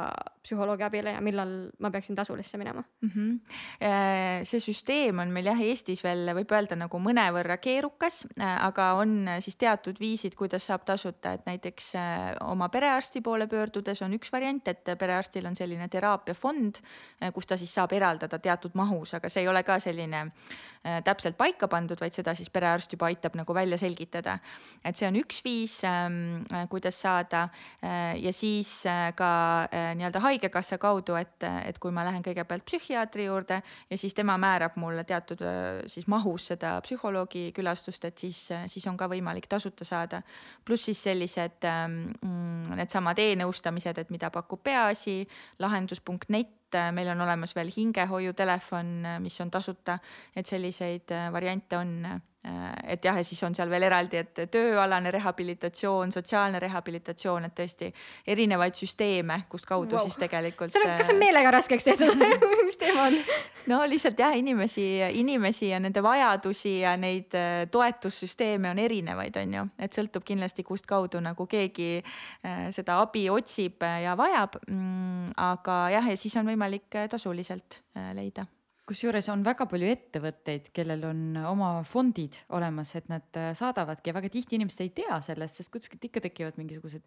psühholoogi 0.47 0.87
abile 0.87 1.17
ja 1.17 1.21
millal 1.25 1.55
ma 1.83 1.91
peaksin 1.91 2.17
tasulisse 2.17 2.59
minema? 2.59 2.85
mm. 3.03 3.11
-hmm. 3.11 4.45
see 4.45 4.61
süsteem 4.61 5.19
on 5.19 5.33
meil 5.35 5.51
jah, 5.51 5.61
Eestis 5.61 6.05
veel 6.05 6.31
võib 6.37 6.53
öelda 6.53 6.77
nagu 6.79 6.99
mõnevõrra 7.03 7.59
keerukas, 7.59 8.23
aga 8.39 8.93
on 9.01 9.17
siis 9.41 9.57
teatud 9.57 9.99
viisid, 10.01 10.35
kuidas 10.39 10.67
saab 10.67 10.85
tasuta, 10.87 11.33
et 11.37 11.47
näiteks 11.47 11.91
äh, 11.99 12.37
oma 12.47 12.69
perearsti 12.73 13.21
poole 13.25 13.47
pöördudes 13.51 14.03
on 14.03 14.15
üks 14.17 14.33
variant, 14.33 14.69
et 14.69 14.85
perearstil 14.99 15.47
on 15.47 15.57
selline 15.57 15.89
teraapiafond, 15.93 16.81
kus 17.35 17.47
ta 17.47 17.59
siis 17.59 17.75
saab 17.75 17.93
eraldada 17.97 18.39
teatud 18.43 18.77
mahus, 18.79 19.15
aga 19.19 19.31
see 19.33 19.45
ei 19.45 19.51
ole 19.51 19.63
ka 19.67 19.79
selline 19.83 20.23
äh, 20.27 21.01
täpselt 21.07 21.39
paika 21.39 21.69
pandud, 21.73 22.01
vaid 22.01 22.15
seda 22.17 22.35
siis 22.39 22.51
perearst 22.53 22.93
juba 22.93 23.11
aitab 23.11 23.37
nagu 23.39 23.55
välja 23.55 23.79
selgitada. 23.79 24.39
et 24.85 24.97
see 24.97 25.09
on 25.09 25.19
üks 25.19 25.43
viis, 25.45 25.79
ähm, 25.85 26.45
kuidas 26.71 27.01
saada 27.01 27.49
ja 28.23 28.33
siis 28.33 28.71
äh, 28.87 29.13
ka 29.17 29.29
äh, 29.65 29.93
nii-öelda 29.97 30.21
haigekassa 30.21 30.79
kaudu, 30.79 31.15
et, 31.21 31.45
et 31.67 31.79
kui 31.83 31.93
ma 31.95 32.05
lähen 32.07 32.25
kõigepealt 32.25 32.65
psühhiaatri 32.67 33.27
juurde 33.29 33.61
ja 33.91 33.99
siis 33.99 34.15
tema 34.15 34.37
määrab 34.41 34.79
mulle 34.81 35.05
teatud 35.05 35.43
äh, 35.45 35.83
siis 35.91 36.09
mahus 36.11 36.49
seda 36.53 36.77
psühholoogi 36.85 37.51
külastust, 37.57 38.05
et 38.09 38.19
siis, 38.19 38.41
siis 38.73 38.87
on 38.91 38.97
ka 38.97 39.09
võimalik 39.13 39.49
tasuta 39.51 39.85
saada. 39.85 40.23
pluss 40.65 40.89
siis 40.89 41.03
sellised 41.03 41.67
mm, 41.67 42.77
needsamad 42.77 43.19
e-nõustamised, 43.19 43.99
et 43.99 44.11
mida 44.11 44.31
pakub 44.31 44.63
Peaasi, 44.67 45.21
lahendus.net, 45.63 46.79
meil 46.93 47.09
on 47.13 47.21
olemas 47.23 47.55
veel 47.57 47.71
hingehoiutelefon, 47.71 49.21
mis 49.23 49.41
on 49.41 49.51
tasuta, 49.51 49.99
et 50.37 50.47
selliseid 50.47 51.13
variante 51.33 51.79
on 51.79 51.93
et 52.85 53.05
jah, 53.05 53.17
ja 53.19 53.25
siis 53.27 53.43
on 53.43 53.55
seal 53.57 53.71
veel 53.71 53.87
eraldi, 53.89 54.21
et 54.21 54.41
tööalane 54.53 55.11
rehabilitatsioon, 55.15 56.13
sotsiaalne 56.15 56.61
rehabilitatsioon, 56.63 57.49
et 57.49 57.55
tõesti 57.59 57.89
erinevaid 58.27 58.77
süsteeme, 58.79 59.41
kust 59.51 59.67
kaudu 59.67 59.97
wow. 59.97 60.07
siis 60.07 60.19
tegelikult. 60.21 60.73
see 60.73 60.83
on, 60.83 60.93
kas 60.99 61.11
see 61.11 61.17
on 61.17 61.23
meelega 61.23 61.51
raskeks 61.57 61.89
tehtud 61.89 62.23
mis 62.69 62.79
teema 62.81 63.09
on? 63.09 63.19
no 63.73 63.81
lihtsalt 63.91 64.21
jah, 64.23 64.37
inimesi, 64.39 64.87
inimesi 65.19 65.73
ja 65.73 65.81
nende 65.83 66.03
vajadusi 66.05 66.79
ja 66.85 66.97
neid 67.01 67.35
äh, 67.35 67.67
toetussüsteeme 67.73 68.71
on 68.71 68.83
erinevaid, 68.83 69.39
on 69.43 69.57
ju, 69.59 69.67
et 69.83 69.99
sõltub 69.99 70.27
kindlasti, 70.27 70.67
kust 70.67 70.87
kaudu 70.87 71.23
nagu 71.25 71.49
keegi 71.51 71.91
äh, 71.99 72.69
seda 72.75 73.01
abi 73.03 73.27
otsib 73.33 73.83
ja 73.83 74.15
vajab. 74.19 74.61
aga 75.37 75.79
jah, 75.93 76.13
ja 76.13 76.17
siis 76.17 76.37
on 76.39 76.47
võimalik 76.47 76.95
äh, 76.95 77.11
tasuliselt 77.11 77.83
leida 78.15 78.47
kusjuures 78.87 79.27
on 79.33 79.43
väga 79.47 79.67
palju 79.71 79.89
ettevõtteid, 79.91 80.71
kellel 80.77 81.03
on 81.09 81.23
oma 81.49 81.71
fondid 81.89 82.39
olemas, 82.55 82.95
et 82.99 83.11
nad 83.11 83.41
äh, 83.41 83.51
saadavadki 83.59 84.13
ja 84.13 84.17
väga 84.17 84.31
tihti 84.33 84.59
inimesed 84.59 84.85
ei 84.85 84.93
tea 84.95 85.19
sellest, 85.25 85.61
sest 85.61 85.73
kuskilt 85.75 86.07
ikka 86.09 86.23
tekivad 86.29 86.59
mingisugused 86.61 87.03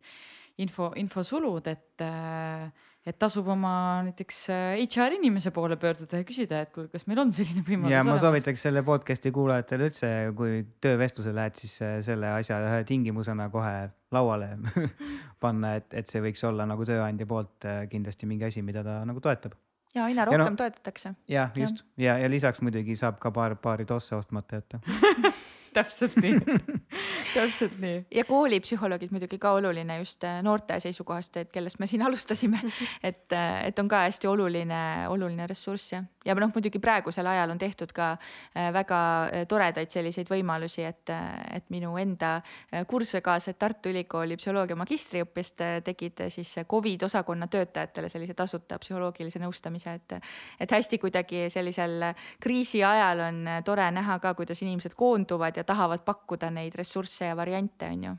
info, 0.64 0.92
infosulud, 1.00 1.68
et, 1.72 2.04
äh, 2.04 2.68
et 3.08 3.20
tasub 3.20 3.48
oma 3.52 3.72
näiteks 4.08 4.42
äh, 4.54 4.82
HR 4.84 5.16
inimese 5.20 5.54
poole 5.56 5.78
pöörduda 5.80 6.20
ja 6.20 6.28
küsida, 6.28 6.64
et 6.66 6.74
kuule, 6.76 6.90
kas 6.92 7.08
meil 7.10 7.24
on 7.24 7.32
selline 7.36 7.64
võimalus 7.66 7.96
ja 7.96 8.04
ma 8.04 8.14
olemas. 8.14 8.26
soovitaks 8.26 8.68
selle 8.68 8.84
podcast'i 8.88 9.32
kuulajatele 9.36 9.90
üldse, 9.90 10.12
kui 10.38 10.60
töövestlusele 10.84 11.40
lähed, 11.40 11.64
siis 11.64 11.80
äh, 11.86 11.96
selle 12.06 12.34
asja 12.36 12.60
ühe 12.66 12.84
tingimusena 12.90 13.48
kohe 13.54 13.78
lauale 14.16 14.52
panna, 15.44 15.78
et, 15.80 15.90
et 15.96 16.12
see 16.12 16.24
võiks 16.24 16.44
olla 16.50 16.68
nagu 16.70 16.88
tööandja 16.88 17.30
poolt 17.30 17.70
äh, 17.70 17.86
kindlasti 17.92 18.30
mingi 18.30 18.50
asi, 18.50 18.66
mida 18.66 18.84
ta 18.86 19.02
nagu 19.08 19.24
toetab. 19.24 19.56
Ja 19.96 20.04
aina 20.06 20.22
Ja 20.22 20.26
rohkem 20.26 20.40
no- 20.46 20.50
no, 20.50 20.56
toetatakse. 20.56 21.14
jah, 21.28 21.52
just 21.56 21.84
ja, 21.98 22.18
ja 22.18 22.30
lisaks 22.30 22.62
muidugi 22.62 22.96
saab 22.96 23.20
ka 23.20 23.32
paar 23.32 23.56
paari 23.56 23.86
tosse 23.86 24.16
ostmata 24.16 24.56
jätta. 24.62 24.80
täpselt 25.74 26.16
nii 26.22 26.40
täpselt 27.34 27.78
nii. 27.82 28.06
ja 28.16 28.26
koolipsühholoogid 28.26 29.12
muidugi 29.14 29.40
ka 29.42 29.54
oluline 29.58 30.00
just 30.02 30.24
äh, 30.24 30.40
noorte 30.46 30.80
seisukohast, 30.80 31.38
et 31.38 31.52
kellest 31.54 31.80
me 31.80 31.88
siin 31.88 32.04
alustasime, 32.08 32.62
et, 33.04 33.28
et 33.64 33.80
on 33.80 33.90
ka 33.92 34.04
hästi 34.08 34.28
oluline, 34.28 34.82
oluline 35.10 35.48
ressurss 35.50 35.94
ja, 35.94 36.04
ja 36.26 36.36
noh, 36.40 36.52
muidugi 36.54 36.82
praegusel 36.82 37.28
ajal 37.28 37.54
on 37.54 37.62
tehtud 37.62 37.94
ka 37.96 38.12
äh, 38.16 38.70
väga 38.74 39.02
äh, 39.28 39.46
toredaid 39.50 39.92
selliseid 39.94 40.30
võimalusi, 40.32 40.84
et, 40.88 41.14
et 41.54 41.70
minu 41.74 41.96
enda 42.02 42.38
äh, 42.40 42.86
kursusekaaslased 42.90 43.60
Tartu 43.60 43.92
Ülikooli 43.94 44.38
psühholoogia 44.40 44.78
magistriõppest 44.80 45.64
äh, 45.66 45.78
tegid 45.86 46.26
äh, 46.26 46.34
siis 46.34 46.56
Covid 46.70 47.06
osakonna 47.08 47.48
töötajatele 47.52 48.10
sellise 48.10 48.34
tasuta 48.38 48.80
psühholoogilise 48.82 49.42
nõustamise, 49.42 49.96
et, 50.00 50.18
et 50.60 50.72
hästi 50.72 51.00
kuidagi 51.02 51.46
sellisel 51.54 52.10
kriisi 52.42 52.84
ajal 52.84 53.26
on 53.30 53.42
äh, 53.48 53.62
tore 53.66 53.90
näha 53.94 54.20
ka, 54.24 54.34
kuidas 54.38 54.64
inimesed 54.66 54.96
koonduvad 54.98 55.58
ja 55.60 55.64
tahavad 55.68 56.04
pakkuda 56.06 56.52
neid 56.54 56.76
ressursse 56.80 57.30
ja 57.30 57.38
variante, 57.38 57.92
on 57.92 58.08
ju 58.08 58.16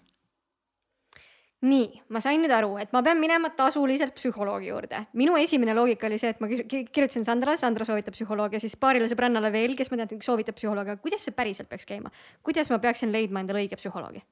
nii, 1.61 1.88
ma 2.14 2.22
sain 2.24 2.40
nüüd 2.40 2.52
aru, 2.56 2.72
et 2.80 2.92
ma 2.94 3.02
pean 3.04 3.20
minema 3.20 3.50
tasuliselt 3.56 4.14
psühholoogi 4.16 4.70
juurde. 4.70 5.02
minu 5.20 5.36
esimene 5.36 5.74
loogika 5.76 6.08
oli 6.08 6.16
see, 6.18 6.32
et 6.32 6.40
ma 6.40 6.48
kirjutasin 6.48 7.26
Sandrale, 7.26 7.61
Sandra 7.61 7.84
soovitab 7.84 8.16
psühholoogi, 8.16 8.62
siis 8.62 8.78
paarile 8.80 9.08
sõbrannale 9.11 9.52
veel, 9.52 9.76
kes 9.76 9.92
ma 9.92 10.00
tean, 10.00 10.22
soovitab 10.24 10.56
psühholoogi, 10.56 10.96
aga 10.96 11.04
kuidas 11.04 11.26
see 11.26 11.36
päriselt 11.36 11.68
peaks 11.68 11.84
käima? 11.88 12.12
kuidas 12.46 12.72
ma 12.72 12.80
peaksin 12.80 13.12
leidma 13.12 13.44
endale 13.44 13.66
õige 13.66 13.76
psühholoogi? 13.76 14.24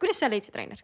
kuidas 0.00 0.24
sa 0.24 0.32
leidsid, 0.32 0.56
Rainer? 0.56 0.80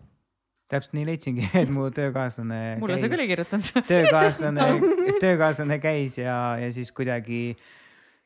täpselt 0.69 0.93
nii 0.99 1.09
leidsingi, 1.09 1.49
et 1.63 1.73
mu 1.73 1.89
töökaaslane. 1.97 2.61
mulle 2.83 3.01
sa 3.01 3.09
küll 3.09 3.25
ei 3.25 3.33
kirjutanud 3.33 3.85
töökaaslane, 3.89 4.71
töökaaslane 5.25 5.81
käis 5.81 6.21
ja, 6.21 6.59
ja 6.61 6.69
siis 6.77 6.93
kuidagi 6.93 7.57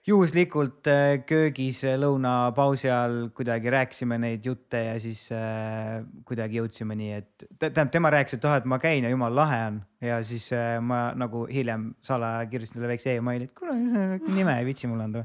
juhuslikult 0.07 0.89
äh, 0.91 1.21
köögis 1.27 1.85
äh, 1.87 1.95
lõunapausi 2.01 2.89
ajal 2.89 3.29
kuidagi 3.37 3.71
rääkisime 3.71 4.17
neid 4.19 4.47
jutte 4.47 4.81
ja 4.89 4.95
siis 5.03 5.21
äh, 5.35 6.01
kuidagi 6.27 6.59
jõudsime 6.59 6.97
nii, 6.99 7.11
et 7.21 7.45
tä- 7.45 7.69
tähendab, 7.69 7.93
tema 7.95 8.11
rääkis, 8.11 8.35
et 8.35 8.47
ah, 8.51 8.57
et 8.59 8.67
ma 8.67 8.81
käin 8.83 9.07
ja 9.07 9.13
jumala 9.13 9.45
lahe 9.45 9.61
on 9.69 9.77
ja 10.03 10.17
siis 10.27 10.49
ma 10.83 11.13
nagu 11.15 11.45
hiljem 11.47 11.93
salaja 12.03 12.49
kirjutasin 12.51 12.81
talle 12.81 12.91
väikse 12.91 13.15
emaili, 13.15 13.47
et 13.47 13.55
kuule, 13.55 13.77
nime 14.35 14.57
ei 14.59 14.67
viitsi 14.67 14.91
mulle 14.91 15.07
anda. 15.07 15.23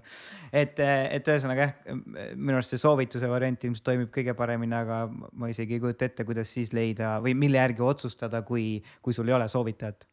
et, 0.54 0.78
et 0.78 1.32
ühesõnaga 1.34 1.66
jah, 1.66 1.96
minu 2.36 2.60
arust 2.60 2.76
see 2.76 2.84
soovituse 2.84 3.30
variant 3.32 3.66
ilmselt 3.66 3.88
toimib 3.90 4.12
kõige 4.14 4.38
paremini, 4.38 4.78
aga 4.78 5.08
ma 5.10 5.50
isegi 5.50 5.80
ei 5.80 5.82
kujuta 5.82 6.06
ette, 6.06 6.28
kuidas 6.28 6.54
siis 6.54 6.70
leida 6.78 7.16
või 7.26 7.34
mille 7.34 7.58
järgi 7.58 7.82
otsustada, 7.82 8.44
kui, 8.46 8.76
kui 9.02 9.18
sul 9.18 9.34
ei 9.34 9.40
ole 9.40 9.50
soovitajat 9.50 10.06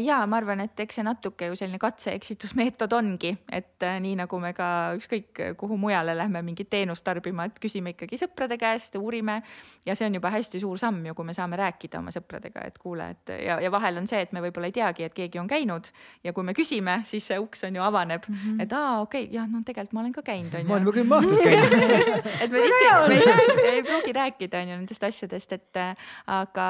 ja 0.00 0.22
ma 0.26 0.38
arvan, 0.40 0.62
et 0.64 0.80
eks 0.80 0.98
see 0.98 1.04
natuke 1.04 1.50
ju 1.50 1.56
selline 1.58 1.78
katse-eksitusmeetod 1.82 2.92
ongi, 2.96 3.34
et 3.52 3.84
äh, 3.84 3.98
nii 4.00 4.14
nagu 4.22 4.40
me 4.40 4.54
ka 4.56 4.68
ükskõik 4.96 5.42
kuhu 5.60 5.76
mujale 5.80 6.14
lähme 6.16 6.42
mingit 6.46 6.70
teenust 6.72 7.04
tarbima, 7.04 7.44
et 7.48 7.58
küsime 7.60 7.92
ikkagi 7.92 8.16
sõprade 8.20 8.56
käest, 8.60 8.96
uurime. 8.96 9.42
Ja 9.86 9.96
see 9.98 10.08
on 10.08 10.16
juba 10.16 10.32
hästi 10.32 10.60
suur 10.62 10.80
samm 10.80 11.04
ju, 11.06 11.14
kui 11.14 11.28
me 11.28 11.34
saame 11.36 11.58
rääkida 11.60 12.00
oma 12.00 12.14
sõpradega, 12.14 12.64
et 12.68 12.78
kuule, 12.80 13.10
et 13.12 13.34
ja, 13.44 13.58
ja 13.60 13.72
vahel 13.72 14.00
on 14.00 14.08
see, 14.08 14.22
et 14.24 14.32
me 14.32 14.42
võib-olla 14.44 14.70
ei 14.70 14.76
teagi, 14.78 15.04
et 15.04 15.16
keegi 15.16 15.40
on 15.42 15.50
käinud. 15.50 15.92
Ja 16.24 16.32
kui 16.36 16.46
me 16.46 16.56
küsime, 16.56 17.00
siis 17.08 17.28
see 17.28 17.38
uks 17.40 17.66
on 17.68 17.76
ju 17.76 17.84
avaneb 17.84 18.24
mm, 18.28 18.40
-hmm. 18.40 18.62
et 18.64 18.72
aa, 18.72 19.00
okei 19.04 19.26
okay,, 19.26 19.34
jah, 19.36 19.48
no 19.48 19.60
tegelikult 19.66 19.92
ma 19.92 20.00
olen 20.00 20.16
ka 20.16 20.22
käinud, 20.22 20.54
on 20.54 20.64
ju. 20.64 20.68
Ma 20.68 20.74
olen 20.74 20.88
juba 20.88 20.96
kümme 20.96 21.16
aastat 21.16 21.44
käinud. 21.44 22.26
Et 22.42 22.50
me 22.50 22.60
tihti 22.62 22.88
me 23.08 23.14
ei, 23.14 23.68
ei 23.74 23.82
pruugi 23.82 24.12
rääkida 24.12 24.62
on 24.62 24.68
ju 24.68 24.76
nendest 24.76 25.04
asjadest, 25.04 25.52
et 25.52 25.76
äh, 25.76 26.08
aga, 26.26 26.68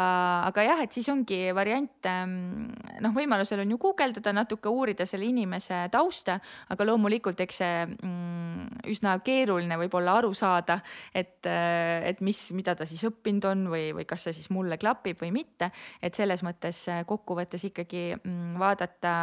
aga 0.49 0.63
jah, 0.63 0.83
et 0.83 0.93
siis 0.93 1.09
ongi 1.13 1.39
variant 1.55 2.07
ähm, 2.07 2.71
noh, 3.05 3.13
võimalusel 3.15 3.63
on 3.63 3.73
ju 3.75 3.79
guugeldada, 3.81 4.33
natuke 4.37 4.71
uurida 4.73 5.07
selle 5.09 5.29
inimese 5.29 5.85
tausta, 5.93 6.39
aga 6.73 6.87
loomulikult, 6.89 7.41
eks 7.45 7.61
see 7.63 7.85
mm, 7.87 8.85
üsna 8.93 9.17
keeruline 9.25 9.79
võib-olla 9.81 10.19
aru 10.21 10.33
saada, 10.37 10.79
et, 11.15 11.47
et 11.47 12.23
mis, 12.25 12.41
mida 12.57 12.75
ta 12.79 12.87
siis 12.89 13.05
õppinud 13.09 13.49
on 13.51 13.67
või, 13.73 13.91
või 13.97 14.07
kas 14.09 14.27
see 14.27 14.37
siis 14.37 14.51
mulle 14.55 14.79
klapib 14.81 15.21
või 15.23 15.33
mitte. 15.35 15.71
et 16.03 16.15
selles 16.15 16.43
mõttes 16.47 16.85
kokkuvõttes 17.07 17.65
ikkagi 17.69 18.05
mm, 18.17 18.57
vaadata, 18.61 19.15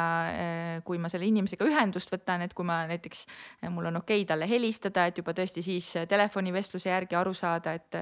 kui 0.85 0.99
ma 1.01 1.11
selle 1.11 1.27
inimesega 1.29 1.67
ühendust 1.67 2.11
võtan, 2.11 2.45
et 2.45 2.53
kui 2.53 2.67
ma 2.67 2.83
näiteks, 2.89 3.25
mul 3.69 3.91
on 3.91 4.01
okei 4.01 4.21
okay 4.21 4.29
talle 4.29 4.49
helistada, 4.49 5.07
et 5.09 5.17
juba 5.21 5.33
tõesti 5.35 5.63
siis 5.65 5.91
telefonivestluse 6.09 6.89
järgi 6.89 7.17
aru 7.19 7.33
saada, 7.35 7.75
et, 7.75 7.99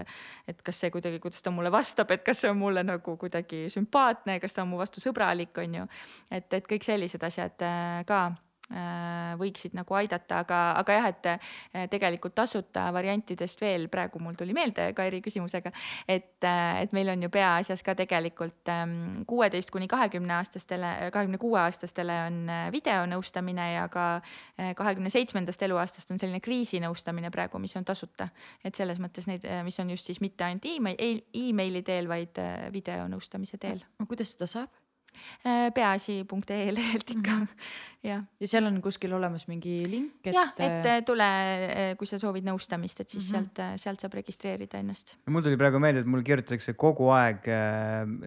et 0.47 0.61
kas 0.65 0.83
see 0.83 0.91
kuidagi, 0.93 1.19
kuidas 1.23 1.43
ta 1.43 1.53
mulle 1.53 1.71
vastab, 1.73 2.11
et 2.11 2.23
kas 2.25 2.43
see 2.43 2.51
on 2.51 2.59
mulle 2.59 2.83
nagu 2.85 3.17
kuidagi 3.19 3.65
sümpaatne, 3.73 4.39
kas 4.43 4.55
ta 4.55 4.63
on 4.65 4.71
mu 4.73 4.81
vastu 4.81 5.03
sõbralik, 5.03 5.52
on 5.57 5.75
ju. 5.81 5.85
et, 6.31 6.53
et 6.53 6.67
kõik 6.67 6.83
sellised 6.83 7.23
asjad 7.23 7.67
ka 8.07 8.23
Äh, 8.71 9.33
võiksid 9.37 9.73
nagu 9.75 9.93
aidata, 9.99 10.39
aga, 10.41 10.57
aga 10.79 10.95
jah, 10.95 11.05
et 11.11 11.27
äh, 11.29 11.83
tegelikult 11.91 12.33
tasuta 12.37 12.87
variantidest 12.95 13.59
veel 13.61 13.89
praegu 13.91 14.21
mul 14.23 14.37
tuli 14.39 14.55
meelde 14.55 14.87
Kairi 14.95 15.19
küsimusega, 15.21 15.69
et, 16.07 16.39
äh, 16.47 16.79
et 16.81 16.93
meil 16.95 17.11
on 17.11 17.25
ju 17.25 17.29
peaasjas 17.33 17.83
ka 17.85 17.93
tegelikult 17.99 18.71
ähm, 18.71 19.25
kuueteist 19.29 19.69
kuni 19.73 19.89
kahekümne 19.91 20.37
aastastele, 20.39 20.93
kahekümne 21.13 21.41
kuue 21.43 21.59
aastastele 21.59 22.15
on 22.29 22.39
videonõustamine 22.73 23.67
ja 23.75 23.89
ka 23.91 24.05
kahekümne 24.79 25.11
seitsmendast 25.11 25.67
eluaastast 25.67 26.15
on 26.15 26.21
selline 26.21 26.39
kriisinõustamine 26.41 27.29
praegu, 27.35 27.59
mis 27.59 27.75
on 27.77 27.85
tasuta. 27.85 28.29
et 28.63 28.79
selles 28.79 29.01
mõttes 29.03 29.27
neid, 29.27 29.43
mis 29.67 29.79
on 29.83 29.91
just 29.91 30.07
siis 30.07 30.23
mitte 30.23 30.47
ainult 30.47 30.65
email, 30.71 31.21
emaili 31.35 31.83
teel, 31.83 32.07
vaid 32.07 32.41
videonõustamise 32.73 33.59
teel. 33.59 33.83
kuidas 34.07 34.33
seda 34.33 34.49
saab? 34.49 34.82
Äh, 35.43 35.73
peaasi.ee 35.75 36.71
lehelt 36.77 37.09
ikka 37.11 37.31
mm, 37.31 37.43
-hmm. 37.43 38.07
jah. 38.07 38.23
ja 38.39 38.47
seal 38.47 38.65
on 38.65 38.81
kuskil 38.81 39.13
olemas 39.13 39.47
mingi 39.47 39.83
link, 39.91 40.13
et. 40.23 40.33
jah, 40.33 40.53
et 40.57 40.85
äh, 40.87 41.01
tule, 41.03 41.27
äh, 41.27 41.97
kui 41.99 42.07
sa 42.07 42.19
soovid 42.19 42.45
nõustamist, 42.47 43.01
et 43.01 43.09
siis 43.09 43.31
mm 43.31 43.39
-hmm. 43.39 43.49
sealt, 43.55 43.81
sealt 43.81 43.99
saab 43.99 44.13
registreerida 44.13 44.79
ennast. 44.79 45.17
mul 45.25 45.43
tuli 45.43 45.57
praegu 45.57 45.79
meelde, 45.79 45.99
et 45.99 46.07
mul 46.07 46.23
kirjutatakse 46.23 46.73
kogu 46.73 47.09
aeg 47.11 47.49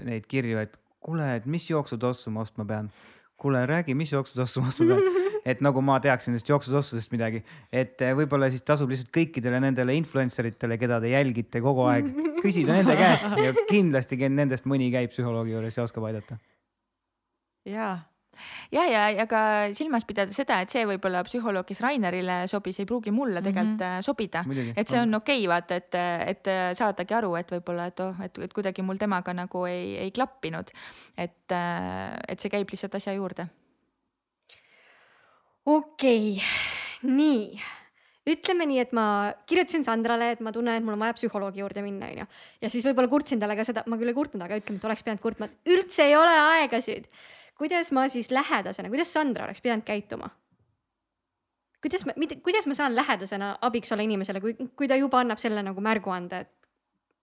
neid 0.04 0.26
kirju, 0.28 0.58
et 0.58 0.76
kuule, 1.00 1.36
et 1.36 1.46
mis 1.46 1.70
jooksutossu 1.70 2.30
ma 2.30 2.40
ostma 2.40 2.64
pean. 2.64 2.90
kuule, 3.36 3.66
räägi, 3.66 3.94
mis 3.94 4.12
jooksutossu 4.12 4.60
ma 4.60 4.68
ostma 4.68 4.86
pean 4.86 5.00
et 5.52 5.60
nagu 5.60 5.80
ma 5.80 6.00
teaksin 6.00 6.32
nendest 6.32 6.48
jooksutossudest 6.48 7.12
midagi, 7.12 7.42
et 7.72 8.02
võib-olla 8.18 8.50
siis 8.50 8.62
tasub 8.62 8.90
lihtsalt 8.90 9.12
kõikidele 9.14 9.60
nendele 9.60 9.94
influencer 9.94 10.46
itele, 10.46 10.76
keda 10.78 11.00
te 11.00 11.08
jälgite 11.08 11.60
kogu 11.60 11.86
aeg, 11.86 12.10
küsida 12.42 12.76
nende 12.76 12.96
käest 12.96 13.38
ja 13.38 13.54
kindlasti 13.70 14.28
nendest 14.28 14.66
mõni 14.66 14.90
käib 14.90 15.10
psühholoogi 15.10 15.52
juures 15.56 15.76
ja 15.76 15.82
oskab 15.82 16.04
aidata 16.04 16.36
jaa 17.66 17.96
ja, 18.72 18.84
ja, 18.88 19.02
ja 19.10 19.26
ka 19.30 19.40
silmas 19.76 20.04
pidada 20.08 20.34
seda, 20.34 20.58
et 20.62 20.72
see 20.72 20.84
võib-olla 20.88 21.22
psühholoog, 21.26 21.66
kes 21.68 21.80
Rainerile 21.84 22.38
sobis, 22.50 22.80
ei 22.80 22.88
pruugi 22.88 23.12
mulle 23.14 23.42
tegelikult 23.44 23.80
mm 23.80 23.98
-hmm. 23.98 24.06
sobida. 24.06 24.44
et 24.76 24.88
see 24.88 25.00
on 25.00 25.14
okei 25.14 25.38
okay,, 25.40 25.48
vaata, 25.48 25.74
et, 25.74 25.94
et 26.34 26.50
saadagi 26.78 27.14
aru, 27.14 27.34
et 27.36 27.52
võib-olla, 27.52 27.86
et 27.92 28.00
oh, 28.00 28.20
et, 28.24 28.38
et 28.38 28.52
kuidagi 28.52 28.82
mul 28.82 28.96
temaga 28.96 29.32
nagu 29.32 29.64
ei, 29.66 29.96
ei 29.96 30.10
klappinud. 30.10 30.70
et, 31.16 31.56
et 32.28 32.40
see 32.40 32.50
käib 32.50 32.70
lihtsalt 32.70 32.94
asja 32.94 33.12
juurde. 33.12 33.48
okei 35.64 36.32
okay., 36.36 37.12
nii 37.16 37.60
ütleme 38.26 38.66
nii, 38.66 38.78
et 38.82 38.92
ma 38.92 39.32
kirjutasin 39.46 39.84
Sandrale, 39.86 40.32
et 40.34 40.40
ma 40.40 40.50
tunnen, 40.52 40.74
et 40.74 40.82
mul 40.82 40.96
on 40.96 41.04
vaja 41.04 41.14
psühholoogi 41.14 41.60
juurde 41.62 41.82
minna, 41.82 42.06
onju. 42.10 42.26
ja 42.60 42.70
siis 42.70 42.84
võib-olla 42.84 43.08
kurtsin 43.08 43.40
talle 43.40 43.56
ka 43.56 43.64
seda, 43.64 43.84
ma 43.86 43.96
küll 43.96 44.10
ei 44.10 44.14
kurtnud, 44.14 44.42
aga 44.42 44.58
ütleme, 44.58 44.80
et 44.80 44.84
oleks 44.84 45.02
pidanud 45.06 45.22
kurtma, 45.22 45.46
et 45.46 45.74
üldse 45.76 46.02
ei 46.02 46.16
ole 46.16 46.34
aegasid 46.34 47.06
kuidas 47.58 47.92
ma 47.92 48.08
siis 48.08 48.30
lähedasena, 48.30 48.88
kuidas 48.92 49.12
Sandra 49.12 49.44
oleks 49.44 49.60
pidanud 49.64 49.84
käituma? 49.84 50.30
kuidas 51.82 52.06
ma, 52.06 52.12
kuidas 52.42 52.66
ma 52.66 52.74
saan 52.74 52.96
lähedasena 52.96 53.56
abiks 53.62 53.92
olla 53.92 54.02
inimesele, 54.02 54.40
kui, 54.40 54.56
kui 54.76 54.88
ta 54.88 54.96
juba 54.96 55.20
annab 55.22 55.38
selle 55.38 55.62
nagu 55.62 55.80
märguande, 55.80 56.40
et. 56.46 56.52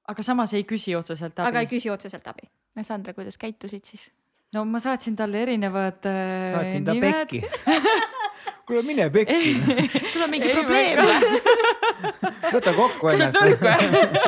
aga 0.07 0.23
samas 0.23 0.53
ei 0.53 0.63
küsi 0.63 0.95
otseselt 0.95 1.39
abi. 1.39 1.47
aga 1.47 1.63
ei 1.63 1.71
küsi 1.71 1.91
otseselt 1.91 2.27
abi. 2.27 2.49
no 2.75 2.83
Sandra, 2.83 3.13
kuidas 3.13 3.37
käitusid 3.37 3.85
siis? 3.85 4.09
no 4.53 4.65
ma 4.65 4.79
saatsin 4.79 5.15
talle 5.19 5.41
erinevad 5.41 6.05
äh, 6.09 6.51
saatsin 6.53 6.85
ta 6.85 6.93
nimed. 6.93 7.27
pekki 7.27 7.43
kuule, 8.67 8.81
mine 8.87 9.05
pekki. 9.13 9.39
Sul 10.13 10.23
on 10.25 10.31
mingi 10.33 10.49
probleem. 10.53 10.95
või? 11.03 11.17
võta 12.55 12.71
kokku 12.77 13.05
ennast. 13.13 13.37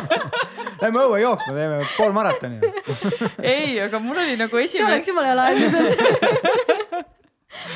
Lähme 0.81 0.99
õue 1.07 1.17
jooksma, 1.23 1.51
teeme 1.55 1.77
pool 1.95 2.13
maratoni. 2.15 2.57
Ei, 3.39 3.79
aga 3.81 3.95
mul 4.03 4.17
oli 4.25 4.35
nagu 4.39 4.55
esimene. 4.59 4.75
see 4.75 4.85
oleks 4.91 5.07
jumala 5.11 5.27
hea 5.31 5.37
lahendus. 5.39 5.73
Olnud 5.75 5.95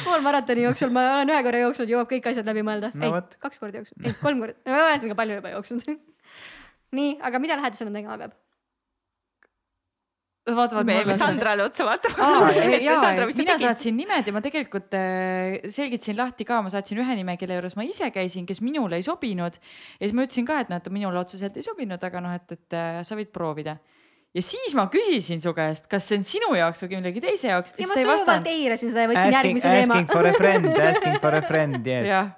pool 0.04 0.22
maratoni 0.26 0.62
jooksul 0.66 0.90
ma 0.94 1.02
olen 1.16 1.32
ühe 1.32 1.42
korra 1.46 1.60
jooksnud, 1.64 1.90
jõuab 1.94 2.10
kõik 2.12 2.26
asjad 2.32 2.46
läbi 2.50 2.62
mõelda. 2.66 2.88
No,. 2.94 3.04
ei, 3.10 3.14
kaks 3.46 3.58
korda 3.62 3.76
jooksnud, 3.82 4.00
ei 4.06 4.14
kolm 4.20 4.38
korda, 4.44 4.56
ühesõnaga 4.68 5.16
palju 5.22 5.34
juba 5.40 5.50
jooksnud. 5.56 5.84
Nii, 7.00 7.12
aga 7.26 7.36
mida 7.42 7.54
lähedasena 7.60 7.92
tegema 7.94 8.16
peab? 8.22 8.34
Vaatavad 10.58 10.88
me 10.88 10.98
jäime 11.00 11.18
Sandrale 11.20 11.66
otsa 11.68 11.86
vaatama 11.88 12.26
ah,. 12.26 13.30
mina 13.42 13.58
saatsin 13.62 13.98
nimed 13.98 14.28
ja 14.28 14.34
ma 14.36 14.42
tegelikult 14.46 14.98
äh, 14.98 15.60
selgitasin 15.70 16.18
lahti 16.18 16.48
ka, 16.48 16.62
ma 16.66 16.74
saatsin 16.74 17.02
ühe 17.04 17.20
nime, 17.20 17.38
kelle 17.42 17.60
juures 17.60 17.78
ma 17.80 17.86
ise 17.88 18.12
käisin, 18.16 18.48
kes 18.50 18.62
minule 18.66 19.00
ei 19.00 19.06
sobinud. 19.06 19.60
ja 20.00 20.04
siis 20.04 20.16
ma 20.18 20.26
ütlesin 20.28 20.48
ka, 20.48 20.60
et 20.64 20.74
noh, 20.74 20.82
et 20.82 20.92
minule 20.94 21.22
otseselt 21.22 21.58
ei 21.58 21.66
sobinud, 21.66 22.04
aga 22.04 22.22
noh, 22.24 22.36
et, 22.36 22.58
et 22.58 22.78
äh, 22.78 23.00
sa 23.08 23.18
võid 23.20 23.34
proovida 23.36 23.78
ja 24.36 24.44
siis 24.46 24.76
ma 24.78 24.86
küsisin 24.94 25.42
su 25.42 25.54
käest, 25.58 25.88
kas 25.90 26.06
see 26.08 26.20
on 26.20 26.26
sinu 26.28 26.52
jaoks 26.58 26.84
või 26.86 27.00
millegi 27.00 27.24
teise 27.24 27.50
jaoks. 27.50 27.74
ja 27.80 27.88
ma 27.90 27.98
sujuvalt 27.98 28.52
eirasin 28.52 28.92
seda 28.92 29.06
ja 29.06 29.12
võtsin 29.12 29.24
asking, 29.24 29.38
järgmise 29.40 29.72
teema. 29.74 29.96
Asking 29.96 30.12
for 30.14 30.30
a 30.30 30.34
friend, 30.38 30.70
asking 30.92 31.22
for 31.24 31.40
a 31.40 31.42
friend, 31.48 31.90
yes. 31.90 32.36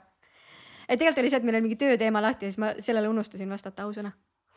et 0.87 0.95
tegelikult 0.95 1.23
oli 1.23 1.33
see, 1.33 1.41
et 1.41 1.47
meil 1.49 1.59
oli 1.59 1.67
mingi 1.67 1.79
tööteema 1.81 2.23
lahti 2.23 2.47
ja 2.47 2.53
siis 2.53 2.61
ma 2.63 2.73
sellele 2.79 3.11
unustasin 3.11 3.51
vastata 3.51 3.87
ausõna 3.87 4.13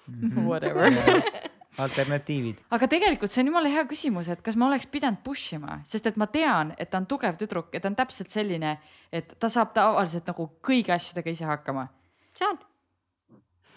mm. 0.07 0.31
-hmm. 0.31 0.47
Whatever 0.47 0.91
alternatiivid. 1.79 2.61
aga 2.71 2.89
tegelikult 2.91 3.33
see 3.33 3.43
on 3.43 3.51
jumala 3.53 3.73
hea 3.73 3.85
küsimus, 3.91 4.29
et 4.33 4.43
kas 4.45 4.59
ma 4.61 4.69
oleks 4.69 4.87
pidanud 4.91 5.23
push 5.25 5.57
ima, 5.57 5.81
sest 5.91 6.07
et 6.11 6.21
ma 6.21 6.29
tean, 6.31 6.75
et 6.79 6.91
ta 6.91 7.01
on 7.03 7.09
tugev 7.11 7.39
tüdruk 7.41 7.75
ja 7.75 7.81
ta 7.81 7.91
on 7.91 7.97
täpselt 7.99 8.31
selline, 8.35 8.77
et 9.13 9.35
ta 9.41 9.51
saab 9.53 9.75
tavaliselt 9.77 10.29
nagu 10.31 10.49
kõigi 10.65 10.95
asjadega 10.95 11.35
ise 11.35 11.49
hakkama. 11.49 11.89
saan. 12.35 12.61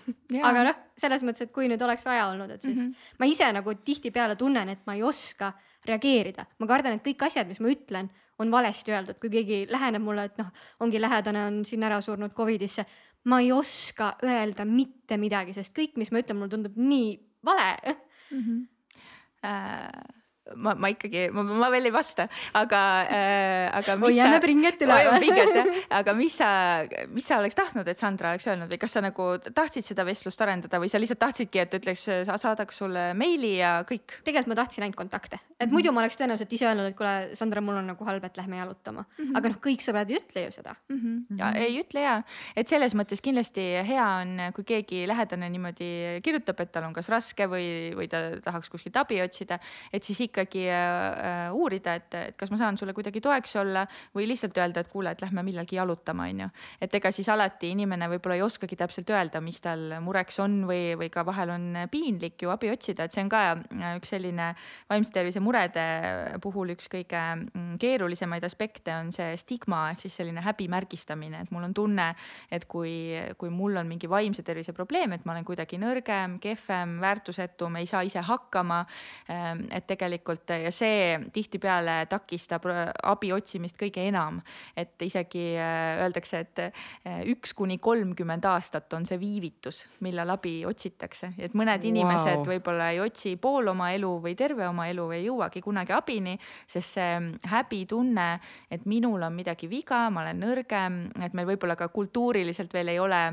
aga 0.49 0.63
noh, 0.69 0.77
selles 0.99 1.23
mõttes, 1.25 1.47
et 1.47 1.51
kui 1.55 1.67
nüüd 1.67 1.81
oleks 1.83 2.05
vaja 2.07 2.29
olnud, 2.31 2.51
et 2.51 2.61
siis 2.61 2.77
mm 2.77 2.83
-hmm. 2.85 3.09
ma 3.19 3.25
ise 3.25 3.51
nagu 3.53 3.73
tihtipeale 3.75 4.35
tunnen, 4.35 4.69
et 4.69 4.85
ma 4.85 4.95
ei 4.95 5.03
oska 5.03 5.53
reageerida, 5.85 6.45
ma 6.59 6.67
kardan, 6.67 6.93
et 6.93 7.03
kõik 7.05 7.25
asjad, 7.25 7.47
mis 7.47 7.59
ma 7.59 7.67
ütlen, 7.67 8.09
on 8.39 8.51
valesti 8.51 8.91
öeldud, 8.93 9.19
kui 9.19 9.29
keegi 9.29 9.65
läheneb 9.69 10.01
mulle, 10.01 10.23
et 10.29 10.37
noh, 10.37 10.51
ongi 10.79 11.01
lähedane 11.01 11.45
on 11.45 11.65
siin 11.65 11.83
ära 11.83 12.01
surnud 12.01 12.33
Covidisse, 12.33 12.85
ma 13.25 13.39
ei 13.41 13.51
oska 13.51 14.15
öelda 14.23 14.65
mitte 14.65 15.17
midagi, 15.17 15.53
sest 15.53 15.75
kõik, 15.75 15.97
mis 15.97 16.11
ma 16.11 16.19
ütlen, 16.19 16.37
mulle 16.37 16.53
tundub 16.53 16.77
nii 16.77 17.26
vale 17.47 17.95
mm. 18.31 18.39
-hmm. 18.39 18.67
Äh, 19.41 20.16
ma, 20.55 20.73
ma 20.75 20.91
ikkagi, 20.93 21.27
ma, 21.33 21.43
ma 21.43 21.69
veel 21.73 21.89
ei 21.89 21.93
vasta, 21.93 22.27
aga 22.57 22.81
äh,, 23.03 23.67
aga. 23.79 23.97
oi, 24.05 24.13
jälle 24.15 24.39
pinget 24.43 24.81
üle 24.85 24.97
või? 25.09 25.19
pinget 25.25 25.53
jah, 25.57 25.71
aga 25.99 26.15
mis 26.17 26.37
sa, 26.39 26.49
mis 27.13 27.27
sa 27.27 27.39
oleks 27.41 27.57
tahtnud, 27.57 27.87
et 27.87 27.99
Sandra 27.99 28.33
oleks 28.33 28.47
öelnud 28.47 28.71
või 28.71 28.79
kas 28.81 28.95
sa 28.95 29.03
nagu 29.03 29.29
tahtsid 29.47 29.87
seda 29.87 30.05
vestlust 30.07 30.41
arendada 30.43 30.79
või 30.81 30.91
sa 30.91 31.01
lihtsalt 31.01 31.21
tahtsidki, 31.23 31.63
et 31.63 31.77
ütleks, 31.79 32.05
saadaks 32.27 32.81
sulle 32.83 33.09
meili 33.17 33.57
ja 33.57 33.79
kõik? 33.87 34.19
tegelikult 34.23 34.53
ma 34.53 34.59
tahtsin 34.61 34.87
ainult 34.87 34.99
kontakte, 34.99 35.39
et 35.39 35.43
mm 35.43 35.65
-hmm. 35.65 35.73
muidu 35.73 35.93
ma 35.95 36.03
oleks 36.05 36.19
tõenäoliselt 36.19 36.53
ise 36.53 36.69
öelnud, 36.69 36.91
et 36.91 36.97
kuule, 36.97 37.35
Sandra, 37.35 37.61
mul 37.61 37.81
on 37.81 37.91
nagu 37.93 38.05
halb, 38.05 38.23
et 38.23 38.37
lähme 38.37 38.57
jalutama 38.57 39.03
mm. 39.03 39.23
-hmm. 39.23 39.37
aga 39.37 39.53
noh, 39.53 39.59
kõik 39.67 39.83
sõbrad 39.83 40.11
ei 40.11 40.21
ütle 40.21 40.45
ju 40.45 40.51
seda 40.51 40.75
mm. 40.89 40.97
-hmm. 40.97 41.37
Ja, 41.39 41.51
ei 41.55 41.79
ütle 41.81 42.01
ja, 42.01 42.21
et 42.55 42.67
selles 42.67 42.95
mõttes 42.95 43.21
kindlasti 43.21 43.61
hea 43.87 44.07
on, 44.21 44.53
kui 44.55 44.63
keegi 44.63 45.07
lähedane 45.07 45.49
niimoodi 45.49 46.21
kirjutab, 46.23 46.59
et 46.59 46.71
tal 46.71 46.87
on 46.87 46.93
kas 46.93 47.09
raske 47.09 47.47
või, 47.47 47.93
või 47.97 48.07
ta 48.11 48.39
tahaks 48.43 48.69
kuskilt 48.69 48.97
abi 48.97 49.21
otsida, 49.21 49.59
et 49.93 50.03
siis 50.03 50.19
ikka 50.27 50.36
ikkagi 50.37 50.67
äh, 50.69 51.49
uurida, 51.55 51.97
et, 51.97 52.13
et 52.15 52.37
kas 52.37 52.51
ma 52.53 52.59
saan 52.61 52.77
sulle 52.77 52.93
kuidagi 52.93 53.21
toeks 53.23 53.55
olla 53.57 53.85
või 54.15 54.27
lihtsalt 54.29 54.57
öelda, 54.61 54.83
et 54.83 54.91
kuule, 54.91 55.11
et 55.11 55.23
lähme 55.23 55.43
millalgi 55.47 55.79
jalutama, 55.79 56.27
on 56.29 56.43
ju. 56.45 56.49
et 56.81 56.93
ega 56.99 57.11
siis 57.11 57.29
alati 57.33 57.71
inimene 57.73 58.09
võib-olla 58.11 58.37
ei 58.37 58.45
oskagi 58.45 58.77
täpselt 58.77 59.09
öelda, 59.09 59.41
mis 59.41 59.59
tal 59.63 59.97
mureks 60.03 60.39
on 60.43 60.59
või, 60.69 60.93
või 60.99 61.09
ka 61.13 61.25
vahel 61.25 61.55
on 61.55 61.67
piinlik 61.91 62.45
ju 62.45 62.53
abi 62.53 62.71
otsida, 62.71 63.07
et 63.07 63.15
see 63.15 63.25
on 63.25 63.31
ka 63.33 63.43
äh, 63.57 63.97
üks 63.97 64.13
selline 64.13 64.51
vaimse 64.89 65.13
tervise 65.15 65.41
murede 65.43 65.87
puhul 66.43 66.75
üks 66.75 66.89
kõige 66.91 67.23
mm, 67.39 67.77
keerulisemaid 67.81 68.45
aspekte 68.45 68.93
on 68.95 69.11
see 69.15 69.33
stigma 69.41 69.87
ehk 69.91 70.05
siis 70.05 70.19
selline 70.21 70.43
häbimärgistamine, 70.45 71.43
et 71.43 71.51
mul 71.55 71.67
on 71.67 71.73
tunne, 71.75 72.11
et 72.53 72.67
kui, 72.69 72.93
kui 73.39 73.51
mul 73.53 73.81
on 73.81 73.89
mingi 73.89 74.09
vaimse 74.09 74.45
tervise 74.45 74.75
probleem, 74.77 75.15
et 75.15 75.25
ma 75.25 75.33
olen 75.33 75.47
kuidagi 75.47 75.79
nõrgem, 75.81 76.37
kehvem, 76.43 76.97
väärtusetum, 77.01 77.79
ei 77.79 77.89
saa 77.89 78.03
ise 78.07 78.23
hakkama. 78.25 78.83
Ähm, 79.31 79.65
et 79.71 79.87
tegelikult 79.87 80.26
loomulikult 80.27 80.49
ja 80.63 80.71
see 80.71 81.19
tihtipeale 81.33 82.05
takistab 82.09 82.65
äh, 82.67 82.91
abi 83.03 83.31
otsimist 83.31 83.77
kõige 83.77 84.07
enam. 84.07 84.41
et 84.75 85.01
isegi 85.01 85.55
äh, 85.57 86.03
öeldakse, 86.03 86.39
et 86.39 86.59
äh, 86.59 87.23
üks 87.31 87.53
kuni 87.53 87.77
kolmkümmend 87.77 88.45
aastat 88.45 88.93
on 88.93 89.05
see 89.05 89.19
viivitus, 89.19 89.85
millal 90.01 90.29
abi 90.29 90.65
otsitakse, 90.65 91.33
et 91.37 91.53
mõned 91.53 91.81
wow. 91.81 91.89
inimesed 91.89 92.45
võib-olla 92.47 92.91
ei 92.91 92.99
otsi 92.99 93.35
pool 93.37 93.67
oma 93.67 93.91
elu 93.93 94.19
või 94.21 94.35
terve 94.35 94.67
oma 94.67 94.87
elu, 94.87 95.09
ei 95.11 95.25
jõuagi 95.25 95.61
kunagi 95.61 95.93
abini, 95.93 96.37
sest 96.65 96.97
see 96.97 97.17
häbitunne, 97.47 98.39
et 98.71 98.85
minul 98.85 99.21
on 99.23 99.33
midagi 99.35 99.67
viga, 99.67 100.09
ma 100.09 100.23
olen 100.25 100.39
nõrgem, 100.39 101.01
et 101.21 101.33
meil 101.33 101.47
võib-olla 101.47 101.75
ka 101.75 101.89
kultuuriliselt 101.89 102.73
veel 102.73 102.93
ei 102.93 102.99
ole 102.99 103.23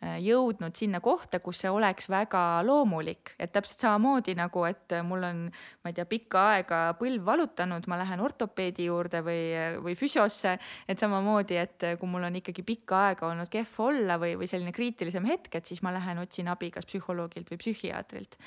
jõudnud 0.00 0.76
sinna 0.76 1.00
kohta, 1.04 1.42
kus 1.44 1.58
see 1.60 1.70
oleks 1.70 2.08
väga 2.08 2.62
loomulik, 2.64 3.34
et 3.36 3.52
täpselt 3.52 3.84
samamoodi 3.84 4.32
nagu, 4.38 4.64
et 4.64 4.94
mul 5.04 5.26
on, 5.28 5.42
ma 5.84 5.92
ei 5.92 5.96
tea, 5.96 6.06
pikka 6.08 6.44
aega 6.54 6.78
põlv 6.96 7.26
valutanud, 7.26 7.84
ma 7.90 7.98
lähen 8.00 8.22
ortopeedi 8.24 8.88
juurde 8.88 9.20
või, 9.26 9.42
või 9.84 9.96
füsiosse, 10.00 10.56
et 10.88 11.04
samamoodi, 11.04 11.60
et 11.60 11.88
kui 12.00 12.08
mul 12.08 12.24
on 12.30 12.40
ikkagi 12.40 12.64
pikka 12.64 13.04
aega 13.10 13.28
olnud 13.28 13.52
kehv 13.52 13.76
olla 13.90 14.16
või, 14.22 14.38
või 14.40 14.48
selline 14.48 14.72
kriitilisem 14.72 15.28
hetk, 15.28 15.60
et 15.60 15.68
siis 15.68 15.84
ma 15.84 15.92
lähen 15.92 16.22
otsin 16.24 16.48
abi 16.48 16.72
kas 16.72 16.88
psühholoogilt 16.88 17.52
või 17.52 17.60
psühhiaatrilt. 17.60 18.40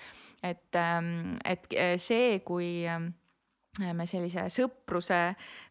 et, 0.43 0.75
ähm, 0.75 1.37
et 1.45 1.69
see, 2.01 2.39
kui 2.43 2.83
ähm, 2.89 3.13
me 3.81 4.05
sellise 4.05 4.43
sõpruse, 4.53 5.19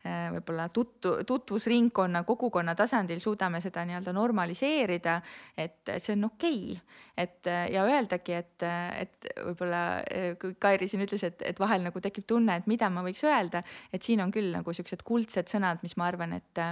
äh, 0.02 0.24
võib-olla 0.34 0.66
tutvu, 0.74 1.20
tutvusringkonna, 1.28 2.24
kogukonna 2.26 2.74
tasandil 2.74 3.20
suudame 3.22 3.60
seda 3.62 3.84
nii-öelda 3.86 4.14
normaliseerida, 4.16 5.20
et 5.54 5.92
see 6.02 6.16
on 6.16 6.26
okei. 6.32 6.72
Okay.. 6.72 6.98
et 7.22 7.46
ja 7.70 7.84
öeldagi, 7.86 8.34
et, 8.34 8.66
et 8.98 9.30
võib-olla 9.46 10.02
kui 10.40 10.56
Kairi 10.58 10.88
siin 10.90 11.04
ütles, 11.06 11.22
et, 11.28 11.42
et 11.46 11.60
vahel 11.62 11.86
nagu 11.86 12.00
tekib 12.02 12.26
tunne, 12.26 12.56
et 12.58 12.66
mida 12.66 12.90
ma 12.90 13.04
võiks 13.06 13.22
öelda, 13.22 13.62
et 13.92 14.02
siin 14.02 14.24
on 14.24 14.34
küll 14.34 14.50
nagu 14.50 14.74
siuksed 14.74 15.06
kuldsed 15.06 15.52
sõnad, 15.52 15.82
mis 15.86 15.94
ma 16.00 16.10
arvan, 16.10 16.34
et 16.40 16.62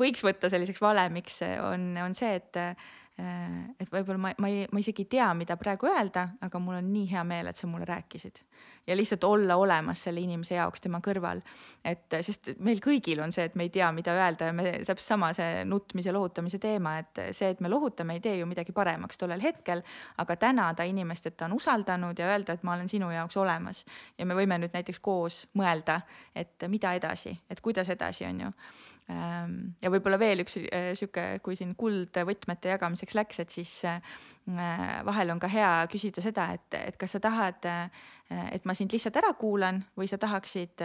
võiks 0.00 0.24
võtta 0.24 0.48
selliseks 0.50 0.80
valemiks, 0.80 1.42
on, 1.68 1.90
on 2.00 2.16
see, 2.16 2.32
et 2.40 2.62
et 3.16 3.88
võib-olla 3.88 4.20
ma, 4.20 4.30
ma 4.44 4.48
ei, 4.52 4.66
ma 4.68 4.80
isegi 4.82 5.06
ei 5.06 5.10
tea, 5.16 5.26
mida 5.36 5.56
praegu 5.56 5.88
öelda, 5.88 6.26
aga 6.44 6.60
mul 6.60 6.76
on 6.76 6.90
nii 6.92 7.06
hea 7.08 7.22
meel, 7.24 7.48
et 7.48 7.56
sa 7.56 7.68
mulle 7.68 7.86
rääkisid. 7.88 8.42
ja 8.86 8.96
lihtsalt 8.96 9.24
olla 9.24 9.56
olemas 9.56 10.02
selle 10.04 10.20
inimese 10.20 10.54
jaoks 10.54 10.80
tema 10.84 11.00
kõrval. 11.00 11.40
et 11.84 12.16
sest 12.20 12.50
meil 12.60 12.80
kõigil 12.84 13.22
on 13.24 13.32
see, 13.32 13.44
et 13.48 13.54
me 13.54 13.64
ei 13.64 13.70
tea, 13.72 13.88
mida 13.92 14.12
öelda 14.12 14.50
ja 14.50 14.52
me 14.52 14.64
täpselt 14.84 15.06
sama 15.06 15.32
see 15.32 15.64
nutmise, 15.64 16.12
lohutamise 16.12 16.58
teema, 16.58 16.98
et 16.98 17.22
see, 17.32 17.48
et 17.50 17.60
me 17.60 17.68
lohutame, 17.72 18.18
ei 18.18 18.20
tee 18.20 18.36
ju 18.36 18.46
midagi 18.46 18.72
paremaks 18.76 19.16
tollel 19.16 19.40
hetkel, 19.40 19.82
aga 20.18 20.36
tänada 20.36 20.84
inimest, 20.84 21.26
et 21.26 21.36
ta 21.36 21.48
on 21.48 21.56
usaldanud 21.56 22.18
ja 22.18 22.28
öelda, 22.34 22.52
et 22.52 22.62
ma 22.62 22.74
olen 22.74 22.88
sinu 22.88 23.10
jaoks 23.10 23.36
olemas. 23.36 23.84
ja 24.18 24.26
me 24.26 24.36
võime 24.36 24.60
nüüd 24.60 24.76
näiteks 24.76 25.00
koos 25.00 25.46
mõelda, 25.54 26.02
et 26.34 26.68
mida 26.68 26.92
edasi, 26.92 27.32
et 27.50 27.60
kuidas 27.64 27.88
edasi, 27.88 28.28
on 28.28 28.40
ju 28.40 28.52
ja 29.06 29.90
võib-olla 29.92 30.18
veel 30.18 30.42
üks 30.42 30.56
äh, 30.58 30.90
sihuke, 30.98 31.38
kui 31.44 31.54
siin 31.58 31.76
kuldvõtmete 31.78 32.72
jagamiseks 32.72 33.14
läks, 33.14 33.38
et 33.42 33.54
siis 33.54 33.72
äh, 33.86 34.00
vahel 35.06 35.30
on 35.30 35.42
ka 35.42 35.50
hea 35.50 35.70
küsida 35.92 36.24
seda, 36.24 36.48
et, 36.56 36.78
et 36.80 36.98
kas 36.98 37.14
sa 37.14 37.22
tahad, 37.22 37.68
äh, 37.70 38.48
et 38.50 38.66
ma 38.66 38.74
sind 38.74 38.90
lihtsalt 38.94 39.18
ära 39.22 39.30
kuulan 39.38 39.84
või 39.98 40.10
sa 40.10 40.18
tahaksid 40.18 40.82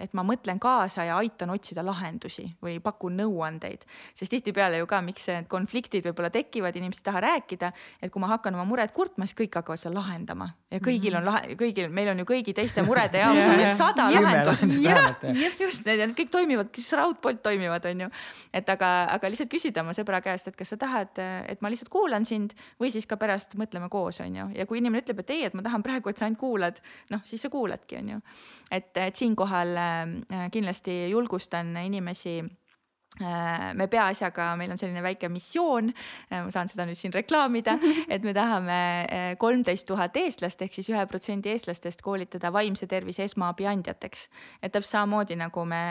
et 0.00 0.14
ma 0.16 0.24
mõtlen 0.26 0.60
kaasa 0.62 1.04
ja 1.08 1.18
aitan 1.20 1.52
otsida 1.54 1.84
lahendusi 1.84 2.46
või 2.64 2.78
pakun 2.82 3.16
nõuandeid. 3.20 3.84
sest 4.14 4.30
tihtipeale 4.30 4.78
ju 4.80 4.86
ka, 4.86 5.00
miks 5.04 5.26
need 5.28 5.48
konfliktid 5.48 6.06
võib-olla 6.06 6.30
tekivad, 6.30 6.76
inimesed 6.76 7.02
ei 7.02 7.10
taha 7.10 7.20
rääkida, 7.24 7.72
et 8.02 8.12
kui 8.12 8.20
ma 8.20 8.32
hakkan 8.32 8.54
oma 8.54 8.64
muret 8.68 8.92
kurtma, 8.92 9.26
siis 9.26 9.36
kõik 9.38 9.60
hakkavad 9.60 9.80
seda 9.80 9.94
lahendama 9.98 10.50
ja 10.74 10.80
kõigil 10.82 11.16
on 11.18 11.26
lahe, 11.26 11.54
kõigil, 11.58 11.90
meil 11.94 12.10
on 12.12 12.22
ju 12.22 12.26
kõigi 12.28 12.54
teiste 12.56 12.82
murede 12.86 13.20
jaoks 13.20 13.42
on 13.44 13.56
need 13.60 13.76
sada 13.78 14.06
lahendust. 14.10 14.64
just, 15.60 15.84
need 15.86 16.14
kõik 16.18 16.32
toimivad, 16.32 16.80
raudpolt 16.98 17.42
toimivad, 17.44 17.86
on 17.90 18.04
ju. 18.06 18.08
et 18.54 18.70
aga, 18.74 18.90
aga 19.14 19.30
lihtsalt 19.30 19.52
küsida 19.52 19.84
oma 19.84 19.94
sõbra 19.96 20.20
käest, 20.24 20.48
et 20.50 20.58
kas 20.58 20.74
sa 20.74 20.78
tahad, 20.80 21.12
et 21.50 21.62
ma 21.62 21.70
lihtsalt 21.72 21.92
kuulan 21.92 22.26
sind 22.28 22.56
või 22.80 22.90
siis 22.94 23.06
ka 23.10 23.18
pärast 23.20 23.54
mõtleme 23.60 23.90
koos, 23.92 24.20
on 24.24 24.40
ju. 24.40 24.48
ja 24.58 24.66
kui 24.70 24.80
inimene 24.82 25.04
ütleb, 25.04 25.22
et 25.22 25.34
ei, 25.34 25.44
et 25.48 25.54
ma 25.54 25.64
tahan 25.66 25.84
praegu, 25.86 26.10
et 26.10 26.20
sa 26.20 26.28
ainult 26.28 26.42
kuulad, 26.42 26.80
noh, 27.14 27.22
siis 27.28 27.42
sa 27.44 27.52
kuuladki, 27.52 28.00
on 28.00 28.14
ju. 28.16 28.20
et, 28.70 28.90
et 29.06 29.22
siinkohal 29.22 29.73
kindlasti 30.52 31.10
julgustan 31.10 31.76
inimesi 31.76 32.38
Äh, 32.40 32.63
me 33.20 33.86
peaasjaga, 33.86 34.48
meil 34.58 34.72
on 34.74 34.78
selline 34.78 35.02
väike 35.04 35.28
missioon, 35.30 35.92
äh, 36.32 36.40
ma 36.42 36.50
saan 36.50 36.70
seda 36.70 36.86
nüüd 36.88 36.98
siin 36.98 37.12
reklaamida, 37.14 37.76
et 38.14 38.24
me 38.26 38.34
tahame 38.34 38.78
äh, 39.06 39.26
kolmteist 39.38 39.86
tuhat 39.86 40.16
eestlast 40.18 40.64
ehk 40.64 40.74
siis 40.74 40.88
ühe 40.90 41.04
protsendi 41.06 41.52
eestlastest 41.52 42.02
koolitada 42.02 42.50
vaimse 42.54 42.88
tervise 42.90 43.22
esmaabi 43.28 43.68
andjateks. 43.70 44.26
et 44.62 44.72
täpselt 44.72 44.90
samamoodi 44.94 45.36
nagu 45.38 45.64
me 45.66 45.82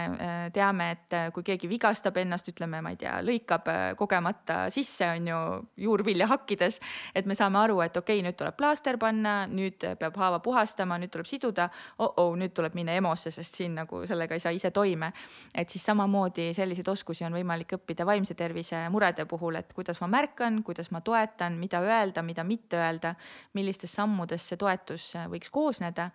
teame, 0.53 0.89
et 0.91 1.15
kui 1.33 1.43
keegi 1.47 1.67
vigastab 1.69 2.17
ennast, 2.19 2.47
ütleme, 2.51 2.81
ma 2.83 2.91
ei 2.93 2.99
tea, 2.99 3.15
lõikab 3.23 3.67
kogemata 3.99 4.67
sisse, 4.73 5.07
on 5.15 5.27
ju, 5.27 5.39
juurvilja 5.85 6.27
hakkides, 6.31 6.79
et 7.15 7.27
me 7.29 7.35
saame 7.35 7.59
aru, 7.61 7.79
et 7.85 7.97
okei 7.97 8.19
okay,, 8.19 8.25
nüüd 8.25 8.37
tuleb 8.39 8.57
plaaster 8.59 8.99
panna, 9.01 9.35
nüüd 9.47 9.83
peab 9.99 10.19
haava 10.19 10.39
puhastama, 10.43 10.99
nüüd 11.01 11.11
tuleb 11.13 11.29
siduda 11.29 11.69
oh-oh, 12.03 12.35
nüüd 12.39 12.53
tuleb 12.55 12.75
minna 12.77 12.95
EMO-sse, 12.99 13.31
sest 13.33 13.59
siin 13.59 13.75
nagu 13.79 14.03
sellega 14.09 14.37
ei 14.37 14.43
saa 14.43 14.53
ise 14.55 14.71
toime. 14.71 15.13
et 15.55 15.69
siis 15.69 15.83
samamoodi 15.85 16.51
selliseid 16.53 16.87
oskusi 16.87 17.12
oskusi 17.13 17.27
on 17.27 17.35
võimalik 17.37 17.75
õppida 17.77 18.05
vaimse 18.05 18.33
tervise 18.33 18.87
murede 18.89 19.25
puhul, 19.29 19.59
et 19.59 19.73
kuidas 19.73 19.99
ma 20.01 20.07
märkan, 20.09 20.63
kuidas 20.65 20.89
ma 20.91 21.01
toetan, 21.01 21.59
mida 21.61 21.81
öelda, 21.81 22.23
mida 22.23 22.43
mitte 22.43 22.77
öelda, 22.77 23.13
millistest 23.53 23.93
sammudest 23.93 24.49
see 24.49 24.57
toetus 24.57 25.13
äh, 25.15 25.27
võiks 25.29 25.51
koosneda. 25.53 26.09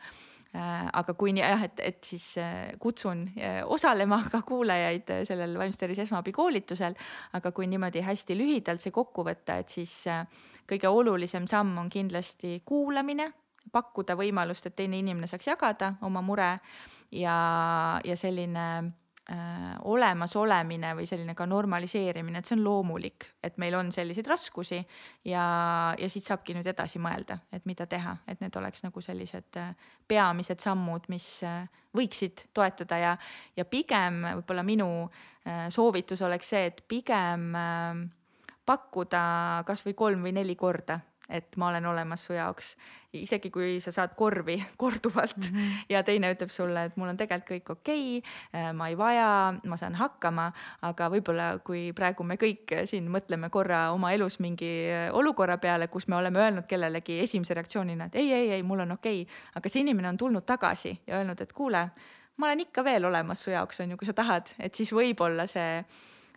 Äh, 0.57 0.89
aga 0.97 1.15
kui 1.15 1.33
nii 1.37 1.45
jah, 1.45 1.63
et, 1.63 1.79
et 1.79 2.03
siis 2.03 2.25
äh, 2.41 2.75
kutsun 2.81 3.29
osalema 3.71 4.25
ka 4.33 4.43
kuulajaid 4.43 5.13
sellel 5.29 5.59
vaimse 5.59 5.79
tervise 5.79 6.03
esmaabi 6.03 6.33
koolitusel, 6.33 6.99
aga 7.33 7.53
kui 7.53 7.69
niimoodi 7.71 8.03
hästi 8.03 8.35
lühidalt 8.35 8.83
see 8.83 8.91
kokku 8.91 9.23
võtta, 9.29 9.61
et 9.63 9.69
siis 9.71 10.01
kõige 10.69 10.91
olulisem 10.91 11.47
samm 11.47 11.79
on 11.79 11.89
kindlasti 11.93 12.63
kuulamine, 12.67 13.31
pakkuda 13.71 14.17
võimalust, 14.19 14.67
et 14.67 14.75
teine 14.75 14.99
inimene 14.99 15.29
saaks 15.29 15.47
jagada 15.47 15.95
oma 16.03 16.25
mure 16.25 16.57
ja, 17.13 17.37
ja 18.05 18.17
selline 18.17 18.65
olemasolemine 19.85 20.95
või 20.97 21.05
selline 21.07 21.35
ka 21.37 21.45
normaliseerimine, 21.47 22.41
et 22.41 22.49
see 22.49 22.57
on 22.57 22.63
loomulik, 22.65 23.27
et 23.45 23.59
meil 23.61 23.75
on 23.77 23.91
selliseid 23.93 24.27
raskusi 24.31 24.79
ja, 25.29 25.43
ja 25.99 26.09
siit 26.09 26.25
saabki 26.25 26.57
nüüd 26.57 26.67
edasi 26.73 27.01
mõelda, 27.03 27.37
et 27.53 27.67
mida 27.69 27.85
teha, 27.87 28.17
et 28.29 28.41
need 28.41 28.57
oleks 28.57 28.87
nagu 28.87 29.03
sellised 29.05 29.59
äh, 29.61 29.75
peamised 30.09 30.65
sammud, 30.65 31.11
mis 31.13 31.27
äh, 31.45 31.67
võiksid 31.97 32.47
toetada 32.57 33.01
ja, 33.03 33.13
ja 33.57 33.69
pigem 33.69 34.23
võib-olla 34.41 34.65
minu 34.65 34.89
äh, 35.05 35.69
soovitus 35.75 36.25
oleks 36.25 36.55
see, 36.55 36.65
et 36.73 36.81
pigem 36.89 37.51
äh, 37.59 38.01
pakkuda 38.69 39.23
kasvõi 39.69 39.97
kolm 39.97 40.25
või 40.25 40.35
neli 40.41 40.57
korda 40.57 41.01
et 41.29 41.57
ma 41.57 41.69
olen 41.69 41.87
olemas 41.87 42.25
su 42.25 42.33
jaoks. 42.33 42.77
isegi 43.13 43.49
kui 43.51 43.79
sa 43.81 43.93
saad 43.93 44.13
korvi 44.17 44.59
korduvalt 44.83 45.37
mm 45.37 45.45
-hmm. 45.45 45.85
ja 45.89 46.03
teine 46.03 46.33
ütleb 46.35 46.51
sulle, 46.51 46.85
et 46.85 46.97
mul 46.97 47.09
on 47.09 47.17
tegelikult 47.17 47.51
kõik 47.51 47.71
okei 47.73 48.19
okay,, 48.19 48.31
äh, 48.61 48.73
ma 48.73 48.89
ei 48.89 48.99
vaja, 48.99 49.55
ma 49.65 49.77
saan 49.77 49.95
hakkama, 49.95 50.53
aga 50.83 51.09
võib-olla 51.09 51.59
kui 51.65 51.93
praegu 51.93 52.25
me 52.25 52.37
kõik 52.37 52.85
siin 52.85 53.09
mõtleme 53.09 53.51
korra 53.51 53.93
oma 53.93 54.13
elus 54.13 54.39
mingi 54.41 54.91
äh, 54.91 55.15
olukorra 55.15 55.59
peale, 55.59 55.89
kus 55.89 56.09
me 56.09 56.17
oleme 56.17 56.39
öelnud 56.39 56.67
kellelegi 56.67 57.21
esimese 57.21 57.55
reaktsioonina, 57.55 58.05
et 58.05 58.15
ei, 58.15 58.33
ei, 58.33 58.51
ei, 58.51 58.63
mul 58.63 58.81
on 58.81 58.93
okei 58.93 59.23
okay., 59.23 59.35
aga 59.55 59.69
see 59.69 59.81
inimene 59.81 60.09
on 60.09 60.17
tulnud 60.17 60.45
tagasi 60.45 61.01
ja 61.07 61.17
öelnud, 61.17 61.41
et 61.41 61.53
kuule, 61.53 61.89
ma 62.37 62.47
olen 62.47 62.61
ikka 62.61 62.85
veel 62.85 63.05
olemas 63.05 63.43
su 63.45 63.51
jaoks, 63.51 63.81
on 63.81 63.91
ju, 63.91 63.97
kui 63.97 64.07
sa 64.07 64.13
tahad, 64.13 64.47
et 64.59 64.75
siis 64.75 64.93
võib-olla 64.93 65.47
see 65.47 65.85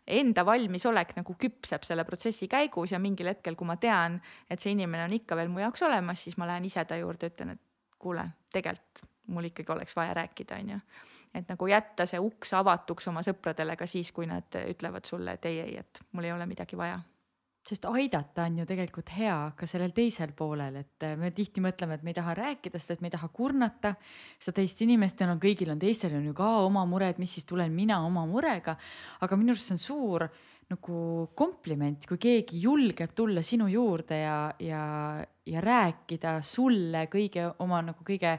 enda 0.07 0.45
valmisolek 0.45 1.15
nagu 1.17 1.35
küpseb 1.39 1.85
selle 1.85 2.03
protsessi 2.07 2.47
käigus 2.51 2.91
ja 2.91 2.99
mingil 2.99 3.29
hetkel, 3.31 3.55
kui 3.55 3.67
ma 3.67 3.77
tean, 3.77 4.19
et 4.49 4.59
see 4.59 4.73
inimene 4.75 5.05
on 5.05 5.13
ikka 5.15 5.37
veel 5.37 5.51
mu 5.53 5.61
jaoks 5.61 5.85
olemas, 5.87 6.23
siis 6.23 6.37
ma 6.41 6.49
lähen 6.49 6.65
ise 6.65 6.83
ta 6.85 6.97
juurde, 6.97 7.31
ütlen, 7.31 7.55
et 7.55 7.61
kuule, 8.01 8.25
tegelikult 8.53 9.05
mul 9.31 9.47
ikkagi 9.47 9.71
oleks 9.71 9.95
vaja 9.95 10.13
rääkida, 10.17 10.57
on 10.59 10.69
ju. 10.69 10.79
et 11.33 11.47
nagu 11.47 11.67
jätta 11.67 12.05
see 12.09 12.19
uks 12.19 12.53
avatuks 12.57 13.07
oma 13.07 13.21
sõpradele 13.23 13.77
ka 13.79 13.87
siis, 13.87 14.11
kui 14.11 14.27
nad 14.27 14.57
ütlevad 14.65 15.07
sulle, 15.07 15.37
et 15.37 15.45
ei, 15.45 15.59
ei, 15.63 15.77
et 15.79 16.01
mul 16.11 16.27
ei 16.27 16.33
ole 16.33 16.45
midagi 16.49 16.77
vaja 16.77 16.99
sest 17.67 17.85
aidata 17.85 18.47
on 18.49 18.57
ju 18.61 18.65
tegelikult 18.65 19.11
hea 19.13 19.35
ka 19.57 19.67
sellel 19.69 19.93
teisel 19.93 20.33
poolel, 20.37 20.79
et 20.81 21.05
me 21.19 21.29
tihti 21.35 21.61
mõtleme, 21.61 21.97
et 21.97 22.05
me 22.05 22.13
ei 22.13 22.17
taha 22.17 22.33
rääkida, 22.39 22.79
sest 22.81 22.95
et 22.95 23.03
me 23.03 23.11
ei 23.11 23.15
taha 23.15 23.29
kurnata 23.33 23.93
seda 24.39 24.57
teist 24.57 24.81
inimest 24.81 25.21
no 25.29 25.37
kõigil 25.41 25.69
on, 25.73 25.81
teistel 25.81 26.15
on 26.17 26.25
ju 26.25 26.33
ka 26.37 26.49
oma 26.65 26.87
mured, 26.89 27.21
mis 27.21 27.35
siis 27.37 27.45
tulen 27.45 27.73
mina 27.75 28.01
oma 28.05 28.25
murega. 28.29 28.77
aga 29.21 29.37
minu 29.37 29.53
arust 29.53 29.69
see 29.69 29.77
on 29.77 29.83
suur 29.85 30.27
nagu 30.71 30.97
kompliment, 31.37 32.05
kui 32.07 32.17
keegi 32.21 32.61
julgeb 32.63 33.13
tulla 33.15 33.43
sinu 33.43 33.67
juurde 33.69 34.21
ja, 34.21 34.37
ja, 34.63 34.83
ja 35.45 35.61
rääkida 35.61 36.39
sulle 36.47 37.05
kõige 37.11 37.49
oma 37.59 37.81
nagu 37.85 38.05
kõige 38.07 38.37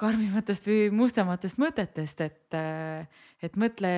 karmimatest 0.00 0.66
või 0.66 0.88
mustematest 0.96 1.60
mõtetest, 1.60 2.24
et, 2.24 2.58
et 3.44 3.56
mõtle 3.60 3.94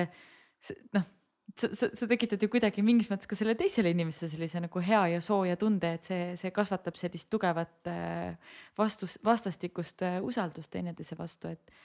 noh 0.93 1.12
sa, 1.59 1.69
sa, 1.75 1.89
sa 1.93 2.07
tekitad 2.09 2.41
ju 2.41 2.49
kuidagi 2.51 2.83
mingis 2.85 3.09
mõttes 3.11 3.29
ka 3.29 3.37
selle 3.37 3.55
teisele 3.59 3.93
inimesele 3.93 4.31
sellise 4.31 4.61
nagu 4.63 4.83
hea 4.83 5.01
ja 5.15 5.23
sooja 5.23 5.57
tunde, 5.59 5.93
et 5.97 6.07
see, 6.09 6.21
see 6.39 6.51
kasvatab 6.55 6.97
sellist 6.99 7.29
tugevat 7.33 7.89
äh, 7.91 8.53
vastus, 8.79 9.17
vastastikust 9.25 10.05
äh, 10.05 10.19
usaldust 10.25 10.71
teineteise 10.73 11.19
vastu, 11.19 11.53
et 11.53 11.75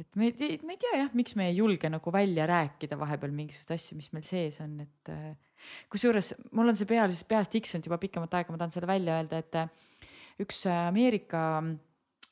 et 0.00 0.16
me 0.16 0.30
ei, 0.30 0.56
me 0.64 0.72
ei 0.72 0.80
tea 0.80 1.02
jah, 1.02 1.10
miks 1.12 1.34
me 1.36 1.50
ei 1.50 1.58
julge 1.58 1.90
nagu 1.92 2.12
välja 2.14 2.46
rääkida 2.48 2.96
vahepeal 2.96 3.34
mingisuguseid 3.36 3.74
asju, 3.76 3.98
mis 3.98 4.08
meil 4.16 4.24
sees 4.24 4.56
on, 4.64 4.78
et 4.86 5.12
äh, 5.12 5.34
kusjuures 5.92 6.32
mul 6.56 6.72
on 6.72 6.78
see 6.78 6.88
peas, 6.88 7.24
peas 7.28 7.50
tiksunud 7.52 7.86
juba 7.86 8.00
pikemat 8.00 8.38
aega, 8.38 8.54
ma 8.54 8.60
tahan 8.62 8.72
selle 8.72 8.88
välja 8.88 9.18
öelda, 9.20 9.42
et 9.42 10.40
üks 10.42 10.64
Ameerika 10.72 11.42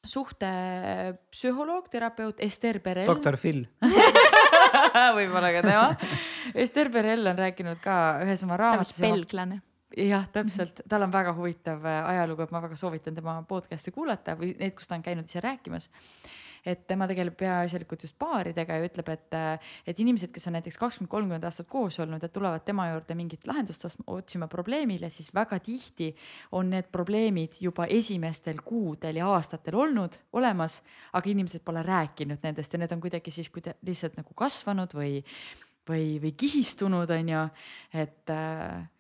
suhtepsühholoog, 0.09 1.91
terapeut 1.93 2.41
Ester 2.41 2.81
Perel. 2.81 3.11
doktor 3.11 3.37
Phil 3.37 3.67
võib-olla 5.19 5.51
ka 5.57 5.65
tema. 5.65 5.89
Ester 6.55 6.91
Perel 6.93 7.27
on 7.31 7.39
rääkinud 7.39 7.81
ka 7.83 7.97
ühes 8.25 8.45
oma 8.47 8.57
ta 8.57 8.59
on 8.59 8.63
raamatus. 8.65 8.95
vist 8.97 9.05
belglane. 9.07 9.61
jah, 9.97 10.27
täpselt, 10.33 10.85
tal 10.89 11.07
on 11.07 11.13
väga 11.15 11.35
huvitav 11.35 11.87
äh, 11.87 12.03
ajalugu, 12.15 12.47
et 12.47 12.55
ma 12.55 12.63
väga 12.63 12.79
soovitan 12.79 13.17
tema 13.17 13.41
podcast'e 13.49 13.95
kuulata 13.95 14.37
või 14.39 14.55
neid, 14.59 14.77
kus 14.79 14.91
ta 14.91 14.99
on 14.99 15.07
käinud 15.07 15.31
ise 15.31 15.43
rääkimas. 15.45 15.91
Et 16.67 16.87
tema 16.87 17.07
tegeleb 17.11 17.37
peaasjalikult 17.41 18.05
just 18.07 18.17
paaridega 18.21 18.79
ja 18.79 18.89
ütleb, 18.89 19.09
et, 19.15 19.39
et 19.87 20.03
inimesed, 20.03 20.33
kes 20.35 20.49
on 20.51 20.57
näiteks 20.59 20.79
kakskümmend, 20.81 21.11
kolmkümmend 21.13 21.47
aastat 21.49 21.69
koos 21.71 21.99
olnud 22.03 22.23
ja 22.23 22.29
tulevad 22.33 22.65
tema 22.67 22.89
juurde 22.91 23.17
mingit 23.19 23.47
lahendust 23.49 23.87
otsima 24.07 24.49
probleemile, 24.51 25.11
siis 25.11 25.33
väga 25.35 25.59
tihti 25.65 26.11
on 26.59 26.71
need 26.75 26.91
probleemid 26.93 27.61
juba 27.61 27.87
esimestel 27.91 28.61
kuudel 28.65 29.23
ja 29.23 29.31
aastatel 29.31 29.79
olnud 29.81 30.21
olemas, 30.33 30.81
aga 31.13 31.33
inimesed 31.33 31.65
pole 31.65 31.83
rääkinud 31.87 32.45
nendest 32.45 32.73
ja 32.73 32.83
need 32.83 32.93
on 32.93 33.03
kuidagi 33.03 33.35
siis 33.35 33.51
kuida- 33.51 33.77
lihtsalt 33.87 34.17
nagu 34.21 34.37
kasvanud 34.37 34.95
või 34.95 35.21
või, 35.89 36.21
või 36.23 36.33
kihistunud, 36.39 37.11
on 37.11 37.29
ju. 37.29 37.43
et, 37.93 38.33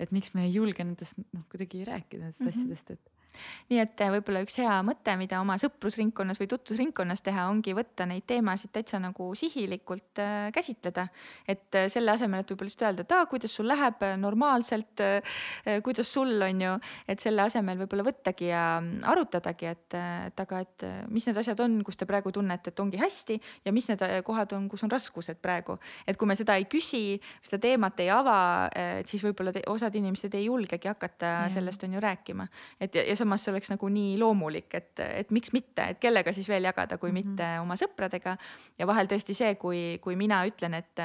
et 0.00 0.12
miks 0.14 0.34
me 0.34 0.46
ei 0.46 0.54
julge 0.54 0.84
nendest 0.84 1.18
noh, 1.20 1.44
kuidagi 1.52 1.84
rääkida 1.86 2.24
nendest 2.24 2.40
mm. 2.40 2.48
-hmm. 2.48 2.56
asjadest, 2.56 2.90
et 2.90 3.19
nii 3.70 3.80
et 3.82 4.00
eh, 4.02 4.10
võib-olla 4.16 4.42
üks 4.44 4.56
hea 4.60 4.76
mõte, 4.86 5.14
mida 5.20 5.40
oma 5.42 5.56
sõprusringkonnas 5.60 6.40
või 6.40 6.48
tutvusringkonnas 6.50 7.22
teha, 7.26 7.46
ongi 7.50 7.74
võtta 7.76 8.06
neid 8.08 8.26
teemasid 8.28 8.72
täitsa 8.74 9.00
nagu 9.02 9.30
sihilikult 9.38 10.20
äh, 10.22 10.48
käsitleda. 10.54 11.06
et 11.48 11.78
äh, 11.78 11.88
selle 11.92 12.14
asemel, 12.14 12.42
et 12.42 12.50
võib-olla 12.50 12.70
lihtsalt 12.70 12.86
öelda, 12.88 13.06
et 13.06 13.14
aa, 13.14 13.26
kuidas 13.30 13.54
sul 13.54 13.68
läheb 13.70 14.02
äh, 14.06 14.16
normaalselt 14.20 15.02
kuidas 15.84 16.10
sul 16.12 16.42
on 16.42 16.60
ju, 16.60 16.72
et 17.08 17.22
selle 17.22 17.42
asemel 17.42 17.78
võib-olla 17.80 18.04
võttagi 18.04 18.50
ja 18.50 18.64
mm, 18.80 19.04
arutadagi, 19.08 19.70
et, 19.70 19.96
et 20.26 20.42
aga, 20.42 20.60
et 20.64 20.84
mis 21.12 21.24
need 21.26 21.38
asjad 21.40 21.60
on, 21.62 21.78
kus 21.86 21.98
te 22.00 22.08
praegu 22.08 22.32
tunnete, 22.34 22.72
et 22.72 22.82
ongi 22.82 23.00
hästi 23.00 23.38
ja 23.64 23.72
mis 23.72 23.88
need 23.90 24.02
kohad 24.26 24.52
on, 24.56 24.66
kus 24.70 24.84
on 24.86 24.92
raskused 24.92 25.40
praegu. 25.42 25.78
et 26.06 26.18
kui 26.20 26.28
me 26.28 26.36
seda 26.38 26.56
ei 26.60 26.66
küsi, 26.70 27.20
seda 27.44 27.60
teemat 27.62 28.00
ei 28.02 28.10
ava, 28.12 28.68
et 28.74 29.08
siis 29.08 29.22
võib-olla 29.24 29.54
osad 29.72 29.94
inimesed 29.96 30.34
ei 30.36 30.46
julgegi 30.48 30.90
hakata 30.90 31.30
Jah. 31.30 31.50
sellest 31.52 31.84
on 31.84 31.94
ju 31.94 32.00
rääkima. 32.00 32.46
et 32.80 32.94
ja, 32.94 33.04
ja 33.08 33.16
samas 33.20 33.44
see 33.44 33.52
oleks 33.52 33.70
nagu 33.72 33.90
nii 33.92 34.16
loomulik, 34.20 34.68
et, 34.76 35.02
et 35.04 35.30
miks 35.34 35.52
mitte, 35.54 35.84
et 35.92 36.00
kellega 36.02 36.32
siis 36.36 36.48
veel 36.50 36.66
jagada, 36.68 36.98
kui 36.98 37.12
mm. 37.12 37.16
-hmm. 37.16 37.30
mitte 37.30 37.50
oma 37.62 37.76
sõpradega. 37.78 38.36
ja 38.78 38.86
vahel 38.86 39.10
tõesti 39.10 39.36
see, 39.36 39.54
kui, 39.60 39.98
kui 40.02 40.16
mina 40.16 40.42
ütlen, 40.48 40.74
et 40.74 41.04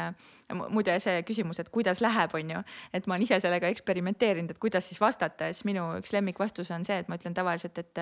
mu- 0.53 0.69
muide 0.69 0.97
see 0.99 1.21
küsimus, 1.27 1.59
et 1.59 1.69
kuidas 1.69 2.01
läheb, 2.01 2.33
on 2.33 2.49
ju, 2.55 2.63
et 2.93 3.07
ma 3.07 3.15
olen 3.15 3.27
ise 3.27 3.39
sellega 3.39 3.69
eksperimenteerinud, 3.73 4.51
et 4.51 4.59
kuidas 4.61 4.87
siis 4.87 5.01
vastata 5.01 5.49
ja 5.49 5.53
siis 5.53 5.65
minu 5.65 5.85
üks 5.99 6.13
lemmikvastus 6.15 6.71
on 6.71 6.85
see, 6.87 6.99
et 6.99 7.07
ma 7.09 7.19
ütlen 7.19 7.33
tavaliselt, 7.33 7.77
et 7.77 7.97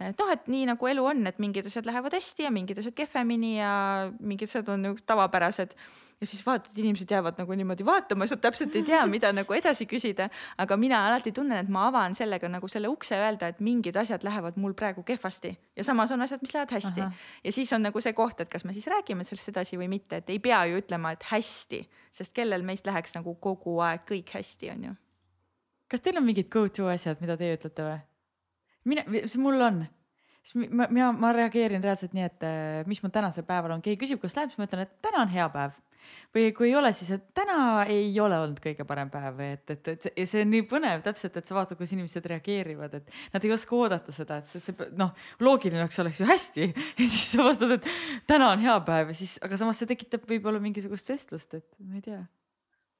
et 0.00 0.18
noh, 0.18 0.30
et 0.32 0.48
nii 0.48 0.66
nagu 0.66 0.86
elu 0.86 1.04
on, 1.04 1.26
et 1.26 1.38
mingid 1.38 1.66
asjad 1.66 1.86
lähevad 1.86 2.14
hästi 2.14 2.48
ja 2.48 2.50
mingid 2.50 2.78
asjad 2.78 2.94
kehvemini 2.94 3.58
ja 3.58 3.74
mingid 4.20 4.48
asjad 4.48 4.68
on 4.68 4.88
nagu 4.88 5.06
tavapärased 5.06 5.76
ja 6.22 6.26
siis 6.30 6.44
vaatad, 6.46 6.70
inimesed 6.78 7.10
jäävad 7.10 7.40
nagu 7.42 7.56
niimoodi 7.58 7.84
vaatama, 7.86 8.26
sa 8.30 8.36
täpselt 8.38 8.76
ei 8.78 8.84
tea, 8.86 9.00
mida 9.14 9.32
nagu 9.34 9.56
edasi 9.56 9.86
küsida. 9.90 10.28
aga 10.58 10.76
mina 10.78 11.00
alati 11.08 11.32
tunnen, 11.34 11.58
et 11.64 11.70
ma 11.72 11.88
avan 11.88 12.14
sellega 12.14 12.48
nagu 12.48 12.68
selle 12.70 12.88
ukse 12.88 13.18
öelda, 13.18 13.50
et 13.50 13.60
mingid 13.60 13.96
asjad 13.98 14.22
lähevad 14.24 14.56
mul 14.56 14.76
praegu 14.78 15.02
kehvasti 15.02 15.52
ja 15.76 15.84
samas 15.84 16.14
on 16.14 16.22
asjad, 16.22 16.42
mis 16.42 16.54
lähevad 16.54 16.76
hästi. 16.78 17.08
Ja 17.44 17.52
siis 17.52 17.72
on 17.72 17.82
nagu 17.82 18.00
see 18.00 18.14
koht, 18.14 18.40
et 18.40 18.50
kas 18.52 18.64
me 18.64 18.72
siis 18.72 18.86
räägime 18.86 19.26
sellest 19.26 19.50
edasi 19.50 19.80
või 19.80 19.90
mitte, 19.90 20.22
et 20.22 20.30
ei 20.30 20.38
pea 20.38 20.62
ju 20.70 20.78
ütlema, 20.78 21.12
et 21.16 21.26
hästi, 21.32 21.82
sest 22.10 22.34
kellel 22.36 22.62
meist 22.62 22.86
läheks 22.86 23.18
nagu 23.18 23.34
kogu 23.34 23.80
aeg 23.82 24.06
kõik 24.08 24.30
hästi, 24.38 24.70
on 24.76 24.88
ju. 24.90 24.94
kas 25.90 26.00
teil 26.00 26.22
on 26.22 26.24
mingid 26.24 26.48
go-to 26.48 26.86
asjad, 26.88 27.18
mida 27.20 27.36
teie 27.36 27.58
ütlete 27.58 27.88
või? 27.88 27.98
mina, 28.88 29.04
see 29.26 29.42
mul 29.42 29.60
on, 29.62 29.82
siis 30.42 30.70
ma, 30.70 30.86
mina, 30.90 31.10
ma 31.14 31.32
reageerin 31.36 31.82
reaalselt 31.84 32.14
nii, 32.16 32.26
et 32.28 32.46
äh, 32.46 32.82
mis 32.90 33.02
mul 33.02 33.12
tänasel 33.14 33.46
päeval 33.48 33.76
on, 33.76 33.82
keegi 33.84 34.00
küsib, 34.04 34.22
kuidas 34.22 34.36
läheb, 34.38 34.52
siis 34.52 34.60
ma 34.60 34.68
ütlen, 34.68 34.86
et 34.86 34.94
täna 35.04 35.24
on 35.24 35.32
hea 35.32 35.48
päev. 35.52 35.76
Või 36.34 36.50
kui 36.56 36.70
ei 36.70 36.76
ole, 36.76 36.92
siis 36.96 37.10
et 37.14 37.24
täna 37.36 37.84
ei 37.90 38.08
ole 38.20 38.38
olnud 38.40 38.60
kõige 38.62 38.86
parem 38.88 39.10
päev 39.12 39.40
et, 39.44 39.64
et, 39.74 39.88
et 39.94 40.06
see, 40.06 40.26
see 40.28 40.44
on 40.44 40.52
nii 40.52 40.64
põnev 40.68 41.02
täpselt, 41.04 41.36
et 41.36 41.48
sa 41.48 41.56
vaatad, 41.56 41.78
kuidas 41.78 41.94
inimesed 41.96 42.28
reageerivad, 42.32 42.98
et 43.00 43.16
nad 43.34 43.46
ei 43.46 43.54
oska 43.54 43.76
oodata 43.76 44.14
seda, 44.14 44.40
et 44.40 44.48
see, 44.48 44.62
see 44.64 44.90
noh, 44.98 45.12
loogiline 45.44 45.82
oleks, 45.82 45.98
oleks 46.02 46.22
ju 46.22 46.28
hästi 46.28 46.68
ja 47.00 47.06
siis 47.06 47.26
sa 47.34 47.48
vastad, 47.48 47.76
et 47.76 47.90
täna 48.30 48.52
on 48.54 48.62
hea 48.64 48.76
päev 48.86 49.12
ja 49.12 49.18
siis, 49.18 49.36
aga 49.44 49.58
samas 49.60 49.82
see 49.82 49.90
tekitab 49.90 50.24
võib-olla 50.28 50.62
mingisugust 50.62 51.12
vestlust, 51.12 51.58
et 51.58 51.68
ma 51.84 52.00
ei 52.00 52.06
tea. 52.06 52.22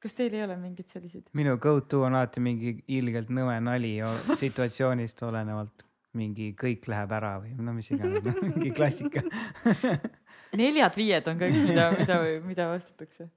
kas 0.03 0.19
teil 0.19 0.35
ei 0.37 0.45
ole 0.45 0.59
mingeid 0.61 0.93
selliseid? 0.93 1.31
minu 1.39 1.57
go-to 1.63 2.05
on 2.07 2.19
alati 2.19 2.43
mingi 2.45 2.77
ilgelt 2.93 3.33
nõme 3.33 3.57
nali 3.65 3.97
situatsioonist 4.41 5.25
olenevalt. 5.29 5.89
mingi 6.13 6.51
kõik 6.53 6.85
läheb 6.93 7.13
ära 7.17 7.39
või 7.41 7.55
no 7.57 7.73
mis 7.73 7.89
iganes 7.89 8.21
no, 8.27 8.35
mingi 8.51 8.75
klassika. 8.77 9.25
neljad-viied 10.59 11.31
on 11.31 11.39
kõik, 11.41 11.57
mida, 11.69 11.87
mida, 11.97 12.19
mida 12.45 12.69
vastatakse. 12.73 13.29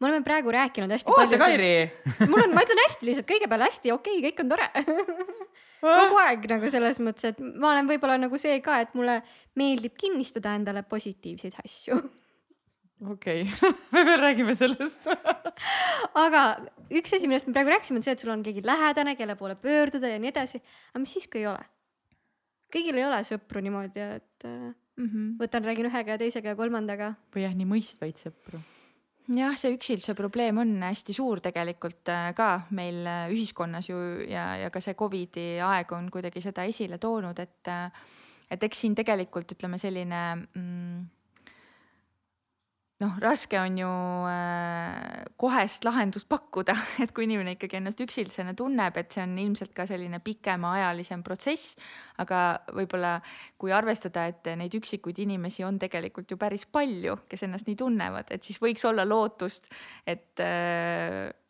me 0.00 0.08
oleme 0.08 0.24
praegu 0.26 0.52
rääkinud 0.52 0.92
hästi 0.92 1.12
oota, 1.14 1.38
Kairi. 1.40 1.70
mul 2.26 2.42
on, 2.42 2.54
ma 2.56 2.64
ütlen 2.66 2.82
hästi 2.84 3.08
lihtsalt 3.08 3.28
kõige 3.30 3.48
peale 3.50 3.68
hästi 3.68 3.92
okei 3.94 4.18
okay,, 4.18 4.30
kõik 4.30 4.42
on 4.44 4.52
tore. 4.52 4.68
kogu 5.86 6.20
aeg 6.24 6.46
nagu 6.52 6.70
selles 6.72 7.00
mõttes, 7.04 7.32
et 7.32 7.42
ma 7.46 7.72
olen 7.72 7.90
võib-olla 7.90 8.18
nagu 8.20 8.40
see 8.40 8.60
ka, 8.64 8.80
et 8.84 8.94
mulle 8.98 9.20
meeldib 9.58 9.96
kinnistada 9.98 10.56
endale 10.58 10.82
positiivseid 10.88 11.60
asju. 11.64 12.00
okei, 13.14 13.46
me 13.94 14.04
veel 14.10 14.20
räägime 14.24 14.56
sellest. 14.58 15.06
aga 16.26 16.42
üks 16.90 17.14
asi, 17.16 17.30
millest 17.30 17.48
me 17.48 17.56
praegu 17.56 17.72
rääkisime, 17.76 18.02
on 18.02 18.06
see, 18.06 18.16
et 18.16 18.24
sul 18.24 18.34
on 18.34 18.44
keegi 18.46 18.64
lähedane, 18.66 19.16
kelle 19.16 19.38
poole 19.38 19.56
pöörduda 19.60 20.10
ja 20.12 20.20
nii 20.20 20.34
edasi. 20.34 20.60
aga 20.92 21.04
mis 21.04 21.16
siis, 21.16 21.30
kui 21.30 21.44
ei 21.44 21.50
ole? 21.52 21.62
kõigil 22.74 22.98
ei 22.98 23.06
ole 23.06 23.22
sõpru 23.24 23.62
niimoodi, 23.62 24.02
et 24.18 24.44
äh, 24.48 24.74
Mm 24.96 25.08
-hmm. 25.08 25.36
võtan, 25.40 25.64
räägin 25.64 25.90
ühega 25.90 26.16
ja 26.16 26.18
teisega 26.18 26.48
ja 26.48 26.56
kolmandaga. 26.56 27.14
või 27.34 27.42
jah, 27.42 27.54
nii 27.54 27.66
mõistvaid 27.66 28.16
sõpru. 28.16 28.60
jah, 29.28 29.56
see 29.56 29.74
üksilduse 29.74 30.14
probleem 30.14 30.58
on 30.58 30.82
hästi 30.82 31.12
suur 31.12 31.40
tegelikult 31.40 32.08
äh, 32.08 32.34
ka 32.34 32.66
meil 32.70 33.06
äh, 33.06 33.30
ühiskonnas 33.30 33.88
ju 33.88 33.96
ja, 34.28 34.56
ja 34.56 34.70
ka 34.70 34.80
see 34.80 34.94
Covidi 34.94 35.60
aeg 35.60 35.92
on 35.92 36.10
kuidagi 36.10 36.40
seda 36.40 36.64
esile 36.64 36.98
toonud, 36.98 37.38
et 37.38 37.68
äh, 37.68 37.90
et 38.50 38.62
eks 38.62 38.80
siin 38.80 38.94
tegelikult 38.94 39.52
ütleme 39.52 39.78
selline 39.78 40.22
mm, 40.54 41.04
noh, 43.02 43.16
raske 43.20 43.58
on 43.60 43.76
ju 43.78 43.90
äh, 44.30 45.24
kohest 45.40 45.84
lahendust 45.84 46.28
pakkuda, 46.30 46.76
et 47.02 47.12
kui 47.16 47.26
inimene 47.26 47.56
ikkagi 47.56 47.78
ennast 47.80 48.00
üksildasena 48.04 48.54
tunneb, 48.56 48.96
et 48.96 49.12
see 49.12 49.24
on 49.24 49.36
ilmselt 49.42 49.74
ka 49.76 49.86
selline 49.88 50.20
pikemaajalisem 50.24 51.24
protsess, 51.26 51.76
aga 52.22 52.42
võib-olla 52.76 53.18
kui 53.60 53.74
arvestada, 53.76 54.26
et 54.32 54.48
neid 54.56 54.74
üksikuid 54.78 55.20
inimesi 55.26 55.66
on 55.66 55.80
tegelikult 55.82 56.32
ju 56.32 56.40
päris 56.40 56.64
palju, 56.64 57.18
kes 57.28 57.44
ennast 57.48 57.68
nii 57.68 57.78
tunnevad, 57.82 58.32
et 58.32 58.46
siis 58.46 58.60
võiks 58.62 58.84
olla 58.88 59.04
lootust, 59.08 59.68
et, 60.08 60.40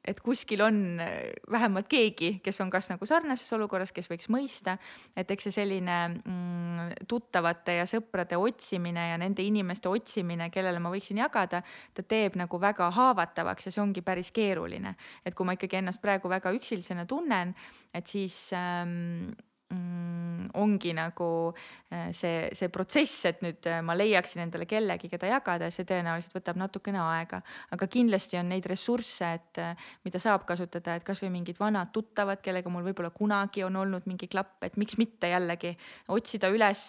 et 0.06 0.20
kuskil 0.24 0.62
on 0.64 1.00
äh, 1.02 1.32
vähemalt 1.50 1.88
keegi, 1.90 2.36
kes 2.44 2.60
on 2.64 2.70
kas 2.70 2.88
nagu 2.92 3.06
sarnases 3.08 3.50
olukorras, 3.56 3.92
kes 3.94 4.08
võiks 4.10 4.30
mõista, 4.32 4.76
et 5.16 5.30
eks 5.30 5.48
see 5.48 5.56
selline 5.58 5.96
mm, 6.14 7.06
tuttavate 7.08 7.78
ja 7.80 7.88
sõprade 7.90 8.38
otsimine 8.40 9.08
ja 9.10 9.18
nende 9.20 9.44
inimeste 9.46 9.90
otsimine, 9.90 10.50
kellele 10.54 10.82
ma 10.82 10.92
võiksin 10.94 11.22
jagada, 11.22 11.62
ta 11.94 12.06
teeb 12.06 12.38
nagu 12.38 12.60
väga 12.62 12.90
haavatavaks 12.94 13.68
ja 13.68 13.74
see 13.74 13.82
ongi 13.82 14.04
päris 14.06 14.32
keeruline. 14.34 14.96
et 15.24 15.34
kui 15.34 15.46
ma 15.46 15.56
ikkagi 15.56 15.80
ennast 15.80 16.00
praegu 16.02 16.30
väga 16.30 16.52
üksilisena 16.54 17.06
tunnen, 17.06 17.54
et 17.94 18.06
siis 18.06 18.50
ähm, 18.54 19.34
mm, 19.70 20.16
ongi 20.56 20.92
nagu 20.96 21.54
äh, 21.90 22.12
see, 22.12 22.48
see 22.56 22.68
protsess, 22.72 23.24
et 23.28 23.42
nüüd 23.44 23.66
äh, 23.68 23.80
ma 23.84 23.96
leiaksin 23.96 24.42
endale 24.44 24.66
kellegi, 24.68 25.10
keda 25.12 25.30
jagada, 25.30 25.70
see 25.72 25.86
tõenäoliselt 25.88 26.36
võtab 26.36 26.60
natukene 26.60 27.00
aega, 27.02 27.40
aga 27.74 27.88
kindlasti 27.90 28.38
on 28.40 28.50
neid 28.52 28.66
ressursse, 28.70 29.30
et 29.38 29.60
äh, 29.62 29.88
mida 30.06 30.20
saab 30.22 30.46
kasutada, 30.48 30.96
et 30.96 31.06
kasvõi 31.06 31.30
mingid 31.34 31.60
vanad 31.60 31.92
tuttavad, 31.94 32.42
kellega 32.44 32.72
mul 32.72 32.86
võib-olla 32.88 33.12
kunagi 33.14 33.64
on 33.66 33.76
olnud 33.82 34.08
mingi 34.10 34.28
klapp, 34.32 34.58
et 34.66 34.78
miks 34.80 34.98
mitte 35.00 35.30
jällegi 35.30 35.74
otsida 36.12 36.48
üles 36.52 36.86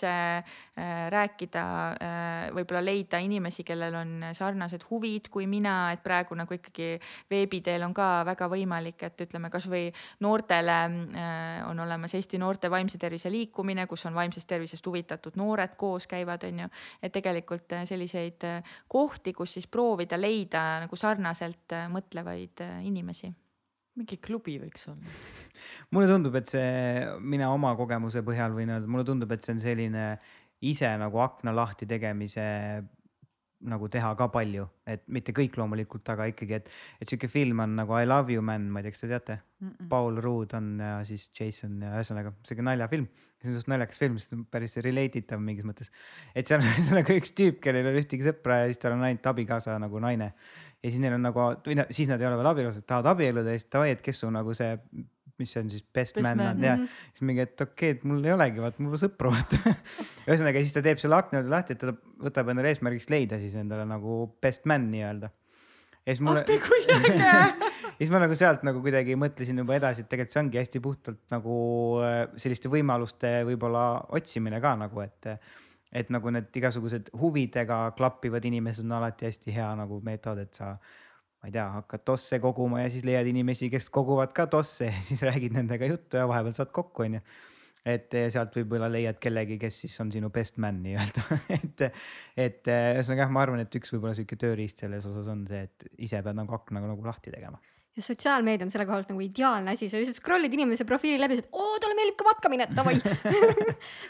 rääkida 0.77 1.63
võib-olla 2.55 2.81
leida 2.83 3.19
inimesi, 3.23 3.63
kellel 3.67 3.95
on 3.97 4.11
sarnased 4.35 4.85
huvid 4.89 5.29
kui 5.33 5.47
mina, 5.49 5.91
et 5.95 6.03
praegu 6.03 6.35
nagu 6.37 6.53
ikkagi 6.53 6.89
veebi 7.31 7.61
teel 7.65 7.85
on 7.87 7.95
ka 7.97 8.07
väga 8.27 8.49
võimalik, 8.51 9.01
et 9.07 9.25
ütleme 9.27 9.49
kasvõi 9.53 9.87
noortele 10.23 10.77
on 11.67 11.83
olemas 11.85 12.13
Eesti 12.17 12.39
Noorte 12.41 12.66
vaimse 12.71 12.99
tervise 13.01 13.31
liikumine, 13.31 13.87
kus 13.87 14.05
on 14.09 14.15
vaimsest 14.17 14.47
tervisest 14.49 14.85
huvitatud 14.85 15.37
noored 15.39 15.75
koos 15.77 16.07
käivad, 16.07 16.43
on 16.47 16.63
ju. 16.65 16.69
et 17.03 17.13
tegelikult 17.13 17.73
äh, 17.73 17.85
selliseid 17.87 18.45
äh, 18.47 18.77
kohti, 18.87 19.33
kus 19.33 19.57
siis 19.57 19.67
proovida 19.67 20.19
leida 20.19 20.63
nagu 20.85 20.99
sarnaselt 20.99 21.75
äh, 21.75 21.87
mõtlevaid 21.91 22.63
inimesi 22.87 23.31
mingi 23.97 24.19
klubi 24.21 24.59
võiks 24.61 24.83
olla. 24.91 25.13
mulle 25.95 26.09
tundub, 26.11 26.35
et 26.37 26.51
see, 26.51 27.07
mina 27.19 27.49
oma 27.53 27.73
kogemuse 27.79 28.21
põhjal 28.25 28.53
võin 28.53 28.75
öelda, 28.75 28.89
mulle 28.89 29.07
tundub, 29.07 29.31
et 29.33 29.45
see 29.45 29.55
on 29.55 29.63
selline 29.63 30.11
ise 30.67 30.89
nagu 30.97 31.21
akna 31.21 31.53
lahti 31.53 31.85
tegemise 31.89 32.45
nagu 33.65 33.87
teha 33.89 34.11
ka 34.17 34.27
palju, 34.33 34.67
et 34.89 35.03
mitte 35.13 35.33
kõik 35.35 35.55
loomulikult, 35.57 36.05
aga 36.13 36.27
ikkagi, 36.29 36.59
et, 36.59 36.67
et 37.01 37.09
sihuke 37.09 37.29
film 37.31 37.63
on 37.63 37.73
nagu 37.79 37.95
I 37.97 38.05
love 38.05 38.33
you 38.33 38.43
man, 38.45 38.67
ma 38.69 38.81
ei 38.81 38.87
tea, 38.87 38.93
kas 38.93 39.05
te 39.05 39.09
teate 39.09 39.37
mm? 39.39 39.69
-mm. 39.69 39.87
Paul 39.89 40.21
Ruud 40.21 40.53
on 40.53 40.75
ja 40.83 40.99
siis 41.07 41.31
Jason 41.33 41.81
ja 41.81 41.95
ühesõnaga 41.97 42.35
sihuke 42.45 42.65
naljafilm, 42.67 43.07
see 43.41 43.49
on 43.49 43.57
just 43.57 43.71
naljakas 43.71 44.01
film, 44.01 44.19
sest 44.21 44.37
päris 44.53 44.77
relate 44.85 45.23
itav 45.23 45.41
mingis 45.41 45.65
mõttes. 45.65 45.89
et 46.35 46.45
seal 46.45 46.61
on 46.63 46.69
ühesõnaga 46.69 47.17
üks 47.17 47.33
tüüp, 47.33 47.59
kellel 47.63 47.85
ei 47.85 47.95
ole 47.95 48.05
ühtegi 48.05 48.29
sõpra 48.29 48.61
ja 48.61 48.71
siis 48.71 48.81
tal 48.83 48.93
on 48.93 49.05
ainult 49.09 49.25
abikaasa 49.33 49.79
nagu 49.81 49.99
naine. 49.99 50.33
ja 50.83 50.89
siis 50.89 51.01
neil 51.01 51.17
on 51.17 51.25
nagu, 51.25 51.51
või 51.65 51.81
noh, 51.81 51.89
siis 51.89 52.07
nad 52.07 52.21
ei 52.21 52.29
ole 52.29 52.37
veel 52.37 52.53
abielus, 52.53 52.81
tahavad 52.85 53.15
abielluda 53.15 53.55
ja 53.55 53.59
siis 53.59 53.71
davai, 53.73 53.91
et 53.97 54.05
kes 54.05 54.21
su 54.21 54.29
nagu 54.29 54.53
see 54.53 54.77
mis 55.41 55.53
see 55.53 55.63
on 55.63 55.71
siis, 55.71 55.83
best, 55.83 56.15
best 56.17 56.23
man, 56.25 56.37
man 56.37 56.55
on 56.55 56.63
ja 56.63 56.75
-hmm. 56.75 57.01
siis 57.11 57.25
mingi, 57.29 57.41
et 57.45 57.61
okei 57.61 57.91
okay,, 57.91 57.97
et 57.97 58.03
mul 58.03 58.23
ei 58.25 58.33
olegi, 58.33 58.61
vaat 58.63 58.79
mul 58.83 58.99
sõpru 59.01 59.31
vaata 59.33 59.59
ühesõnaga 60.27 60.63
siis 60.63 60.75
ta 60.75 60.83
teeb 60.85 61.01
selle 61.01 61.19
akna 61.19 61.43
lahti, 61.49 61.77
et 61.77 61.83
ta 61.83 61.93
võtab 62.23 62.53
endale 62.53 62.73
eesmärgiks 62.73 63.09
leida 63.13 63.39
siis 63.41 63.55
endale 63.55 63.85
nagu 63.89 64.23
best 64.41 64.65
man 64.65 64.89
nii-öelda. 64.91 65.29
ja 66.05 66.13
siis 66.13 66.23
mulle. 66.25 66.41
appi 66.41 66.59
kui 66.63 66.81
äge 66.95 67.15
ja 67.23 67.99
siis 67.99 68.13
ma 68.13 68.21
nagu 68.23 68.35
sealt 68.35 68.65
nagu 68.67 68.81
kuidagi 68.81 69.15
mõtlesin 69.19 69.63
juba 69.63 69.77
edasi, 69.77 70.03
et 70.03 70.09
tegelikult 70.09 70.33
see 70.33 70.43
ongi 70.43 70.61
hästi 70.61 70.83
puhtalt 70.83 71.23
nagu 71.33 71.55
äh, 72.05 72.19
selliste 72.37 72.71
võimaluste 72.73 73.39
võib-olla 73.47 73.87
otsimine 74.17 74.61
ka 74.63 74.75
nagu, 74.79 75.01
et 75.05 75.33
et 75.97 76.09
nagu 76.11 76.29
need 76.33 76.55
igasugused 76.59 77.09
huvidega 77.15 77.91
klappivad 77.97 78.45
inimesed 78.45 78.85
on 78.85 78.97
alati 78.99 79.29
hästi 79.29 79.53
hea 79.55 79.69
nagu 79.79 80.01
meetod, 80.03 80.41
et 80.43 80.57
sa 80.57 80.75
ma 81.37 81.49
ei 81.49 81.53
tea, 81.53 81.67
hakkad 81.77 82.03
tosse 82.07 82.39
koguma 82.43 82.81
ja 82.81 82.89
siis 82.93 83.05
leiad 83.07 83.27
inimesi, 83.29 83.69
kes 83.73 83.89
koguvad 83.93 84.33
ka 84.35 84.47
tosse 84.51 84.89
ja 84.91 85.03
siis 85.05 85.21
räägid 85.25 85.55
nendega 85.57 85.89
juttu 85.89 86.19
ja 86.19 86.27
vahepeal 86.29 86.55
saad 86.57 86.73
kokku, 86.75 87.05
onju. 87.07 87.21
et 87.87 88.17
sealt 88.33 88.57
võib-olla 88.57 88.89
leiad 88.91 89.19
kellegi, 89.23 89.59
kes 89.61 89.81
siis 89.85 89.95
on 90.03 90.11
sinu 90.11 90.31
best 90.33 90.57
man 90.63 90.81
nii-öelda 90.85 91.39
et, 91.59 91.87
et 92.47 92.73
ühesõnaga 92.73 93.25
jah, 93.25 93.33
ma 93.33 93.45
arvan, 93.45 93.63
et 93.63 93.79
üks 93.81 93.93
võib-olla 93.95 94.17
sihuke 94.17 94.39
tööriist 94.39 94.83
selles 94.83 95.05
osas 95.09 95.29
on 95.33 95.47
see, 95.49 95.65
et 95.69 95.89
ise 96.09 96.21
pead 96.23 96.41
nagu 96.41 96.57
akna 96.57 96.81
nagu, 96.81 96.93
nagu 96.95 97.09
lahti 97.11 97.33
tegema 97.33 97.61
ja 97.97 98.03
sotsiaalmeedia 98.05 98.65
on 98.67 98.71
selle 98.71 98.85
koha 98.85 98.99
pealt 98.99 99.09
nagu 99.09 99.23
ideaalne 99.25 99.73
asi, 99.73 99.87
sa 99.89 99.97
lihtsalt 99.97 100.19
scroll'id 100.19 100.53
inimese 100.53 100.85
profiili 100.85 101.17
läbi, 101.17 101.37
et 101.41 101.47
oo, 101.51 101.77
talle 101.81 101.97
meeldib 101.97 102.17
ka 102.19 102.27
matkamine, 102.27 102.67
davai. 102.77 102.97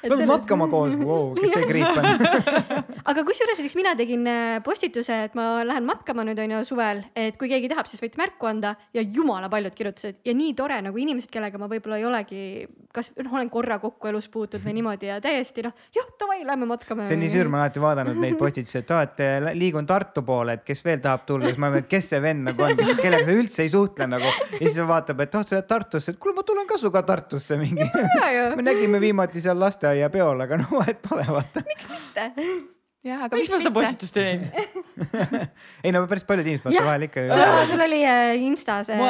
Peame 0.04 0.28
matkama 0.28 0.68
koos 0.72 0.96
wow,, 1.00 1.32
kes 1.38 1.54
see 1.56 1.68
kriip 1.72 2.02
on? 2.02 2.10
Aga 3.10 3.24
kusjuures 3.28 3.62
näiteks 3.62 3.78
mina 3.80 3.94
tegin 4.00 4.28
äh, 4.28 4.58
postituse, 4.66 5.22
et 5.30 5.38
ma 5.40 5.64
lähen 5.68 5.88
matkama 5.88 6.26
nüüd 6.28 6.42
on 6.44 6.58
ju 6.58 6.64
suvel, 6.68 7.06
et 7.16 7.40
kui 7.40 7.48
keegi 7.52 7.72
tahab, 7.72 7.88
siis 7.88 8.04
võite 8.04 8.20
märku 8.20 8.50
anda. 8.50 8.74
Ja 8.96 9.04
jumala 9.04 9.48
paljud 9.52 9.76
kirjutasid. 9.78 10.20
Ja 10.28 10.36
nii 10.36 10.52
tore 10.58 10.82
nagu 10.84 11.00
inimesed, 11.00 11.32
kellega 11.32 11.60
ma 11.62 11.70
võib-olla 11.72 12.02
ei 12.02 12.08
olegi, 12.10 12.42
kas 12.96 13.14
noh, 13.16 13.32
olen 13.38 13.52
korra 13.54 13.80
kokku 13.80 14.12
elus 14.12 14.28
puutunud 14.34 14.66
või 14.68 14.76
niimoodi 14.82 15.08
ja 15.08 15.22
täiesti 15.24 15.64
noh, 15.64 15.76
jah, 15.96 16.12
davai, 16.20 16.42
lähme 16.48 16.68
matkame. 16.68 17.08
see 17.08 17.16
on 17.16 17.24
nii 17.24 17.32
süür, 17.32 17.48
ma 17.48 17.62
olen 17.62 17.68
alati 17.68 17.84
vaadanud 17.84 18.20
neid 18.26 18.38
postitusi, 18.40 18.82
et 18.82 18.92
aa, 18.92 19.08
et 19.08 19.24
äh, 19.24 19.50
liigun 19.56 19.88
Tartu 19.88 20.26
poole, 20.28 20.58
et 20.60 20.68
kes 20.68 20.84
veel 20.84 21.00
tahab 21.04 21.24
tulla, 21.30 21.48
siis 21.48 21.62
ma 21.62 21.72
mõtlen, 21.72 21.88
kes 21.92 22.12
see 22.12 22.22
vend 22.24 22.50
nagu 22.50 22.68
on, 22.68 22.76
kellega 23.00 23.24
sa 23.28 23.36
üldse 23.38 23.64
ei 23.64 23.72
suhtle 23.72 23.77
nagu. 24.10 24.32
Ja 24.58 24.62
siis 24.62 24.80
vaatab, 24.88 25.22
et 25.26 25.36
oh, 25.38 25.46
sa 25.48 25.58
lähed 25.58 25.68
Tartusse, 25.70 26.16
et 26.16 26.22
kuule, 26.22 26.36
ma 26.38 26.46
tulen 26.48 26.70
ka 26.70 26.80
sinuga 26.82 27.04
Tartusse 27.08 27.60
mingi. 27.60 27.86
me 28.58 28.66
nägime 28.66 29.02
viimati 29.04 29.44
seal 29.44 29.60
lasteaiapeol, 29.62 30.48
aga 30.48 30.62
no 30.64 30.72
vahet 30.80 31.04
pole, 31.06 31.28
vaata. 31.30 31.64
miks 31.68 31.92
mitte? 31.94 32.32
jah, 33.08 33.26
aga 33.28 33.40
miks 33.40 33.52
ma 33.54 33.60
seda 33.62 33.74
postitust 33.76 34.18
ei 34.20 34.32
teinud 34.32 35.12
ei 35.86 35.94
no 35.96 36.02
päris 36.10 36.26
paljud 36.28 36.48
inimesed 36.50 36.68
vaata 36.68 36.88
vahel 36.90 37.06
ikka. 37.08 37.28
sul 37.70 37.84
oli 37.86 38.02
Instas 38.48 38.92
äh, 38.94 39.04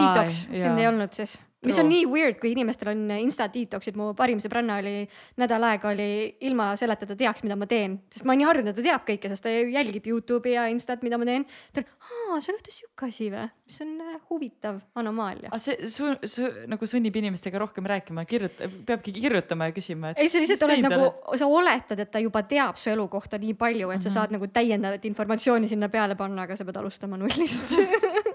detox, 0.00 0.44
sind 0.48 0.80
ei 0.80 0.88
olnud 0.90 1.12
siis 1.16 1.36
mis 1.68 1.78
on 1.80 1.88
nii 1.90 2.04
weird, 2.10 2.38
kui 2.40 2.52
inimestel 2.54 2.92
on 2.92 3.02
insta 3.16 3.46
detox'id, 3.52 3.96
mu 3.98 4.12
parim 4.18 4.40
sõbranna 4.42 4.78
oli 4.82 4.94
nädal 5.40 5.66
aega 5.70 5.90
oli 5.92 6.08
ilma 6.48 6.72
selleta 6.80 7.08
ta 7.08 7.16
teaks, 7.18 7.44
mida 7.46 7.56
ma 7.58 7.68
teen, 7.70 7.98
sest 8.12 8.24
ma 8.24 8.32
olen 8.32 8.42
nii 8.42 8.48
harjunud, 8.50 8.72
et 8.72 8.78
ta 8.80 8.86
teab 8.86 9.06
kõike, 9.08 9.30
sest 9.32 9.44
ta 9.46 9.52
jälgib 9.52 10.08
Youtube'i 10.10 10.56
ja 10.56 10.66
Instat, 10.72 11.04
mida 11.06 11.18
ma 11.20 11.28
teen. 11.28 11.46
ta 11.72 11.82
on, 11.82 11.88
aa, 12.10 12.40
seal 12.44 12.58
juhtus 12.58 12.78
sihuke 12.80 13.08
asi 13.08 13.30
või, 13.32 13.46
mis 13.68 13.80
on 13.84 13.94
äh, 14.04 14.18
huvitav 14.30 14.80
anomaalia. 15.00 15.50
aga 15.50 15.60
see 15.62 15.90
su, 15.92 16.12
su, 16.30 16.50
nagu 16.70 16.88
sunnib 16.90 17.16
inimestega 17.20 17.60
rohkem 17.62 17.88
rääkima, 17.90 18.26
kirjuta, 18.28 18.68
peabki 18.86 19.14
kirjutama 19.16 19.70
ja 19.70 19.76
küsima. 19.76 20.14
ei, 20.16 20.30
sa 20.32 20.42
lihtsalt 20.42 20.66
oled 20.68 20.84
nagu, 20.88 21.10
sa 21.40 21.48
oletad, 21.48 22.04
et 22.04 22.12
ta 22.12 22.22
juba 22.22 22.44
teab 22.48 22.80
su 22.80 22.92
elu 22.92 23.08
kohta 23.12 23.40
nii 23.40 23.56
palju, 23.58 23.90
et 23.90 23.98
mm 23.98 24.00
-hmm. 24.00 24.10
sa 24.10 24.20
saad 24.20 24.34
nagu 24.34 24.46
täiendavat 24.46 25.04
informatsiooni 25.04 25.68
sinna 25.68 25.88
peale 25.88 26.16
panna, 26.16 26.48
aga 26.48 26.56
sa 26.56 26.64
pead 26.64 26.76
alustama 26.82 27.16
nullist 27.20 27.74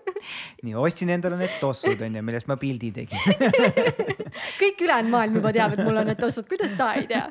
nii 0.65 0.75
ostsin 0.79 1.11
endale 1.13 1.37
need 1.39 1.57
tossud 1.61 2.01
onju, 2.05 2.23
millest 2.25 2.49
ma 2.49 2.57
pildi 2.59 2.91
tegin. 2.95 3.19
Kõik 4.61 4.83
ülejäänud 4.85 5.11
maailm 5.13 5.39
juba 5.39 5.51
teab, 5.55 5.75
et 5.75 5.83
mul 5.83 6.01
on 6.01 6.09
need 6.09 6.19
tossud, 6.21 6.47
kuidas 6.49 6.75
sa 6.77 6.91
ei 6.99 7.07
tea? 7.09 7.25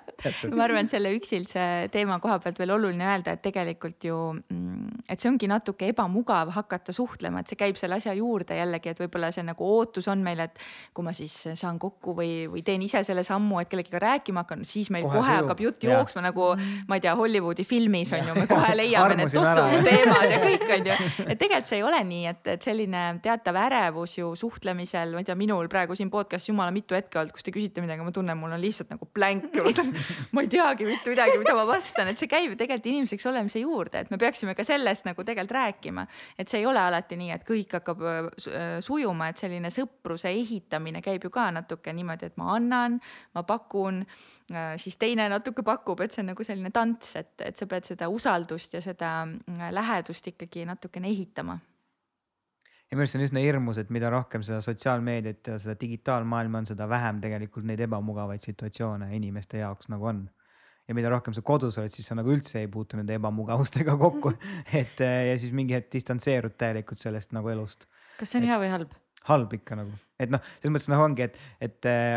ma 0.52 0.64
arvan, 0.66 0.86
et 0.86 0.92
selle 0.92 1.12
üksilise 1.16 1.64
teema 1.94 2.18
koha 2.22 2.38
pealt 2.42 2.58
veel 2.60 2.74
oluline 2.74 3.06
öelda, 3.06 3.36
et 3.36 3.42
tegelikult 3.44 4.08
ju, 4.08 4.18
mm, 4.34 5.04
et 5.08 5.20
see 5.20 5.30
ongi 5.30 5.48
natuke 5.50 5.88
ebamugav 5.92 6.52
hakata 6.56 6.94
suhtlema, 6.94 7.42
et 7.42 7.52
see 7.52 7.60
käib 7.60 7.78
selle 7.80 7.98
asja 7.98 8.14
juurde 8.18 8.58
jällegi, 8.58 8.92
et 8.92 9.02
võib-olla 9.02 9.30
see 9.34 9.46
nagu 9.46 9.68
ootus 9.78 10.08
on 10.10 10.22
meil, 10.24 10.42
et 10.48 10.58
kui 10.94 11.06
ma 11.06 11.14
siis 11.16 11.34
saan 11.58 11.78
kokku 11.80 12.16
või, 12.18 12.32
või 12.50 12.64
teen 12.66 12.82
ise 12.84 13.02
selle 13.06 13.24
sammu, 13.26 13.60
et 13.62 13.70
kellegagi 13.70 14.02
rääkima 14.02 14.44
hakkan, 14.44 14.64
siis 14.68 14.90
meil 14.94 15.06
kohe, 15.06 15.20
kohe 15.20 15.38
hakkab 15.40 15.62
jutt 15.62 15.86
jooksma 15.86 16.24
nagu 16.28 16.50
ma 16.88 16.98
ei 16.98 17.04
tea, 17.04 17.14
Hollywoodi 17.18 17.64
filmis 17.68 18.12
on 18.16 18.26
ju, 18.26 18.36
me 18.36 18.46
kohe 18.50 18.74
leiame 18.78 19.18
need 19.20 19.32
tossud 19.34 19.86
teemad 19.86 20.32
ja 20.32 20.40
kõik 20.42 20.66
on 20.76 20.90
ju. 20.90 20.98
et 21.26 21.38
tegelikult 21.38 21.70
see 21.70 21.80
ei 21.80 21.86
ole 21.86 22.02
nii, 22.08 22.24
et, 22.32 22.42
et 22.54 22.68
selline 22.78 23.18
teatav 23.22 23.56
ärevus 23.58 24.14
ju 24.18 24.30
suhtlemisel, 24.38 25.12
ma 25.14 25.22
ei 25.22 25.26
tea, 25.26 25.36
minul 25.38 25.68
praegu 25.70 25.96
siin 25.98 26.10
podcast'is 26.12 26.52
jumala 26.52 26.72
mitu 26.74 26.94
hetke 26.94 27.18
olnud, 27.18 27.34
kus 27.34 27.46
te 27.46 27.52
küsite 27.54 27.82
midagi, 27.82 28.04
ma 28.06 28.12
tunnen, 28.14 28.38
mul 28.38 28.54
on 28.54 28.62
lihtsalt 28.62 28.92
nagu 28.92 29.08
blank 29.14 29.56
ma 30.34 30.44
ei 30.44 30.50
teagi 30.52 30.86
mitte 30.86 31.10
midagi, 31.10 31.38
mida 31.40 31.54
ma 31.58 31.66
vastan, 31.68 32.10
et 32.12 32.20
see 32.20 32.30
käib 32.30 32.52
ju 32.52 32.58
tegelikult 32.58 32.90
inimeseks 32.92 33.28
olemise 33.30 33.62
juurde, 33.62 34.04
et 34.04 34.12
me 34.14 34.18
peaksime 34.20 34.54
ka 34.58 34.66
sellest 34.66 35.08
nagu 35.08 35.24
tegelikult 35.24 35.56
rääkima. 35.58 36.06
et 36.38 36.48
see 36.48 36.62
ei 36.62 36.66
ole 36.66 36.80
alati 36.80 37.18
nii, 37.18 37.30
et 37.34 37.46
kõik 37.48 37.78
hakkab 37.80 38.04
sujuma, 38.84 39.30
et 39.32 39.40
selline 39.42 39.72
sõpruse 39.74 40.30
ehitamine 40.30 41.02
käib 41.04 41.26
ju 41.26 41.32
ka 41.34 41.48
natuke 41.54 41.92
niimoodi, 41.92 42.30
et 42.30 42.36
ma 42.38 42.54
annan, 42.56 43.00
ma 43.34 43.44
pakun 43.48 44.04
siis 44.80 44.96
teine 44.96 45.26
natuke 45.28 45.64
pakub, 45.66 46.00
et 46.00 46.14
see 46.14 46.22
on 46.22 46.30
nagu 46.32 46.44
selline 46.46 46.70
tants, 46.72 47.16
et, 47.20 47.34
et 47.44 47.58
sa 47.58 47.66
pead 47.68 47.88
seda 47.88 48.08
usaldust 48.08 48.78
ja 48.78 48.84
seda 48.84 49.10
lähedust 49.76 50.30
ikkagi 50.32 50.64
natukene 50.68 51.10
ehitama 51.12 51.58
ja 52.88 52.96
minu 52.96 53.04
arust 53.04 53.14
see 53.14 53.20
on 53.20 53.26
üsna 53.26 53.44
hirmus, 53.44 53.78
et 53.82 53.92
mida 53.94 54.10
rohkem 54.12 54.42
seda 54.46 54.62
sotsiaalmeediat 54.64 55.52
ja 55.52 55.58
seda 55.60 55.76
digitaalmaailma 55.80 56.62
on, 56.62 56.68
seda 56.70 56.88
vähem 56.88 57.20
tegelikult 57.24 57.68
neid 57.68 57.82
ebamugavaid 57.84 58.44
situatsioone 58.44 59.10
inimeste 59.16 59.60
jaoks 59.62 59.90
nagu 59.92 60.08
on. 60.08 60.24
ja 60.88 60.96
mida 60.96 61.10
rohkem 61.12 61.34
sa 61.36 61.42
kodus 61.44 61.76
oled, 61.78 61.92
siis 61.92 62.08
sa 62.08 62.16
nagu 62.16 62.32
üldse 62.32 62.62
ei 62.62 62.68
puutu 62.72 62.96
nende 62.96 63.18
ebamugavustega 63.18 63.96
kokku, 64.00 64.32
et 64.82 65.04
ja 65.04 65.38
siis 65.38 65.52
mingi 65.52 65.76
hetk 65.76 65.92
distantseerud 65.92 66.56
täielikult 66.56 67.00
sellest 67.00 67.36
nagu 67.36 67.52
elust. 67.52 67.84
kas 68.18 68.32
see 68.32 68.40
on 68.40 68.48
et, 68.48 68.52
hea 68.54 68.60
või 68.64 68.74
halb? 68.78 69.00
halb 69.28 69.58
ikka 69.60 69.82
nagu 69.82 70.07
et 70.18 70.32
noh, 70.32 70.42
selles 70.58 70.74
mõttes 70.74 70.90
noh, 70.90 71.02
ongi, 71.04 71.28
et, 71.28 71.36
et 71.62 71.88
äh, 71.88 72.16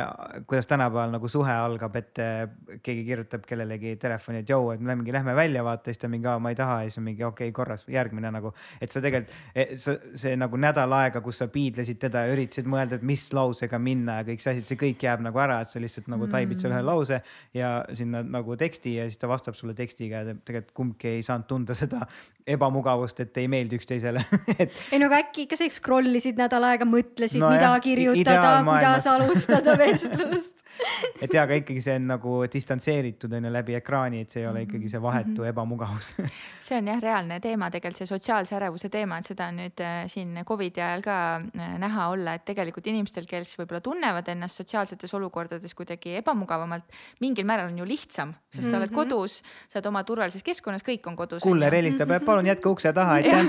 kuidas 0.50 0.70
tänapäeval 0.70 1.14
nagu 1.14 1.30
suhe 1.30 1.54
algab, 1.54 1.96
et 2.00 2.22
äh, 2.22 2.44
keegi 2.82 3.06
kirjutab 3.06 3.46
kellelegi 3.48 3.94
telefoni, 4.02 4.42
et 4.42 4.50
jõu, 4.50 4.72
et 4.74 4.82
me 4.82 4.92
lähmegi, 4.92 5.14
lähme 5.14 5.36
välja 5.38 5.64
vaata, 5.66 5.92
siis 5.92 6.02
ta 6.02 6.10
mingi, 6.12 6.32
ma 6.42 6.54
ei 6.54 6.58
taha 6.58 6.80
ja 6.82 6.90
siis 6.90 7.02
on 7.02 7.06
mingi 7.06 7.26
okei 7.28 7.52
okay,, 7.52 7.56
korras, 7.56 7.86
järgmine 7.92 8.32
nagu. 8.34 8.54
et 8.82 8.94
sa 8.94 9.04
tegelikult, 9.04 9.38
e, 9.54 9.68
sa, 9.82 9.96
see 10.24 10.34
nagu 10.40 10.62
nädal 10.62 10.98
aega, 10.98 11.22
kus 11.22 11.44
sa 11.44 11.50
piidlesid 11.52 12.02
teda 12.02 12.26
ja 12.26 12.34
üritasid 12.34 12.70
mõelda, 12.70 12.98
et 12.98 13.06
mis 13.06 13.28
lausega 13.36 13.80
minna 13.82 14.22
ja 14.22 14.28
kõik 14.32 14.44
see 14.44 14.56
asi, 14.56 14.66
see 14.72 14.82
kõik 14.82 15.06
jääb 15.06 15.22
nagu 15.28 15.42
ära, 15.46 15.62
et 15.62 15.70
sa 15.70 15.82
lihtsalt 15.84 16.10
nagu 16.12 16.30
taibid 16.32 16.62
seal 16.62 16.74
ühe 16.74 16.82
mm. 16.82 16.90
lause 16.90 17.22
ja 17.58 17.72
sinna 17.98 18.24
nagu 18.26 18.58
teksti 18.58 18.98
ja 18.98 19.08
siis 19.10 19.22
ta 19.22 19.30
vastab 19.30 19.58
sulle 19.60 19.78
tekstiga 19.78 20.26
ja 20.26 20.34
tegelikult 20.34 20.76
kumbki 20.82 21.18
ei 21.18 21.26
saanud 21.26 21.46
tunda 21.50 21.78
seda 21.78 22.08
ebamugavust, 22.50 23.20
et 23.22 23.38
ei 23.38 23.48
meeldi 23.52 23.78
üksteisele 23.78 24.24
et.... 24.62 24.74
ei 24.92 25.00
no 25.02 25.10
aga 25.12 25.22
äkki 25.26 25.46
ikka 25.46 25.60
sa 25.60 25.68
scroll 25.74 26.18
isid 26.18 26.40
nädal 26.40 26.66
aega, 26.68 26.88
mõtlesid 26.90 27.42
no, 27.42 27.52
midagi 27.54 27.91
kirjutada, 27.92 28.64
kuidas 28.68 29.08
alustada 29.08 29.78
vestlust 29.78 30.62
et 31.24 31.34
ja, 31.34 31.44
aga 31.44 31.58
ikkagi 31.60 31.82
see 31.84 31.96
on 32.00 32.08
nagu 32.14 32.36
distantseeritud 32.52 33.34
on 33.38 33.48
ju 33.48 33.52
läbi 33.54 33.76
ekraani, 33.78 34.24
et 34.26 34.34
see 34.34 34.44
ei 34.44 34.48
ole 34.50 34.64
ikkagi 34.66 34.90
see 34.92 35.02
vahetu 35.02 35.32
mm 35.32 35.38
-hmm. 35.44 35.50
ebamugavus 35.50 36.14
see 36.68 36.78
on 36.78 36.88
jah, 36.88 37.02
reaalne 37.02 37.40
teema 37.40 37.70
tegelikult 37.72 38.02
see 38.02 38.10
sotsiaalse 38.10 38.56
ärevuse 38.56 38.90
teema, 38.90 39.18
et 39.18 39.30
seda 39.32 39.48
on 39.52 39.60
nüüd 39.62 39.84
äh, 39.84 40.04
siin 40.12 40.40
Covidi 40.48 40.82
ajal 40.82 41.04
ka 41.06 41.18
äh, 41.36 41.78
näha 41.80 42.08
olla, 42.14 42.34
et 42.34 42.46
tegelikult 42.46 42.88
inimestel, 42.88 43.28
kes 43.30 43.56
võib-olla 43.60 43.82
tunnevad 43.82 44.28
ennast 44.28 44.62
sotsiaalsetes 44.62 45.14
olukordades 45.14 45.76
kuidagi 45.76 46.16
ebamugavamalt, 46.22 46.84
mingil 47.22 47.46
määral 47.46 47.72
on 47.72 47.78
ju 47.78 47.86
lihtsam, 47.86 48.34
sest 48.50 48.64
mm 48.64 48.68
-hmm. 48.68 48.72
sa 48.72 48.78
oled 48.78 48.92
mhm. 48.92 48.96
kodus, 48.96 49.42
sa 49.68 49.80
oled 49.80 49.86
oma 49.86 50.04
turvalises 50.04 50.44
keskkonnas, 50.44 50.84
kõik 50.84 51.08
on 51.08 51.16
kodus. 51.16 51.44
kuller 51.44 51.74
helistab, 51.74 52.10
palun 52.26 52.46
jätke 52.46 52.70
ukse 52.70 52.94
taha, 52.94 53.14
aitäh 53.20 53.46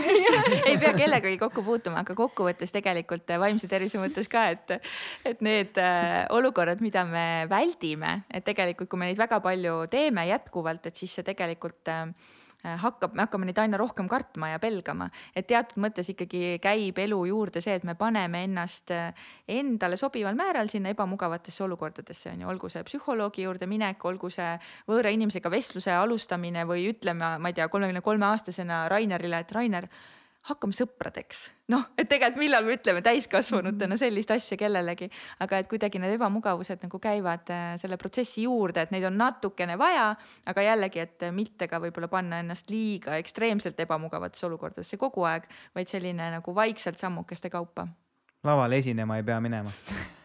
ei 0.66 0.78
pea 0.78 0.93
kellegagi 0.93 1.39
kokku 1.39 1.62
puutuma, 1.62 2.02
aga 2.02 2.14
kokkuvõttes 2.14 2.73
tegelikult 2.73 3.28
vaimse 3.39 3.69
tervise 3.69 3.98
mõttes 3.98 4.28
ka, 4.32 4.48
et, 4.54 4.76
et 5.28 5.42
need 5.44 5.78
äh, 5.80 6.24
olukorrad, 6.34 6.82
mida 6.84 7.04
me 7.09 7.46
väldime, 7.50 8.22
et 8.32 8.46
tegelikult, 8.46 8.90
kui 8.90 9.00
me 9.00 9.10
neid 9.10 9.20
väga 9.20 9.42
palju 9.44 9.82
teeme 9.92 10.26
jätkuvalt, 10.30 10.88
et 10.88 10.98
siis 10.98 11.14
see 11.18 11.26
tegelikult 11.26 11.92
äh, 11.92 12.09
hakkab, 12.62 13.16
me 13.16 13.24
hakkame 13.24 13.48
neid 13.48 13.59
aina 13.59 13.78
rohkem 13.80 14.09
kartma 14.10 14.52
ja 14.52 14.60
pelgama, 14.62 15.09
et 15.34 15.48
teatud 15.50 15.82
mõttes 15.82 16.09
ikkagi 16.12 16.59
käib 16.62 16.98
elu 17.02 17.18
juurde 17.32 17.62
see, 17.64 17.74
et 17.78 17.84
me 17.86 17.96
paneme 17.98 18.44
ennast 18.46 18.92
äh, 18.94 19.10
endale 19.50 19.98
sobival 20.00 20.38
määral 20.38 20.70
sinna 20.70 20.92
ebamugavatesse 20.94 21.64
olukordadesse 21.66 22.30
on 22.32 22.44
ju, 22.44 22.50
olgu 22.54 22.70
see 22.72 22.84
psühholoogi 22.86 23.46
juurde 23.46 23.68
minek, 23.70 24.04
olgu 24.06 24.30
see 24.30 24.54
võõra 24.90 25.12
inimesega 25.14 25.50
vestluse 25.52 25.94
alustamine 25.96 26.66
või 26.68 26.86
ütleme, 26.92 27.36
ma 27.42 27.52
ei 27.52 27.59
tea, 27.59 27.68
kolmekümne 27.72 28.04
kolme 28.04 28.30
aastasena 28.30 28.86
Rainerile, 28.92 29.42
et 29.42 29.54
Rainer 29.59 29.90
hakkame 30.48 30.74
sõpradeks. 30.74 31.44
noh, 31.73 31.85
et 31.97 32.09
tegelikult 32.10 32.43
millal 32.43 32.66
me 32.66 32.77
ütleme 32.77 33.02
täiskasvanutena 33.05 33.97
sellist 34.01 34.31
asja 34.35 34.59
kellelegi, 34.60 35.09
aga 35.44 35.60
et 35.62 35.69
kuidagi 35.70 36.01
need 36.02 36.16
ebamugavused 36.16 36.82
nagu 36.82 36.98
käivad 37.02 37.52
äh, 37.55 37.74
selle 37.81 37.98
protsessi 38.01 38.47
juurde, 38.47 38.82
et 38.82 38.94
neid 38.94 39.06
on 39.09 39.19
natukene 39.20 39.78
vaja, 39.81 40.10
aga 40.47 40.66
jällegi, 40.66 41.05
et 41.06 41.28
mitte 41.35 41.69
ka 41.70 41.81
võib-olla 41.82 42.10
panna 42.12 42.40
ennast 42.43 42.70
liiga 42.70 43.16
ekstreemselt 43.23 43.78
ebamugavatesse 43.86 44.48
olukordadesse 44.51 44.98
kogu 45.01 45.27
aeg, 45.31 45.47
vaid 45.77 45.90
selline 45.90 46.32
nagu 46.36 46.55
vaikselt 46.55 46.98
sammukeste 46.98 47.51
kaupa. 47.51 47.86
lavale 48.44 48.82
esinema 48.82 49.16
ei 49.16 49.23
pea 49.23 49.40
minema 49.40 49.70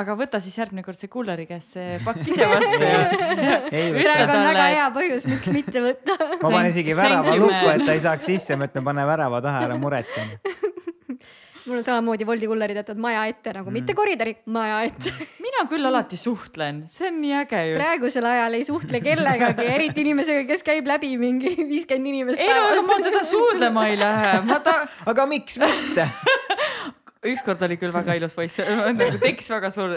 aga 0.00 0.16
võta 0.16 0.40
siis 0.40 0.56
järgmine 0.56 0.84
kord 0.86 1.00
see 1.00 1.10
kulleri 1.12 1.44
käest 1.48 1.76
see 1.76 1.98
pakk 2.04 2.24
ise 2.32 2.48
vastu 2.48 2.80
ja, 2.80 3.56
praegu 3.68 4.36
on 4.38 4.46
väga 4.48 4.66
hea 4.70 4.86
põhjus, 4.96 5.28
miks 5.28 5.52
mitte 5.52 5.84
võtta. 5.84 6.18
ma 6.38 6.48
panen 6.48 6.70
isegi 6.72 6.96
värava 6.96 7.36
lukku, 7.40 7.72
et 7.74 7.86
ta 7.86 7.96
ei 7.96 8.04
saaks 8.04 8.30
sisse, 8.32 8.56
ma 8.56 8.70
ütlen, 8.70 8.86
pane 8.88 9.08
värava 9.08 9.42
taha, 9.44 9.66
ära 9.68 9.80
muretse 9.80 10.24
mul 11.66 11.78
on 11.78 11.84
samamoodi 11.86 12.26
Woldi 12.26 12.48
kullerid 12.50 12.78
jätavad 12.80 13.00
maja 13.02 13.26
ette 13.30 13.52
nagu 13.54 13.68
mm. 13.68 13.76
mitte 13.78 13.94
koridori, 13.94 14.34
maja 14.54 14.80
ette 14.88 15.12
mina 15.44 15.66
küll 15.70 15.86
alati 15.86 16.18
suhtlen, 16.18 16.82
see 16.90 17.10
on 17.10 17.20
nii 17.22 17.36
äge 17.42 17.62
just. 17.68 17.78
praegusel 17.82 18.28
ajal 18.32 18.58
ei 18.58 18.66
suhtle 18.66 19.02
kellegagi, 19.04 19.68
eriti 19.76 20.06
inimesega, 20.06 20.46
kes 20.48 20.64
käib 20.66 20.88
läbi 20.90 21.12
mingi 21.20 21.54
viiskümmend 21.60 22.14
inimest 22.14 22.40
ei 22.40 22.48
päevas. 22.48 22.72
ei 22.72 22.80
no, 22.80 22.82
aga 22.82 22.88
ma 22.88 23.10
teda 23.10 23.24
suudlema 23.28 23.86
ei 23.92 24.00
lähe, 24.00 24.32
ma 24.48 24.58
ta. 24.64 24.78
aga 25.12 25.28
miks 25.30 25.60
mitte 25.62 26.08
ükskord 27.30 27.62
oli 27.62 27.76
küll 27.78 27.92
väga 27.94 28.16
ilus 28.18 28.34
poiss, 28.34 28.58
nagu 28.98 29.20
tekkis 29.22 29.50
väga 29.52 29.70
suur 29.74 29.94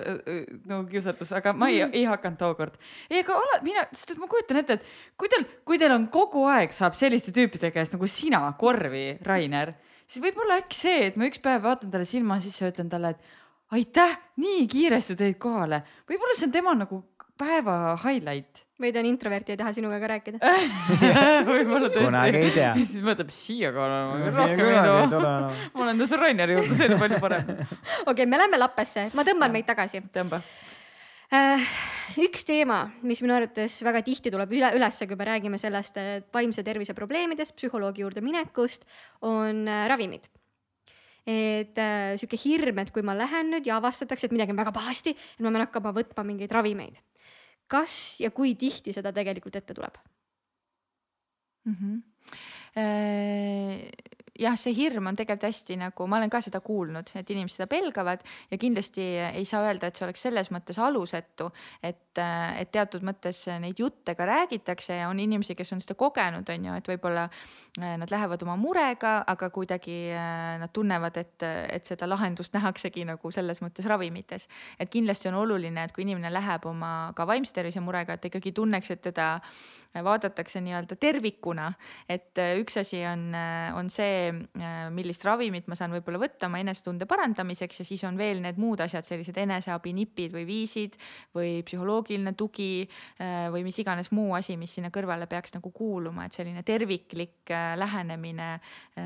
nagu 0.69 0.83
kiusatus, 0.89 1.31
aga 1.37 1.53
ma 1.57 1.69
ei, 1.73 1.81
ei 1.87 2.03
hakanud 2.09 2.39
tookord. 2.41 2.75
ei, 3.09 3.21
aga 3.23 3.39
ala, 3.39 3.61
mina, 3.65 3.85
sest 3.93 4.13
et 4.13 4.21
ma 4.21 4.29
kujutan 4.31 4.61
ette, 4.61 4.77
et 4.79 5.17
kui 5.19 5.31
teil, 5.31 5.47
kui 5.65 5.81
teil 5.81 5.95
on 5.95 6.09
kogu 6.13 6.45
aeg 6.51 6.75
saab 6.75 6.97
selliste 6.97 7.33
tüüpide 7.35 7.71
käest 7.75 7.95
nagu 7.97 8.09
sina 8.11 8.43
korvi, 8.59 9.07
Rainer, 9.25 9.73
siis 10.05 10.23
võib-olla 10.25 10.59
äkki 10.61 10.79
see, 10.79 11.01
et 11.09 11.17
ma 11.19 11.29
üks 11.29 11.41
päev 11.43 11.65
vaatan 11.65 11.93
talle 11.93 12.09
silma 12.09 12.39
sisse 12.43 12.65
ja 12.65 12.73
ütlen 12.73 12.91
talle, 12.91 13.15
et 13.15 13.75
aitäh, 13.75 14.19
nii 14.41 14.67
kiiresti 14.71 15.17
tõid 15.19 15.39
kohale. 15.41 15.81
võib-olla 16.09 16.37
see 16.37 16.49
on 16.49 16.55
tema 16.55 16.77
nagu 16.77 17.01
päeva 17.39 17.95
highlight 18.03 18.64
või 18.81 18.91
ta 18.91 19.01
on 19.01 19.07
introvert 19.07 19.47
ja 19.49 19.55
ei 19.55 19.59
taha 19.59 19.71
sinuga 19.75 19.97
ka 20.01 20.09
rääkida 20.11 20.39
võib-olla 21.49 21.89
tõesti. 21.89 22.03
kunagi 22.03 22.41
ei 22.41 22.53
tea. 22.55 22.73
siis 22.91 23.03
mõtleb 23.05 23.31
siia 23.33 23.71
ka 23.75 23.83
olema, 23.85 24.31
rohkem 24.35 24.63
ei 24.67 25.09
too. 25.13 25.33
ma 25.75 25.85
olen 25.87 26.01
tõesti 26.01 26.19
Raineri 26.19 26.57
juurde, 26.57 26.77
see 26.77 26.89
oli 26.89 27.01
palju 27.01 27.21
parem. 27.23 27.51
okei 28.11 28.29
me 28.29 28.41
lähme 28.41 28.59
lappesse, 28.59 29.09
ma 29.15 29.27
tõmban 29.27 29.55
meid 29.55 29.67
tagasi. 29.69 30.03
tõmba 30.15 30.41
uh,. 30.43 31.67
üks 32.21 32.45
teema, 32.47 32.83
mis 33.07 33.23
minu 33.23 33.37
arvates 33.37 33.79
väga 33.85 34.03
tihti 34.05 34.33
tuleb 34.33 34.51
üle, 34.55 34.75
ülesse, 34.77 35.07
kui 35.07 35.19
me 35.19 35.29
räägime 35.31 35.59
sellest, 35.61 35.97
et 35.97 36.27
vaimse 36.35 36.63
tervise 36.67 36.95
probleemidest, 36.97 37.55
psühholoogi 37.55 38.03
juurde 38.03 38.23
minekust, 38.25 38.83
on 39.23 39.63
uh, 39.69 39.85
ravimid 39.91 40.27
et 41.25 41.79
äh, 41.81 42.13
sihuke 42.21 42.37
hirm, 42.37 42.77
et 42.83 42.91
kui 42.93 43.01
ma 43.01 43.15
lähen 43.17 43.47
nüüd 43.49 43.65
ja 43.65 43.79
avastatakse, 43.79 44.27
et 44.27 44.33
midagi 44.35 44.53
on 44.53 44.59
väga 44.59 44.75
pahasti, 44.75 45.15
et 45.15 45.41
ma 45.41 45.49
pean 45.49 45.63
hakkama 45.63 45.93
võtma 45.95 46.21
mingeid 46.27 46.53
ravimeid 46.53 46.99
kas 47.67 48.19
ja 48.21 48.31
kui 48.31 48.55
tihti 48.55 48.93
seda 48.93 49.11
tegelikult 49.15 49.55
ette 49.55 49.73
tuleb 49.73 49.97
mm? 51.65 51.75
-hmm. 51.79 51.97
Jah, 54.39 54.55
see 54.59 54.73
hirm 54.75 55.09
on 55.09 55.17
tegelikult 55.17 55.47
hästi 55.47 55.77
nagu, 55.79 56.07
ma 56.09 56.19
olen 56.19 56.31
ka 56.31 56.41
seda 56.43 56.59
kuulnud, 56.63 57.11
et 57.19 57.29
inimesed 57.31 57.59
seda 57.59 57.67
pelgavad 57.71 58.23
ja 58.51 58.59
kindlasti 58.59 59.05
ei 59.25 59.45
saa 59.47 59.63
öelda, 59.67 59.89
et 59.89 59.99
see 59.99 60.05
oleks 60.07 60.25
selles 60.25 60.51
mõttes 60.53 60.79
alusetu, 60.81 61.49
et, 61.83 62.19
et 62.19 62.71
teatud 62.73 63.05
mõttes 63.07 63.45
neid 63.61 63.79
jutte 63.79 64.15
ka 64.17 64.27
räägitakse 64.27 64.99
ja 64.99 65.09
on 65.09 65.21
inimesi, 65.23 65.55
kes 65.55 65.71
on 65.75 65.83
seda 65.83 65.97
kogenud, 65.99 66.49
on 66.51 66.67
ju, 66.69 66.75
et 66.79 66.91
võib-olla 66.91 67.27
äh, 67.29 67.95
nad 68.01 68.11
lähevad 68.11 68.43
oma 68.47 68.57
murega, 68.59 69.17
aga 69.27 69.49
kuidagi 69.55 69.97
äh, 70.11 70.57
nad 70.61 70.73
tunnevad, 70.75 71.21
et, 71.21 71.47
et 71.71 71.87
seda 71.87 72.09
lahendust 72.09 72.55
nähaksegi 72.55 73.05
nagu 73.07 73.31
selles 73.31 73.61
mõttes 73.63 73.87
ravimites. 73.87 74.49
et 74.79 74.91
kindlasti 74.91 75.31
on 75.31 75.39
oluline, 75.45 75.85
et 75.85 75.95
kui 75.95 76.03
inimene 76.03 76.33
läheb 76.33 76.67
oma 76.67 77.13
ka 77.15 77.27
vaimse 77.27 77.53
tervise 77.55 77.83
murega, 77.83 78.15
et 78.15 78.25
ta 78.25 78.31
ikkagi 78.31 78.51
tunneks, 78.55 78.91
et 78.91 79.01
teda 79.05 79.39
vaadatakse 80.03 80.61
nii-öelda 80.65 80.97
tervikuna, 80.99 81.71
et 82.09 82.37
äh, 82.41 82.55
üks 82.59 82.79
asi 82.81 83.03
on, 83.07 83.29
on 83.75 83.89
see, 83.93 84.33
Äh, 84.55 84.87
millist 84.93 85.23
ravimit 85.25 85.67
ma 85.69 85.75
saan 85.77 85.93
võib-olla 85.93 86.19
võtta 86.21 86.47
oma 86.47 86.59
enesetunde 86.61 87.07
parandamiseks 87.09 87.81
ja 87.81 87.85
siis 87.87 88.03
on 88.07 88.17
veel 88.19 88.41
need 88.43 88.59
muud 88.61 88.81
asjad, 88.83 89.05
sellised 89.07 89.37
eneseabinipid 89.41 90.33
või 90.33 90.45
viisid 90.47 90.97
või 91.35 91.59
psühholoogiline 91.67 92.35
tugi 92.39 92.85
äh, 92.85 93.47
või 93.53 93.65
mis 93.67 93.79
iganes 93.81 94.11
muu 94.15 94.33
asi, 94.37 94.55
mis 94.59 94.75
sinna 94.77 94.91
kõrvale 94.95 95.27
peaks 95.31 95.55
nagu 95.57 95.71
kuuluma, 95.75 96.27
et 96.27 96.37
selline 96.37 96.63
terviklik 96.67 97.51
äh, 97.53 97.73
lähenemine 97.79 98.51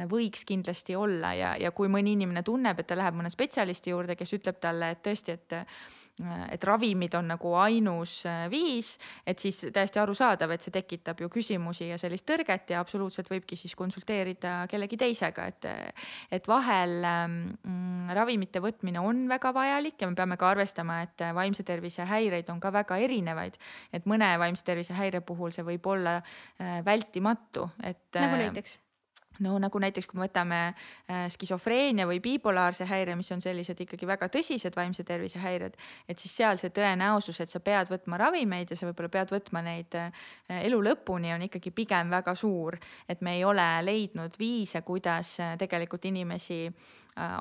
võiks 0.09 0.45
kindlasti 0.45 0.95
olla. 0.95 1.33
Ja, 1.37 1.53
ja 1.59 1.73
kui 1.75 1.89
mõni 1.91 2.13
inimene 2.17 2.43
tunneb, 2.45 2.79
et 2.79 2.89
ta 2.89 2.97
läheb 2.99 3.17
mõne 3.17 3.31
spetsialisti 3.33 3.93
juurde, 3.93 4.17
kes 4.19 4.35
ütleb 4.37 4.59
talle, 4.61 4.93
et 4.93 5.01
tõesti, 5.05 5.35
et 5.39 5.57
et 6.51 6.63
ravimid 6.67 7.13
on 7.15 7.29
nagu 7.31 7.53
ainus 7.59 8.19
äh, 8.27 8.47
viis, 8.51 8.91
et 9.27 9.39
siis 9.39 9.61
täiesti 9.73 10.01
arusaadav, 10.01 10.51
et 10.51 10.65
see 10.65 10.73
tekitab 10.75 11.21
ju 11.23 11.29
küsimusi 11.31 11.87
ja 11.89 11.99
sellist 12.01 12.25
tõrget 12.27 12.73
ja 12.73 12.81
absoluutselt 12.83 13.29
võibki 13.31 13.55
siis 13.59 13.75
konsulteerida 13.79 14.65
kellegi 14.71 14.99
teisega, 14.99 15.47
et, 15.47 15.69
et 16.35 16.49
vahel 16.49 16.97
ähm, 17.07 17.37
mm, 17.63 18.11
ravimite 18.17 18.63
võtmine 18.63 18.99
on 19.03 19.23
väga 19.31 19.53
vajalik 19.55 20.01
ja 20.01 20.11
me 20.11 20.19
peame 20.19 20.39
ka 20.39 20.51
arvestama, 20.51 21.01
et 21.07 21.25
vaimse 21.35 21.63
tervise 21.63 22.07
häireid 22.09 22.51
on 22.51 22.59
ka 22.59 22.73
väga 22.75 22.99
erinevaid. 22.99 23.55
et 23.93 24.05
mõne 24.05 24.33
vaimse 24.39 24.65
tervise 24.65 24.93
häire 24.97 25.21
puhul 25.21 25.55
see 25.55 25.63
võib 25.63 25.87
olla 25.87 26.19
äh, 26.19 26.79
vältimatu, 26.85 27.69
et. 27.83 28.03
nagu 28.15 28.35
äh, 28.35 28.45
näiteks 28.47 28.77
no 29.45 29.55
nagu 29.61 29.79
näiteks, 29.81 30.07
kui 30.09 30.19
me 30.19 30.27
võtame 30.27 30.59
äh, 30.69 31.25
skisofreenia 31.31 32.07
või 32.09 32.19
bipolaarse 32.23 32.87
häire, 32.89 33.15
mis 33.19 33.31
on 33.35 33.43
sellised 33.43 33.79
ikkagi 33.85 34.07
väga 34.09 34.29
tõsised 34.33 34.75
vaimse 34.75 35.05
tervise 35.07 35.41
häired, 35.43 35.77
et 36.07 36.19
siis 36.19 36.35
seal 36.41 36.59
see 36.61 36.73
tõenäosus, 36.75 37.39
et 37.43 37.51
sa 37.51 37.61
pead 37.63 37.91
võtma 37.91 38.19
ravimeid 38.19 38.71
ja 38.71 38.79
sa 38.79 38.89
võib-olla 38.89 39.13
pead 39.13 39.33
võtma 39.35 39.63
neid 39.65 39.99
äh, 39.99 40.11
elu 40.59 40.81
lõpuni, 40.89 41.33
on 41.35 41.47
ikkagi 41.47 41.73
pigem 41.75 42.11
väga 42.13 42.35
suur. 42.35 42.77
et 43.07 43.21
me 43.21 43.37
ei 43.37 43.43
ole 43.45 43.67
leidnud 43.83 44.35
viise, 44.39 44.81
kuidas 44.81 45.37
äh, 45.39 45.55
tegelikult 45.57 46.05
inimesi 46.05 46.65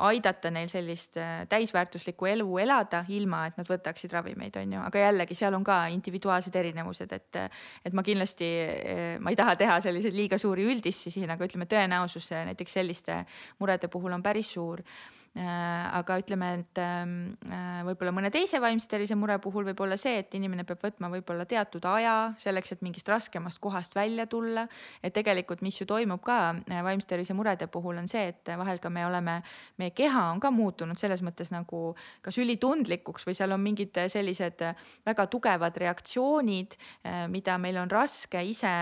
aidata 0.09 0.51
neil 0.55 0.71
sellist 0.71 1.17
äh, 1.21 1.43
täisväärtuslikku 1.51 2.29
elu 2.31 2.59
elada, 2.63 3.05
ilma 3.15 3.45
et 3.49 3.59
nad 3.61 3.69
võtaksid 3.69 4.13
ravimeid, 4.17 4.57
on 4.61 4.75
ju, 4.77 4.81
aga 4.91 5.05
jällegi 5.07 5.37
seal 5.39 5.57
on 5.59 5.67
ka 5.67 5.81
individuaalsed 5.95 6.57
erinevused, 6.61 7.13
et, 7.15 7.43
et 7.87 7.97
ma 7.97 8.05
kindlasti, 8.07 8.51
äh, 8.65 9.05
ma 9.23 9.35
ei 9.35 9.39
taha 9.39 9.57
teha 9.61 9.79
selliseid 9.85 10.17
liiga 10.17 10.41
suuri 10.41 10.67
üldistusi, 10.69 11.25
aga 11.29 11.49
ütleme, 11.49 11.69
tõenäosus 11.71 12.31
näiteks 12.51 12.81
selliste 12.81 13.23
murede 13.59 13.91
puhul 13.93 14.17
on 14.17 14.25
päris 14.25 14.53
suur. 14.57 14.83
Äh, 14.83 15.18
aga 15.39 16.17
ütleme, 16.19 16.49
et 16.59 16.79
ähm, 16.83 17.13
äh, 17.47 17.83
võib-olla 17.87 18.13
mõne 18.17 18.31
teise 18.35 18.59
vaimse 18.63 18.89
tervise 18.91 19.15
mure 19.19 19.37
puhul 19.43 19.67
võib 19.69 19.81
olla 19.85 19.99
see, 20.01 20.17
et 20.23 20.35
inimene 20.35 20.65
peab 20.67 20.81
võtma 20.83 21.11
võib-olla 21.13 21.45
teatud 21.49 21.85
aja 21.87 22.33
selleks, 22.41 22.73
et 22.75 22.83
mingist 22.83 23.09
raskemast 23.09 23.61
kohast 23.63 23.95
välja 23.95 24.27
tulla. 24.27 24.67
et 25.03 25.15
tegelikult, 25.15 25.63
mis 25.63 25.79
ju 25.81 25.87
toimub 25.87 26.23
ka 26.25 26.39
äh, 26.59 26.83
vaimse 26.83 27.07
tervise 27.07 27.37
murede 27.39 27.69
puhul, 27.71 28.01
on 28.01 28.09
see, 28.11 28.29
et 28.33 28.53
vahel 28.59 28.81
ka 28.83 28.91
me 28.91 29.05
oleme, 29.07 29.41
meie 29.79 29.95
keha 29.95 30.25
on 30.33 30.41
ka 30.41 30.51
muutunud 30.51 30.99
selles 30.99 31.23
mõttes 31.23 31.53
nagu 31.55 31.95
kas 32.23 32.39
ülitundlikuks 32.39 33.29
või 33.29 33.37
seal 33.39 33.55
on 33.55 33.63
mingid 33.63 33.95
sellised 34.11 34.65
väga 35.07 35.27
tugevad 35.31 35.77
reaktsioonid, 35.77 36.75
mida 37.31 37.59
meil 37.63 37.79
on 37.79 37.91
raske 37.91 38.43
ise 38.45 38.73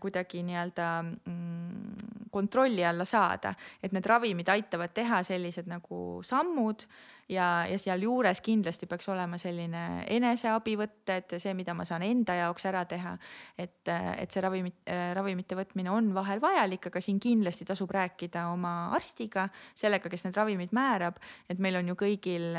kuidagi 0.00 0.42
nii-öelda 0.44 0.88
mm, 1.02 2.30
kontrolli 2.34 2.84
alla 2.84 3.04
saada, 3.08 3.54
et 3.82 3.92
need 3.94 4.06
ravimid 4.10 4.48
aitavad 4.50 4.92
teha 4.94 5.22
sellised 5.26 5.68
nagu 5.70 5.93
nagu 5.94 6.22
sammud 6.24 6.84
ja, 7.28 7.64
ja 7.68 7.78
sealjuures 7.80 8.40
kindlasti 8.44 8.86
peaks 8.86 9.06
olema 9.08 9.38
selline 9.40 10.04
eneseabivõtt, 10.12 11.08
et 11.14 11.34
see, 11.40 11.54
mida 11.56 11.72
ma 11.74 11.86
saan 11.88 12.04
enda 12.04 12.34
jaoks 12.36 12.66
ära 12.68 12.84
teha. 12.84 13.14
et, 13.58 13.88
et 13.88 14.30
see 14.30 14.42
ravimit, 14.44 14.76
ravimite 15.16 15.56
võtmine 15.56 15.90
on 15.90 16.12
vahel 16.14 16.42
vajalik, 16.42 16.90
aga 16.90 17.00
siin 17.00 17.20
kindlasti 17.20 17.64
tasub 17.64 17.90
rääkida 17.94 18.48
oma 18.52 18.90
arstiga, 18.96 19.48
sellega, 19.74 20.10
kes 20.10 20.26
need 20.26 20.36
ravimid 20.36 20.74
määrab. 20.76 21.16
et 21.48 21.58
meil 21.58 21.76
on 21.80 21.88
ju 21.88 21.94
kõigil 21.94 22.52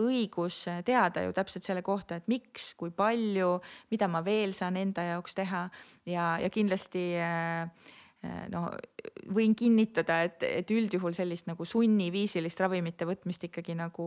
õigus 0.00 0.64
teada 0.84 1.26
ju 1.26 1.36
täpselt 1.36 1.68
selle 1.68 1.82
kohta, 1.82 2.16
et 2.16 2.28
miks, 2.28 2.72
kui 2.76 2.90
palju, 2.90 3.58
mida 3.90 4.08
ma 4.08 4.24
veel 4.24 4.54
saan 4.56 4.76
enda 4.76 5.04
jaoks 5.12 5.36
teha 5.36 5.68
ja, 6.06 6.38
ja 6.40 6.48
kindlasti 6.50 7.10
äh, 7.20 7.68
no 8.50 8.64
võin 9.34 9.52
kinnitada, 9.54 10.22
et, 10.26 10.42
et 10.42 10.70
üldjuhul 10.72 11.14
sellist 11.14 11.46
nagu 11.46 11.64
sunniviisilist 11.68 12.60
ravimite 12.60 13.06
võtmist 13.06 13.44
ikkagi 13.46 13.76
nagu 13.78 14.06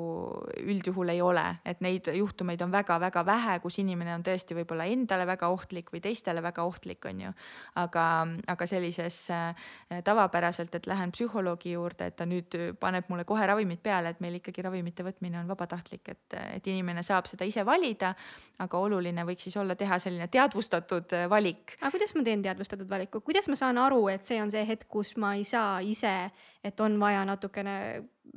üldjuhul 0.59 1.13
ei 1.13 1.21
ole, 1.23 1.43
et 1.67 1.79
neid 1.85 2.09
juhtumeid 2.17 2.61
on 2.65 2.73
väga-väga 2.73 3.23
vähe, 3.25 3.57
kus 3.63 3.77
inimene 3.79 4.15
on 4.17 4.25
tõesti 4.25 4.57
võib-olla 4.57 4.87
endale 4.91 5.27
väga 5.29 5.51
ohtlik 5.53 5.93
või 5.93 6.01
teistele 6.03 6.43
väga 6.43 6.65
ohtlik, 6.67 7.05
on 7.07 7.21
ju. 7.27 7.33
aga, 7.79 8.05
aga 8.51 8.67
sellises 8.67 9.19
äh, 9.31 9.69
tavapäraselt, 10.03 10.75
et 10.75 10.89
lähen 10.89 11.13
psühholoogi 11.15 11.75
juurde, 11.77 12.09
et 12.11 12.17
ta 12.19 12.27
nüüd 12.27 12.57
paneb 12.81 13.07
mulle 13.13 13.25
kohe 13.29 13.47
ravimid 13.47 13.79
peale, 13.83 14.11
et 14.11 14.19
meil 14.23 14.39
ikkagi 14.41 14.65
ravimite 14.65 15.05
võtmine 15.07 15.39
on 15.39 15.47
vabatahtlik, 15.53 16.03
et, 16.11 16.39
et 16.57 16.67
inimene 16.67 17.03
saab 17.05 17.29
seda 17.31 17.47
ise 17.47 17.65
valida. 17.65 18.15
aga 18.61 18.77
oluline 18.77 19.23
võiks 19.25 19.47
siis 19.47 19.55
olla 19.57 19.75
teha 19.75 19.97
selline 19.99 20.27
teadvustatud 20.27 21.15
valik. 21.29 21.77
aga 21.81 21.91
kuidas 21.91 22.15
ma 22.15 22.23
teen 22.23 22.43
teadvustatud 22.43 22.89
valiku, 22.89 23.21
kuidas 23.21 23.47
ma 23.47 23.55
saan 23.55 23.77
aru, 23.77 24.00
et 24.09 24.23
see 24.23 24.41
on 24.41 24.51
see 24.51 24.65
hetk, 24.67 24.87
kus 24.89 25.15
ma 25.17 25.35
ei 25.35 25.43
saa 25.43 25.79
ise, 25.81 26.31
et 26.63 26.79
on 26.79 26.99
vaja 26.99 27.25
natukene 27.25 27.75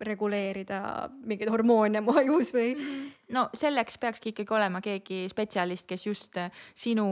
reguleerida 0.01 1.09
mingeid 1.27 1.51
hormoone 1.53 2.01
mu 2.05 2.17
ajus 2.19 2.53
või? 2.55 2.75
no 3.35 3.47
selleks 3.57 3.97
peakski 3.99 4.33
ikkagi 4.35 4.53
olema 4.55 4.81
keegi 4.85 5.25
spetsialist, 5.31 5.87
kes 5.89 6.07
just 6.07 6.37
äh, 6.41 6.51
sinu 6.77 7.07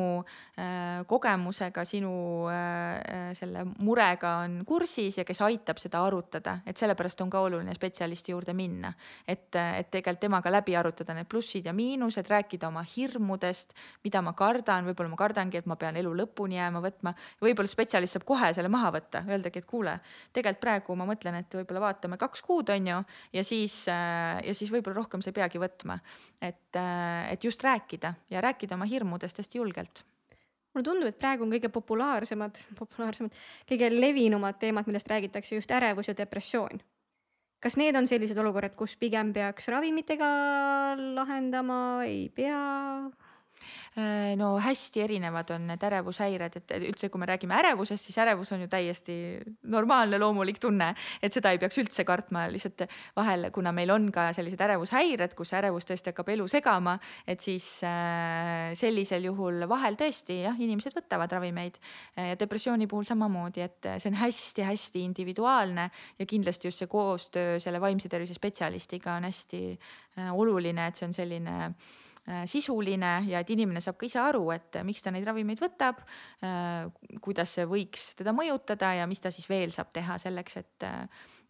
äh, 0.58 1.02
kogemusega, 1.08 1.84
sinu 1.88 2.12
äh, 2.52 2.98
äh, 3.00 3.30
selle 3.38 3.64
murega 3.78 4.34
on 4.42 4.58
kursis 4.68 5.16
ja 5.18 5.24
kes 5.24 5.40
aitab 5.46 5.80
seda 5.80 6.02
arutada, 6.04 6.58
et 6.66 6.78
sellepärast 6.78 7.22
on 7.24 7.30
ka 7.32 7.40
oluline 7.46 7.74
spetsialisti 7.74 8.34
juurde 8.34 8.54
minna. 8.56 8.92
et, 9.26 9.48
et 9.54 9.90
tegelikult 9.90 10.20
temaga 10.22 10.52
läbi 10.52 10.76
arutada 10.76 11.14
need 11.16 11.26
plussid 11.30 11.66
ja 11.66 11.72
miinused, 11.72 12.28
rääkida 12.28 12.68
oma 12.68 12.84
hirmudest, 12.86 13.72
mida 14.04 14.22
ma 14.22 14.34
kardan, 14.38 14.86
võib-olla 14.86 15.14
ma 15.14 15.18
kardangi, 15.18 15.58
et 15.58 15.66
ma 15.66 15.76
pean 15.80 15.96
elu 15.96 16.12
lõpuni 16.22 16.58
jääma 16.58 16.82
võtma. 16.84 17.14
võib-olla 17.42 17.70
spetsialist 17.70 18.18
saab 18.18 18.26
kohe 18.28 18.52
selle 18.52 18.68
maha 18.72 18.92
võtta, 18.94 19.24
öeldagi, 19.28 19.62
et 19.62 19.68
kuule, 19.68 19.96
tegelikult 20.32 20.62
praegu 20.62 20.96
ma 20.98 21.08
mõtlen, 21.08 21.40
et 21.40 21.56
võib-olla 21.56 21.86
vaatame 21.88 22.20
kaks 22.20 22.44
kuud 22.44 22.71
on 22.74 22.86
ju, 22.92 23.02
ja 23.32 23.44
siis, 23.46 23.76
äh, 23.90 24.40
ja 24.46 24.54
siis 24.56 24.72
võib-olla 24.72 25.02
rohkem 25.02 25.22
sa 25.22 25.30
ei 25.30 25.36
peagi 25.40 25.60
võtma. 25.62 25.98
et, 26.40 26.76
äh, 26.76 27.32
et 27.32 27.44
just 27.44 27.62
rääkida 27.62 28.14
ja 28.30 28.40
rääkida 28.40 28.74
oma 28.74 28.88
hirmudest 28.88 29.38
hästi 29.38 29.58
julgelt 29.58 30.04
mulle 30.72 30.86
tundub, 30.86 31.08
et 31.10 31.18
praegu 31.20 31.44
on 31.44 31.52
kõige 31.52 31.68
populaarsemad, 31.72 32.58
populaarsemad, 32.78 33.34
kõige 33.68 33.90
levinumad 33.92 34.56
teemad, 34.60 34.88
millest 34.88 35.10
räägitakse 35.10 35.58
just 35.58 35.70
ärevus 35.70 36.08
ja 36.08 36.16
depressioon. 36.16 36.80
kas 37.62 37.76
need 37.78 37.94
on 37.94 38.08
sellised 38.10 38.38
olukorrad, 38.42 38.72
kus 38.74 38.96
pigem 38.98 39.32
peaks 39.32 39.68
ravimitega 39.70 40.30
lahendama, 41.14 42.02
ei 42.02 42.28
pea? 42.34 42.58
Äh, 43.92 44.36
no 44.40 44.54
hästi 44.56 45.02
erinevad 45.04 45.50
on 45.52 45.66
need 45.68 45.82
ärevushäired, 45.84 46.54
et 46.56 46.70
üldse, 46.78 47.10
kui 47.12 47.20
me 47.20 47.26
räägime 47.28 47.58
ärevusest, 47.58 48.06
siis 48.08 48.16
ärevus 48.22 48.48
on 48.56 48.62
ju 48.64 48.68
täiesti 48.72 49.14
normaalne, 49.68 50.16
loomulik 50.16 50.56
tunne, 50.62 50.94
et 51.20 51.34
seda 51.36 51.50
ei 51.52 51.60
peaks 51.60 51.76
üldse 51.82 52.06
kartma, 52.08 52.46
lihtsalt 52.48 52.86
vahel, 53.18 53.50
kuna 53.52 53.68
meil 53.76 53.92
on 53.92 54.06
ka 54.14 54.30
sellised 54.32 54.64
ärevushäired, 54.64 55.34
kus 55.36 55.52
ärevus 55.58 55.84
tõesti 55.84 56.08
hakkab 56.08 56.32
elu 56.32 56.48
segama, 56.48 56.94
et 57.28 57.44
siis 57.44 57.66
äh, 57.84 58.72
sellisel 58.80 59.28
juhul 59.28 59.66
vahel 59.68 60.00
tõesti 60.00 60.38
jah, 60.46 60.56
inimesed 60.56 60.96
võtavad 60.96 61.36
ravimeid. 61.36 61.76
ja 62.16 62.38
depressiooni 62.40 62.88
puhul 62.88 63.04
samamoodi, 63.04 63.60
et 63.60 63.90
see 63.98 64.08
on 64.08 64.16
hästi-hästi 64.22 65.04
individuaalne 65.04 65.90
ja 66.18 66.26
kindlasti 66.26 66.70
just 66.70 66.80
see 66.80 66.88
koostöö 66.88 67.60
selle 67.60 67.80
vaimse 67.80 68.08
tervise 68.08 68.40
spetsialistiga 68.40 69.18
on 69.20 69.28
hästi 69.28 69.62
äh, 69.76 70.32
oluline, 70.32 70.88
et 70.88 70.96
see 70.96 71.10
on 71.10 71.12
selline 71.12 71.58
Äh, 71.68 72.01
sisuline 72.46 73.12
ja 73.26 73.40
et 73.42 73.50
inimene 73.50 73.80
saab 73.82 73.96
ka 73.98 74.06
ise 74.06 74.20
aru, 74.22 74.44
et 74.54 74.78
miks 74.86 75.02
ta 75.02 75.10
neid 75.10 75.26
ravimeid 75.26 75.58
võtab, 75.62 76.04
äh, 76.46 76.86
kuidas 77.24 77.56
see 77.56 77.66
võiks 77.66 78.12
teda 78.18 78.34
mõjutada 78.36 78.92
ja 79.00 79.08
mis 79.10 79.22
ta 79.22 79.32
siis 79.34 79.48
veel 79.50 79.74
saab 79.74 79.90
teha 79.94 80.18
selleks, 80.22 80.60
et 80.62 80.90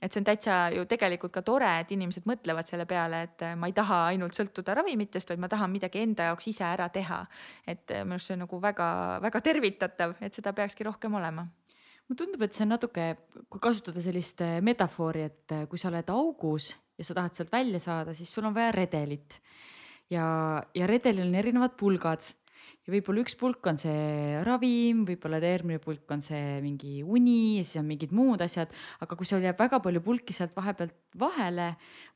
et 0.03 0.11
see 0.11 0.19
on 0.19 0.25
täitsa 0.27 0.55
ju 0.75 0.83
tegelikult 0.91 1.31
ka 1.31 1.45
tore, 1.47 1.69
et 1.79 1.93
inimesed 1.95 2.25
mõtlevad 2.27 2.67
selle 2.67 2.89
peale, 2.91 3.21
et 3.29 3.45
ma 3.55 3.69
ei 3.71 3.75
taha 3.77 4.01
ainult 4.09 4.35
sõltuda 4.35 4.75
ravimitest, 4.75 5.29
vaid 5.31 5.39
ma 5.39 5.47
tahan 5.47 5.71
midagi 5.71 6.01
enda 6.03 6.27
jaoks 6.33 6.49
ise 6.51 6.65
ära 6.67 6.89
teha. 6.91 7.21
et 7.67 7.87
minu 8.03 8.17
arust 8.17 8.27
see 8.27 8.35
on 8.35 8.43
nagu 8.43 8.59
väga-väga 8.65 9.43
tervitatav, 9.47 10.17
et 10.21 10.35
seda 10.35 10.53
peakski 10.53 10.89
rohkem 10.89 11.15
olema 11.15 11.47
mulle 12.09 12.19
tundub, 12.19 12.43
et 12.43 12.53
see 12.53 12.65
on 12.65 12.75
natuke, 12.75 13.05
kui 13.49 13.61
kasutada 13.63 14.03
sellist 14.03 14.43
metafoori, 14.61 15.23
et 15.23 15.55
kui 15.71 15.79
sa 15.79 15.89
oled 15.93 16.11
augus 16.11 16.73
ja 16.99 17.07
sa 17.07 17.15
tahad 17.15 17.39
sealt 17.39 17.53
välja 17.53 17.81
saada, 17.81 18.15
siis 18.15 18.33
sul 18.33 18.49
on 18.49 18.55
vaja 18.55 18.73
redelit 18.75 19.39
ja, 20.13 20.29
ja 20.77 20.89
redelil 20.91 21.29
on 21.29 21.37
erinevad 21.41 21.77
pulgad. 21.81 22.29
Ja 22.83 22.91
võib-olla 22.91 23.23
üks 23.23 23.37
pulk 23.39 23.67
on 23.71 23.77
see 23.79 24.41
ravim, 24.43 25.05
võib-olla 25.07 25.39
järgmine 25.39 25.79
pulk 25.83 26.11
on 26.11 26.23
see 26.25 26.57
mingi 26.65 26.97
uni 27.07 27.61
ja 27.61 27.63
siis 27.63 27.79
on 27.79 27.87
mingid 27.87 28.11
muud 28.19 28.43
asjad, 28.43 28.73
aga 29.05 29.19
kui 29.19 29.29
sul 29.29 29.45
jääb 29.45 29.61
väga 29.61 29.79
palju 29.85 30.03
pulki 30.03 30.35
sealt 30.35 30.57
vahepealt 30.57 30.97
vahele 31.19 31.69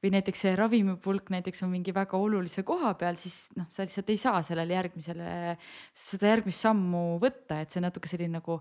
või 0.02 0.10
näiteks 0.16 0.42
see 0.42 0.56
ravimipulk 0.58 1.30
näiteks 1.30 1.62
on 1.62 1.70
mingi 1.70 1.94
väga 1.94 2.18
olulise 2.18 2.66
koha 2.66 2.96
peal, 2.98 3.14
siis 3.22 3.38
noh, 3.54 3.70
sa 3.70 3.86
lihtsalt 3.86 4.10
ei 4.10 4.18
saa 4.18 4.42
sellele 4.48 4.74
järgmisele, 4.74 5.30
seda 5.94 6.34
järgmist 6.34 6.66
sammu 6.66 7.06
võtta, 7.22 7.62
et 7.62 7.70
see 7.70 7.86
natuke 7.86 8.10
selline 8.10 8.40
nagu, 8.40 8.58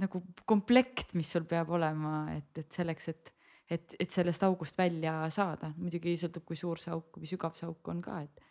nagu 0.00 0.24
komplekt, 0.48 1.12
mis 1.20 1.36
sul 1.36 1.44
peab 1.44 1.76
olema, 1.76 2.30
et, 2.32 2.64
et 2.64 2.80
selleks, 2.80 3.12
et 3.12 3.35
et, 3.70 3.94
et 4.00 4.10
sellest 4.10 4.42
august 4.46 4.78
välja 4.78 5.18
saada, 5.34 5.72
muidugi 5.76 6.16
sõltub, 6.20 6.44
kui 6.46 6.58
suur 6.58 6.80
see 6.82 6.92
auk 6.94 7.18
või 7.20 7.30
sügav 7.30 7.56
see 7.58 7.68
auk 7.68 7.94
on 7.94 8.02
ka, 8.04 8.20
et 8.26 8.44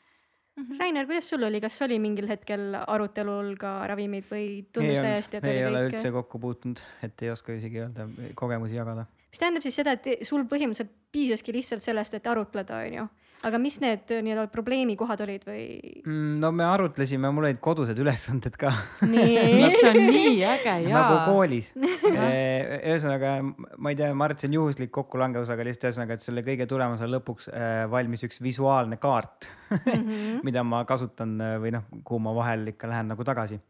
Mm 0.56 0.64
-hmm. 0.64 0.80
Rainer, 0.80 1.06
kuidas 1.06 1.30
sul 1.30 1.44
oli, 1.44 1.60
kas 1.62 1.82
oli 1.82 2.00
mingil 2.00 2.28
hetkel 2.28 2.78
arutelul 2.88 3.58
ka 3.60 3.88
ravimid 3.88 4.24
või 4.24 4.46
tundus 4.74 5.02
täiesti, 5.04 5.38
et 5.38 5.44
oli 5.44 5.52
kõik? 5.52 5.58
ei 5.58 5.66
ole 5.66 5.82
üldse 5.90 6.12
kokku 6.12 6.40
puutunud, 6.40 6.80
et 7.04 7.22
ei 7.22 7.30
oska 7.30 7.54
isegi 7.54 7.82
öelda, 7.84 8.08
kogemusi 8.36 8.76
jagada. 8.76 9.06
mis 9.32 9.40
tähendab 9.40 9.64
siis 9.64 9.76
seda, 9.76 9.92
et 9.92 10.24
sul 10.24 10.46
põhimõtteliselt 10.48 10.94
piisaski 11.12 11.54
lihtsalt 11.54 11.84
sellest, 11.84 12.14
et 12.14 12.28
arutleda, 12.28 12.78
onju 12.88 13.08
aga 13.46 13.60
mis 13.62 13.78
need 13.84 14.12
äh, 14.14 14.22
nii-öelda 14.26 14.48
probleemikohad 14.54 15.22
olid 15.26 15.46
või 15.48 15.66
mm,? 16.02 16.38
no 16.42 16.52
me 16.56 16.66
arutlesime, 16.68 17.30
mul 17.34 17.48
olid 17.50 17.60
kodused 17.64 18.00
ülesanded 18.02 18.58
ka 18.60 18.72
mis 19.12 19.78
on 19.86 20.00
nii 20.00 20.40
äge 20.56 20.78
ja. 20.88 20.96
nagu 20.96 21.20
koolis 21.30 21.72
ühesõnaga, 22.16 23.36
ma 23.46 23.94
ei 23.94 24.00
tea, 24.00 24.12
ma 24.14 24.28
arvan, 24.28 24.36
et 24.36 24.44
see 24.44 24.52
on 24.52 24.58
juhuslik 24.60 24.94
kokkulangevus, 24.96 25.52
aga 25.54 25.68
lihtsalt 25.68 25.92
ühesõnaga, 25.92 26.18
et 26.18 26.26
selle 26.26 26.46
kõige 26.48 26.68
tulemusel 26.70 27.14
lõpuks 27.18 27.52
äh, 27.52 27.86
valmis 27.92 28.26
üks 28.28 28.42
visuaalne 28.44 29.00
kaart 29.02 29.50
mm, 29.70 29.94
-hmm. 29.94 30.42
mida 30.48 30.66
ma 30.66 30.84
kasutan 30.90 31.38
äh, 31.42 31.56
või 31.62 31.76
noh, 31.78 31.88
kuhu 32.04 32.22
ma 32.26 32.36
vahel 32.38 32.74
ikka 32.74 32.90
lähen 32.92 33.14
nagu 33.14 33.28
tagasi 33.28 33.62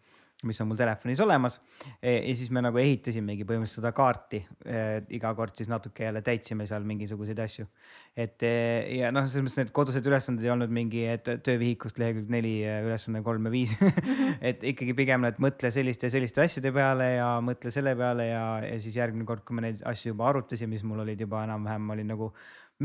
mis 0.47 0.59
on 0.61 0.69
mul 0.69 0.79
telefonis 0.79 1.21
olemas. 1.23 1.59
E, 1.99 2.17
ja 2.17 2.35
siis 2.37 2.51
me 2.53 2.63
nagu 2.63 2.79
ehitasimegi 2.81 3.45
põhimõtteliselt 3.47 3.81
seda 3.81 3.91
kaarti. 3.95 4.41
E, 4.65 4.81
iga 5.17 5.33
kord 5.37 5.55
siis 5.57 5.69
natuke 5.71 6.05
jälle 6.07 6.21
täitsime 6.25 6.67
seal 6.69 6.85
mingisuguseid 6.87 7.39
asju. 7.45 7.67
et 8.15 8.43
e, 8.47 8.51
ja 8.99 9.11
noh, 9.11 9.25
selles 9.27 9.43
mõttes 9.43 9.59
need 9.59 9.71
kodused 9.75 10.05
ülesanded 10.07 10.45
ei 10.45 10.51
olnud 10.53 10.71
mingi, 10.71 11.03
et 11.11 11.27
töövihikust 11.43 11.99
lehekülg 11.99 12.29
neli, 12.31 12.53
ülesanne 12.63 13.19
kolm 13.25 13.49
ja 13.49 13.51
viis 13.51 13.73
et 14.49 14.63
ikkagi 14.63 14.95
pigem, 14.95 15.27
et 15.27 15.41
mõtle 15.43 15.71
selliste 15.73 16.07
ja 16.07 16.15
selliste 16.15 16.45
asjade 16.45 16.71
peale 16.75 17.09
ja 17.17 17.33
mõtle 17.43 17.73
selle 17.75 17.95
peale 17.99 18.29
ja, 18.29 18.45
ja 18.63 18.77
siis 18.79 18.95
järgmine 18.95 19.27
kord, 19.27 19.43
kui 19.43 19.57
me 19.57 19.65
neid 19.67 19.83
asju 19.83 20.13
juba 20.13 20.29
arutasime, 20.31 20.77
siis 20.77 20.87
mul 20.87 21.03
olid 21.03 21.25
juba 21.25 21.43
enam-vähem, 21.43 21.83
ma 21.83 21.97
olin 21.97 22.13
nagu 22.15 22.31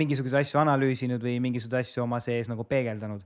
mingisuguseid 0.01 0.45
asju 0.45 0.61
analüüsinud 0.63 1.23
või 1.23 1.39
mingisuguseid 1.43 1.87
asju 1.87 2.05
oma 2.05 2.21
sees 2.23 2.51
nagu 2.51 2.67
peegeldanud 2.67 3.23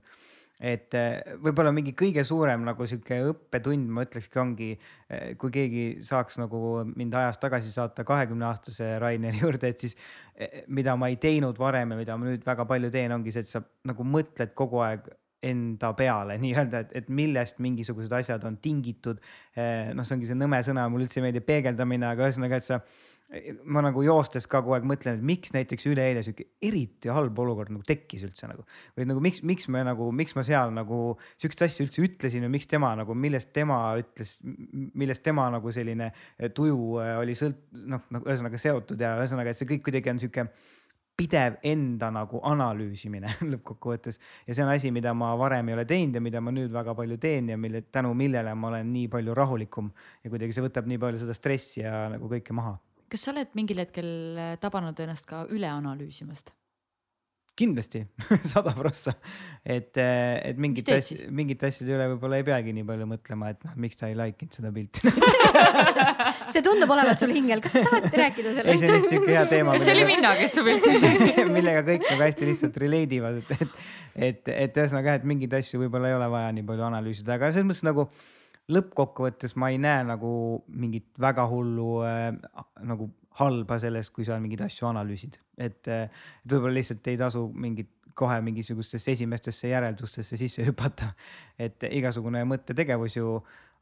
et 0.59 0.95
äh, 0.95 1.35
võib-olla 1.43 1.73
mingi 1.75 1.91
kõige 1.97 2.23
suurem 2.27 2.63
nagu 2.63 2.87
sihuke 2.87 3.17
õppetund, 3.31 3.89
ma 3.91 4.05
ütlekski, 4.05 4.39
ongi, 4.39 4.69
äh, 5.11 5.33
kui 5.39 5.51
keegi 5.53 5.85
saaks 6.05 6.39
nagu 6.39 6.61
mind 6.93 7.17
ajas 7.19 7.41
tagasi 7.41 7.73
saata 7.73 8.05
kahekümne 8.07 8.47
aastase 8.47 8.93
Raineri 9.01 9.41
juurde, 9.43 9.73
et 9.73 9.83
siis 9.83 9.97
äh, 10.39 10.63
mida 10.67 10.95
ma 10.99 11.11
ei 11.11 11.19
teinud 11.21 11.59
varem 11.59 11.91
ja 11.91 11.99
mida 11.99 12.17
ma 12.17 12.29
nüüd 12.29 12.47
väga 12.47 12.67
palju 12.69 12.91
teen, 12.93 13.13
ongi 13.15 13.35
see, 13.35 13.43
et 13.43 13.51
sa 13.51 13.63
nagu 13.89 14.07
mõtled 14.07 14.55
kogu 14.55 14.79
aeg 14.85 15.09
enda 15.45 15.91
peale 15.93 16.37
nii-öelda, 16.45 16.85
et, 16.85 16.95
et 17.01 17.11
millest 17.11 17.59
mingisugused 17.61 18.15
asjad 18.15 18.47
on 18.47 18.55
tingitud. 18.57 19.19
noh, 19.55 20.07
see 20.07 20.15
ongi 20.15 20.31
see 20.31 20.39
nõme 20.39 20.61
sõna, 20.65 20.87
mulle 20.89 21.05
üldse 21.09 21.19
ei 21.19 21.27
meeldi 21.27 21.43
peegeldamine, 21.45 22.07
aga 22.15 22.29
ühesõnaga, 22.29 22.57
et 22.63 22.65
sa 22.65 22.79
ma 23.65 23.81
nagu 23.83 24.03
joostes 24.05 24.47
ka 24.49 24.61
kogu 24.63 24.75
aeg 24.77 24.85
mõtlen, 24.87 25.17
et 25.17 25.25
miks 25.25 25.53
näiteks 25.55 25.87
üleeile 25.89 26.21
sihuke 26.25 26.47
eriti 26.63 27.11
halb 27.13 27.39
olukord 27.41 27.71
nagu 27.73 27.83
tekkis 27.87 28.25
üldse 28.27 28.49
nagu. 28.49 28.65
või 28.97 29.07
nagu 29.09 29.23
miks, 29.23 29.41
miks 29.43 29.67
me 29.71 29.83
nagu, 29.87 30.09
miks 30.15 30.35
ma 30.37 30.43
seal 30.47 30.73
nagu 30.75 30.99
sihukest 31.35 31.65
asja 31.67 31.85
üldse 31.85 32.05
ütlesin 32.05 32.45
või 32.47 32.55
miks 32.57 32.69
tema 32.71 32.93
nagu, 32.97 33.17
millest 33.17 33.51
tema 33.55 33.79
ütles, 33.99 34.37
millest 34.71 35.23
tema 35.25 35.49
nagu 35.53 35.73
selline 35.75 36.11
tuju 36.55 37.01
äh, 37.03 37.15
oli 37.21 37.35
sõlt-, 37.37 37.67
noh, 37.75 38.05
nagu 38.13 38.29
ühesõnaga 38.29 38.61
seotud 38.61 39.01
ja 39.01 39.15
ühesõnaga, 39.19 39.51
et 39.51 39.59
see 39.59 39.69
kõik 39.73 39.85
kuidagi 39.89 40.13
on 40.13 40.23
sihuke 40.23 40.47
pidev 41.15 41.59
enda 41.63 42.09
nagu 42.11 42.41
analüüsimine 42.43 43.37
lõppkokkuvõttes 43.51 44.19
ja 44.47 44.55
see 44.55 44.65
on 44.65 44.71
asi, 44.73 44.91
mida 44.95 45.13
ma 45.15 45.31
varem 45.39 45.71
ei 45.71 45.77
ole 45.77 45.85
teinud 45.87 46.19
ja 46.19 46.23
mida 46.23 46.41
ma 46.43 46.53
nüüd 46.55 46.73
väga 46.75 46.95
palju 46.97 47.17
teen 47.21 47.53
ja 47.53 47.59
mille 47.59 47.85
tänu 47.87 48.13
millele 48.17 48.55
ma 48.55 48.73
olen 48.73 48.91
nii 48.93 49.07
palju 49.11 49.35
rahulikum 49.37 49.91
ja 50.23 50.31
kuidagi 50.33 50.55
see 50.55 50.65
võtab 50.65 50.89
nii 50.91 50.99
palju 51.01 51.23
seda 51.23 51.37
stressi 51.37 51.85
ja 51.85 52.05
nagu 52.11 52.31
kõike 52.31 52.55
maha 52.55 52.75
kas 53.11 53.25
sa 53.25 53.33
oled 53.33 53.57
mingil 53.57 53.81
hetkel 53.83 54.11
äh, 54.37 54.53
tabanud 54.61 54.99
ennast 55.05 55.27
ka 55.29 55.45
üleanalüüsimast? 55.51 56.53
kindlasti 57.55 58.01
sada 58.53 58.73
prossa, 58.75 59.13
et, 59.63 59.95
et 59.95 60.57
mingit 60.59 60.85
teed 60.87 60.99
asja 60.99 61.15
siis?, 61.21 61.29
mingite 61.31 61.69
asjade 61.69 61.93
üle 61.95 62.07
võib-olla 62.11 62.41
ei 62.41 62.45
peagi 62.47 62.73
nii 62.75 62.83
palju 62.87 63.07
mõtlema, 63.07 63.51
et 63.55 63.63
noh, 63.63 63.77
miks 63.79 63.99
ta 63.99 64.09
ei 64.11 64.17
like 64.19 64.43
inud 64.43 64.57
seda 64.57 64.71
pilti. 64.75 65.13
see 66.53 66.63
tundub 66.65 66.91
olevat 66.91 67.21
sul 67.21 67.31
hingel, 67.35 67.63
kas 67.63 67.77
sa 67.77 67.85
tahad 67.87 68.09
rääkida 68.11 68.51
ei, 68.51 68.57
see 68.57 68.65
on 68.65 68.69
lihtsalt 68.73 68.91
sellest? 68.91 69.09
siuke 69.13 69.31
hea 69.31 69.45
teema. 69.53 69.75
kas 69.77 69.87
see 69.87 69.95
oli 69.95 70.07
mina, 70.11 70.35
kes 70.41 70.57
su 70.57 70.65
pilti? 70.67 71.47
millega 71.55 71.85
kõik 71.87 72.07
nagu 72.09 72.25
hästi 72.27 72.51
lihtsalt 72.51 72.79
relate 72.83 73.19
ivad, 73.21 73.39
et, 73.39 73.55
et, 73.55 73.83
et, 74.29 74.53
et 74.67 74.81
ühesõnaga 74.83 75.13
jah, 75.13 75.21
et 75.23 75.29
mingeid 75.31 75.59
asju 75.61 75.85
võib-olla 75.85 76.11
ei 76.11 76.19
ole 76.19 76.31
vaja 76.35 76.51
nii 76.59 76.67
palju 76.67 76.89
analüüsida, 76.91 77.39
aga 77.39 77.53
selles 77.55 77.71
mõttes 77.71 77.87
nagu 77.87 78.09
lõppkokkuvõttes 78.71 79.55
ma 79.61 79.69
ei 79.73 79.77
näe 79.81 80.03
nagu 80.07 80.31
mingit 80.67 81.11
väga 81.21 81.45
hullu 81.51 81.99
äh, 82.07 82.31
nagu 82.83 83.11
halba 83.39 83.77
sellest, 83.81 84.13
kui 84.15 84.25
sa 84.27 84.39
mingeid 84.39 84.63
asju 84.65 84.87
analüüsid, 84.87 85.35
et, 85.59 85.81
et 85.91 86.49
võib-olla 86.51 86.77
lihtsalt 86.77 87.07
ei 87.11 87.19
tasu 87.19 87.49
mingit 87.51 87.91
kohe 88.15 88.39
mingisugustesse 88.41 89.11
esimestesse 89.11 89.69
järeldustesse 89.69 90.37
sisse 90.39 90.65
hüpata. 90.69 91.11
et 91.59 91.83
igasugune 91.89 92.43
mõttetegevus 92.47 93.17
ju, 93.17 93.33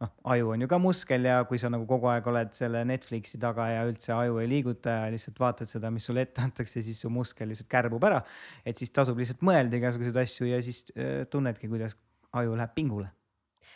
noh, 0.01 0.13
aju 0.33 0.53
on 0.55 0.65
ju 0.65 0.69
ka 0.71 0.79
muskel 0.81 1.27
ja 1.29 1.39
kui 1.49 1.61
sa 1.61 1.69
nagu 1.73 1.85
kogu 1.89 2.09
aeg 2.09 2.27
oled 2.31 2.53
selle 2.57 2.83
Netflixi 2.89 3.39
taga 3.41 3.69
ja 3.69 3.83
üldse 3.89 4.13
aju 4.15 4.39
ei 4.41 4.49
liiguta 4.49 4.97
ja 5.03 5.11
lihtsalt 5.13 5.39
vaatad 5.39 5.69
seda, 5.69 5.91
mis 5.93 6.07
sulle 6.09 6.25
ette 6.25 6.41
antakse, 6.41 6.81
siis 6.85 7.01
su 7.05 7.11
muskel 7.13 7.53
lihtsalt 7.53 7.69
kärbub 7.69 8.03
ära. 8.09 8.23
et 8.65 8.77
siis 8.77 8.93
tasub 8.93 9.21
lihtsalt 9.21 9.45
mõelda 9.45 9.77
igasuguseid 9.77 10.17
asju 10.25 10.49
ja 10.49 10.61
siis 10.65 10.85
äh, 10.97 11.27
tunnedki, 11.29 11.69
kuidas 11.69 11.97
aju 12.33 12.57
läheb 12.57 12.73
pingule. 12.73 13.11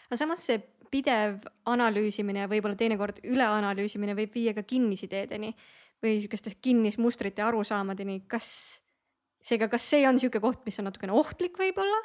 aga 0.10 0.24
samas 0.26 0.50
see 0.50 0.58
pidev 0.92 1.46
analüüsimine 1.70 2.46
ja 2.46 2.50
võib-olla 2.52 2.78
teinekord 2.80 3.22
üleanalüüsimine 3.28 4.16
võib 4.18 4.36
viia 4.36 4.54
ka 4.58 4.64
kinnisideedeni 4.68 5.54
või 6.04 6.20
sihukeste 6.20 6.54
kinnismustrite 6.62 7.44
arusaamadeni, 7.44 8.22
kas 8.30 8.48
seega, 9.42 9.70
kas 9.72 9.86
see 9.90 10.06
on 10.08 10.20
sihuke 10.22 10.42
koht, 10.44 10.64
mis 10.66 10.78
on 10.80 10.90
natukene 10.90 11.16
ohtlik 11.16 11.58
võib-olla? 11.60 12.04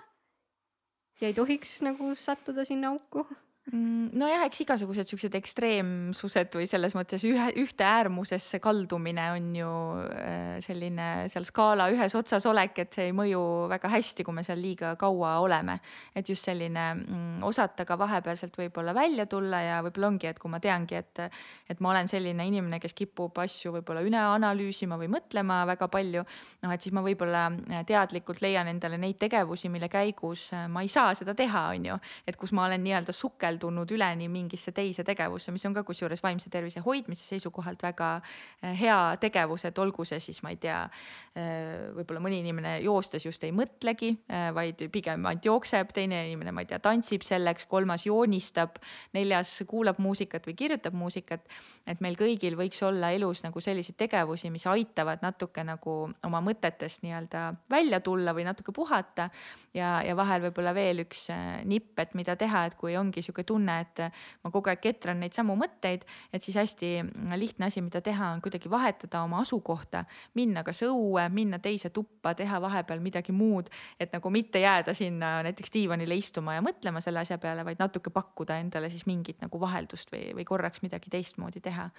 ja 1.22 1.30
ei 1.30 1.34
tohiks 1.36 1.76
nagu 1.86 2.14
sattuda 2.18 2.64
sinna 2.66 2.90
auku. 2.90 3.22
Mm, 3.70 4.08
nojah, 4.18 4.42
eks 4.48 4.64
igasugused 4.64 5.06
siuksed 5.06 5.36
ekstreemsused 5.38 6.56
või 6.58 6.64
selles 6.66 6.96
mõttes 6.98 7.22
ühe, 7.22 7.44
ühte 7.62 7.84
äärmusesse 7.86 8.58
kaldumine 8.58 9.28
on 9.36 9.44
ju 9.54 9.74
äh, 10.02 10.56
selline 10.64 11.28
seal 11.30 11.46
skaala 11.46 11.86
ühes 11.94 12.16
otsas 12.18 12.42
olek, 12.50 12.80
et 12.82 12.98
see 12.98 13.06
ei 13.06 13.14
mõju 13.14 13.42
väga 13.70 13.92
hästi, 13.92 14.26
kui 14.26 14.34
me 14.34 14.42
seal 14.42 14.58
liiga 14.58 14.96
kaua 14.98 15.36
oleme. 15.44 15.76
et 16.10 16.26
just 16.26 16.42
selline 16.42 16.86
mm, 16.96 17.44
osata 17.46 17.86
ka 17.86 17.94
vahepealselt 18.00 18.58
võib-olla 18.58 18.96
välja 18.98 19.28
tulla 19.30 19.62
ja 19.62 19.78
võib-olla 19.86 20.10
ongi, 20.10 20.26
et 20.26 20.42
kui 20.42 20.50
ma 20.50 20.58
teangi, 20.58 20.98
et, 20.98 21.22
et 21.70 21.78
ma 21.78 21.94
olen 21.94 22.10
selline 22.10 22.48
inimene, 22.50 22.82
kes 22.82 22.98
kipub 22.98 23.38
asju 23.44 23.76
võib-olla 23.78 24.02
üle 24.02 24.24
analüüsima 24.26 24.98
või 24.98 25.06
mõtlema 25.14 25.60
väga 25.70 25.86
palju, 25.86 26.26
noh, 26.66 26.74
et 26.74 26.82
siis 26.82 26.98
ma 26.98 27.06
võib-olla 27.06 27.46
äh, 27.46 27.86
teadlikult 27.86 28.42
leian 28.42 28.74
endale 28.74 28.98
neid 28.98 29.22
tegevusi, 29.22 29.70
mille 29.70 29.86
käigus 29.86 30.48
äh, 30.50 30.66
ma 30.66 30.82
ei 30.82 30.90
saa 30.90 31.14
seda 31.14 31.38
teha, 31.38 31.68
on 31.78 31.90
ju, 31.92 32.02
et 32.26 32.42
kus 32.42 32.50
ma 32.50 32.66
olen 32.66 32.82
nii-öelda 32.90 33.14
sukeldunud 33.52 33.90
üleni 33.92 34.28
mingisse 34.28 34.72
teise 34.72 35.04
tegevusse, 35.04 35.52
mis 35.52 35.64
on 35.66 35.74
ka 35.74 35.82
kusjuures 35.84 36.22
vaimse 36.22 36.50
tervise 36.50 36.80
hoidmise 36.80 37.24
seisukohalt 37.26 37.82
väga 37.82 38.20
eh, 38.62 38.74
hea 38.78 39.16
tegevus, 39.20 39.64
et 39.64 39.78
olgu 39.78 40.04
see 40.04 40.20
siis, 40.20 40.42
ma 40.42 40.52
ei 40.52 40.58
tea, 40.60 40.88
võib-olla 41.32 42.20
mõni 42.20 42.40
inimene 42.42 42.74
joostes 42.84 43.24
just 43.24 43.44
ei 43.44 43.52
mõtlegi, 43.56 44.10
vaid 44.52 44.82
pigem 44.92 45.24
ainult 45.26 45.46
jookseb, 45.46 45.92
teine 45.94 46.18
inimene, 46.26 46.52
ma 46.52 46.64
ei 46.64 46.68
tea, 46.68 46.78
tantsib 46.82 47.24
selleks, 47.24 47.64
kolmas 47.70 48.04
joonistab, 48.04 48.76
neljas 49.16 49.54
kuulab 49.68 50.00
muusikat 50.02 50.44
või 50.48 50.56
kirjutab 50.58 50.96
muusikat. 50.98 51.46
et 51.86 52.00
meil 52.04 52.16
kõigil 52.20 52.56
võiks 52.58 52.82
olla 52.84 53.10
elus 53.16 53.42
nagu 53.42 53.60
selliseid 53.60 53.96
tegevusi, 53.96 54.50
mis 54.50 54.66
aitavad 54.66 55.22
natuke 55.24 55.64
nagu 55.64 56.12
oma 56.22 56.42
mõtetest 56.44 57.02
nii-öelda 57.02 57.46
välja 57.70 58.00
tulla 58.00 58.34
või 58.36 58.44
natuke 58.44 58.72
puhata 58.72 59.30
ja, 59.74 60.02
ja 60.04 60.16
vahel 60.16 60.44
võib-olla 60.46 60.74
veel 60.76 61.04
üks 61.06 61.26
eh, 61.32 61.62
nipp, 61.64 61.96
et 61.98 62.14
mida 62.18 62.36
teha, 62.36 62.66
et 62.68 62.76
kui 62.78 62.96
ongi 62.96 63.22
niisugune 63.42 63.46
tunne, 63.52 63.80
et 63.80 64.00
ma 64.44 64.50
kogu 64.50 64.70
aeg 64.70 64.80
ketran 64.80 65.20
neid 65.20 65.34
samu 65.34 65.54
mõtteid, 65.58 66.04
et 66.32 66.42
siis 66.42 66.56
hästi 66.56 66.90
lihtne 67.36 67.66
asi, 67.66 67.82
mida 67.82 68.00
teha, 68.00 68.32
on 68.32 68.40
kuidagi 68.42 68.70
vahetada 68.70 69.22
oma 69.22 69.40
asukohta, 69.42 70.04
minna 70.34 70.62
kas 70.64 70.82
õue, 70.86 71.28
minna 71.32 71.58
teise 71.58 71.90
tuppa, 71.90 72.34
teha 72.34 72.60
vahepeal 72.62 73.00
midagi 73.00 73.32
muud, 73.32 73.70
et 74.00 74.12
nagu 74.12 74.30
mitte 74.30 74.62
jääda 74.62 74.94
sinna 74.94 75.42
näiteks 75.42 75.72
diivanile 75.72 76.16
istuma 76.16 76.56
ja 76.56 76.62
mõtlema 76.64 77.00
selle 77.00 77.22
asja 77.22 77.38
peale, 77.38 77.64
vaid 77.64 77.80
natuke 77.80 78.10
pakkuda 78.10 78.58
endale 78.62 78.90
siis 78.90 79.06
mingit 79.06 79.42
nagu 79.42 79.60
vaheldust 79.60 80.12
või, 80.12 80.32
või 80.36 80.46
korraks 80.48 80.82
midagi 80.82 81.10
teistmoodi 81.10 81.60
teha. 81.60 81.90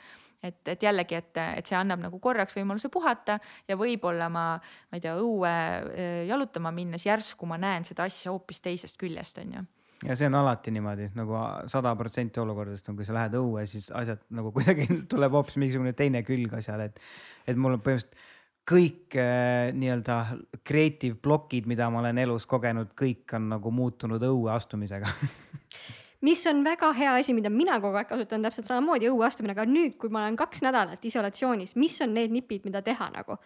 et, 0.43 0.59
et 0.67 0.83
jällegi, 0.83 1.15
et, 1.15 1.37
et 1.57 1.65
see 1.65 1.77
annab 1.77 2.01
nagu 2.03 2.19
korraks 2.19 2.55
võimaluse 2.57 2.89
puhata 2.91 3.39
ja 3.67 3.77
võib-olla 3.79 4.29
ma, 4.29 4.47
ma 4.91 4.97
ei 4.97 5.01
tea, 5.01 5.15
õue 5.15 5.53
eh, 5.93 6.25
jalutama 6.27 6.71
minnes 6.71 7.05
järsku 7.05 7.47
ma 7.47 7.57
näen 7.57 7.85
seda 7.87 8.03
asja 8.03 8.31
hoopis 8.31 8.59
teisest 8.61 8.99
küljest, 8.99 9.39
on 9.39 9.55
ju 9.57 9.63
ja 10.07 10.17
see 10.19 10.27
on 10.27 10.37
alati 10.39 10.73
niimoodi 10.75 11.09
nagu 11.17 11.39
sada 11.71 11.93
protsenti 11.99 12.41
olukordadest 12.43 12.89
on, 12.89 12.97
kui 12.99 13.07
sa 13.07 13.15
lähed 13.15 13.37
õue, 13.39 13.65
siis 13.69 13.89
asjad 13.95 14.21
nagu 14.35 14.51
kuidagi 14.55 14.87
tuleb 15.09 15.39
hoopis 15.39 15.57
mingisugune 15.61 15.95
teine 15.97 16.23
külg 16.27 16.53
asjale, 16.59 16.91
et, 16.91 17.01
et 17.47 17.59
mul 17.59 17.77
on 17.77 17.83
põhimõtteliselt 17.83 18.31
kõik 18.63 19.17
äh, 19.19 19.73
nii-öelda 19.75 20.17
creative 20.63 21.17
plokid, 21.19 21.67
mida 21.67 21.89
ma 21.91 21.99
olen 21.99 22.21
elus 22.23 22.45
kogenud, 22.47 22.93
kõik 22.99 23.35
on 23.35 23.49
nagu 23.51 23.73
muutunud 23.75 24.23
õue 24.23 24.53
astumisega 24.53 25.11
mis 26.27 26.45
on 26.47 26.63
väga 26.63 26.93
hea 26.95 27.17
asi, 27.19 27.35
mida 27.35 27.51
mina 27.51 27.79
kogu 27.83 27.99
aeg 27.99 28.07
kasutan 28.07 28.45
täpselt 28.45 28.69
samamoodi 28.69 29.11
õueastumine, 29.11 29.55
aga 29.55 29.67
nüüd, 29.67 29.97
kui 29.99 30.11
ma 30.13 30.23
olen 30.23 30.39
kaks 30.39 30.63
nädalat 30.63 31.03
isolatsioonis, 31.05 31.75
mis 31.75 31.99
on 32.05 32.15
need 32.15 32.31
nipid, 32.33 32.63
mida 32.67 32.83
teha 32.85 33.11
nagu? 33.13 33.39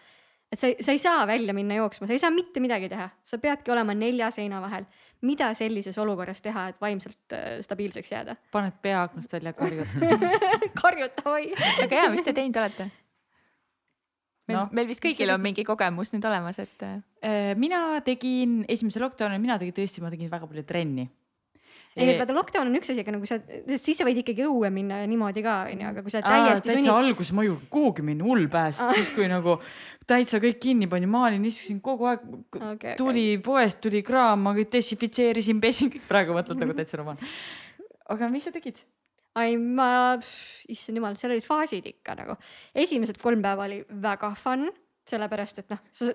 et 0.48 0.56
sa, 0.56 0.70
sa 0.80 0.94
ei 0.94 1.00
saa 1.02 1.26
välja 1.28 1.52
minna 1.52 1.76
jooksma, 1.76 2.06
sa 2.08 2.14
ei 2.16 2.22
saa 2.22 2.30
mitte 2.32 2.60
midagi 2.64 2.88
teha, 2.88 3.10
sa 3.24 3.36
peadki 3.42 3.72
olema 3.74 3.92
nelja 3.92 4.30
seina 4.32 4.62
vahel. 4.64 4.86
Mida 5.20 5.50
sellises 5.58 5.98
olukorras 5.98 6.40
teha, 6.44 6.68
et 6.72 6.80
vaimselt 6.80 7.36
äh, 7.36 7.58
stabiilseks 7.64 8.12
jääda? 8.12 8.38
paned 8.54 8.78
pea 8.82 9.02
aknast 9.08 9.32
välja, 9.32 9.52
karjud. 9.52 9.98
karjuta 10.82 11.30
oi. 11.30 11.52
väga 11.82 12.02
hea, 12.02 12.08
mis 12.14 12.26
te 12.26 12.36
teinud 12.36 12.60
olete? 12.62 12.90
meil 14.48 14.58
no,, 14.60 14.68
meil 14.72 14.88
vist 14.88 15.04
kõigil 15.04 15.34
on 15.34 15.42
mingi 15.44 15.64
kogemus 15.66 16.14
nüüd 16.14 16.24
olemas, 16.28 16.60
et 16.62 16.86
äh, 16.86 16.98
Äh, 17.18 17.54
mina 17.58 17.98
tegin 18.06 18.60
esimese 18.70 19.00
lockdown'i, 19.02 19.40
mina 19.42 19.56
tegin 19.58 19.74
tõesti, 19.74 20.02
ma 20.02 20.10
tegin 20.12 20.30
väga 20.30 20.46
palju 20.46 20.62
trenni. 20.66 21.08
ei, 21.96 22.10
et 22.12 22.20
vaata 22.20 22.34
lockdown 22.36 22.70
on 22.70 22.78
üks 22.78 22.90
asi, 22.92 23.02
aga 23.04 23.14
nagu 23.14 23.28
sa, 23.28 23.38
siis 23.74 23.98
sa 23.98 24.06
võid 24.06 24.20
ikkagi 24.22 24.44
õue 24.46 24.70
minna 24.74 25.00
ja 25.02 25.08
niimoodi 25.10 25.44
ka 25.44 25.54
onju, 25.72 25.86
aga 25.92 26.04
kui 26.04 26.14
sa 26.14 26.22
täiesti 26.24 26.68
täitsa 26.68 26.84
sunnid. 26.84 26.92
alguses 26.94 27.32
ma 27.34 27.44
ei 27.44 27.50
julgenud 27.50 27.72
kuhugi 27.72 28.04
minna, 28.06 28.26
hull 28.28 28.50
pääs, 28.52 28.82
siis 28.96 29.14
kui 29.16 29.30
nagu 29.30 29.56
täitsa 30.08 30.42
kõik 30.42 30.60
kinni 30.62 30.90
pani, 30.90 31.08
ma 31.10 31.24
olin, 31.28 31.48
istusin 31.48 31.80
kogu 31.84 32.10
aeg 32.10 32.28
okei. 32.72 32.94
tuli 33.00 33.26
poest, 33.44 33.80
tuli 33.84 34.04
kraam, 34.06 34.46
ma 34.46 34.54
desinfitseerisin, 34.58 35.62
pesin, 35.64 35.92
praegu 36.10 36.36
mõtled 36.36 36.60
nagu 36.62 36.76
täitsa 36.78 37.00
rumal. 37.00 37.18
aga 38.08 38.30
mis 38.32 38.48
sa 38.48 38.54
tegid? 38.54 38.80
ai, 39.38 39.56
ma, 39.56 40.18
issand 40.70 40.98
jumal, 40.98 41.16
seal 41.18 41.34
olid 41.34 41.46
faasid 41.46 41.86
ikka 41.90 42.16
nagu. 42.18 42.36
esimesed 42.74 43.20
kolm 43.22 43.42
päeva 43.44 43.66
oli 43.68 43.82
väga 44.02 44.32
fun, 44.38 44.68
sellepärast 45.08 45.62
et 45.62 45.70
noh, 45.72 45.80
sa, 45.94 46.10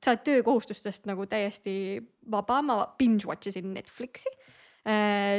sa 0.00 0.14
oled 0.14 0.22
töökohustustest 0.26 1.08
nagu 1.08 1.26
täiesti 1.28 1.98
vaba, 2.30 2.60
ma 2.64 2.80
binge 3.00 3.28
watch 3.28 3.50
isin 3.50 3.74
Netflixi. 3.74 4.32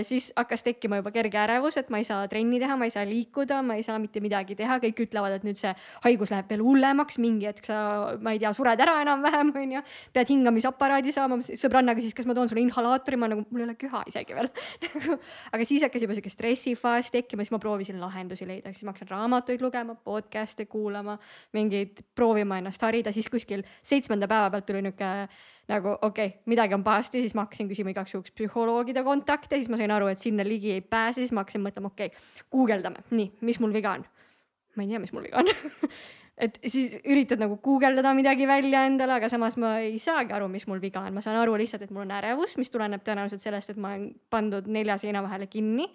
Siis 0.06 0.30
hakkas 0.38 0.64
tekkima 0.66 1.00
juba 1.00 1.12
kerge 1.14 1.38
ärevus, 1.42 1.78
et 1.80 1.90
ma 1.90 2.00
ei 2.02 2.06
saa 2.06 2.28
trenni 2.30 2.60
teha, 2.62 2.76
ma 2.78 2.86
ei 2.86 2.94
saa 2.94 3.06
liikuda, 3.08 3.62
ma 3.66 3.78
ei 3.80 3.84
saa 3.86 3.98
mitte 4.02 4.22
midagi 4.22 4.56
teha, 4.60 4.78
kõik 4.84 5.02
ütlevad, 5.08 5.40
et 5.40 5.46
nüüd 5.48 5.58
see 5.60 5.72
haigus 6.04 6.34
läheb 6.34 6.52
veel 6.52 6.62
hullemaks, 6.66 7.18
mingi 7.22 7.48
hetk 7.50 7.70
sa, 7.70 7.80
ma 8.22 8.36
ei 8.36 8.42
tea, 8.42 8.52
sured 8.54 8.80
ära 8.84 9.00
enam-vähem, 9.06 9.52
onju. 9.64 9.84
pead 10.14 10.32
hingamisaparaadi 10.34 11.14
saama, 11.16 11.40
sõbranna 11.50 11.96
küsis, 11.98 12.14
kas 12.18 12.30
ma 12.30 12.38
toon 12.38 12.52
sulle 12.52 12.64
inhalaatori, 12.66 13.20
ma 13.20 13.32
nagu, 13.32 13.46
mul 13.50 13.64
ei 13.64 13.70
ole 13.70 13.78
köha 13.80 14.04
isegi 14.12 14.38
veel. 14.38 14.52
aga 15.54 15.68
siis 15.68 15.86
hakkas 15.88 16.06
juba 16.06 16.18
sihuke 16.18 16.34
stressifaas 16.34 17.10
tekkima, 17.14 17.46
siis 17.46 17.56
ma 17.56 17.62
proovisin 17.64 18.02
lahendusi 18.02 18.48
leida, 18.50 18.74
siis 18.74 18.86
ma 18.86 18.94
hakkasin 18.94 19.14
raamatuid 19.16 19.66
lugema, 19.66 19.98
podcast'e 19.98 20.70
kuulama, 20.70 21.18
mingeid 21.58 22.04
proovima 22.16 22.62
ennast 22.62 22.84
harida, 22.86 23.14
siis 23.16 23.30
kuskil 23.32 23.66
seitsmenda 23.82 24.30
päeva 24.30 24.52
pealt 24.54 24.70
tuli 24.70 24.86
nihuke 24.86 25.14
nagu 25.70 25.96
okei 25.96 26.30
okay,, 26.32 26.38
midagi 26.50 26.76
on 26.78 26.84
pahasti, 26.86 27.24
siis 27.24 27.36
ma 27.38 27.46
hakkasin 27.46 27.70
küsima 27.70 27.94
igaks 27.94 28.16
juhuks 28.16 28.34
psühholoogide 28.36 29.04
kontakte, 29.06 29.58
siis 29.58 29.70
ma 29.72 29.78
sain 29.80 29.94
aru, 29.94 30.10
et 30.12 30.22
sinna 30.22 30.46
ligi 30.46 30.74
ei 30.78 30.82
pääse, 30.82 31.22
siis 31.22 31.34
ma 31.36 31.46
hakkasin 31.46 31.64
mõtlema, 31.66 31.92
okei 31.94 32.10
okay,, 32.12 32.30
guugeldame, 32.52 33.04
nii, 33.14 33.32
mis 33.46 33.60
mul 33.62 33.76
viga 33.76 33.98
on. 34.00 34.08
ma 34.78 34.86
ei 34.86 34.94
tea, 34.94 35.02
mis 35.04 35.14
mul 35.14 35.28
viga 35.28 35.44
on 35.44 35.52
et 36.40 36.60
siis 36.72 36.96
üritad 37.04 37.42
nagu 37.42 37.58
guugeldada 37.64 38.14
midagi 38.16 38.48
välja 38.48 38.86
endale, 38.88 39.18
aga 39.20 39.30
samas 39.32 39.58
ma 39.60 39.76
ei 39.84 39.98
saagi 40.02 40.34
aru, 40.36 40.48
mis 40.52 40.66
mul 40.70 40.80
viga 40.82 41.04
on, 41.04 41.14
ma 41.16 41.24
saan 41.24 41.40
aru 41.42 41.58
lihtsalt, 41.60 41.84
et 41.86 41.92
mul 41.96 42.06
on 42.06 42.14
ärevus, 42.16 42.56
mis 42.60 42.72
tuleneb 42.72 43.04
tõenäoliselt 43.06 43.44
sellest, 43.44 43.74
et 43.74 43.82
ma 43.82 43.94
olen 43.94 44.08
pandud 44.32 44.70
nelja 44.72 44.98
seina 45.02 45.24
vahele 45.26 45.50
kinni. 45.52 45.90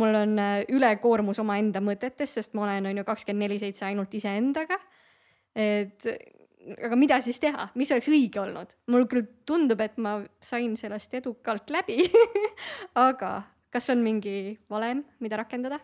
mul 0.00 0.14
on 0.16 0.38
äh, 0.40 0.62
ülekoormus 0.72 1.38
omaenda 1.42 1.82
mõtetes, 1.84 2.32
sest 2.38 2.54
ma 2.56 2.64
olen 2.64 2.86
on 2.88 3.02
ju 3.02 3.04
kakskümmend 3.04 3.44
neli 3.44 3.58
seitse 3.60 3.84
ainult 3.84 4.14
iseendaga. 4.14 4.78
et 5.54 6.06
aga 6.76 6.98
mida 6.98 7.20
siis 7.24 7.40
teha, 7.42 7.68
mis 7.78 7.90
oleks 7.94 8.10
õige 8.10 8.40
olnud, 8.42 8.76
mul 8.92 9.06
küll 9.10 9.26
tundub, 9.48 9.80
et 9.84 9.96
ma 10.02 10.18
sain 10.42 10.76
sellest 10.78 11.14
edukalt 11.18 11.70
läbi 11.74 12.04
aga 13.08 13.40
kas 13.72 13.88
on 13.92 14.04
mingi 14.04 14.58
valem, 14.70 15.04
mida 15.24 15.40
rakendada? 15.40 15.80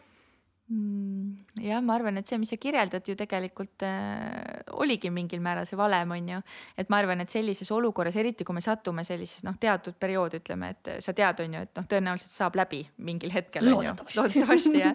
Mm, 0.69 1.47
jah, 1.65 1.81
ma 1.81 1.95
arvan, 1.97 2.19
et 2.21 2.29
see, 2.29 2.37
mis 2.37 2.51
sa 2.53 2.59
kirjeldad 2.61 3.07
ju 3.09 3.15
tegelikult 3.17 3.81
äh, 3.89 4.59
oligi 4.77 5.09
mingil 5.09 5.41
määral 5.41 5.65
see 5.65 5.79
valem, 5.81 6.11
on 6.13 6.27
ju. 6.29 6.41
et 6.77 6.91
ma 6.93 6.99
arvan, 7.01 7.23
et 7.25 7.33
sellises 7.33 7.71
olukorras, 7.73 8.19
eriti 8.21 8.45
kui 8.45 8.53
me 8.53 8.61
satume 8.61 9.01
sellises 9.09 9.47
noh, 9.47 9.57
teatud 9.57 9.97
periood, 9.97 10.37
ütleme, 10.37 10.69
et 10.75 10.91
sa 11.01 11.15
tead, 11.17 11.41
on 11.41 11.57
ju, 11.57 11.63
et 11.65 11.81
noh, 11.81 11.87
tõenäoliselt 11.89 12.35
saab 12.35 12.59
läbi 12.61 12.83
mingil 13.01 13.33
hetkel. 13.33 13.65
loodetavasti 13.73 14.75
jah, 14.83 14.93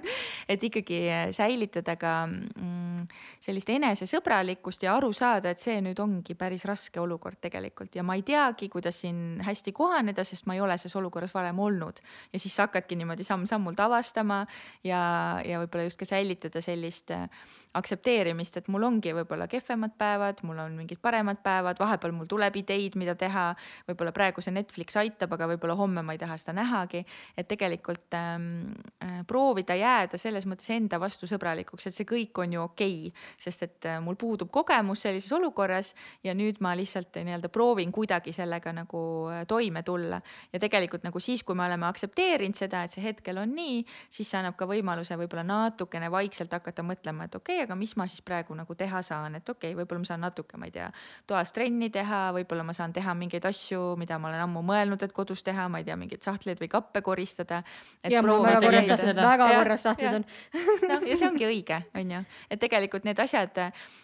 et 0.53 0.67
ikkagi 0.69 0.99
säilitada 1.33 1.97
ka 1.97 2.13
mm, 2.29 3.09
sellist 3.41 3.73
enesesõbralikkust 3.73 4.85
ja 4.85 4.93
aru 4.99 5.09
saada, 5.09 5.55
et 5.55 5.65
see 5.65 5.81
nüüd 5.81 5.97
ongi 6.05 6.37
päris 6.37 6.67
raske 6.69 7.01
olukord 7.01 7.41
tegelikult 7.41 7.97
ja 7.97 8.05
ma 8.05 8.19
ei 8.19 8.21
teagi, 8.29 8.69
kuidas 8.69 9.01
siin 9.01 9.41
hästi 9.41 9.73
kohaneda, 9.73 10.21
sest 10.21 10.45
ma 10.45 10.53
ei 10.53 10.61
ole 10.61 10.77
selles 10.77 11.01
olukorras 11.01 11.33
varem 11.33 11.65
olnud. 11.65 12.05
ja 12.29 12.37
siis 12.37 12.53
sa 12.53 12.67
hakkadki 12.67 13.01
niimoodi 13.01 13.25
samm-sammult 13.25 13.81
avastama 13.81 14.43
ja, 14.85 15.01
ja 15.41 15.62
võib-olla 15.63 15.87
just 15.89 15.99
ka 15.99 16.07
säilitada 16.09 16.61
sellist 16.63 17.11
äh, 17.15 17.27
aktsepteerimist, 17.73 18.57
et 18.57 18.67
mul 18.71 18.85
ongi 18.85 19.13
võib-olla 19.17 19.47
kehvemad 19.49 19.95
päevad, 19.97 20.43
mul 20.45 20.59
on 20.61 20.75
mingid 20.77 21.01
paremad 21.01 21.39
päevad, 21.43 21.79
vahepeal 21.81 22.13
mul 22.15 22.29
tuleb 22.29 22.55
ideid, 22.61 22.97
mida 22.99 23.15
teha. 23.19 23.45
võib-olla 23.87 24.13
praegu 24.13 24.41
see 24.41 24.53
Netflix 24.53 24.97
aitab, 24.99 25.33
aga 25.33 25.47
võib-olla 25.53 25.75
homme 25.79 26.03
ma 26.05 26.13
ei 26.13 26.21
taha 26.21 26.37
seda 26.37 26.53
nähagi. 26.59 27.03
et 27.37 27.47
tegelikult 27.47 28.13
ähm, 28.13 28.73
äh, 29.03 29.21
proovida 29.27 29.75
jääda 29.75 30.17
selles 30.17 30.45
mõttes 30.45 30.69
enda 30.69 30.99
vastu 30.99 31.27
sõbralikuks, 31.29 31.87
et 31.87 31.95
see 31.95 32.05
kõik 32.05 32.37
on 32.43 32.53
ju 32.53 32.61
okei 32.63 33.07
okay,, 33.07 33.23
sest 33.37 33.63
et 33.63 33.89
äh, 33.89 33.99
mul 34.03 34.15
puudub 34.19 34.51
kogemus 34.51 35.01
sellises 35.01 35.31
olukorras 35.33 35.93
ja 36.23 36.33
nüüd 36.37 36.61
ma 36.61 36.75
lihtsalt 36.77 37.17
äh, 37.17 37.25
nii-öelda 37.25 37.49
proovin 37.49 37.91
kuidagi 37.91 38.33
sellega 38.35 38.73
nagu 38.73 39.03
äh, 39.31 39.43
toime 39.47 39.83
tulla. 39.83 40.21
ja 40.53 40.59
tegelikult 40.59 41.03
nagu 41.03 41.19
siis, 41.19 41.43
kui 41.43 41.55
me 41.55 41.65
oleme 41.65 41.87
aktsepteerinud 41.89 42.57
seda, 42.57 42.83
et 42.83 42.93
see 42.93 43.03
hetkel 43.03 43.41
on 43.41 43.55
nii, 43.55 43.81
siis 44.09 44.29
see 44.29 44.39
annab 44.39 44.57
ka 44.59 44.67
võimaluse 44.69 45.17
võib-olla 45.17 45.45
natukene 45.47 46.11
vaikselt 46.11 46.53
hakata 46.53 46.85
mõtlema, 46.85 47.25
et 47.27 47.35
okei 47.35 47.57
okay,, 47.57 47.62
aga 47.63 47.75
mis 47.79 47.95
ma 47.99 48.07
siis 48.09 48.21
praegu 48.25 48.55
nagu 48.57 48.75
teha 48.77 49.01
saan, 49.05 49.37
et 49.39 49.49
okei 49.49 49.71
okay,, 49.71 49.77
võib-olla 49.79 50.03
ma 50.03 50.09
saan 50.09 50.23
natuke, 50.25 50.59
ma 50.59 50.69
ei 50.69 50.75
tea, 50.75 50.89
toas 51.29 51.53
trenni 51.55 51.89
teha, 51.93 52.21
võib-olla 52.37 52.65
ma 52.67 52.75
saan 52.75 52.93
teha 52.95 53.15
mingeid 53.17 53.45
asju, 53.49 53.81
mida 53.99 54.19
ma 54.21 54.29
olen 54.31 54.45
ammu 54.45 54.63
mõelnud, 54.67 55.03
et 55.05 55.15
kodus 55.15 55.43
teha, 55.45 55.67
ma 55.71 55.81
ei 55.81 55.87
tea, 55.87 55.97
mingeid 55.99 56.23
sahtleid 56.25 56.61
või 56.61 56.69
kappe 56.71 57.03
koristada. 57.05 57.63
ja 58.09 58.21
mul 58.25 58.43
väga 58.45 58.61
korras 58.67 58.89
sahtlid, 58.91 59.21
väga 59.23 59.49
korras 59.57 59.85
sahtlid 59.87 60.19
on. 60.19 60.27
noh, 60.91 61.07
ja 61.07 61.17
see 61.19 61.29
ongi 61.29 61.47
õige, 61.49 61.79
on 61.95 62.15
ju, 62.17 62.23
et 62.49 62.63
tegelikult 62.63 63.07
need 63.07 63.19
asjad, 63.19 63.59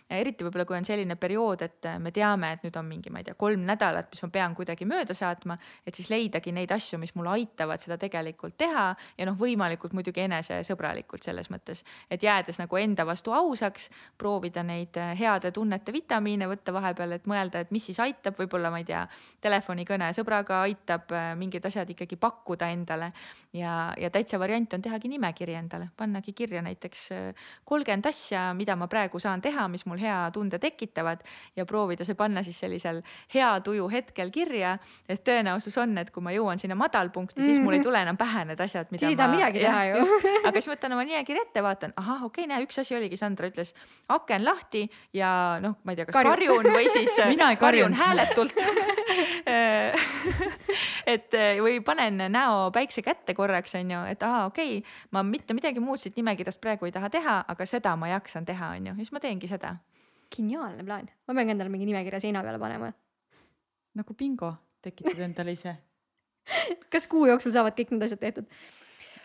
eriti 0.10 0.46
võib-olla 0.46 0.66
kui 0.66 0.78
on 0.80 0.88
selline 0.88 1.16
periood, 1.20 1.64
et 1.66 1.90
me 2.02 2.12
teame, 2.16 2.54
et 2.56 2.66
nüüd 2.66 2.78
on 2.80 2.88
mingi, 2.88 3.12
ma 3.14 3.22
ei 3.22 3.28
tea, 3.28 3.38
kolm 3.40 3.66
nädalat, 3.68 4.10
mis 4.14 4.24
ma 4.26 4.32
pean 4.34 4.56
kuidagi 4.58 4.88
mööda 4.90 5.16
saatma, 5.18 5.58
et 5.86 5.98
siis 5.98 6.10
leidagi 6.12 6.54
neid 6.56 6.72
asju, 6.74 7.00
mis 7.02 7.14
mulle 7.18 7.36
aitavad 7.38 7.82
seda 7.82 8.00
tegelikult 8.02 8.58
teha 8.60 8.88
ja 9.18 9.28
noh, 9.30 9.38
võimalikult 9.40 9.94
muidugi 9.98 10.24
enesesõbralikult 10.26 11.26
selles 11.26 11.52
mõttes, 11.54 11.84
et 12.10 12.24
jäädes 12.24 12.60
nagu 12.62 12.80
enda 12.82 13.06
vastu 13.08 13.34
ausaks, 13.50 13.90
proovida 14.18 14.64
neid 14.64 14.98
äh, 14.98 15.14
heade 15.20 15.52
tunnete 15.56 15.94
vitamiine 15.96 16.48
võtta 16.50 16.74
vahepeal, 16.76 17.18
et 17.18 17.28
mõelda, 17.30 17.64
et 17.64 17.74
mis 17.76 17.86
siis 17.90 18.00
aitab, 18.04 18.38
võib-olla 18.40 18.72
ma 18.74 18.82
ei 18.82 18.88
tea, 18.88 19.04
telefonikõne 19.42 20.12
sõbraga 20.16 20.62
aitab 20.68 21.12
äh, 21.16 21.32
mingid 21.40 21.66
asjad 21.66 21.90
ikkagi 21.90 22.20
pakkuda 22.20 22.70
endale. 22.74 23.12
Ja, 23.54 23.92
ja 23.98 24.12
täitsa 24.14 24.38
variant 24.40 24.74
on 24.78 24.84
tehagi 24.86 25.10
nimekiri 25.10 25.56
endale, 25.58 25.90
pannagi 25.98 26.34
kirja 26.38 26.62
näiteks 26.66 27.06
äh, 27.16 27.48
kolmkümmend 27.66 28.06
asja, 28.10 28.50
mida 28.58 28.76
ma 28.78 28.88
praegu 28.92 29.20
saan 29.20 29.42
teha, 29.42 29.68
mis 29.72 29.86
mul 29.90 30.02
hea 30.02 30.18
tunde 30.34 30.60
tekitavad 30.62 31.24
ja 31.58 31.66
proovida 31.66 32.06
see 32.06 32.18
panna 32.20 32.44
siis 32.46 32.60
sellisel 32.62 33.02
hea 33.34 33.50
tuju 33.66 33.88
hetkel 33.92 34.32
kirja, 34.34 34.76
sest 35.08 35.26
tõenäosus 35.28 35.78
on, 35.82 35.98
et 36.02 36.12
kui 36.14 36.24
ma 36.26 36.34
jõuan 36.36 36.62
sinna 36.62 36.78
madalpunkti, 36.80 37.42
siis 37.42 37.62
mul 37.64 37.80
ei 37.80 37.84
tule 37.86 38.02
enam 38.06 38.18
pähe 38.20 38.46
need 38.50 38.62
asjad, 38.62 38.92
mida 38.94 39.06
siis 39.06 39.16
ei 39.16 39.20
taha 39.20 39.34
midagi 39.34 39.64
teha 39.64 39.84
ju. 39.90 40.06
aga 40.50 40.56
siis 40.60 40.70
võtan 40.72 40.96
oma 40.96 41.06
nimekirja 41.08 41.48
ette, 41.48 41.64
vaatan, 41.66 41.96
ahah, 42.00 42.26
okei 42.28 42.46
okay,, 42.46 42.52
näe, 42.52 42.66
üks 42.68 42.80
asi 42.82 42.98
oligi, 42.98 43.18
Sandra 43.40 43.50
ütles, 43.54 43.72
aken 44.12 44.44
lahti 44.44 44.84
ja 45.16 45.32
noh, 45.64 45.78
ma 45.84 45.94
ei 45.94 46.00
tea, 46.00 46.08
kas 46.10 46.18
Karju. 46.18 46.34
karjun 46.34 46.68
või 46.76 46.90
siis 46.92 47.16
mina 47.32 47.50
ei 47.54 47.60
karjun 47.60 47.96
hääletult 47.96 48.60
et 51.14 51.36
või 51.64 51.80
panen 51.86 52.26
näo 52.34 52.70
päikse 52.76 53.04
kätte 53.06 53.34
korraks 53.38 53.78
onju, 53.80 54.04
et 54.12 54.24
aa, 54.28 54.46
okei 54.52 54.80
okay,, 54.80 54.98
ma 55.16 55.24
mitte 55.24 55.56
midagi 55.56 55.84
muud 55.84 56.02
siit 56.02 56.20
nimekirjast 56.20 56.60
praegu 56.62 56.90
ei 56.90 56.96
taha 56.96 57.10
teha, 57.14 57.40
aga 57.48 57.70
seda 57.70 57.96
ma 58.00 58.12
jaksan 58.12 58.48
teha, 58.48 58.74
onju, 58.78 58.98
siis 59.00 59.14
ma 59.16 59.24
teengi 59.24 59.48
seda. 59.48 59.78
geniaalne 60.36 60.84
plaan, 60.86 61.08
ma 61.28 61.34
pean 61.34 61.56
endale 61.56 61.72
mingi 61.74 61.88
nimekirja 61.90 62.20
seina 62.22 62.44
peale 62.44 62.60
panema. 62.60 62.92
nagu 63.96 64.14
bingo 64.14 64.54
tekitad 64.84 65.24
endale 65.24 65.56
ise 65.56 65.80
kas 66.90 67.08
kuu 67.08 67.26
jooksul 67.30 67.54
saavad 67.54 67.76
kõik 67.78 67.94
need 67.94 68.06
asjad 68.06 68.22
tehtud? 68.22 68.46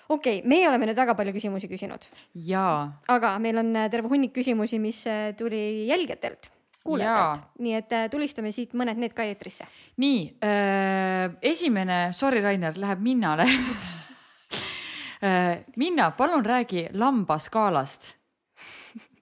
Okei 0.09 0.40
okay,, 0.40 0.48
meie 0.48 0.68
oleme 0.68 0.89
nüüd 0.89 0.98
väga 0.98 1.14
palju 1.18 1.35
küsimusi 1.36 1.68
küsinud. 1.70 2.09
jaa. 2.47 2.93
aga 3.09 3.36
meil 3.43 3.59
on 3.62 3.72
äh, 3.76 3.90
terve 3.93 4.10
hunnik 4.12 4.35
küsimusi, 4.36 4.81
mis 4.82 5.05
äh, 5.06 5.32
tuli 5.39 5.86
jälgijatelt, 5.89 6.51
kuulajatelt, 6.85 7.47
nii 7.64 7.76
et 7.78 7.94
äh, 7.97 8.09
tulistame 8.12 8.52
siit 8.52 8.74
mõned 8.76 9.01
need 9.01 9.14
ka 9.16 9.26
eetrisse. 9.28 9.68
nii 10.02 10.24
äh,, 10.44 11.36
esimene, 11.52 12.09
sorry, 12.16 12.43
Rainer, 12.44 12.76
läheb 12.81 13.05
Minnale 13.05 13.48
äh, 15.28 15.64
Minna, 15.76 16.10
palun 16.18 16.44
räägi 16.44 16.89
lambaskaalast. 16.93 18.14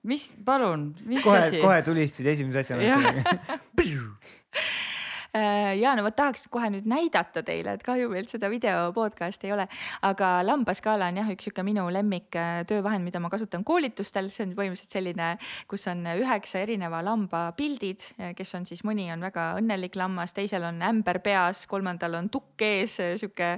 mis, 0.03 0.33
palun, 0.45 0.95
mis 1.07 1.23
kohe, 1.25 1.45
asi? 1.49 1.61
kohe 1.63 1.83
tulistasid 1.87 2.33
esimese 2.35 2.67
asjana 2.67 2.83
ja 5.33 5.95
no 5.97 6.05
vot 6.05 6.17
tahaks 6.17 6.47
kohe 6.53 6.69
nüüd 6.73 6.89
näidata 6.89 7.41
teile, 7.47 7.77
et 7.79 7.85
kahju 7.87 8.11
meil 8.13 8.27
seda 8.29 8.51
video 8.53 8.91
podcast'i 8.97 9.49
ei 9.49 9.55
ole, 9.57 9.67
aga 10.05 10.33
lambaskaala 10.45 11.09
on 11.09 11.21
jah, 11.23 11.31
üks 11.33 11.49
sihuke 11.49 11.65
minu 11.67 11.87
lemmik 11.95 12.37
äh, 12.37 12.63
töövahend, 12.69 13.07
mida 13.07 13.23
ma 13.23 13.31
kasutan 13.33 13.65
koolitustel, 13.65 14.29
see 14.33 14.47
on 14.49 14.55
põhimõtteliselt 14.59 14.99
selline, 14.99 15.31
kus 15.71 15.87
on 15.91 16.05
üheksa 16.13 16.61
erineva 16.67 17.01
lamba 17.07 17.47
pildid, 17.57 18.05
kes 18.37 18.55
on 18.59 18.69
siis, 18.69 18.85
mõni 18.89 19.09
on 19.15 19.25
väga 19.25 19.53
õnnelik 19.61 19.97
lammas, 19.97 20.37
teisel 20.37 20.69
on 20.69 20.83
ämber 20.85 21.23
peas, 21.25 21.65
kolmandal 21.71 22.21
on 22.21 22.29
tukk 22.33 22.67
ees, 22.67 22.99
sihuke 23.21 23.55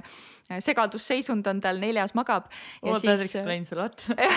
segadusseisund 0.61 1.47
on 1.49 1.59
tal, 1.63 1.81
neljas 1.81 2.15
magab. 2.15 2.47
All 2.85 3.01
that 3.01 3.25
explains 3.25 3.71
a 3.73 3.81
lot 3.81 4.05
Äh, 4.17 4.29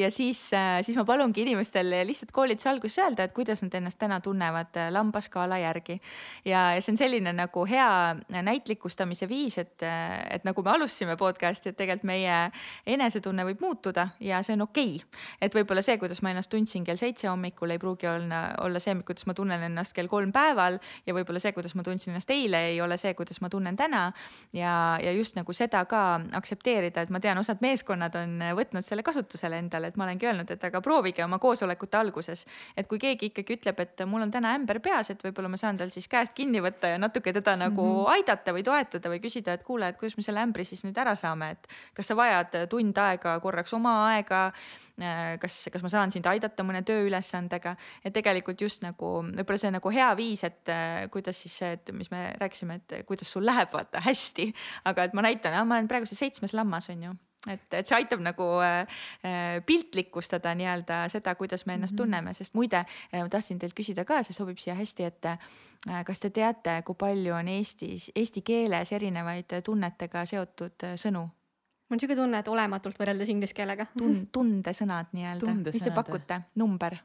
ja 0.00 0.10
siis, 0.10 0.52
äh, 0.52 0.82
siis 0.82 0.96
ma 0.98 1.04
palungi 1.04 1.44
inimestel 1.44 1.92
lihtsalt 2.06 2.32
koolituse 2.34 2.68
alguses 2.70 2.98
öelda, 2.98 3.28
et 3.28 3.34
kuidas 3.34 3.60
nad 3.62 3.74
ennast 3.78 3.98
täna 4.00 4.18
tunnevad 4.20 4.74
äh, 4.76 4.88
lambaskaala 4.90 5.58
järgi. 5.58 6.00
ja, 6.44 6.74
ja 6.74 6.80
see 6.82 6.92
on 6.92 6.98
selline 6.98 7.32
nagu 7.32 7.62
hea 7.70 8.16
näitlikustamise 8.42 9.28
viis, 9.30 9.58
et, 9.62 9.84
et 10.30 10.42
nagu 10.44 10.62
me 10.66 10.70
alustasime 10.72 11.14
podcast'i, 11.16 11.70
et 11.70 11.78
tegelikult 11.78 12.08
meie 12.10 12.38
enesetunne 12.86 13.44
võib 13.46 13.62
muutuda 13.62 14.08
ja 14.20 14.40
see 14.42 14.56
on 14.56 14.66
okei 14.66 14.96
okay.. 14.96 15.22
et 15.40 15.54
võib-olla 15.54 15.84
see, 15.86 15.94
kuidas 16.00 16.24
ma 16.26 16.32
ennast 16.32 16.50
tundsin 16.50 16.82
kell 16.84 16.98
seitse 16.98 17.30
hommikul, 17.30 17.70
ei 17.70 17.78
pruugi 17.78 18.10
olla, 18.10 18.42
olla 18.64 18.82
see, 18.82 18.96
kuidas 19.06 19.28
ma 19.30 19.36
tunnen 19.38 19.62
ennast 19.68 19.94
kell 19.94 20.10
kolm 20.10 20.34
päeval 20.34 20.80
ja 21.06 21.14
võib-olla 21.14 21.38
see, 21.42 21.54
kuidas 21.54 21.76
ma 21.78 21.86
tundsin 21.86 22.16
ennast 22.16 22.34
eile, 22.34 22.64
ei 22.72 22.82
ole 22.82 22.98
see, 22.98 23.14
kuidas 23.14 23.38
ma 23.40 23.52
tunnen 23.52 23.78
täna. 23.78 24.08
ja, 24.52 24.98
ja 25.02 25.14
just 25.14 25.38
nagu 25.38 25.54
seda 25.54 25.84
ka 25.86 26.02
aktsepteerida, 26.34 27.06
et 27.06 27.14
ma 27.14 27.22
tean, 27.22 27.38
osad 27.38 27.62
meeskonnad 27.62 28.18
on 28.18 28.38
võtnud 28.58 28.82
selle 28.82 29.06
kasutusele 29.06 29.51
endale 29.58 29.72
endale, 29.72 29.90
et 29.90 29.96
ma 29.96 30.06
olengi 30.06 30.28
öelnud, 30.28 30.50
et 30.50 30.64
aga 30.68 30.80
proovige 30.84 31.24
oma 31.24 31.38
koosolekute 31.42 31.98
alguses. 31.98 32.44
et 32.76 32.88
kui 32.88 32.98
keegi 32.98 33.30
ikkagi 33.30 33.56
ütleb, 33.56 33.80
et 33.80 34.04
mul 34.06 34.22
on 34.22 34.30
täna 34.30 34.54
ämber 34.56 34.80
peas, 34.80 35.10
et 35.10 35.22
võib-olla 35.22 35.48
ma 35.48 35.56
saan 35.56 35.76
tal 35.76 35.90
siis 35.90 36.08
käest 36.08 36.34
kinni 36.34 36.60
võtta 36.60 36.92
ja 36.92 36.98
natuke 36.98 37.32
teda 37.32 37.56
nagu 37.56 37.82
mm 37.82 38.04
-hmm. 38.04 38.12
aidata 38.12 38.52
või 38.52 38.62
toetada 38.62 39.08
või 39.08 39.20
küsida, 39.20 39.52
et 39.52 39.62
kuule, 39.62 39.88
et 39.88 39.98
kuidas 39.98 40.16
me 40.16 40.22
selle 40.22 40.40
ämbri 40.40 40.64
siis 40.64 40.84
nüüd 40.84 40.98
ära 40.98 41.14
saame, 41.14 41.50
et 41.50 41.68
kas 41.94 42.06
sa 42.06 42.16
vajad 42.16 42.68
tund 42.68 42.98
aega 42.98 43.40
korraks 43.40 43.72
oma 43.72 44.14
aega 44.14 44.52
kas, 45.40 45.68
kas 45.72 45.82
ma 45.82 45.88
saan 45.88 46.10
sind 46.12 46.26
aidata 46.26 46.62
mõne 46.62 46.82
tööülesandega, 46.82 47.76
et 48.04 48.12
tegelikult 48.12 48.60
just 48.60 48.82
nagu 48.82 49.22
võib-olla 49.24 49.58
see 49.58 49.70
nagu 49.70 49.90
hea 49.90 50.14
viis, 50.16 50.44
et 50.44 50.68
kuidas 51.10 51.42
siis 51.42 51.58
see, 51.58 51.72
et 51.72 51.92
mis 51.92 52.10
me 52.10 52.34
rääkisime, 52.38 52.74
et 52.74 53.06
kuidas 53.06 53.32
sul 53.32 53.46
läheb, 53.46 53.72
vaata 53.72 54.00
hästi, 54.00 54.52
aga 54.84 55.04
et 55.04 55.12
ma 55.14 55.22
näitan, 55.22 55.66
ma 55.66 55.74
olen 55.74 55.88
praegu 55.88 56.06
see 56.06 56.16
seitsmes 56.16 56.52
lammas 56.52 56.90
on 56.90 57.02
ju 57.02 57.14
et, 57.50 57.74
et 57.74 57.88
see 57.88 57.96
aitab 57.96 58.22
nagu 58.22 58.46
äh, 58.62 58.86
äh, 59.26 59.58
piltlikustada 59.66 60.54
nii-öelda 60.58 61.02
seda, 61.12 61.34
kuidas 61.34 61.66
me 61.66 61.74
ennast 61.74 61.92
mm 61.92 61.94
-hmm. 61.94 62.02
tunneme, 62.04 62.34
sest 62.34 62.54
muide 62.54 62.84
äh, 62.84 63.20
ma 63.22 63.28
tahtsin 63.28 63.58
teilt 63.58 63.74
küsida 63.74 64.04
ka, 64.04 64.22
see 64.22 64.34
sobib 64.34 64.58
siia 64.58 64.74
hästi, 64.74 65.04
et 65.04 65.24
äh, 65.26 65.38
kas 66.06 66.20
te 66.20 66.30
teate, 66.30 66.82
kui 66.86 66.94
palju 66.94 67.34
on 67.34 67.48
Eestis, 67.48 68.10
eesti 68.14 68.42
keeles 68.42 68.92
erinevaid 68.92 69.60
tunnetega 69.64 70.24
seotud 70.26 70.84
äh, 70.84 70.94
sõnu? 70.94 71.28
mul 71.88 71.96
on 71.96 72.00
siuke 72.00 72.16
tunne, 72.16 72.38
et 72.38 72.48
olematult 72.48 72.98
võrreldes 72.98 73.28
inglise 73.28 73.54
keelega 73.54 73.86
Tun-, 73.98 74.28
tundesõnad 74.32 75.12
nii-öelda, 75.12 75.54
mis 75.72 75.82
te 75.82 75.90
pakute, 75.90 76.40
number? 76.54 76.96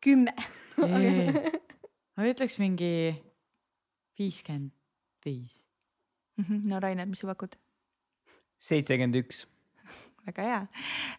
kümme 0.00 0.34
ma 2.16 2.24
ütleks 2.28 2.58
mingi 2.58 3.22
viiskümmend 4.18 4.72
viis. 5.24 5.62
Mhm, 6.36 6.68
no 6.68 6.80
Rainer, 6.80 7.06
mis 7.06 7.20
sa 7.20 7.26
pakud? 7.26 7.56
seitsekümmend 8.58 9.14
üks 9.14 9.44
väga 10.26 10.46
hea. 10.48 10.60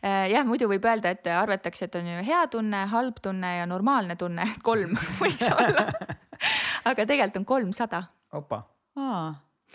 Äh, 0.02 0.26
jah, 0.34 0.46
muidu 0.48 0.70
võib 0.72 0.86
öelda, 0.86 1.14
et 1.16 1.28
arvatakse, 1.30 1.90
et 1.90 1.98
on 2.00 2.10
ju 2.10 2.26
hea 2.26 2.42
tunne, 2.52 2.86
halb 2.92 3.22
tunne 3.24 3.56
ja 3.60 3.68
normaalne 3.70 4.18
tunne, 4.20 4.48
kolm 4.68 4.98
võiks 5.22 5.46
olla. 5.56 5.88
aga 6.86 7.06
tegelikult 7.06 7.42
on 7.42 7.48
kolmsada. 7.54 8.04
opa. 8.36 8.64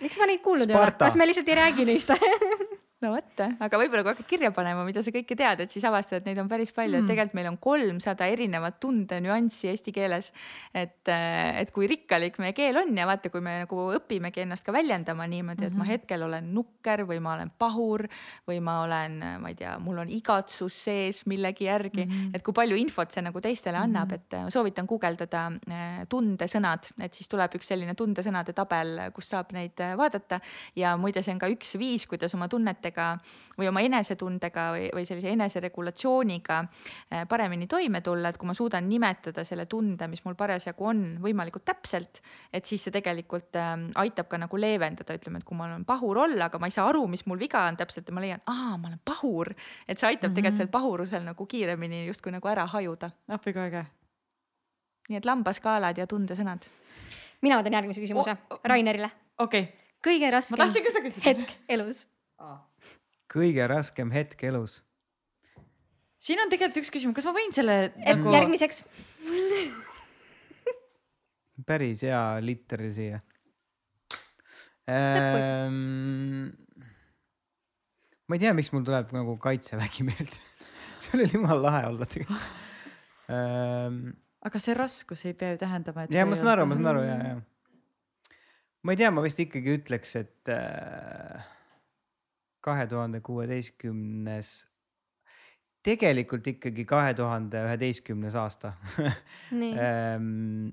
miks 0.01 0.19
ma 0.19 0.29
neid 0.29 0.43
kuulnud 0.45 0.71
ei 0.71 0.77
ole, 0.77 0.93
kas 0.99 1.17
me 1.17 1.27
lihtsalt 1.29 1.49
ei 1.49 1.59
räägi 1.59 1.89
neist 1.89 2.13
no 3.01 3.13
vot, 3.15 3.43
aga 3.65 3.81
võib-olla 3.81 4.05
kui 4.05 4.13
hakkad 4.13 4.29
kirja 4.29 4.51
panema, 4.55 4.85
mida 4.85 5.03
sa 5.05 5.13
kõike 5.15 5.37
tead, 5.39 5.63
et 5.65 5.73
siis 5.73 5.85
avastad, 5.89 6.21
et 6.21 6.29
neid 6.29 6.41
on 6.43 6.49
päris 6.51 6.73
palju 6.77 6.99
mm., 6.99 7.07
et 7.07 7.11
tegelikult 7.11 7.39
meil 7.39 7.49
on 7.49 7.59
kolmsada 7.63 8.29
erinevat 8.29 8.77
tundenüanssi 8.83 9.71
eesti 9.73 9.95
keeles. 9.97 10.33
et, 10.75 11.09
et 11.09 11.71
kui 11.75 11.89
rikkalik 11.91 12.39
meie 12.43 12.53
keel 12.57 12.77
on 12.77 12.93
ja 12.97 13.07
vaata, 13.09 13.31
kui 13.33 13.41
me 13.45 13.61
nagu 13.65 13.87
õpimegi 13.97 14.45
ennast 14.45 14.67
ka 14.67 14.75
väljendama 14.77 15.27
niimoodi, 15.27 15.65
et 15.65 15.73
mm 15.73 15.75
-hmm. 15.75 15.79
ma 15.79 15.85
mhm. 15.85 15.93
hetkel 15.93 16.23
olen 16.23 16.53
nukker 16.55 17.05
või 17.09 17.21
ma 17.21 17.35
olen 17.35 17.53
pahur 17.59 18.07
või 18.49 18.61
ma 18.61 18.81
olen, 18.83 19.19
ma 19.41 19.49
ei 19.49 19.55
tea, 19.55 19.79
mul 19.79 19.99
on 20.05 20.11
igatsus 20.11 20.85
sees 20.85 21.25
millegi 21.27 21.65
järgi 21.65 22.05
mm, 22.05 22.13
-hmm. 22.13 22.35
et 22.35 22.43
kui 22.43 22.53
palju 22.53 22.77
infot 22.77 23.11
see 23.11 23.23
nagu 23.23 23.41
teistele 23.41 23.77
annab 23.77 24.11
mm, 24.11 24.17
-hmm. 24.17 24.47
et 24.47 24.53
soovitan 24.53 24.87
guugeldada 24.87 25.47
äh, 25.71 26.07
tundesõnad, 26.09 26.93
et 27.01 27.15
siis 27.15 27.29
tuleb 27.29 27.55
üks 27.55 27.67
selline 27.67 27.95
tundesõnade 27.95 28.53
tabel, 28.53 29.11
kus 29.15 29.29
saab 29.29 29.53
neid 29.53 29.81
äh, 29.81 29.97
vaadata 29.97 30.41
ja 30.77 30.97
muide, 30.97 31.23
see 31.23 31.33
on 31.33 31.39
ka 31.39 31.49
üks 31.49 31.79
viis, 31.79 32.07
kuidas 32.07 32.35
oma 32.35 32.49
tunnetega 32.49 32.90
tunnetega 32.91 33.19
või 33.59 33.69
oma 33.69 33.83
enesetundega 33.85 34.65
või, 34.75 34.87
või 34.95 35.05
sellise 35.05 35.31
eneseregulatsiooniga 35.35 36.59
äh, 36.61 37.27
paremini 37.29 37.67
toime 37.69 38.01
tulla, 38.01 38.31
et 38.31 38.39
kui 38.39 38.49
ma 38.49 38.55
suudan 38.55 38.89
nimetada 38.89 39.45
selle 39.45 39.67
tunde, 39.67 40.09
mis 40.09 40.23
mul 40.25 40.35
parasjagu 40.35 40.87
on, 40.87 41.03
võimalikult 41.21 41.65
täpselt, 41.65 42.23
et 42.53 42.65
siis 42.65 42.83
see 42.83 42.95
tegelikult 42.95 43.57
ähm, 43.61 43.91
aitab 44.01 44.31
ka 44.31 44.39
nagu 44.41 44.57
leevendada, 44.57 45.15
ütleme, 45.15 45.41
et 45.41 45.45
kui 45.45 45.57
ma 45.57 45.67
olen 45.69 45.85
pahur 45.85 46.23
olla, 46.25 46.49
aga 46.49 46.59
ma 46.59 46.71
ei 46.71 46.75
saa 46.75 46.89
aru, 46.89 47.07
mis 47.11 47.27
mul 47.27 47.41
viga 47.41 47.67
on 47.69 47.77
täpselt 47.77 48.09
ja 48.09 48.17
ma 48.17 48.25
leian, 48.25 48.41
aa, 48.47 48.77
ma 48.77 48.89
olen 48.89 49.01
pahur, 49.05 49.53
et 49.87 49.99
see 49.99 50.09
aitab 50.09 50.31
mm 50.31 50.33
-hmm. 50.33 50.35
tegelikult 50.35 50.61
sel 50.61 50.73
pahurusel 50.73 51.25
nagu 51.25 51.47
kiiremini 51.47 52.07
justkui 52.07 52.33
nagu 52.33 52.49
ära 52.49 52.67
hajuda. 52.67 53.11
appi 53.29 53.53
kui 53.53 53.63
äge. 53.63 53.85
nii 55.09 55.19
et 55.19 55.25
lambaskaalad 55.25 55.99
ja 55.99 56.07
tundesõnad. 56.07 56.67
mina 57.43 57.63
teen 57.63 57.73
järgmise 57.73 58.01
küsimuse 58.01 58.31
oh, 58.31 58.57
oh. 58.57 58.61
Rainerile. 58.65 59.11
okei 59.39 59.63
okay. 59.63 59.77
kõige 60.01 60.31
raskem 60.31 61.25
hetk 61.25 61.51
elus 61.69 62.07
ah 62.39 62.70
kõige 63.31 63.67
raskem 63.71 64.11
hetk 64.15 64.43
elus? 64.51 64.81
siin 66.21 66.41
on 66.43 66.51
tegelikult 66.53 66.83
üks 66.83 66.93
küsimus, 66.93 67.17
kas 67.17 67.29
ma 67.29 67.35
võin 67.37 67.55
selle 67.57 67.77
nagu... 67.97 68.35
järgmiseks 68.35 68.85
päris 71.69 72.05
hea 72.07 72.23
liter 72.45 72.85
siia 72.95 73.21
ähm,. 74.91 76.51
ma 78.29 78.37
ei 78.37 78.43
tea, 78.43 78.55
miks 78.57 78.73
mul 78.75 78.85
tuleb 78.87 79.13
nagu 79.17 79.37
kaitsevägi 79.43 80.07
meelde 80.09 80.41
see 81.03 81.17
oli 81.19 81.29
jumala 81.33 81.63
lahe 81.69 81.85
olla 81.93 82.09
tegelikult 82.09 82.51
ähm,. 83.33 84.03
aga 84.45 84.63
see 84.63 84.77
raskus 84.77 85.25
ei 85.29 85.37
pea 85.39 85.55
ju 85.55 85.63
tähendama, 85.63 86.05
et. 86.05 86.17
ja 86.17 86.27
ma 86.29 86.39
saan 86.39 86.55
aru, 86.57 86.69
ma 86.69 86.81
saan 86.81 86.93
aru 86.95 87.07
ja, 87.07 87.17
ja. 87.31 87.39
ma 88.85 88.97
ei 88.97 89.01
tea, 89.01 89.15
ma 89.15 89.25
vist 89.25 89.41
ikkagi 89.41 89.79
ütleks, 89.81 90.17
et 90.21 90.53
äh, 90.53 91.49
kahe 92.61 92.87
tuhande 92.87 93.21
kuueteistkümnes, 93.25 94.51
tegelikult 95.87 96.47
ikkagi 96.47 96.85
kahe 96.89 97.15
tuhande 97.17 97.63
üheteistkümnes 97.65 98.37
aasta 98.37 98.75
ehm, 99.53 100.69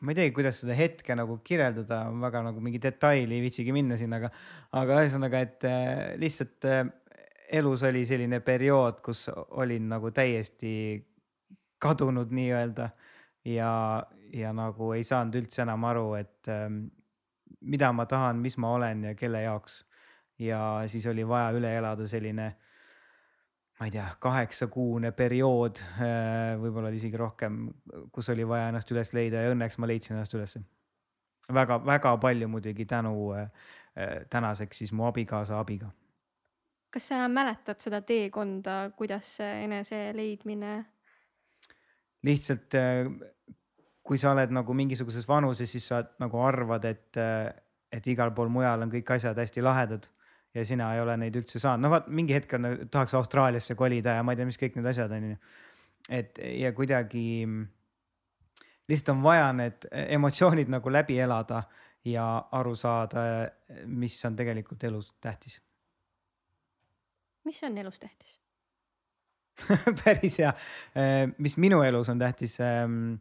ma 0.00 0.12
ei 0.12 0.18
teagi, 0.18 0.34
kuidas 0.36 0.60
seda 0.62 0.76
hetke 0.76 1.16
nagu 1.16 1.38
kirjeldada, 1.44 2.04
väga 2.22 2.42
nagu 2.50 2.62
mingi 2.64 2.80
detaili 2.82 3.38
ei 3.38 3.44
viitsigi 3.44 3.74
minna 3.74 3.98
sinna, 4.00 4.20
aga, 4.20 4.30
aga 4.80 5.00
ühesõnaga, 5.02 5.42
et 5.44 5.66
äh, 5.68 6.14
lihtsalt 6.20 6.68
äh, 6.68 6.84
elus 7.60 7.84
oli 7.86 8.04
selline 8.08 8.40
periood, 8.44 9.00
kus 9.04 9.26
olin 9.32 9.88
nagu 9.92 10.10
täiesti 10.14 10.74
kadunud 11.82 12.32
nii-öelda 12.34 12.90
ja, 13.52 13.72
ja 14.34 14.52
nagu 14.56 14.92
ei 14.96 15.04
saanud 15.06 15.40
üldse 15.40 15.64
enam 15.64 15.84
aru, 15.88 16.10
et 16.20 16.52
äh, 16.52 16.68
mida 17.66 17.92
ma 17.96 18.06
tahan, 18.08 18.40
mis 18.44 18.58
ma 18.60 18.74
olen 18.76 19.08
ja 19.10 19.14
kelle 19.18 19.42
jaoks 19.46 19.82
ja 20.38 20.82
siis 20.86 21.06
oli 21.06 21.28
vaja 21.28 21.50
üle 21.56 21.72
elada 21.76 22.06
selline, 22.08 22.46
ma 23.80 23.88
ei 23.88 23.92
tea, 23.92 24.06
kaheksakuune 24.20 25.12
periood, 25.16 25.80
äh, 26.00 26.54
võib-olla 26.60 26.92
isegi 26.94 27.16
rohkem, 27.20 27.66
kus 28.12 28.30
oli 28.32 28.46
vaja 28.48 28.70
ennast 28.70 28.90
üles 28.92 29.12
leida 29.16 29.44
ja 29.44 29.52
õnneks 29.54 29.78
ma 29.80 29.88
leidsin 29.88 30.16
ennast 30.16 30.34
ülesse. 30.36 30.64
väga-väga 31.54 32.16
palju 32.18 32.48
muidugi 32.48 32.84
tänu 32.86 33.32
äh, 33.32 33.50
äh, 33.98 34.26
tänaseks 34.30 34.78
siis 34.78 34.92
mu 34.92 35.06
abikaasa 35.06 35.60
abiga. 35.60 35.90
kas 36.90 37.08
sa 37.08 37.28
mäletad 37.28 37.80
seda 37.80 38.00
teekonda, 38.00 38.90
kuidas 38.96 39.36
see 39.36 39.64
enese 39.64 40.12
leidmine? 40.14 40.84
lihtsalt 42.22 42.74
kui 44.02 44.18
sa 44.18 44.32
oled 44.32 44.50
nagu 44.50 44.74
mingisuguses 44.74 45.28
vanuses, 45.28 45.70
siis 45.70 45.86
sa 45.88 46.02
nagu 46.18 46.40
arvad, 46.40 46.84
et, 46.84 47.16
et 47.92 48.06
igal 48.06 48.30
pool 48.34 48.48
mujal 48.48 48.82
on 48.82 48.90
kõik 48.90 49.10
asjad 49.16 49.38
hästi 49.38 49.62
lahedad 49.62 50.06
ja 50.56 50.64
sina 50.64 50.90
ei 50.94 51.00
ole 51.02 51.16
neid 51.20 51.36
üldse 51.36 51.60
saanud, 51.60 51.84
no 51.84 51.92
vaat 51.92 52.08
mingi 52.08 52.36
hetk 52.36 52.56
on, 52.56 52.68
tahaks 52.90 53.14
Austraaliasse 53.18 53.76
kolida 53.78 54.16
ja 54.16 54.24
ma 54.24 54.32
ei 54.32 54.40
tea, 54.40 54.48
mis 54.48 54.60
kõik 54.60 54.78
need 54.78 54.88
asjad 54.92 55.12
on 55.16 55.30
ju. 55.30 55.40
et 56.18 56.40
ja 56.62 56.72
kuidagi 56.76 57.26
lihtsalt 58.88 59.12
on 59.16 59.22
vaja 59.26 59.50
need 59.56 59.88
emotsioonid 60.06 60.72
nagu 60.72 60.92
läbi 60.92 61.18
elada 61.20 61.62
ja 62.06 62.26
aru 62.54 62.74
saada, 62.78 63.20
mis 63.86 64.16
on 64.24 64.36
tegelikult 64.38 64.84
elus 64.88 65.12
tähtis. 65.20 65.60
mis 67.44 67.62
on 67.62 67.78
elus 67.78 68.00
tähtis 68.00 68.40
päris 70.04 70.38
hea, 70.38 70.52
mis 71.38 71.56
minu 71.56 71.80
elus 71.82 72.08
on 72.12 72.18
tähtis? 72.18 72.58
Ehm, 72.60 73.14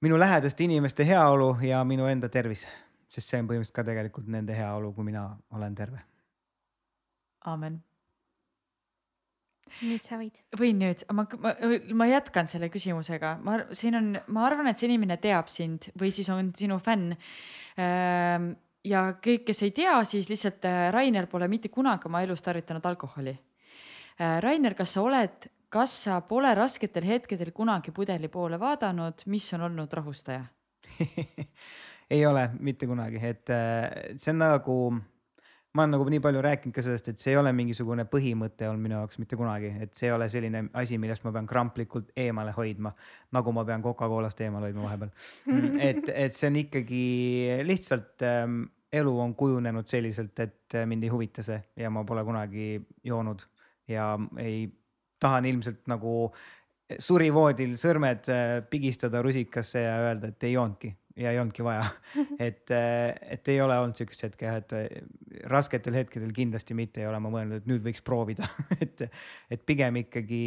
minu 0.00 0.18
lähedaste 0.18 0.64
inimeste 0.64 1.06
heaolu 1.06 1.56
ja 1.62 1.84
minu 1.84 2.06
enda 2.10 2.28
tervis 2.28 2.66
sest 3.10 3.32
see 3.32 3.42
on 3.42 3.48
põhimõtteliselt 3.50 3.76
ka 3.76 3.86
tegelikult 3.86 4.30
nende 4.30 4.56
heaolu, 4.56 4.92
kui 4.94 5.06
mina 5.10 5.24
olen 5.56 5.74
terve. 5.74 6.02
aamen. 7.50 7.80
nüüd 9.86 10.02
sa 10.04 10.18
võid. 10.20 10.40
võin 10.58 10.80
nüüd, 10.82 11.04
ma, 11.14 11.26
ma, 11.42 11.54
ma 12.02 12.08
jätkan 12.10 12.50
selle 12.50 12.70
küsimusega, 12.72 13.36
ma, 13.46 13.60
siin 13.76 13.98
on, 13.98 14.10
ma 14.34 14.46
arvan, 14.48 14.70
et 14.70 14.78
see 14.78 14.90
inimene 14.90 15.18
teab 15.22 15.50
sind 15.50 15.90
või 15.98 16.10
siis 16.14 16.30
on 16.32 16.50
sinu 16.56 16.78
fänn 16.82 17.14
ehm, 17.76 18.50
ja 18.84 19.04
kõik, 19.22 19.46
kes 19.50 19.62
ei 19.66 19.74
tea, 19.76 19.94
siis 20.08 20.30
lihtsalt 20.30 20.66
äh, 20.68 20.88
Rainer 20.94 21.28
pole 21.30 21.48
mitte 21.48 21.70
kunagi 21.72 22.08
oma 22.10 22.22
elus 22.24 22.42
tarvitanud 22.42 22.86
alkoholi. 22.86 23.34
Äh, 24.20 24.38
Rainer, 24.42 24.74
kas 24.78 24.96
sa 24.96 25.04
oled, 25.06 25.50
kas 25.70 25.94
sa 26.06 26.20
pole 26.26 26.50
rasketel 26.58 27.06
hetkedel 27.06 27.52
kunagi 27.54 27.94
pudeli 27.94 28.28
poole 28.28 28.58
vaadanud, 28.60 29.26
mis 29.30 29.46
on 29.54 29.68
olnud 29.68 29.92
rahustaja 30.00 30.44
ei 32.10 32.26
ole 32.26 32.50
mitte 32.58 32.88
kunagi, 32.90 33.20
et 33.22 33.50
äh, 33.54 34.16
see 34.18 34.32
on 34.32 34.40
nagu, 34.42 34.76
ma 35.74 35.84
olen 35.84 35.94
nagu 35.94 36.06
nii 36.10 36.22
palju 36.24 36.42
rääkinud 36.42 36.74
ka 36.74 36.82
sellest, 36.84 37.12
et 37.12 37.22
see 37.22 37.34
ei 37.34 37.38
ole 37.38 37.52
mingisugune 37.56 38.04
põhimõte 38.10 38.66
olnud 38.68 38.82
minu 38.86 38.98
jaoks 38.98 39.20
mitte 39.22 39.38
kunagi, 39.38 39.70
et 39.84 39.94
see 39.98 40.08
ei 40.08 40.16
ole 40.16 40.26
selline 40.32 40.64
asi, 40.80 40.98
millest 40.98 41.24
ma 41.26 41.32
pean 41.36 41.48
kramplikult 41.50 42.10
eemale 42.18 42.54
hoidma, 42.56 42.92
nagu 43.36 43.54
ma 43.54 43.64
pean 43.68 43.84
Coca-Colast 43.84 44.42
eemale 44.46 44.70
hoidma 44.70 44.88
vahepeal. 44.88 45.14
Mm, 45.46 45.78
et, 45.90 46.12
et 46.26 46.36
see 46.36 46.50
on 46.50 46.60
ikkagi 46.64 47.04
lihtsalt 47.68 48.26
ähm, 48.26 48.64
elu 49.00 49.14
on 49.22 49.36
kujunenud 49.38 49.86
selliselt, 49.90 50.34
et 50.42 50.78
äh, 50.78 50.88
mind 50.90 51.06
ei 51.06 51.14
huvita 51.14 51.46
see 51.46 51.60
ja 51.78 51.92
ma 51.94 52.02
pole 52.08 52.26
kunagi 52.26 52.72
joonud 53.06 53.46
ja 53.90 54.16
ei 54.42 54.64
tahan 55.20 55.46
ilmselt 55.46 55.86
nagu 55.90 56.32
surivoodil 56.98 57.76
sõrmed 57.78 58.26
äh, 58.34 58.56
pigistada 58.66 59.22
rusikasse 59.22 59.84
ja 59.84 59.94
öelda, 60.08 60.32
et 60.32 60.48
ei 60.48 60.56
joonudki 60.56 60.90
ja 61.16 61.32
ei 61.32 61.38
olnudki 61.40 61.64
vaja. 61.64 61.84
Et, 62.48 62.70
äh, 62.70 63.14
et 63.34 63.48
ei 63.48 63.60
ole 63.60 63.78
olnud 63.78 63.98
sihukest 63.98 64.24
hetke 64.28 64.46
jah, 64.46 64.60
et 64.60 64.74
äh, 64.76 64.86
rasketel 65.50 65.96
hetkedel 66.00 66.32
kindlasti 66.36 66.76
mitte 66.78 67.02
ei 67.02 67.08
ole 67.10 67.20
ma 67.22 67.32
mõelnud, 67.32 67.62
et 67.62 67.70
nüüd 67.70 67.84
võiks 67.84 68.04
proovida. 68.06 68.48
Et, 68.84 69.06
et 69.50 69.64
pigem 69.66 70.00
ikkagi 70.02 70.44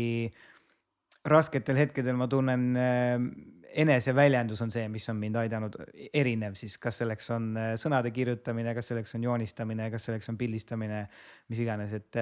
rasketel 1.30 1.78
hetkedel 1.80 2.18
ma 2.20 2.28
tunnen 2.32 2.66
äh, 2.80 3.14
eneseväljendus 3.84 4.62
on 4.62 4.72
see, 4.74 4.86
mis 4.92 5.06
on 5.10 5.18
mind 5.18 5.38
aidanud, 5.42 5.78
erinev 6.14 6.58
siis, 6.60 6.76
kas 6.82 7.00
selleks 7.02 7.32
on 7.34 7.48
sõnade 7.80 8.12
kirjutamine, 8.14 8.76
kas 8.78 8.92
selleks 8.92 9.16
on 9.18 9.24
joonistamine, 9.26 9.88
kas 9.90 10.06
selleks 10.06 10.30
on 10.30 10.38
pildistamine, 10.38 11.00
mis 11.50 11.64
iganes, 11.64 11.96
et, 11.98 12.20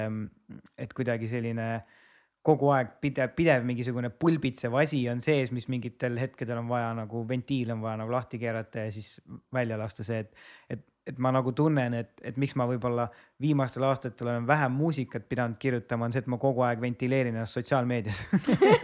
et 0.80 0.94
kuidagi 0.96 1.28
selline 1.28 1.68
äh, 1.74 2.00
kogu 2.46 2.72
aeg 2.74 2.96
pidev, 3.02 3.34
pidev 3.38 3.66
mingisugune 3.68 4.10
pulbitsev 4.10 4.74
asi 4.82 5.04
on 5.12 5.22
sees, 5.22 5.52
mis 5.54 5.68
mingitel 5.70 6.18
hetkedel 6.18 6.62
on 6.62 6.70
vaja 6.72 6.94
nagu 6.98 7.26
ventiil 7.30 7.74
on 7.76 7.84
vaja 7.84 8.00
nagu 8.02 8.14
lahti 8.14 8.40
keerata 8.42 8.88
ja 8.88 8.94
siis 8.94 9.20
välja 9.54 9.78
lasta 9.78 10.06
see, 10.08 10.24
et, 10.24 10.34
et, 10.74 10.82
et 11.12 11.22
ma 11.22 11.30
nagu 11.36 11.54
tunnen, 11.58 11.94
et, 12.00 12.10
et 12.26 12.40
miks 12.42 12.58
ma 12.58 12.66
võib-olla 12.70 13.06
viimastel 13.42 13.86
aastatel 13.86 14.32
olen 14.34 14.50
vähem 14.50 14.74
muusikat 14.74 15.30
pidanud 15.30 15.62
kirjutama, 15.62 16.10
on 16.10 16.16
see, 16.16 16.26
et 16.26 16.34
ma 16.34 16.42
kogu 16.42 16.66
aeg 16.66 16.82
ventileerin 16.82 17.38
ennast 17.38 17.60
sotsiaalmeedias 17.60 18.24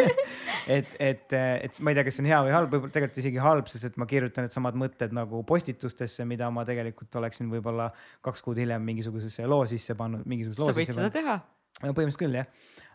et, 0.77 0.93
et, 1.01 1.37
et 1.41 1.81
ma 1.81 1.93
ei 1.93 1.97
tea, 1.97 2.05
kas 2.05 2.19
see 2.19 2.27
on 2.27 2.29
hea 2.29 2.45
või 2.45 2.55
halb, 2.59 2.77
võib-olla 2.77 2.93
tegelikult 2.93 3.21
isegi 3.25 3.41
halb, 3.41 3.73
sest 3.73 3.89
et 3.89 3.97
ma 3.97 4.05
kirjutan 4.09 4.45
needsamad 4.45 4.77
mõtted 4.77 5.17
nagu 5.17 5.41
postitustesse, 5.49 6.29
mida 6.29 6.53
ma 6.53 6.65
tegelikult 6.69 7.23
oleksin 7.23 7.49
võib-olla 7.57 7.89
kaks 8.21 8.45
kuud 8.45 8.61
hiljem 8.61 8.85
mingisugusesse 8.85 9.49
loo 9.49 9.65
sisse 9.65 9.97
pannud, 9.97 10.29
mingisuguse 10.29 10.61
loo 10.61 10.73
sisse 10.75 10.93
pannud. 10.93 10.93
sa 10.93 11.09
võid 11.09 11.15
seda 11.15 11.15
teha 11.21 11.39
põhimõtteliselt 11.81 12.19
küll 12.21 12.37
jah, 12.39 12.47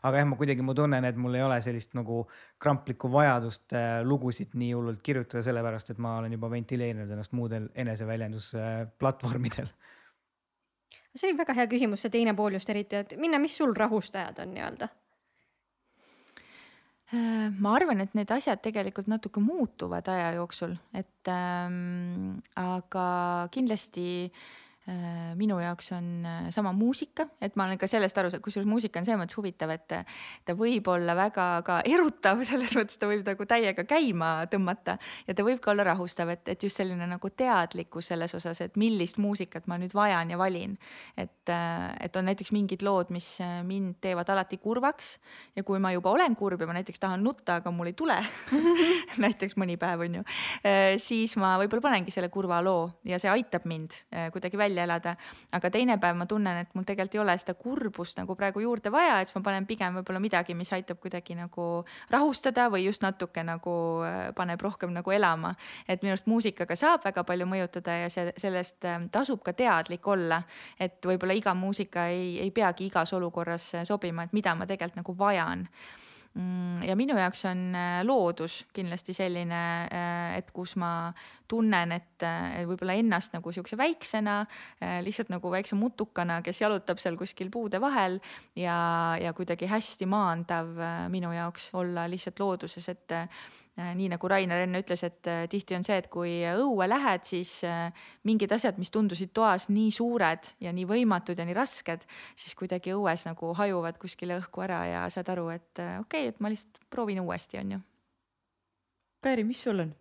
aga 0.03 0.21
jah, 0.21 0.29
ma 0.29 0.39
kuidagi, 0.39 0.65
ma 0.67 0.75
tunnen, 0.77 1.07
et 1.07 1.19
mul 1.21 1.37
ei 1.39 1.45
ole 1.45 1.59
sellist 1.65 1.93
nagu 1.99 2.23
kramplikku 2.63 3.11
vajadust 3.13 3.75
äh, 3.79 4.01
lugusid 4.07 4.57
nii 4.59 4.73
hullult 4.75 5.03
kirjutada, 5.05 5.45
sellepärast 5.47 5.93
et 5.95 6.01
ma 6.03 6.17
olen 6.21 6.35
juba 6.35 6.51
ventileerinud 6.53 7.11
ennast 7.11 7.37
muudel 7.39 7.69
eneseväljendusplatvormidel 7.85 9.69
äh,. 9.69 9.93
see 11.15 11.31
oli 11.31 11.39
väga 11.39 11.55
hea 11.61 11.69
küsimus, 11.71 12.03
see 12.03 12.15
teine 12.15 12.35
pool 12.35 12.59
just 12.59 12.71
eriti, 12.73 12.99
et 13.05 13.15
Minna, 13.21 13.39
mis 13.43 13.57
sul 13.57 13.75
rahustajad 13.77 14.43
on 14.43 14.57
nii-öelda? 14.57 14.89
Äh, 17.13 17.53
ma 17.61 17.77
arvan, 17.77 18.01
et 18.03 18.17
need 18.19 18.31
asjad 18.35 18.63
tegelikult 18.65 19.11
natuke 19.13 19.41
muutuvad 19.45 20.09
aja 20.09 20.33
jooksul, 20.39 20.75
et 20.97 21.31
ähm, 21.31 22.41
aga 22.57 23.07
kindlasti 23.53 24.09
äh, 24.25 24.33
Äh, 24.33 24.72
minu 25.39 25.61
jaoks 25.63 25.93
on 25.95 26.07
äh, 26.27 26.47
sama 26.51 26.73
muusika, 26.75 27.29
et 27.41 27.55
ma 27.57 27.69
olen 27.69 27.79
ka 27.79 27.87
sellest 27.87 28.17
aru 28.19 28.31
saanud, 28.33 28.43
kusjuures 28.43 28.67
muusika 28.67 28.99
on 28.99 29.07
selles 29.07 29.21
mõttes 29.21 29.39
huvitav, 29.39 29.71
et 29.75 29.95
ta 30.47 30.57
võib 30.59 30.89
olla 30.91 31.15
väga 31.15 31.47
ka 31.67 31.77
erutav, 31.87 32.43
selles 32.49 32.75
mõttes 32.75 32.99
ta 32.99 33.07
võib 33.11 33.23
nagu 33.27 33.47
täiega 33.47 33.85
käima 33.87 34.33
tõmmata 34.51 34.97
ja 35.29 35.37
ta 35.39 35.47
võib 35.47 35.61
ka 35.63 35.71
olla 35.71 35.87
rahustav, 35.93 36.33
et, 36.35 36.43
et 36.51 36.67
just 36.67 36.81
selline 36.81 37.07
nagu 37.07 37.31
teadlikkus 37.31 38.11
selles 38.11 38.35
osas, 38.35 38.59
et 38.65 38.79
millist 38.81 39.21
muusikat 39.23 39.69
ma 39.71 39.79
nüüd 39.79 39.95
vajan 39.95 40.35
ja 40.35 40.41
valin. 40.41 40.75
et, 41.17 41.47
äh, 41.47 41.87
et 42.03 42.17
on 42.19 42.27
näiteks 42.27 42.51
mingid 42.51 42.83
lood, 42.83 43.15
mis 43.15 43.29
mind 43.63 44.01
teevad 44.03 44.35
alati 44.35 44.59
kurvaks 44.59 45.15
ja 45.57 45.63
kui 45.63 45.79
ma 45.79 45.93
juba 45.95 46.11
olen 46.11 46.35
kurb 46.37 46.61
ja 46.61 46.67
ma 46.67 46.75
näiteks 46.81 46.99
tahan 46.99 47.23
nutta, 47.23 47.61
aga 47.63 47.71
mul 47.71 47.93
ei 47.93 47.97
tule 47.99 48.19
näiteks 49.25 49.55
mõni 49.61 49.79
päev 49.79 50.03
on 50.09 50.21
ju, 50.21 50.27
siis 51.03 51.37
ma 51.39 51.55
võib-olla 51.63 51.87
panengi 51.87 52.11
selle 52.11 52.33
kurva 52.35 52.59
loo 52.65 52.89
ja 53.07 53.23
see 53.23 53.31
aitab 53.31 53.71
mind 53.71 53.95
kuidagi 54.35 54.59
välja 54.59 54.72
välja 54.73 54.85
elada. 54.85 55.17
aga 55.53 55.71
teine 55.71 55.99
päev 55.99 56.17
ma 56.17 56.27
tunnen, 56.27 56.57
et 56.63 56.75
mul 56.75 56.85
tegelikult 56.85 57.15
ei 57.15 57.21
ole 57.21 57.37
seda 57.39 57.55
kurbust 57.55 58.19
nagu 58.19 58.35
praegu 58.37 58.61
juurde 58.61 58.91
vaja, 58.91 59.21
et 59.21 59.29
siis 59.29 59.37
ma 59.37 59.43
panen 59.43 59.67
pigem 59.67 59.95
võib-olla 59.99 60.21
midagi, 60.21 60.55
mis 60.55 60.73
aitab 60.73 61.01
kuidagi 61.01 61.37
nagu 61.37 61.85
rahustada 62.11 62.69
või 62.73 62.87
just 62.87 63.03
natuke 63.03 63.43
nagu 63.45 63.75
äh, 64.07 64.33
paneb 64.35 64.61
rohkem 64.63 64.93
nagu 64.93 65.11
elama. 65.11 65.55
et 65.89 66.03
minu 66.03 66.13
arust 66.13 66.27
muusikaga 66.27 66.77
saab 66.77 67.05
väga 67.05 67.25
palju 67.25 67.47
mõjutada 67.47 67.99
ja 68.05 68.11
see, 68.11 68.33
sellest 68.37 68.85
äh, 68.85 69.01
tasub 69.13 69.43
ka 69.43 69.53
teadlik 69.53 70.07
olla, 70.07 70.43
et 70.79 71.05
võib-olla 71.05 71.37
iga 71.37 71.55
muusika 71.55 72.07
ei, 72.09 72.39
ei 72.41 72.51
peagi 72.51 72.87
igas 72.87 73.13
olukorras 73.13 73.75
äh, 73.75 73.85
sobima, 73.85 74.25
et 74.25 74.33
mida 74.33 74.55
ma 74.55 74.67
tegelikult 74.67 75.03
nagu 75.03 75.19
vajan 75.19 75.69
ja 76.87 76.95
minu 76.97 77.17
jaoks 77.19 77.45
on 77.51 77.61
äh, 77.77 78.01
loodus 78.07 78.63
kindlasti 78.73 79.13
selline, 79.17 79.61
äh, 79.85 80.39
et 80.39 80.49
kus 80.55 80.75
ma 80.81 81.13
tunnen, 81.51 81.93
et 81.93 82.25
äh, 82.25 82.63
võib-olla 82.69 82.97
ennast 82.97 83.35
nagu 83.37 83.53
sihukese 83.53 83.77
väiksena, 83.77 84.39
lihtsalt 85.05 85.33
nagu 85.33 85.53
väikse 85.53 85.77
mutukana, 85.77 86.41
kes 86.45 86.63
jalutab 86.63 87.01
seal 87.03 87.19
kuskil 87.21 87.51
puude 87.53 87.81
vahel 87.83 88.19
ja, 88.57 88.77
ja 89.21 89.35
kuidagi 89.37 89.69
hästi 89.69 90.09
maandav 90.09 90.73
minu 91.13 91.35
jaoks 91.37 91.69
olla 91.77 92.09
lihtsalt 92.09 92.41
looduses, 92.41 92.89
et 92.89 93.19
nii 93.77 94.09
nagu 94.13 94.29
Rainer 94.29 94.67
enne 94.67 94.83
ütles, 94.83 95.01
et 95.07 95.29
äh, 95.31 95.45
tihti 95.51 95.77
on 95.77 95.85
see, 95.87 95.97
et 96.03 96.09
kui 96.13 96.35
õue 96.51 96.89
lähed, 96.89 97.25
siis 97.25 97.55
äh, 97.65 97.89
mingid 98.29 98.53
asjad, 98.53 98.77
mis 98.81 98.93
tundusid 98.93 99.33
toas 99.33 99.69
nii 99.73 99.91
suured 99.95 100.51
ja 100.61 100.75
nii 100.77 100.85
võimatud 100.89 101.39
ja 101.39 101.47
nii 101.49 101.57
rasked, 101.57 102.05
siis 102.37 102.57
kuidagi 102.59 102.93
õues 102.97 103.25
nagu 103.29 103.55
hajuvad 103.57 104.01
kuskile 104.03 104.37
õhku 104.43 104.65
ära 104.67 104.83
ja 104.91 105.07
saad 105.13 105.33
aru, 105.33 105.49
et 105.55 105.73
okei 105.81 106.03
okay,, 106.05 106.35
et 106.35 106.45
ma 106.45 106.53
lihtsalt 106.53 106.85
proovin 106.93 107.23
uuesti, 107.25 107.61
on 107.63 107.79
ju. 107.79 107.81
Päri, 109.23 109.47
mis 109.47 109.63
sul 109.63 109.87
on? 109.87 109.97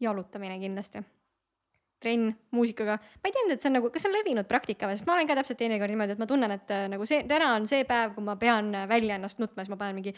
jalutamine 0.00 0.58
kindlasti 0.60 1.00
trenn 2.02 2.32
muusikaga, 2.52 2.98
ma 3.00 3.28
ei 3.28 3.34
teadnud, 3.34 3.54
et 3.54 3.62
see 3.62 3.70
on 3.70 3.76
nagu, 3.78 3.88
kas 3.92 4.04
see 4.04 4.10
on 4.10 4.16
levinud 4.18 4.48
praktika 4.48 4.88
või, 4.88 4.98
sest 4.98 5.08
ma 5.08 5.14
olen 5.14 5.28
ka 5.28 5.36
täpselt 5.38 5.58
teinekord 5.60 5.92
niimoodi, 5.92 6.16
et 6.16 6.20
ma 6.20 6.28
tunnen, 6.28 6.52
et 6.52 6.72
äh, 6.74 6.84
nagu 6.92 7.06
see, 7.08 7.22
täna 7.28 7.54
on 7.56 7.68
see 7.70 7.86
päev, 7.88 8.12
kui 8.16 8.24
ma 8.26 8.36
pean 8.40 8.68
äh, 8.76 8.84
välja 8.90 9.16
ennast 9.16 9.40
nutma, 9.40 9.64
siis 9.64 9.72
ma 9.72 9.78
panen 9.80 9.96
mingi 9.96 10.12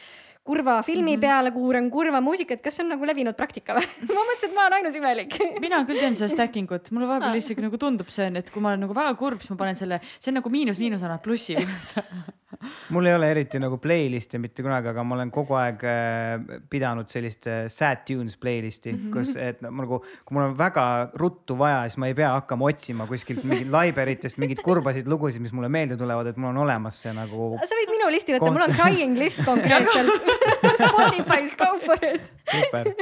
kurva 0.46 0.80
filmi 0.82 1.14
mm 1.14 1.20
-hmm. 1.20 1.26
peale, 1.26 1.52
kuulan 1.54 1.90
kurva 1.90 2.20
muusikat, 2.24 2.62
kas 2.64 2.76
see 2.76 2.84
on 2.84 2.90
nagu 2.96 3.06
levinud 3.06 3.38
praktika 3.38 3.78
või? 3.78 3.86
Ma 4.16 4.24
mõtlesin, 4.24 4.50
et 4.50 4.54
ma 4.54 4.66
olen 4.66 4.78
ainus 4.80 4.98
imelik. 4.98 5.38
Mina 5.66 5.84
küll 5.84 6.00
teen 6.00 6.18
seda 6.18 6.28
stacking 6.34 6.70
ut, 6.72 6.90
mulle 6.90 7.08
vahepeal 7.08 7.38
isegi 7.38 7.62
nagu 7.62 7.78
tundub 7.78 8.10
see, 8.10 8.26
et 8.34 8.50
kui 8.50 8.62
ma 8.62 8.74
olen 8.74 8.86
nagu 8.86 8.94
väga 8.94 9.14
kurb, 9.14 9.40
siis 9.40 9.50
ma 9.54 9.62
panen 9.62 9.76
selle, 9.76 10.00
see 10.18 10.32
on 10.32 10.40
nagu 10.42 10.50
miinus, 10.50 10.78
miinus 10.78 11.02
annab 11.02 11.22
plussi 11.22 11.56
mul 12.94 13.06
ei 13.06 13.14
ole 13.14 13.30
eriti 13.30 13.60
nagu 13.62 13.78
playlist'e 13.82 14.40
mitte 14.42 14.64
kunagi, 14.66 14.90
aga 14.90 15.04
ma 15.06 15.16
olen 15.18 15.30
kogu 15.34 15.56
aeg 15.58 15.84
äh, 15.86 16.58
pidanud 16.70 17.10
sellist 17.12 17.46
sad 17.72 18.04
tunes 18.08 18.36
playlist'i 18.40 18.92
mm, 18.92 18.98
-hmm. 19.04 19.12
kus, 19.14 19.34
et 19.36 19.62
no, 19.62 19.70
nagu, 19.82 20.00
kui 20.24 20.36
mul 20.36 20.48
on 20.48 20.58
väga 20.58 20.86
ruttu 21.20 21.58
vaja 21.58 21.84
siis 21.86 21.98
ma 22.02 22.10
ei 22.10 22.16
pea 22.18 22.32
hakkama 22.38 22.70
otsima 22.72 23.06
kuskilt 23.06 23.44
mingit 23.44 23.70
laiberitest 23.70 24.38
mingeid 24.42 24.62
kurbasid 24.64 25.08
lugusid, 25.08 25.42
mis 25.42 25.52
mulle 25.52 25.68
meelde 25.68 25.96
tulevad, 25.96 26.26
et 26.26 26.36
mul 26.36 26.50
on 26.50 26.62
olemas 26.64 27.02
see 27.02 27.14
nagu. 27.14 27.50
sa 27.62 27.80
võid 27.80 27.94
minu 27.94 28.10
listi 28.12 28.36
võtta, 28.36 28.52
mul 28.52 28.66
on 28.68 28.76
crying 28.80 29.18
list 29.18 29.44
konkreetselt 29.44 30.12
Spotify's 30.82 31.54
go 31.58 31.72
for 31.84 31.98
it. 32.02 32.22
super. 32.50 32.94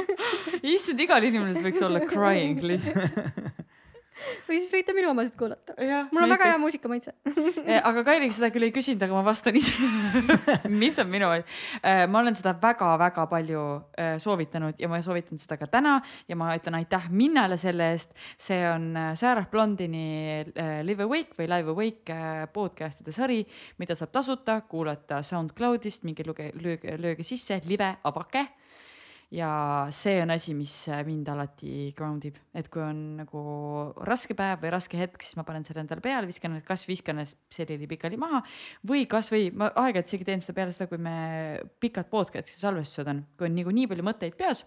issand, 0.61 0.99
igal 0.99 1.23
inimesel 1.23 1.63
võiks 1.69 1.87
olla 1.89 2.03
crying 2.05 2.61
list 2.61 2.93
või 4.47 4.59
siis 4.59 4.71
võite 4.71 4.93
minu 4.97 5.11
omasid 5.11 5.35
kuulata. 5.39 5.75
mul 6.11 6.25
on 6.25 6.33
väga 6.33 6.49
hea 6.51 6.59
muusikamaitse. 6.61 7.13
Aga 7.89 8.03
Kairi 8.07 8.29
seda 8.35 8.49
küll 8.53 8.67
ei 8.67 8.73
küsinud, 8.75 9.03
aga 9.05 9.17
ma 9.17 9.23
vastan 9.25 9.57
ise. 9.59 9.73
Mis 10.81 10.97
on 11.01 11.09
minu, 11.11 11.29
äh, 11.37 12.03
ma 12.09 12.21
olen 12.21 12.37
seda 12.37 12.55
väga-väga 12.61 13.27
palju 13.31 13.63
äh, 13.97 14.15
soovitanud 14.23 14.79
ja 14.81 14.89
ma 14.91 15.01
soovitan 15.05 15.41
seda 15.41 15.59
ka 15.59 15.69
täna 15.71 15.97
ja 16.27 16.37
ma 16.39 16.53
ütlen 16.57 16.79
aitäh 16.79 17.09
Minnale 17.09 17.59
selle 17.61 17.91
eest. 17.93 18.13
see 18.41 18.59
on 18.69 18.89
äh, 18.97 19.13
Sarah 19.15 19.47
Blondini 19.51 20.45
Live 20.83 21.03
Awake 21.03 21.37
või 21.37 21.49
Live 21.51 21.73
Awake 21.73 22.19
podcast'ide 22.53 23.13
sari, 23.15 23.41
mida 23.77 23.95
saab 23.95 24.13
tasuta 24.15 24.61
kuulata 24.69 25.21
SoundCloudist, 25.23 26.03
minge 26.07 26.25
luge, 26.27 26.51
lööge, 26.61 26.97
lööge 27.01 27.25
sisse, 27.27 27.61
live 27.67 27.95
abake 28.07 28.47
ja 29.31 29.49
see 29.91 30.21
on 30.23 30.31
asi, 30.31 30.53
mis 30.55 30.73
mind 31.05 31.27
alati 31.33 31.91
ground 31.97 32.23
ib, 32.29 32.37
et 32.55 32.69
kui 32.71 32.81
on 32.83 32.99
nagu 33.19 33.41
raske 34.07 34.37
päev 34.37 34.61
või 34.63 34.71
raske 34.71 34.99
hetk, 34.99 35.25
siis 35.25 35.35
ma 35.39 35.43
panen 35.47 35.65
selle 35.67 35.83
endale 35.83 36.03
peale, 36.03 36.29
viskan, 36.29 36.55
kas 36.67 36.85
viskan 36.87 37.19
selili 37.25 37.89
pikali 37.91 38.19
maha 38.19 38.39
või 38.87 39.03
kasvõi 39.09 39.51
ma 39.51 39.69
aeg-ajalt 39.73 40.13
isegi 40.13 40.29
teen 40.29 40.43
seda 40.43 40.55
peale 40.61 40.75
seda, 40.75 40.87
kui 40.91 41.01
me 41.01 41.17
pikad 41.83 42.07
podcast'i 42.11 42.55
salvestused 42.55 43.11
on, 43.11 43.21
kui 43.35 43.49
on 43.49 43.57
nagu 43.59 43.75
nii 43.75 43.91
palju 43.91 44.07
mõtteid 44.07 44.39
peas 44.39 44.63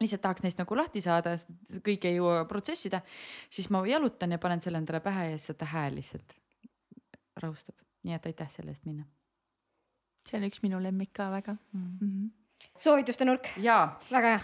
lihtsalt 0.00 0.22
tahaks 0.24 0.42
neist 0.42 0.58
nagu 0.58 0.76
lahti 0.78 1.02
saada, 1.04 1.36
kõike 1.84 2.08
ei 2.08 2.16
jõua 2.16 2.46
protsessida, 2.48 3.02
siis 3.52 3.68
ma 3.70 3.84
jalutan 3.86 4.32
ja 4.32 4.40
panen 4.42 4.62
selle 4.64 4.80
endale 4.80 5.02
pähe 5.04 5.28
ja 5.30 5.36
siis 5.36 5.52
seda 5.52 5.68
hääl 5.68 5.98
lihtsalt 6.00 6.32
rahustab. 7.42 7.76
nii 8.02 8.16
et 8.16 8.24
aitäh 8.26 8.48
selle 8.50 8.72
eest, 8.72 8.86
Minna. 8.88 9.04
see 10.26 10.40
on 10.40 10.48
üks 10.48 10.62
minu 10.64 10.80
lemmik 10.82 11.12
ka 11.12 11.30
väga 11.30 11.58
mm. 11.72 11.98
-hmm 12.00 12.30
soovituste 12.78 13.24
nurk. 13.24 13.48
jaa. 13.62 13.98
väga 14.10 14.36
hea. 14.36 14.42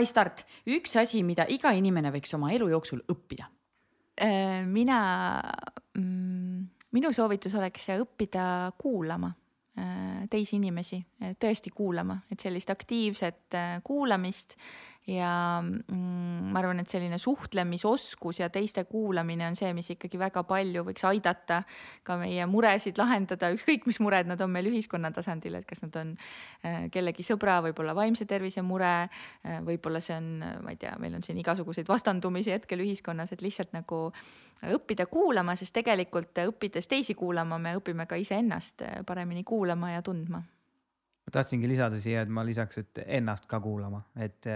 I 0.00 0.06
start, 0.06 0.42
üks 0.66 0.96
asi, 0.98 1.22
mida 1.22 1.44
iga 1.48 1.70
inimene 1.76 2.10
võiks 2.10 2.34
oma 2.34 2.50
elu 2.50 2.66
jooksul 2.72 3.04
õppida. 3.12 3.46
Äh, 4.20 4.64
mina, 4.66 4.96
mm, 5.94 6.64
minu 6.96 7.12
soovitus 7.14 7.54
oleks 7.54 7.86
õppida 7.94 8.72
kuulama 8.80 9.30
äh, 9.30 10.26
teisi 10.30 10.58
inimesi, 10.58 10.98
tõesti 11.38 11.70
kuulama, 11.70 12.18
et 12.32 12.42
sellist 12.42 12.74
aktiivset 12.74 13.54
äh, 13.54 13.76
kuulamist 13.86 14.58
ja 15.08 15.60
mm, 15.62 16.50
ma 16.52 16.60
arvan, 16.60 16.82
et 16.82 16.90
selline 16.92 17.16
suhtlemisoskus 17.18 18.40
ja 18.42 18.50
teiste 18.52 18.84
kuulamine 18.84 19.46
on 19.48 19.56
see, 19.56 19.70
mis 19.76 19.88
ikkagi 19.94 20.18
väga 20.20 20.42
palju 20.48 20.84
võiks 20.84 21.04
aidata 21.08 21.62
ka 22.06 22.18
meie 22.20 22.44
muresid 22.50 23.00
lahendada, 23.00 23.50
ükskõik 23.54 23.88
mis 23.88 24.00
mured 24.04 24.28
nad 24.28 24.40
on 24.44 24.52
meil 24.52 24.68
ühiskonna 24.68 25.12
tasandil, 25.16 25.56
et 25.56 25.66
kas 25.68 25.82
nad 25.86 25.96
on 26.02 26.12
äh, 26.18 26.86
kellegi 26.92 27.24
sõbra, 27.26 27.58
võib-olla 27.64 27.96
vaimse 27.96 28.28
tervise 28.28 28.64
mure, 28.66 28.92
äh, 29.08 29.58
võib-olla 29.64 30.04
see 30.04 30.18
on, 30.18 30.30
ma 30.66 30.76
ei 30.76 30.80
tea, 30.80 30.92
meil 31.00 31.16
on 31.16 31.24
siin 31.26 31.40
igasuguseid 31.40 31.88
vastandumisi 31.88 32.52
hetkel 32.54 32.84
ühiskonnas, 32.84 33.32
et 33.32 33.44
lihtsalt 33.44 33.72
nagu 33.76 34.08
õppida 34.68 35.08
kuulama, 35.08 35.56
sest 35.56 35.72
tegelikult 35.80 36.44
õppides 36.44 36.88
teisi 36.90 37.16
kuulama, 37.16 37.58
me 37.58 37.78
õpime 37.80 38.04
ka 38.06 38.20
iseennast 38.20 38.84
paremini 39.08 39.46
kuulama 39.48 39.94
ja 39.96 40.04
tundma 40.04 40.44
ma 41.30 41.38
tahtsingi 41.38 41.68
lisada 41.70 41.98
siia, 42.02 42.24
et 42.26 42.32
ma 42.32 42.42
lisaks, 42.46 42.82
et 42.82 43.04
ennast 43.06 43.46
ka 43.50 43.60
kuulama, 43.62 44.02
et 44.18 44.48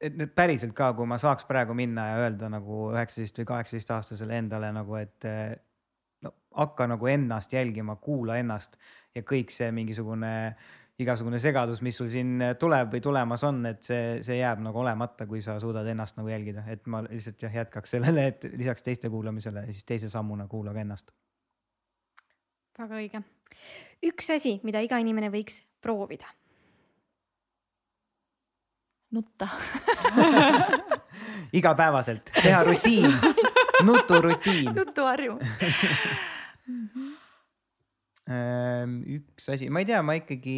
et 0.00 0.14
nüüd 0.16 0.30
päriselt 0.34 0.72
ka, 0.74 0.92
kui 0.96 1.06
ma 1.06 1.18
saaks 1.20 1.44
praegu 1.44 1.74
minna 1.76 2.06
ja 2.08 2.20
öelda 2.24 2.48
nagu 2.48 2.88
üheksateist 2.94 3.42
või 3.42 3.48
kaheksateist 3.50 3.90
aastasele 3.92 4.38
endale 4.40 4.70
nagu, 4.72 4.96
et 4.96 5.26
no 6.24 6.32
hakka 6.56 6.86
nagu 6.88 7.10
ennast 7.12 7.52
jälgima, 7.52 7.98
kuula 8.00 8.38
ennast 8.40 8.78
ja 9.14 9.20
kõik 9.26 9.52
see 9.52 9.68
mingisugune 9.74 10.32
igasugune 11.02 11.38
segadus, 11.42 11.82
mis 11.84 11.98
sul 11.98 12.08
siin 12.12 12.40
tuleb 12.60 12.94
või 12.94 13.02
tulemas 13.04 13.44
on, 13.48 13.60
et 13.68 13.82
see, 13.84 14.22
see 14.24 14.38
jääb 14.38 14.62
nagu 14.64 14.80
olemata, 14.80 15.26
kui 15.28 15.42
sa 15.44 15.58
suudad 15.60 15.88
ennast 15.92 16.16
nagu 16.16 16.30
jälgida, 16.30 16.64
et 16.72 16.86
ma 16.86 17.02
lihtsalt 17.04 17.42
jah 17.42 17.58
jätkaks 17.62 17.96
sellele, 17.96 18.26
et 18.32 18.46
lisaks 18.56 18.86
teiste 18.86 19.10
kuulamisele, 19.12 19.66
siis 19.72 19.84
teise 19.88 20.08
sammuna 20.12 20.46
kuula 20.48 20.72
ka 20.72 20.84
ennast. 20.84 21.12
väga 22.78 23.02
õige. 23.02 23.22
üks 24.08 24.32
asi, 24.32 24.58
mida 24.64 24.80
iga 24.84 25.00
inimene 25.02 25.28
võiks 25.32 25.60
proovida. 25.82 26.30
Nutta. 29.12 29.48
Igapäevaselt, 31.58 32.30
teha 32.42 32.64
rutiin, 32.64 33.12
nuturutiin. 33.84 34.70
nutuharjumus 34.74 35.46
ehm, 38.32 38.96
üks 39.18 39.50
asi, 39.52 39.68
ma 39.68 39.82
ei 39.82 39.88
tea, 39.90 40.00
ma 40.06 40.16
ikkagi 40.16 40.56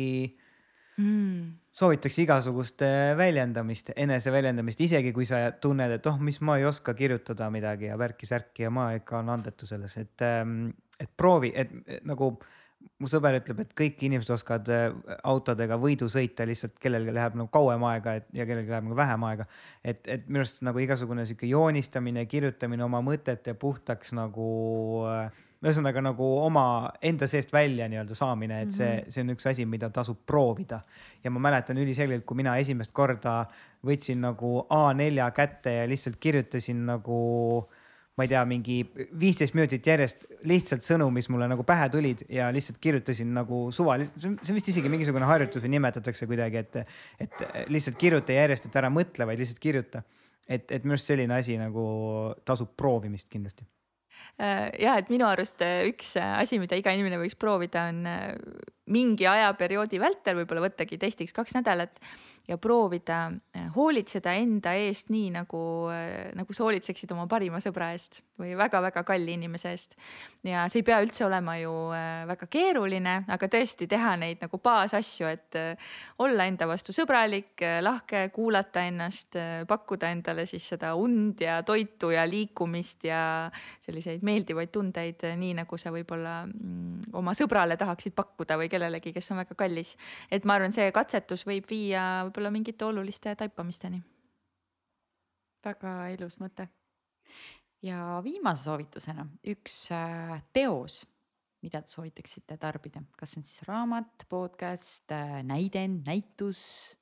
mm. 1.00 1.52
soovitaks 1.74 2.18
igasugust 2.22 2.84
äh, 2.86 3.12
väljendamist, 3.18 3.90
eneseväljendamist, 3.96 4.84
isegi 4.86 5.12
kui 5.16 5.26
sa 5.28 5.48
tunned, 5.60 5.96
et 5.98 6.06
oh, 6.10 6.20
mis 6.22 6.38
ma 6.44 6.58
ei 6.60 6.68
oska 6.68 6.94
kirjutada 6.98 7.50
midagi 7.50 7.90
ja 7.90 7.98
värki-särki 7.98 8.68
ja 8.68 8.72
ma 8.74 8.92
ikka 8.98 9.18
olen 9.18 9.34
andetu 9.38 9.66
selles, 9.66 9.96
et, 9.98 10.14
ähm, 10.22 10.68
et 11.00 11.10
proovi, 11.16 11.50
et 11.54 11.74
nagu 12.06 12.36
mu 12.98 13.08
sõber 13.10 13.38
ütleb, 13.40 13.60
et 13.64 13.72
kõik 13.76 14.02
inimesed 14.06 14.34
oskavad 14.36 14.68
äh, 14.72 14.84
autodega 15.26 15.78
võidu 15.80 16.08
sõita, 16.12 16.46
lihtsalt 16.48 16.76
kellelgi 16.82 17.14
läheb 17.14 17.38
nagu 17.40 17.50
kauem 17.52 17.84
aega 17.90 18.18
et, 18.20 18.28
ja 18.36 18.46
kellelgi 18.48 18.70
läheb 18.72 18.88
nagu 18.88 18.98
vähem 18.98 19.24
aega. 19.30 19.46
et, 19.84 20.04
et 20.08 20.28
minu 20.28 20.44
arust 20.44 20.62
nagu 20.66 20.78
igasugune 20.78 21.26
sihuke 21.26 21.48
joonistamine, 21.50 22.26
kirjutamine 22.30 22.84
oma 22.84 23.02
mõtete 23.04 23.54
puhtaks 23.58 24.14
nagu 24.16 24.46
äh, 25.10 25.42
ühesõnaga 25.64 26.02
nagu 26.04 26.26
oma 26.44 26.64
enda 27.02 27.26
seest 27.30 27.52
välja 27.52 27.86
nii-öelda 27.88 28.16
saamine, 28.18 28.62
et 28.62 28.72
see, 28.72 28.90
Mhm. 28.96 29.10
see 29.10 29.22
on 29.22 29.30
üks 29.32 29.46
asi, 29.48 29.64
mida 29.64 29.88
tasub 29.90 30.18
proovida. 30.26 30.82
ja 31.24 31.30
ma 31.30 31.40
mäletan 31.40 31.78
üliselgelt, 31.78 32.24
kui 32.24 32.36
mina 32.36 32.56
esimest 32.58 32.92
korda 32.92 33.46
võtsin 33.84 34.20
nagu 34.20 34.66
A4 34.70 35.30
kätte 35.32 35.72
ja 35.72 35.88
lihtsalt 35.88 36.16
kirjutasin 36.20 36.86
nagu 36.86 37.68
ma 38.14 38.24
ei 38.24 38.30
tea, 38.30 38.44
mingi 38.46 38.78
viisteist 39.18 39.56
minutit 39.58 39.86
järjest 39.86 40.24
lihtsalt 40.46 40.84
sõnu, 40.86 41.08
mis 41.14 41.26
mulle 41.32 41.48
nagu 41.50 41.66
pähe 41.66 41.88
tulid 41.90 42.22
ja 42.30 42.46
lihtsalt 42.54 42.78
kirjutasin 42.82 43.32
nagu 43.34 43.66
suvaliselt, 43.74 44.16
see 44.22 44.30
on 44.30 44.58
vist 44.58 44.70
isegi 44.70 44.92
mingisugune 44.92 45.26
harjutus 45.26 45.64
või 45.64 45.74
nimetatakse 45.74 46.28
kuidagi, 46.30 46.62
et, 46.62 46.96
et 47.26 47.46
lihtsalt 47.74 47.98
kirjuta 47.98 48.36
järjest, 48.36 48.68
et 48.70 48.82
ära 48.82 48.92
mõtle, 48.92 49.26
vaid 49.26 49.42
lihtsalt 49.42 49.62
kirjuta. 49.62 50.04
et, 50.46 50.70
et 50.70 50.84
minu 50.84 50.94
arust 50.94 51.08
selline 51.08 51.34
asi 51.34 51.56
nagu 51.58 51.84
tasub 52.44 52.74
proovimist 52.76 53.30
kindlasti. 53.32 53.64
Äh, 54.34 54.72
ja 54.82 54.96
et 54.98 55.10
minu 55.14 55.28
arust 55.28 55.62
äh, 55.62 55.84
üks 55.86 56.16
äh, 56.18 56.32
asi, 56.40 56.58
mida 56.58 56.74
iga 56.74 56.90
inimene 56.94 57.20
võiks 57.20 57.36
proovida, 57.38 57.86
on 57.92 58.02
mingi 58.90 59.28
ajaperioodi 59.30 60.00
vältel 60.02 60.40
võib-olla 60.40 60.64
võttagi 60.66 60.98
testiks 60.98 61.34
kaks 61.36 61.54
nädalat 61.54 62.00
ja 62.48 62.58
proovida 62.58 63.26
äh, 63.56 63.68
hoolitseda 63.74 64.34
enda 64.36 64.74
eest 64.76 65.10
nii 65.12 65.30
nagu, 65.38 65.62
nagu 66.36 66.56
sa 66.56 66.66
hoolitseksid 66.66 67.12
oma 67.14 67.26
parima 67.30 67.60
sõbra 67.62 67.92
eest 67.94 68.20
või 68.40 68.52
väga-väga 68.58 69.04
kalli 69.06 69.36
inimese 69.38 69.70
eest. 69.70 69.94
ja 70.44 70.66
see 70.68 70.82
ei 70.82 70.86
pea 70.86 70.98
üldse 71.04 71.24
olema 71.24 71.56
ju 71.56 71.72
äh, 71.94 72.24
väga 72.28 72.48
keeruline, 72.50 73.14
aga 73.30 73.48
tõesti 73.48 73.88
teha 73.88 74.16
neid 74.20 74.42
nagu 74.44 74.58
baasasju, 74.58 75.30
et 75.30 75.58
olla 76.18 76.46
enda 76.48 76.66
vastu 76.68 76.92
sõbralik, 76.92 77.62
lahke, 77.84 78.26
kuulata 78.34 78.82
ennast, 78.88 79.38
pakkuda 79.68 80.10
endale 80.12 80.44
siis 80.50 80.66
seda 80.74 80.94
und 80.98 81.40
ja 81.40 81.60
toitu 81.66 82.10
ja 82.14 82.26
liikumist 82.28 83.06
ja 83.08 83.50
selliseid 83.84 84.24
meeldivaid 84.26 84.72
tundeid, 84.74 85.22
nii 85.38 85.54
nagu 85.60 85.78
sa 85.80 85.92
võib-olla 85.94 86.42
mm, 86.46 87.14
oma 87.16 87.34
sõbrale 87.36 87.78
tahaksid 87.80 88.14
pakkuda 88.16 88.58
või 88.60 88.70
kellelegi, 88.72 89.14
kes 89.14 89.30
on 89.32 89.42
väga 89.42 89.56
kallis. 89.58 89.94
et 90.30 90.44
ma 90.44 90.58
arvan, 90.58 90.74
see 90.74 90.90
katsetus 90.94 91.46
võib 91.46 91.68
viia 91.70 92.04
võib-olla 92.34 92.50
mingite 92.50 92.82
oluliste 92.82 93.30
taipamisteni. 93.38 94.00
väga 95.64 96.08
ilus 96.10 96.40
mõte. 96.42 96.66
ja 97.82 98.18
viimase 98.24 98.64
soovitusena 98.64 99.22
üks 99.46 99.92
äh, 99.94 100.42
teos, 100.52 101.04
mida 101.62 101.80
te 101.82 101.94
soovitaksite 101.94 102.56
tarbida, 102.58 103.04
kas 103.16 103.30
see 103.30 103.40
on 103.40 103.46
siis 103.46 103.62
raamat, 103.68 104.26
podcast, 104.28 105.14
näidend, 105.46 106.02
näitus? 106.06 106.98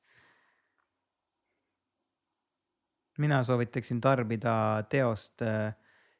mina 3.18 3.42
soovitaksin 3.44 4.00
tarbida 4.00 4.84
teost, 4.90 5.40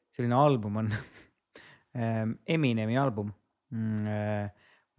selline 0.09 0.35
album 0.35 0.81
on 0.81 0.91
Eminemi 2.57 2.97
album. 2.97 3.29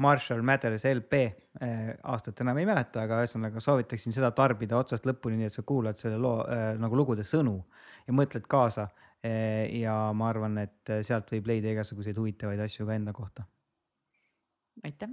Marshall 0.02 0.42
Mathers 0.42 0.84
LP, 0.90 1.20
aastat 2.10 2.40
enam 2.42 2.58
ei 2.58 2.66
mäleta, 2.66 3.04
aga 3.04 3.20
ühesõnaga 3.22 3.60
soovitaksin 3.62 4.14
seda 4.14 4.32
tarbida 4.34 4.78
otsast 4.80 5.06
lõpuni, 5.06 5.38
nii 5.38 5.46
et 5.46 5.54
sa 5.54 5.62
kuulad 5.66 5.98
selle 5.98 6.18
loo 6.18 6.40
nagu 6.82 6.98
lugude 6.98 7.22
sõnu 7.26 7.54
ja 8.06 8.14
mõtled 8.16 8.48
kaasa. 8.50 8.88
ja 9.72 10.12
ma 10.12 10.26
arvan, 10.28 10.58
et 10.60 10.90
sealt 11.06 11.30
võib 11.32 11.46
leida 11.48 11.70
igasuguseid 11.72 12.18
huvitavaid 12.20 12.60
asju 12.60 12.86
ka 12.86 12.94
enda 12.94 13.12
kohta. 13.12 13.44
aitäh. 14.84 15.08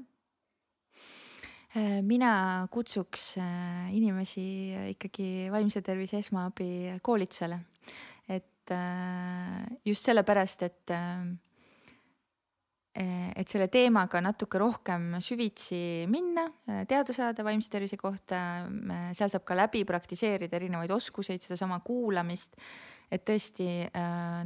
mina 2.02 2.68
kutsuks 2.72 3.38
äh, 3.38 3.94
inimesi 3.95 4.44
ikkagi 4.90 5.48
vaimse 5.52 5.82
tervise 5.82 6.18
esmaabi 6.18 6.99
koolitusele, 7.02 7.60
et 8.28 8.72
äh, 8.72 9.64
just 9.86 10.06
sellepärast, 10.06 10.64
et 10.64 10.91
äh, 10.91 11.24
et 12.92 13.48
selle 13.48 13.70
teemaga 13.72 14.20
natuke 14.20 14.60
rohkem 14.60 15.14
süvitsi 15.24 16.08
minna, 16.12 16.44
teada 16.90 17.16
saada 17.16 17.46
vaimse 17.48 17.72
tervise 17.72 17.96
kohta, 18.00 18.42
seal 19.16 19.32
saab 19.32 19.46
ka 19.48 19.56
läbi 19.56 19.86
praktiseerida 19.88 20.60
erinevaid 20.60 20.92
oskuseid, 20.92 21.44
sedasama 21.44 21.80
kuulamist. 21.86 22.58
et 23.12 23.26
tõesti, 23.28 23.66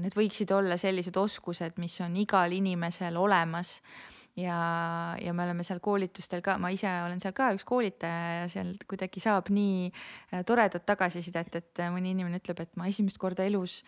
need 0.01 0.15
võiksid 0.17 0.49
olla 0.55 0.73
sellised 0.77 1.17
oskused, 1.21 1.75
mis 1.77 1.99
on 2.01 2.15
igal 2.17 2.49
inimesel 2.49 3.17
olemas 3.17 3.75
ja, 4.35 4.55
ja 5.21 5.33
me 5.33 5.43
oleme 5.43 5.63
seal 5.63 5.79
koolitustel 5.85 6.41
ka, 6.41 6.57
ma 6.57 6.71
ise 6.73 6.89
olen 6.89 7.21
seal 7.21 7.35
ka 7.37 7.51
üks 7.53 7.65
koolitaja 7.67 8.41
ja 8.41 8.47
seal 8.49 8.73
kuidagi 8.89 9.21
saab 9.21 9.51
nii 9.53 9.91
toredat 10.49 10.85
tagasisidet, 10.85 11.61
et 11.61 11.85
mõni 11.93 12.15
inimene 12.15 12.41
ütleb, 12.41 12.65
et 12.65 12.73
ma 12.73 12.89
esimest 12.89 13.21
korda 13.21 13.45
elus 13.45 13.83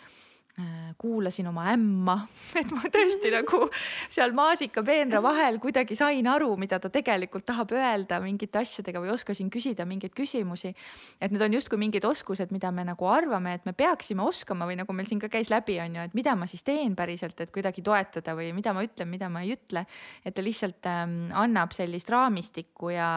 kuulasin 0.98 1.48
oma 1.48 1.68
ämma, 1.70 2.16
et 2.60 2.72
ma 2.74 2.90
tõesti 2.90 3.30
nagu 3.34 3.68
seal 4.10 4.34
maasikapeenra 4.38 5.22
vahel 5.22 5.60
kuidagi 5.62 5.96
sain 5.98 6.26
aru, 6.28 6.50
mida 6.58 6.80
ta 6.82 6.90
tegelikult 6.94 7.46
tahab 7.46 7.76
öelda 7.78 8.18
mingite 8.24 8.64
asjadega 8.64 9.02
või 9.04 9.12
oskasin 9.14 9.52
küsida 9.54 9.86
mingeid 9.86 10.16
küsimusi. 10.18 10.74
et 11.22 11.32
need 11.32 11.44
on 11.46 11.54
justkui 11.54 11.78
mingid 11.78 12.06
oskused, 12.10 12.50
mida 12.52 12.72
me 12.72 12.88
nagu 12.88 13.10
arvame, 13.10 13.54
et 13.54 13.70
me 13.70 13.76
peaksime 13.78 14.26
oskama 14.26 14.66
või 14.66 14.80
nagu 14.82 14.94
meil 14.98 15.08
siin 15.10 15.22
ka 15.22 15.30
käis 15.30 15.52
läbi, 15.54 15.78
on 15.84 16.00
ju, 16.00 16.08
et 16.10 16.18
mida 16.18 16.36
ma 16.36 16.50
siis 16.50 16.66
teen 16.66 16.96
päriselt, 16.98 17.38
et 17.42 17.54
kuidagi 17.54 17.86
toetada 17.86 18.34
või 18.38 18.50
mida 18.58 18.74
ma 18.74 18.86
ütlen, 18.88 19.12
mida 19.14 19.30
ma 19.30 19.46
ei 19.46 19.54
ütle. 19.54 19.86
et 20.26 20.34
ta 20.34 20.42
lihtsalt 20.42 20.90
ähm, 20.90 21.30
annab 21.38 21.78
sellist 21.78 22.10
raamistikku 22.10 22.96
ja 22.96 23.08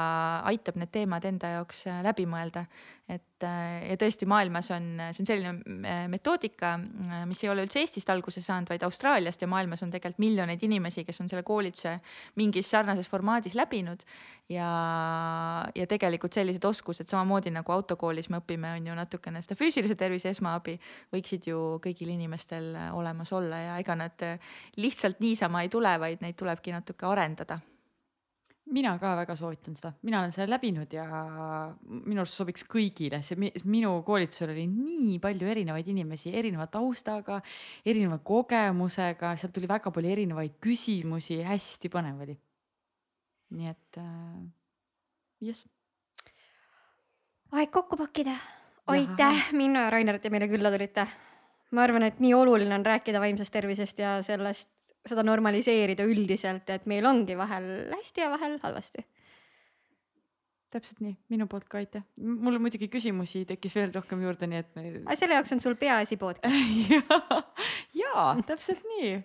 aitab 0.44 0.76
need 0.76 0.92
teemad 0.92 1.24
enda 1.24 1.56
jaoks 1.56 1.86
äh, 1.88 2.02
läbi 2.04 2.28
mõelda. 2.28 2.66
Et 3.10 3.44
äh, 3.46 3.90
ja 3.90 3.96
tõesti 4.00 4.26
maailmas 4.30 4.70
on, 4.74 4.86
see 5.10 5.24
on 5.24 5.28
selline 5.28 5.94
metoodika 6.12 6.76
mis 7.28 7.42
ei 7.44 7.50
ole 7.52 7.64
üldse 7.66 7.80
Eestist 7.82 8.10
alguse 8.12 8.42
saanud, 8.44 8.68
vaid 8.70 8.84
Austraaliast 8.86 9.42
ja 9.42 9.48
maailmas 9.50 9.82
on 9.84 9.92
tegelikult 9.92 10.22
miljoneid 10.22 10.62
inimesi, 10.66 11.04
kes 11.06 11.22
on 11.22 11.30
selle 11.30 11.42
koolituse 11.46 11.96
mingis 12.40 12.70
sarnases 12.70 13.08
formaadis 13.10 13.56
läbinud. 13.58 14.04
ja, 14.50 14.68
ja 15.74 15.86
tegelikult 15.86 16.34
sellised 16.34 16.64
oskused 16.66 17.10
samamoodi 17.10 17.52
nagu 17.54 17.72
autokoolis 17.72 18.30
me 18.30 18.40
õpime, 18.42 18.74
on 18.76 18.86
ju 18.90 18.98
natukene 18.98 19.42
seda 19.42 19.58
füüsilise 19.58 19.96
tervise 19.98 20.32
esmaabi, 20.34 20.76
võiksid 21.14 21.50
ju 21.50 21.80
kõigil 21.82 22.14
inimestel 22.16 22.72
olemas 22.92 23.32
olla 23.32 23.64
ja 23.64 23.80
ega 23.82 23.98
nad 23.98 24.26
lihtsalt 24.76 25.20
niisama 25.22 25.62
ei 25.62 25.72
tule, 25.72 25.94
vaid 26.02 26.24
neid 26.24 26.38
tulebki 26.38 26.74
natuke 26.74 27.06
arendada 27.06 27.60
mina 28.74 28.92
ka 29.00 29.14
väga 29.18 29.34
soovitan 29.38 29.74
seda, 29.78 29.92
mina 30.06 30.20
olen 30.20 30.32
selle 30.34 30.50
läbinud 30.54 30.92
ja 30.94 31.06
minu 31.88 32.22
arust 32.22 32.38
sobiks 32.38 32.64
kõigile, 32.70 33.20
see 33.26 33.38
minu 33.68 33.92
koolitusel 34.06 34.52
oli 34.54 34.66
nii 34.70 35.18
palju 35.22 35.50
erinevaid 35.50 35.90
inimesi, 35.90 36.32
erineva 36.36 36.68
taustaga, 36.70 37.40
erineva 37.86 38.20
kogemusega, 38.24 39.34
sealt 39.40 39.54
tuli 39.56 39.70
väga 39.70 39.92
palju 39.94 40.14
erinevaid 40.14 40.56
küsimusi, 40.62 41.40
hästi 41.46 41.92
põnev 41.92 42.24
oli. 42.26 42.38
nii 43.50 43.66
et 43.66 43.98
äh, 43.98 44.42
jess. 45.42 45.66
aeg 47.52 47.70
kokku 47.74 47.98
pakkida. 47.98 48.36
aitäh, 48.90 49.52
Minno 49.52 49.82
ja 49.82 49.90
Rainer, 49.90 50.18
et 50.18 50.22
te 50.22 50.30
meile 50.30 50.48
külla 50.50 50.70
tulite. 50.70 51.06
ma 51.70 51.82
arvan, 51.82 52.06
et 52.06 52.20
nii 52.20 52.34
oluline 52.34 52.74
on 52.74 52.86
rääkida 52.86 53.20
vaimsest 53.20 53.52
tervisest 53.52 53.98
ja 53.98 54.20
sellest 54.22 54.70
seda 55.08 55.24
normaliseerida 55.24 56.04
üldiselt, 56.08 56.68
et 56.72 56.86
meil 56.90 57.06
ongi 57.08 57.36
vahel 57.38 57.66
hästi 57.94 58.24
ja 58.24 58.30
vahel 58.32 58.58
halvasti. 58.62 59.06
täpselt 60.70 61.00
nii, 61.02 61.16
minu 61.32 61.48
poolt 61.50 61.66
ka 61.68 61.80
aitäh. 61.80 62.04
mul 62.16 62.58
muidugi 62.62 62.88
küsimusi 62.92 63.44
tekkis 63.48 63.74
veel 63.78 63.92
rohkem 63.94 64.22
juurde, 64.22 64.46
nii 64.50 64.60
et 64.62 64.70
me.... 64.76 65.16
selle 65.16 65.34
jaoks 65.38 65.52
on 65.56 65.60
sul 65.64 65.74
Peaasi 65.80 66.16
podcast 66.20 66.54
ja, 66.94 67.02
ja 68.02 68.26
täpselt 68.46 68.84
nii. 68.96 69.16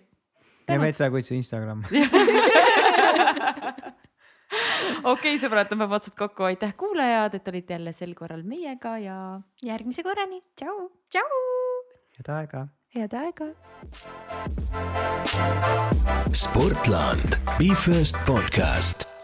ja 0.68 0.80
Metsakutsu 0.82 1.36
Instagram 1.36 1.84
okei 5.12 5.34
okay,, 5.34 5.38
sõbrad, 5.42 5.68
tõmbame 5.70 5.98
otsad 5.98 6.16
kokku, 6.18 6.48
aitäh 6.48 6.72
kuulajad, 6.78 7.36
et 7.38 7.48
olite 7.52 7.76
jälle 7.76 7.92
sel 7.94 8.14
korral 8.18 8.42
meiega 8.46 8.96
ja 9.02 9.18
järgmise 9.62 10.02
korrani. 10.06 10.42
tšau. 10.56 10.88
tšau. 11.12 11.44
head 12.18 12.32
aega 12.40 12.66
head 12.96 13.12
aega. 13.12 13.54
Sportland, 16.32 17.38
Be 17.58 17.74
First 17.74 18.16
podcast 18.24 19.15